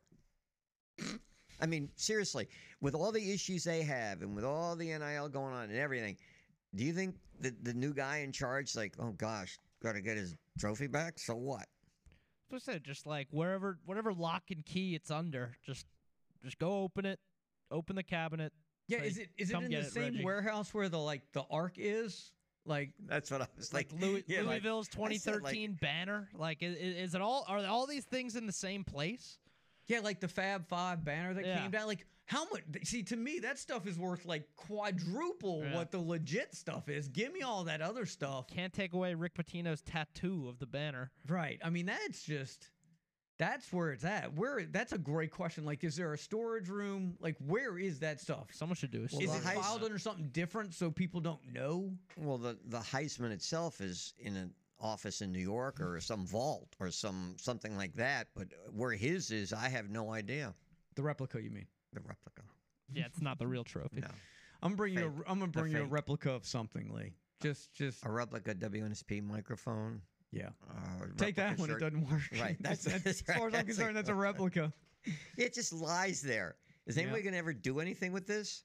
I 1.61 1.67
mean, 1.67 1.91
seriously, 1.97 2.49
with 2.81 2.95
all 2.95 3.13
the 3.13 3.33
issues 3.33 3.65
they 3.65 3.83
have 3.83 4.23
and 4.23 4.35
with 4.35 4.45
all 4.45 4.77
the 4.77 4.87
NIL 4.87 5.29
going 5.29 5.55
on 5.55 5.65
and 5.65 5.79
everything, 5.79 6.17
do 6.75 6.85
you 6.85 6.93
think 6.93 7.17
that 7.41 7.65
the 7.65 7.75
new 7.75 7.93
guy 7.93 8.19
in 8.19 8.33
charge, 8.33 8.77
like, 8.77 8.95
oh 8.99 9.13
gosh, 9.13 9.59
got 9.83 9.93
to 9.93 10.01
get 10.01 10.17
his 10.17 10.37
trophy 10.59 10.87
back? 10.87 11.19
So 11.19 11.35
what? 11.35 11.67
I 12.53 12.59
said, 12.59 12.85
just 12.85 13.07
like 13.07 13.29
wherever, 13.31 13.79
whatever 13.85 14.13
lock 14.13 14.45
and 14.51 14.65
key 14.65 14.95
it's 14.95 15.11
under, 15.11 15.57
just, 15.67 15.87
just 16.44 16.59
go 16.59 16.82
open 16.82 17.06
it, 17.06 17.19
open 17.70 17.97
the 17.97 18.02
cabinet. 18.02 18.52
Yeah, 18.86 19.01
say, 19.01 19.06
is 19.09 19.19
it 19.19 19.28
is 19.36 19.51
it 19.51 19.56
in 19.56 19.70
get 19.70 19.85
the 19.85 19.90
same 19.90 20.02
Reggie." 20.15 20.24
warehouse 20.24 20.73
where 20.73 20.89
the 20.89 20.98
like 20.98 21.23
the 21.32 21.44
ark 21.51 21.74
is? 21.77 22.32
Like 22.65 22.90
that's 23.06 23.31
what 23.31 23.40
I 23.43 23.47
was 23.56 23.73
like, 23.73 23.90
like. 23.93 24.02
Louis, 24.02 24.24
yeah, 24.28 24.43
Louisville's 24.43 24.89
I 24.93 24.93
said, 24.94 25.01
like- 25.43 25.52
2013 25.55 25.78
banner. 25.81 26.28
Like, 26.35 26.62
is, 26.62 26.77
is 26.77 27.15
it 27.15 27.20
all? 27.23 27.44
Are 27.48 27.65
all 27.66 27.86
these 27.86 28.05
things 28.05 28.36
in 28.36 28.47
the 28.47 28.52
same 28.52 28.85
place? 28.85 29.39
Yeah, 29.86 30.01
like 30.01 30.20
the 30.20 30.28
Fab 30.28 30.69
Five 30.69 31.05
banner 31.05 31.32
that 31.35 31.47
Yeah. 31.47 31.60
came 31.62 31.70
down. 31.70 31.86
Like 31.86 32.05
how 32.27 32.44
much? 32.52 32.62
See, 32.85 33.02
to 33.05 33.16
me, 33.16 33.39
that 33.39 33.59
stuff 33.59 33.86
is 33.86 33.98
worth 33.98 34.27
like 34.27 34.44
quadruple 34.56 35.62
Yeah. 35.65 35.77
what 35.77 35.90
the 35.90 35.98
legit 35.98 36.55
stuff 36.55 36.89
is. 36.90 37.09
Give 37.09 37.32
me 37.32 37.40
all 37.40 37.65
that 37.65 37.81
other 37.81 38.05
stuff. 38.06 38.48
Can't 38.48 38.73
take 38.73 38.93
away 38.93 39.15
Rick 39.15 39.35
Pitino's 39.35 39.81
tattoo 39.82 40.47
of 40.48 40.59
the 40.59 40.66
banner. 40.66 41.10
Right. 41.27 41.59
I 41.65 41.70
mean, 41.70 41.86
that's 41.86 42.23
just 42.23 42.69
that's 43.39 43.73
where 43.73 43.93
it's 43.93 44.05
at. 44.05 44.35
Where 44.35 44.65
that's 44.70 44.93
a 44.93 44.98
great 44.98 45.31
question. 45.31 45.65
Like, 45.65 45.85
is 45.85 45.97
there 45.97 46.12
a 46.12 46.19
storage 46.19 46.69
room? 46.69 47.16
Like, 47.20 47.36
where 47.47 47.78
is 47.78 48.01
that 48.01 48.20
stuff? 48.20 48.48
Someone 48.52 48.77
should 48.77 48.90
do 48.90 49.02
a 49.02 49.05
Is 49.05 49.15
it 49.15 49.27
the 49.27 49.48
filed 49.48 49.85
under 49.85 49.98
something 49.98 50.28
different 50.32 50.74
so 50.74 50.90
people 50.90 51.20
don't 51.20 51.40
know? 51.52 51.93
Well, 52.16 52.39
the 52.39 52.59
the 52.66 52.78
Heisman 52.78 53.31
itself 53.31 53.81
is 53.81 54.15
in 54.19 54.36
an 54.36 54.52
office 54.81 55.23
in 55.23 55.32
New 55.32 55.40
York 55.40 55.81
or 55.81 56.01
some 56.01 56.27
vault 56.27 56.69
or 56.81 56.90
some 56.90 57.36
something 57.39 57.77
like 57.77 57.94
that. 57.94 58.28
But 58.35 58.48
where 58.73 58.93
his 58.93 59.31
is, 59.31 59.52
I 59.52 59.69
have 59.69 59.89
no 59.89 60.12
idea. 60.12 60.55
The 60.97 61.02
replica, 61.02 61.40
you 61.40 61.51
mean? 61.51 61.66
The 61.93 62.01
replica. 62.01 62.43
Yeah, 62.93 63.05
it's 63.06 63.20
not 63.23 63.39
the 63.39 63.47
real 63.47 63.65
trophy. 63.65 64.01
No, 64.01 64.09
I'm 64.62 64.74
bringing 64.74 64.98
you. 64.98 65.10
Fake. 65.10 65.27
A, 65.27 65.31
I'm 65.31 65.39
gonna 65.39 65.52
bring 65.52 65.73
you 65.73 65.82
a 65.82 65.86
replica 65.86 66.32
of 66.32 66.44
something, 66.44 66.93
Lee. 66.93 67.15
Just, 67.40 67.73
just 67.73 68.05
a 68.05 68.10
replica 68.10 68.52
WNSP 68.52 69.23
microphone. 69.23 70.02
Yeah. 70.33 70.49
Uh, 70.71 71.07
Take 71.17 71.37
that 71.37 71.51
replica 71.59 71.61
when 71.63 71.71
it 71.71 71.81
doesn't 71.81 72.11
work. 72.11 72.23
Right. 72.41 72.57
That's, 72.61 72.85
That's- 72.85 73.03
that's 73.03 73.23
as 73.29 73.37
far 73.37 73.49
as 73.49 73.55
I'm 73.55 73.67
concerned, 73.67 73.97
that's 73.97 74.09
a 74.09 74.15
replica. 74.15 74.73
It 75.39 75.55
just 75.55 75.73
lies 75.73 76.21
there. 76.21 76.57
Is 76.87 76.97
Yeah. 76.97 77.05
anybody 77.05 77.23
gonna 77.23 77.37
ever 77.39 77.53
do 77.55 77.81
anything 77.81 78.13
with 78.13 78.27
this? 78.27 78.65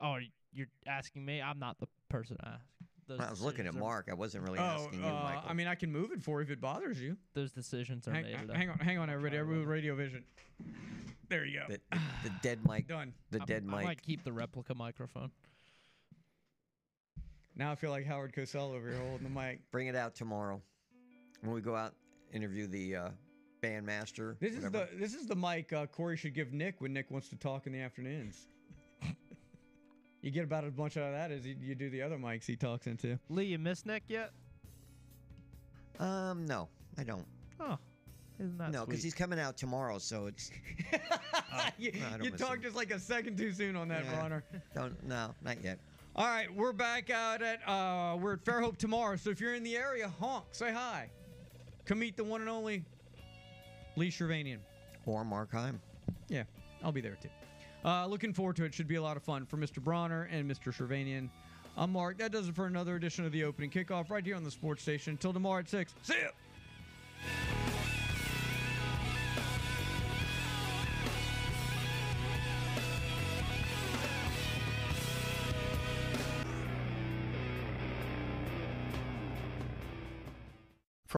Oh, 0.00 0.18
you're 0.52 0.68
asking 0.86 1.24
me? 1.24 1.40
I'm 1.42 1.58
not 1.58 1.78
the 1.80 1.88
person 2.08 2.36
to 2.36 2.48
ask. 2.48 2.64
Those 3.06 3.20
I 3.20 3.28
was 3.30 3.40
looking 3.42 3.66
at 3.66 3.74
Mark. 3.74 4.08
I 4.10 4.14
wasn't 4.14 4.44
really 4.44 4.58
Oh, 4.58 4.62
asking 4.86 5.00
you, 5.02 5.06
uh, 5.08 5.12
Michael. 5.22 5.42
I 5.48 5.52
mean, 5.54 5.66
I 5.66 5.74
can 5.74 5.90
move 5.92 6.10
it 6.12 6.22
for 6.22 6.40
you 6.40 6.44
if 6.44 6.50
it 6.50 6.60
bothers 6.60 7.00
you. 7.00 7.16
Those 7.34 7.52
decisions 7.52 8.06
are 8.08 8.12
Hang, 8.14 8.24
made. 8.24 8.36
hang 8.52 8.70
on, 8.70 8.78
hang 8.78 8.98
on, 8.98 9.10
everybody. 9.10 9.36
Everybody 9.36 9.60
with 9.60 9.68
Radio 9.68 9.94
Vision. 9.94 10.24
There 11.28 11.44
you 11.44 11.60
go. 11.60 11.66
the, 11.74 11.80
the, 11.92 12.00
the 12.28 12.34
dead 12.42 12.60
mic. 12.68 12.86
Done. 12.88 13.12
The 13.30 13.42
I- 13.42 13.44
dead 13.44 13.64
I 13.68 13.76
mic. 13.76 13.84
might 13.84 14.02
keep 14.02 14.24
the 14.24 14.32
replica 14.32 14.74
microphone. 14.74 15.30
Now 17.56 17.70
I 17.70 17.74
feel 17.76 17.90
like 17.90 18.04
Howard 18.06 18.32
Cosell 18.34 18.74
over 18.74 18.88
here 18.88 18.98
holding 18.98 19.22
the 19.24 19.40
mic. 19.40 19.60
Bring 19.70 19.86
it 19.86 19.94
out 19.96 20.14
tomorrow 20.14 20.60
when 21.42 21.52
we 21.54 21.60
go 21.60 21.76
out 21.76 21.94
interview 22.32 22.66
the 22.66 22.96
uh, 22.96 23.08
bandmaster. 23.62 24.36
This 24.40 24.54
is 24.54 24.70
the 24.70 24.88
this 24.98 25.14
is 25.14 25.26
the 25.26 25.36
mic 25.36 25.72
uh, 25.72 25.86
Corey 25.86 26.16
should 26.16 26.34
give 26.34 26.52
Nick 26.52 26.80
when 26.80 26.92
Nick 26.92 27.10
wants 27.10 27.28
to 27.28 27.36
talk 27.36 27.66
in 27.66 27.72
the 27.72 27.80
afternoons. 27.80 28.48
you 30.22 30.30
get 30.30 30.44
about 30.44 30.64
as 30.64 30.76
much 30.76 30.96
out 30.96 31.04
of 31.04 31.12
that 31.12 31.30
as 31.30 31.46
you, 31.46 31.56
you 31.60 31.74
do 31.74 31.90
the 31.90 32.02
other 32.02 32.16
mics 32.18 32.44
he 32.44 32.56
talks 32.56 32.86
into. 32.86 33.18
Lee, 33.28 33.44
you 33.44 33.58
miss 33.58 33.86
Nick 33.86 34.02
yet? 34.08 34.32
Um, 36.00 36.44
no, 36.46 36.68
I 36.98 37.04
don't. 37.04 37.24
Oh, 37.60 37.78
isn't 38.40 38.58
that 38.58 38.72
no, 38.72 38.84
because 38.84 39.00
he's 39.00 39.14
coming 39.14 39.38
out 39.38 39.56
tomorrow, 39.56 39.98
so 39.98 40.26
it's 40.26 40.50
you 41.78 41.92
no, 41.92 42.24
you 42.24 42.30
talked 42.32 42.56
him. 42.56 42.62
just 42.62 42.74
like 42.74 42.90
a 42.90 42.98
second 42.98 43.38
too 43.38 43.52
soon 43.52 43.76
on 43.76 43.86
that, 43.88 44.04
Yeah. 44.04 44.14
Bronner. 44.18 44.44
don't. 44.74 45.06
No, 45.06 45.32
not 45.40 45.62
yet. 45.62 45.78
All 46.16 46.26
right, 46.26 46.54
we're 46.54 46.72
back 46.72 47.10
out 47.10 47.42
at 47.42 47.58
uh, 47.68 48.16
we're 48.16 48.34
at 48.34 48.44
Fairhope 48.44 48.76
tomorrow. 48.76 49.16
So 49.16 49.30
if 49.30 49.40
you're 49.40 49.56
in 49.56 49.64
the 49.64 49.76
area, 49.76 50.12
honk, 50.20 50.44
say 50.52 50.72
hi. 50.72 51.10
Come 51.86 51.98
meet 51.98 52.16
the 52.16 52.22
one 52.22 52.40
and 52.40 52.48
only 52.48 52.84
Lee 53.96 54.12
Shervanian. 54.12 54.58
Or 55.06 55.24
Mark 55.24 55.50
Heim. 55.50 55.80
Yeah, 56.28 56.44
I'll 56.84 56.92
be 56.92 57.00
there 57.00 57.18
too. 57.20 57.30
Uh, 57.84 58.06
looking 58.06 58.32
forward 58.32 58.54
to 58.56 58.64
it. 58.64 58.72
Should 58.72 58.86
be 58.86 58.94
a 58.94 59.02
lot 59.02 59.16
of 59.16 59.24
fun 59.24 59.44
for 59.44 59.56
Mr. 59.56 59.82
Bronner 59.82 60.28
and 60.30 60.48
Mr. 60.48 60.72
Shervanian. 60.72 61.30
I'm 61.76 61.90
Mark. 61.90 62.18
That 62.18 62.30
does 62.30 62.46
it 62.46 62.54
for 62.54 62.66
another 62.66 62.94
edition 62.94 63.26
of 63.26 63.32
the 63.32 63.42
opening 63.42 63.70
kickoff 63.70 64.08
right 64.08 64.24
here 64.24 64.36
on 64.36 64.44
the 64.44 64.52
sports 64.52 64.82
station. 64.82 65.14
Until 65.14 65.32
tomorrow 65.32 65.58
at 65.58 65.68
6. 65.68 65.94
See 66.04 66.14
ya! 66.14 66.28